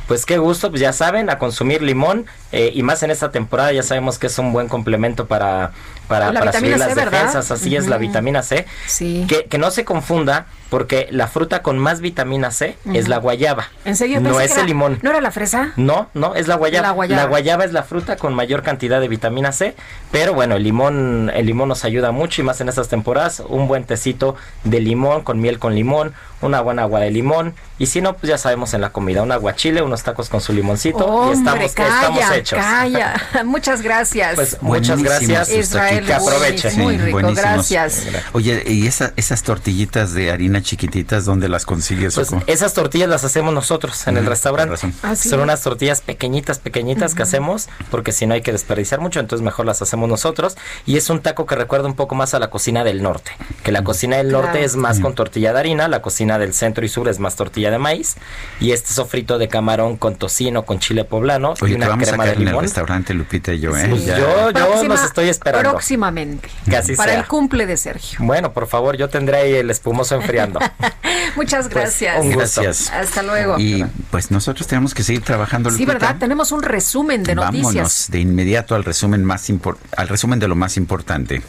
Pues 0.08 0.26
qué 0.26 0.38
gusto, 0.38 0.70
pues 0.70 0.82
ya 0.82 0.94
saben, 0.94 1.30
a 1.30 1.38
consumir 1.38 1.82
limón 1.82 2.26
eh, 2.52 2.72
y 2.74 2.84
más 2.84 3.04
en 3.04 3.12
esta 3.12 3.32
temporada 3.32 3.72
ya 3.74 3.84
sabemos 3.84 4.20
que 4.20 4.28
es 4.28 4.40
un 4.40 4.54
buen 4.54 4.68
complemento 4.68 5.28
para, 5.28 5.72
para, 6.08 6.32
La 6.32 6.40
para 6.40 6.52
vitamina 6.52 6.78
subir 6.78 6.84
C, 6.84 6.88
las 6.88 6.96
¿verdad? 6.96 7.12
defensas, 7.12 7.52
así 7.52 7.76
es 7.76 7.88
la 7.88 7.98
vitamina 7.98 8.44
C. 8.44 8.66
Sí. 8.88 9.26
Que, 9.28 9.46
que 9.46 9.58
no 9.58 9.72
se 9.72 9.84
confunda 9.86 10.46
porque 10.70 11.08
la 11.12 11.28
fruta 11.28 11.62
con 11.62 11.78
más 11.80 12.02
vitamina 12.02 12.52
C 12.52 12.78
es 12.94 13.08
la 13.08 13.18
guayaba. 13.18 13.68
¿En 13.86 13.96
serio? 13.96 14.20
No 14.20 14.40
es 14.42 14.52
el 14.52 14.58
era- 14.58 14.68
limón. 14.68 15.00
¿No 15.02 15.10
era 15.12 15.22
la 15.22 15.32
fresa? 15.32 15.72
No, 15.78 16.10
no, 16.14 16.36
es 16.36 16.48
la 16.48 16.56
guayaba. 16.56 16.88
La 16.88 16.94
guayaba. 16.94 17.22
La 17.24 17.28
guayaba 17.30 17.64
es 17.66 17.72
la 17.74 17.84
fruta 17.84 18.18
con 18.18 18.34
mayor 18.34 18.64
cantidad 18.64 19.00
de 19.00 19.08
vitamina 19.08 19.52
C, 19.52 19.76
pero 20.12 20.34
bueno, 20.34 20.56
el 20.56 20.64
limón, 20.64 21.32
el 21.34 21.46
limón 21.46 21.70
nos 21.70 21.86
ayuda 21.86 22.12
mucho 22.12 22.42
y 22.42 22.46
más 22.46 22.60
en 22.62 22.70
estas 22.70 22.90
temporadas, 22.90 23.42
un 23.48 23.68
buen 23.68 23.86
tecito 23.86 24.36
de 24.64 24.80
limón 24.82 25.24
con 25.24 25.40
miel 25.40 25.60
con 25.60 25.74
limón, 25.76 26.14
una 26.42 26.62
buena 26.62 26.84
agua 26.84 27.00
de 27.00 27.12
limón 27.12 27.56
y 27.80 27.88
si 27.88 28.02
no, 28.02 28.16
pues 28.16 28.30
ya 28.30 28.38
sabemos 28.38 28.74
en 28.74 28.82
la 28.82 28.90
comida, 28.92 29.22
un 29.24 29.32
aguachile, 29.32 29.82
unos 29.82 30.04
tacos 30.04 30.30
con 30.30 30.42
su 30.42 30.52
limoncito 30.54 31.00
y 31.00 31.10
Hombre, 31.10 31.38
estamos, 31.38 31.72
calla, 31.74 31.96
estamos 32.02 32.32
hechos. 32.32 32.60
calla. 32.60 33.22
Muchas 33.46 33.82
gracias. 33.82 34.36
Pues 34.36 34.58
muchas 34.62 35.02
gracias. 35.04 35.50
Israel. 35.52 36.06
Que 36.06 36.14
aproveche. 36.14 36.72
muy 36.78 36.98
rico, 36.98 37.20
gracias. 37.36 38.04
Oye, 38.34 38.64
¿y 38.66 38.88
esa- 38.88 39.14
esas 39.16 39.44
tortillitas 39.44 40.14
de 40.14 40.32
harina 40.32 40.62
chiquititas, 40.62 41.26
dónde 41.26 41.50
las 41.50 41.66
consigues? 41.66 42.16
Pues 42.16 42.30
esas 42.48 42.74
tortillas 42.74 43.10
las 43.10 43.24
hacemos 43.24 43.54
nosotros 43.54 44.08
en 44.08 44.18
el 44.18 44.26
restaurante. 44.26 44.76
Ah, 45.04 45.16
sí. 45.16 45.30
Son 45.30 45.40
unas 45.40 45.62
tortillas 45.62 46.02
pequeñitas, 46.02 46.60
pequeñitas 46.60 47.14
que 47.16 47.24
hacemos, 47.24 47.70
porque 47.92 48.12
si 48.12 48.26
no 48.26 48.34
hay 48.34 48.42
que 48.42 48.52
desperdiciar 48.52 49.00
mucho, 49.00 49.20
entonces 49.20 49.44
mejor 49.44 49.66
las 49.66 49.82
hacemos 49.82 50.10
nosotros. 50.10 50.58
Y 50.86 50.98
es 50.98 51.10
un 51.10 51.22
taco 51.22 51.46
que 51.46 51.56
recuerda 51.56 51.88
un 51.88 51.96
poco 51.96 52.16
más 52.16 52.34
a 52.34 52.40
la 52.40 52.50
cocina 52.50 52.84
del 52.84 53.02
norte, 53.04 53.32
que 53.64 53.72
la 53.72 53.84
cocina 53.84 54.18
del 54.18 54.32
norte 54.32 54.52
Claro. 54.52 54.66
es 54.66 54.76
más 54.76 55.00
con 55.00 55.14
tortilla 55.14 55.54
de 55.54 55.60
harina, 55.60 55.88
la 55.88 56.02
cocina 56.02 56.27
del 56.38 56.54
centro 56.54 56.86
y 56.86 56.90
sur 56.90 57.08
es 57.08 57.20
más 57.20 57.36
tortilla 57.36 57.72
de 57.72 57.78
maíz, 57.78 58.16
y 58.60 58.72
este 58.72 58.92
sofrito 58.94 59.38
de 59.38 59.48
camarón 59.48 59.96
con 59.98 60.16
tocino, 60.16 60.64
con 60.66 60.80
chile 60.80 61.06
poblano 61.06 61.54
y 61.62 61.64
Oye, 61.64 61.74
te 61.74 61.78
una 61.78 61.88
vamos 61.90 62.08
a 62.08 62.12
crema 62.12 62.24
de 62.26 62.28
caer 62.30 62.36
en 62.36 62.42
el 62.42 62.48
limón. 62.50 62.64
restaurante, 62.64 63.14
Lupita 63.14 63.54
y 63.54 63.60
yo, 63.60 63.76
¿eh? 63.78 63.88
Pues 63.90 64.06
yo, 64.06 64.18
yo 64.18 64.52
Próxima- 64.52 64.96
los 64.96 65.04
estoy 65.06 65.30
esperando. 65.30 65.70
Próximamente. 65.72 66.50
Así 66.78 66.96
para 66.96 67.12
sea. 67.14 67.22
el 67.22 67.28
cumple 67.28 67.66
de 67.66 67.78
Sergio. 67.78 68.20
Bueno, 68.22 68.52
por 68.52 68.68
favor, 68.68 68.98
yo 68.98 69.08
tendré 69.10 69.38
ahí 69.38 69.54
el 69.54 69.70
espumoso 69.70 70.16
enfriando. 70.16 70.60
Muchas 71.36 71.66
Pues, 71.70 71.76
gracias. 71.76 72.20
un 72.20 72.34
gusto. 72.34 72.62
Gracias. 72.62 72.92
Hasta 72.92 73.24
luego. 73.24 73.58
Y 73.60 73.86
pues 74.12 74.32
nosotros 74.32 74.68
tenemos 74.68 74.94
que 74.94 75.04
seguir 75.04 75.22
trabajando, 75.24 75.70
Sí, 75.70 75.80
Lupita. 75.86 75.94
¿verdad? 75.94 76.16
Tenemos 76.20 76.52
un 76.52 76.64
resumen 76.64 77.24
de 77.24 77.36
noticias. 77.36 77.64
Vámonos 77.74 78.06
de 78.10 78.20
inmediato 78.20 78.76
al 78.76 78.84
resumen 78.84 79.24
más 79.24 79.48
al 79.96 80.08
resumen 80.08 80.40
de 80.40 80.48
lo 80.48 80.56
más 80.56 80.78
importante. 80.78 81.42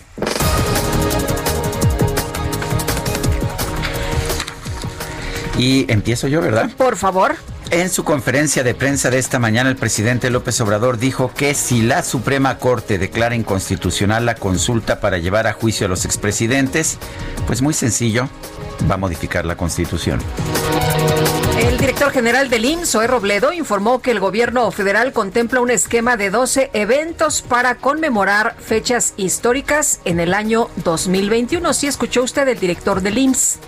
Y 5.59 5.91
empiezo 5.93 6.28
yo, 6.28 6.41
¿verdad? 6.41 6.70
Por 6.77 6.97
favor. 6.97 7.37
En 7.70 7.91
su 7.91 8.03
conferencia 8.03 8.62
de 8.62 8.75
prensa 8.75 9.11
de 9.11 9.19
esta 9.19 9.39
mañana, 9.39 9.69
el 9.69 9.77
presidente 9.77 10.31
López 10.31 10.59
Obrador 10.62 10.99
dijo 10.99 11.33
que 11.35 11.53
si 11.53 11.83
la 11.83 12.03
Suprema 12.03 12.57
Corte 12.59 12.97
declara 12.97 13.35
inconstitucional 13.35 14.25
la 14.25 14.37
consulta 14.37 15.01
para 15.01 15.19
llevar 15.19 15.47
a 15.47 15.53
juicio 15.53 15.85
a 15.87 15.89
los 15.91 16.07
expresidentes, 16.07 16.97
pues 17.47 17.61
muy 17.61 17.75
sencillo, 17.75 18.31
va 18.91 18.95
a 18.95 18.99
modificar 18.99 19.45
la 19.45 19.57
Constitución. 19.57 20.20
El 21.59 21.77
director 21.77 22.11
general 22.11 22.49
del 22.49 22.65
IMSS, 22.65 22.91
Zoe 22.91 23.07
Robledo, 23.07 23.53
informó 23.53 24.01
que 24.01 24.12
el 24.12 24.20
gobierno 24.20 24.70
federal 24.70 25.12
contempla 25.12 25.61
un 25.61 25.70
esquema 25.70 26.17
de 26.17 26.31
12 26.31 26.70
eventos 26.73 27.43
para 27.43 27.75
conmemorar 27.75 28.57
fechas 28.59 29.12
históricas 29.17 30.01
en 30.07 30.20
el 30.20 30.33
año 30.33 30.70
2021. 30.85 31.75
¿Sí 31.75 31.87
escuchó 31.87 32.23
usted 32.23 32.49
el 32.49 32.59
director 32.59 33.03
del 33.03 33.19
IMSS? 33.19 33.59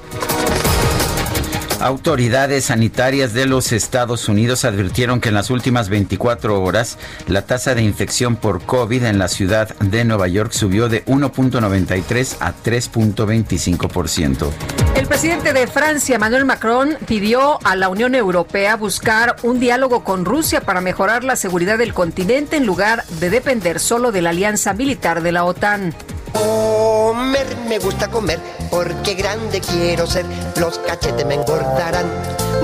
Autoridades 1.81 2.67
sanitarias 2.67 3.33
de 3.33 3.47
los 3.47 3.73
Estados 3.73 4.29
Unidos 4.29 4.67
advirtieron 4.67 5.19
que 5.19 5.31
en 5.31 5.35
las 5.35 5.49
últimas 5.49 5.89
24 5.89 6.63
horas 6.63 6.99
la 7.27 7.47
tasa 7.47 7.75
de 7.75 7.81
infección 7.83 8.37
por 8.37 8.63
COVID 8.63 9.03
en 9.05 9.19
la 9.19 9.29
ciudad 9.29 9.75
de 9.79 10.05
Nueva 10.05 10.29
York 10.29 10.53
subió 10.53 10.91
de 10.91 11.03
1.93 11.07 12.37
a 12.41 12.53
3.25%. 12.53 14.51
El 14.95 15.07
presidente 15.07 15.55
de 15.55 15.67
Francia, 15.67 16.17
Emmanuel 16.17 16.45
Macron, 16.45 16.99
pidió 17.07 17.59
a 17.65 17.75
la 17.77 17.89
Unión 17.89 18.15
Europea 18.15 18.77
buscar 18.77 19.37
un 19.43 19.59
diálogo 19.59 20.05
con 20.05 20.27
Rusia 20.27 20.61
para 20.61 20.83
mejorar 20.83 21.25
la 21.25 21.37
seguridad 21.37 21.79
del 21.79 21.95
continente 21.95 22.59
en 22.59 22.67
lugar 22.67 23.07
de 23.21 23.31
depender 23.31 23.81
solo 23.81 24.13
de 24.13 24.21
la 24.21 24.31
alianza 24.31 24.75
militar 24.75 25.23
de 25.23 25.33
la 25.33 25.45
OTAN. 25.45 25.95
Comer, 26.33 27.57
me 27.69 27.79
gusta 27.79 28.09
comer, 28.09 28.41
porque 28.71 29.15
grande 29.15 29.61
quiero 29.61 30.07
ser. 30.07 30.25
Los 30.57 30.79
cachetes 30.79 31.27
me 31.27 31.35
engordarán, 31.35 32.07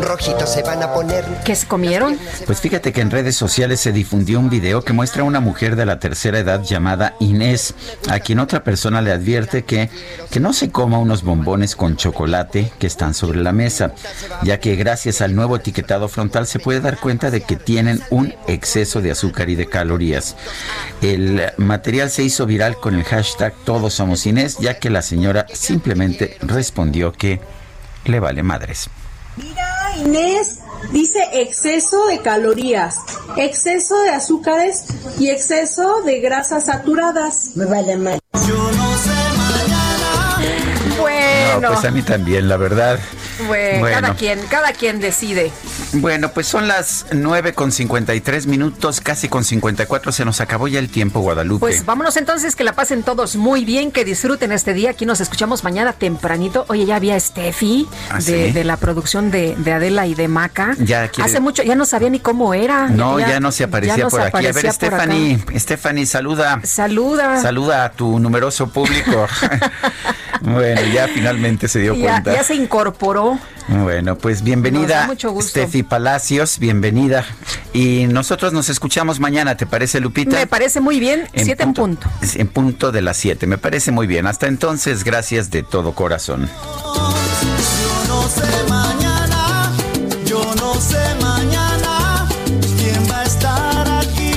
rojitos 0.01 0.53
se 0.53 0.63
van 0.63 0.83
a 0.83 0.93
poner. 0.93 1.25
¿Qué 1.45 1.55
se 1.55 1.67
comieron? 1.67 2.19
Pues 2.47 2.61
fíjate 2.61 2.93
que 2.93 3.01
en 3.01 3.11
redes 3.11 3.37
sociales 3.37 3.81
se 3.81 3.93
difundió 3.93 4.39
un 4.39 4.49
video 4.49 4.83
que 4.83 4.93
muestra 4.93 5.23
a 5.23 5.25
una 5.25 5.41
mujer 5.41 5.77
de 5.77 5.87
la 5.87 5.99
tercera 5.99 6.39
edad 6.39 6.63
llamada 6.63 7.15
Inés, 7.21 7.75
a 8.09 8.21
quien 8.21 8.39
otra 8.39 8.65
persona 8.65 9.03
le 9.03 9.13
advierte 9.13 9.65
que, 9.65 9.91
que 10.31 10.41
no 10.41 10.53
se 10.53 10.71
coma 10.71 10.99
unos 10.99 11.23
bombones 11.23 11.77
con 11.77 11.97
chocolate 11.97 12.73
que 12.79 12.87
están 12.87 13.15
sobre 13.15 13.43
la 13.43 13.53
mesa, 13.53 13.95
ya 14.43 14.61
que 14.61 14.77
gracias 14.77 15.21
al 15.21 15.35
nuevo 15.35 15.57
etiquetado 15.57 16.09
frontal 16.09 16.47
se 16.47 16.59
puede 16.59 16.81
dar 16.81 16.99
cuenta 16.99 17.31
de 17.31 17.41
que 17.43 17.57
tienen 17.57 18.01
un 18.11 18.35
exceso 18.47 19.01
de 19.01 19.11
azúcar 19.11 19.51
y 19.51 19.55
de 19.55 19.67
calorías. 19.67 20.37
El 21.03 21.43
material 21.57 22.11
se 22.11 22.23
hizo 22.23 22.47
viral 22.47 22.77
con 22.77 22.95
el 22.95 23.05
hashtag 23.05 23.55
Todos 23.65 23.95
somos 23.95 24.27
Inés, 24.27 24.59
ya 24.59 24.79
que 24.79 24.91
la 24.91 25.03
señora 25.03 25.47
simplemente 25.53 26.37
respondió 26.41 27.13
que 27.13 27.41
le 28.05 28.21
vale 28.21 28.43
madres. 28.43 28.89
Mira, 29.37 29.76
Inés 30.01 30.61
dice 30.93 31.21
exceso 31.33 32.07
de 32.07 32.21
calorías, 32.21 32.97
exceso 33.37 33.99
de 34.01 34.11
azúcares 34.11 34.87
y 35.19 35.29
exceso 35.29 36.03
de 36.03 36.21
grasas 36.21 36.67
saturadas. 36.67 37.57
Me 37.57 37.65
vale 37.65 37.97
mal. 37.97 38.19
Yo. 38.47 38.66
Bueno, 41.57 41.69
No, 41.69 41.75
pues 41.75 41.87
a 41.87 41.91
mí 41.91 42.03
también, 42.03 42.49
la 42.49 42.57
verdad. 42.57 42.99
bueno, 43.47 43.81
Bueno. 43.81 44.01
cada 44.01 44.15
quien, 44.15 44.41
cada 44.51 44.73
quien 44.73 45.01
decide. 45.01 45.51
Bueno, 45.95 46.31
pues 46.33 46.47
son 46.47 46.69
las 46.69 47.07
9 47.13 47.53
con 47.55 47.73
53 47.73 48.47
minutos, 48.47 49.01
casi 49.01 49.29
con 49.29 49.45
54. 49.45 50.13
Se 50.13 50.25
nos 50.25 50.41
acabó 50.41 50.69
ya 50.69 50.79
el 50.79 50.89
tiempo, 50.89 51.21
Guadalupe. 51.21 51.61
Pues 51.61 51.85
vámonos 51.85 52.17
entonces, 52.17 52.57
que 52.57 52.65
la 52.65 52.73
pasen 52.75 53.03
todos 53.03 53.37
muy 53.37 53.65
bien, 53.65 53.91
que 53.93 54.05
disfruten 54.05 54.53
este 54.53 54.73
día. 54.75 54.91
Aquí 54.91 55.07
nos 55.07 55.21
escuchamos 55.21 55.65
mañana 55.65 55.93
tempranito. 55.93 56.65
Oye, 56.69 56.87
ya 56.87 56.97
había 56.97 57.19
Steffi 57.19 57.89
¿Ah, 58.11 58.17
de, 58.17 58.23
sí? 58.47 58.53
de 58.53 58.65
la 58.65 58.77
producción 58.77 59.31
de, 59.31 59.55
de 59.57 59.73
Adela 59.73 60.07
y 60.07 60.15
de 60.15 60.29
Maca. 60.29 60.75
Ya 60.79 61.09
quiere- 61.09 61.29
Hace 61.31 61.41
mucho, 61.41 61.63
ya 61.63 61.75
no 61.75 61.85
sabía 61.85 62.11
ni 62.11 62.21
cómo 62.21 62.55
era. 62.55 62.89
no, 62.89 63.19
ya, 63.21 63.41
no 63.41 63.53
se 63.53 63.65
aparecía 63.65 63.97
no 64.05 64.09
por 64.11 64.21
se 64.23 64.27
aquí. 64.29 64.47
A 64.47 64.53
ver. 64.53 64.73
Stephanie, 64.73 65.39
Stephanie, 65.57 66.07
saluda. 66.07 66.61
Saluda. 66.65 67.41
Saluda 67.41 67.85
a 67.85 67.93
tu 67.93 68.19
numeroso 68.19 68.69
público. 68.69 69.27
bueno, 70.41 70.81
ya 70.93 71.09
finalmente 71.09 71.46
se 71.69 71.79
dio 71.81 71.95
Ya, 71.95 72.11
cuenta. 72.13 72.33
ya 72.35 72.43
se 72.45 72.55
incorporó. 72.55 73.39
Bueno, 73.69 74.17
pues 74.19 74.43
bienvenida, 74.43 75.01
da 75.01 75.07
mucho 75.07 75.31
gusto. 75.33 75.51
Steffi 75.51 75.83
Palacios, 75.83 76.59
bienvenida. 76.59 77.25
Y 77.73 78.07
nosotros 78.09 78.53
nos 78.53 78.69
escuchamos 78.69 79.19
mañana, 79.21 79.57
¿te 79.57 79.67
parece, 79.67 80.01
Lupita? 80.01 80.37
Me 80.37 80.47
parece 80.47 80.81
muy 80.81 80.99
bien. 81.01 81.29
Siete 81.35 81.63
en 81.65 81.75
punto. 81.75 82.09
En 82.35 82.49
punto 82.49 82.93
de 82.93 83.03
las 83.03 83.17
7, 83.17 83.47
me 83.47 83.59
parece 83.59 83.91
muy 83.93 84.07
bien. 84.07 84.27
Hasta 84.27 84.47
entonces, 84.47 85.05
gracias 85.05 85.51
de 85.51 85.63
todo 85.63 85.93
corazón. 85.95 86.49
Yo 86.85 88.09
no 88.09 88.29
sé 88.29 88.69
mañana, 88.69 89.73
yo 90.25 90.55
no 90.57 90.75
sé 90.75 91.15
mañana 91.21 92.27
quién 92.79 93.11
va 93.11 93.21
a 93.21 93.25
estar 93.25 93.89
aquí. 94.01 94.33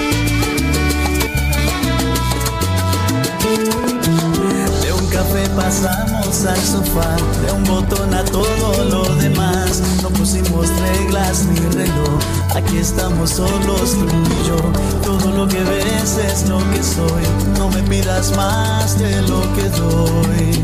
De 4.81 4.91
un 4.93 5.07
café 5.09 5.47
pasamos 5.55 6.18
al 6.29 6.57
sofá, 6.57 7.15
de 7.43 7.51
un 7.51 7.63
botón 7.63 8.13
a 8.13 8.23
todo 8.23 8.85
lo 8.85 9.03
demás. 9.15 9.81
No 10.03 10.09
pusimos 10.09 10.69
reglas 10.79 11.45
ni 11.45 11.59
reloj, 11.75 12.19
aquí 12.55 12.77
estamos 12.77 13.31
solos 13.31 13.93
tú 13.93 14.05
y 14.05 14.47
yo. 14.47 14.57
Todo 15.03 15.31
lo 15.31 15.47
que 15.47 15.63
ves 15.63 16.17
es 16.17 16.47
lo 16.47 16.59
que 16.71 16.83
soy, 16.83 17.23
no 17.57 17.69
me 17.69 17.81
pidas 17.83 18.35
más 18.37 18.99
de 18.99 19.21
lo 19.23 19.41
que 19.55 19.69
doy. 19.69 20.63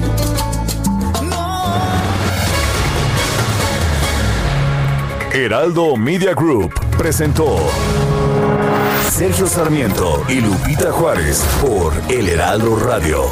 Heraldo 5.34 5.98
Media 5.98 6.34
Group 6.36 6.74
presentó 6.96 7.58
Sergio 9.12 9.48
Sarmiento 9.48 10.24
y 10.30 10.42
Lupita 10.42 10.92
Juárez 10.92 11.44
por 11.60 11.92
El 12.08 12.30
Heraldo 12.30 12.78
Radio. 12.78 13.32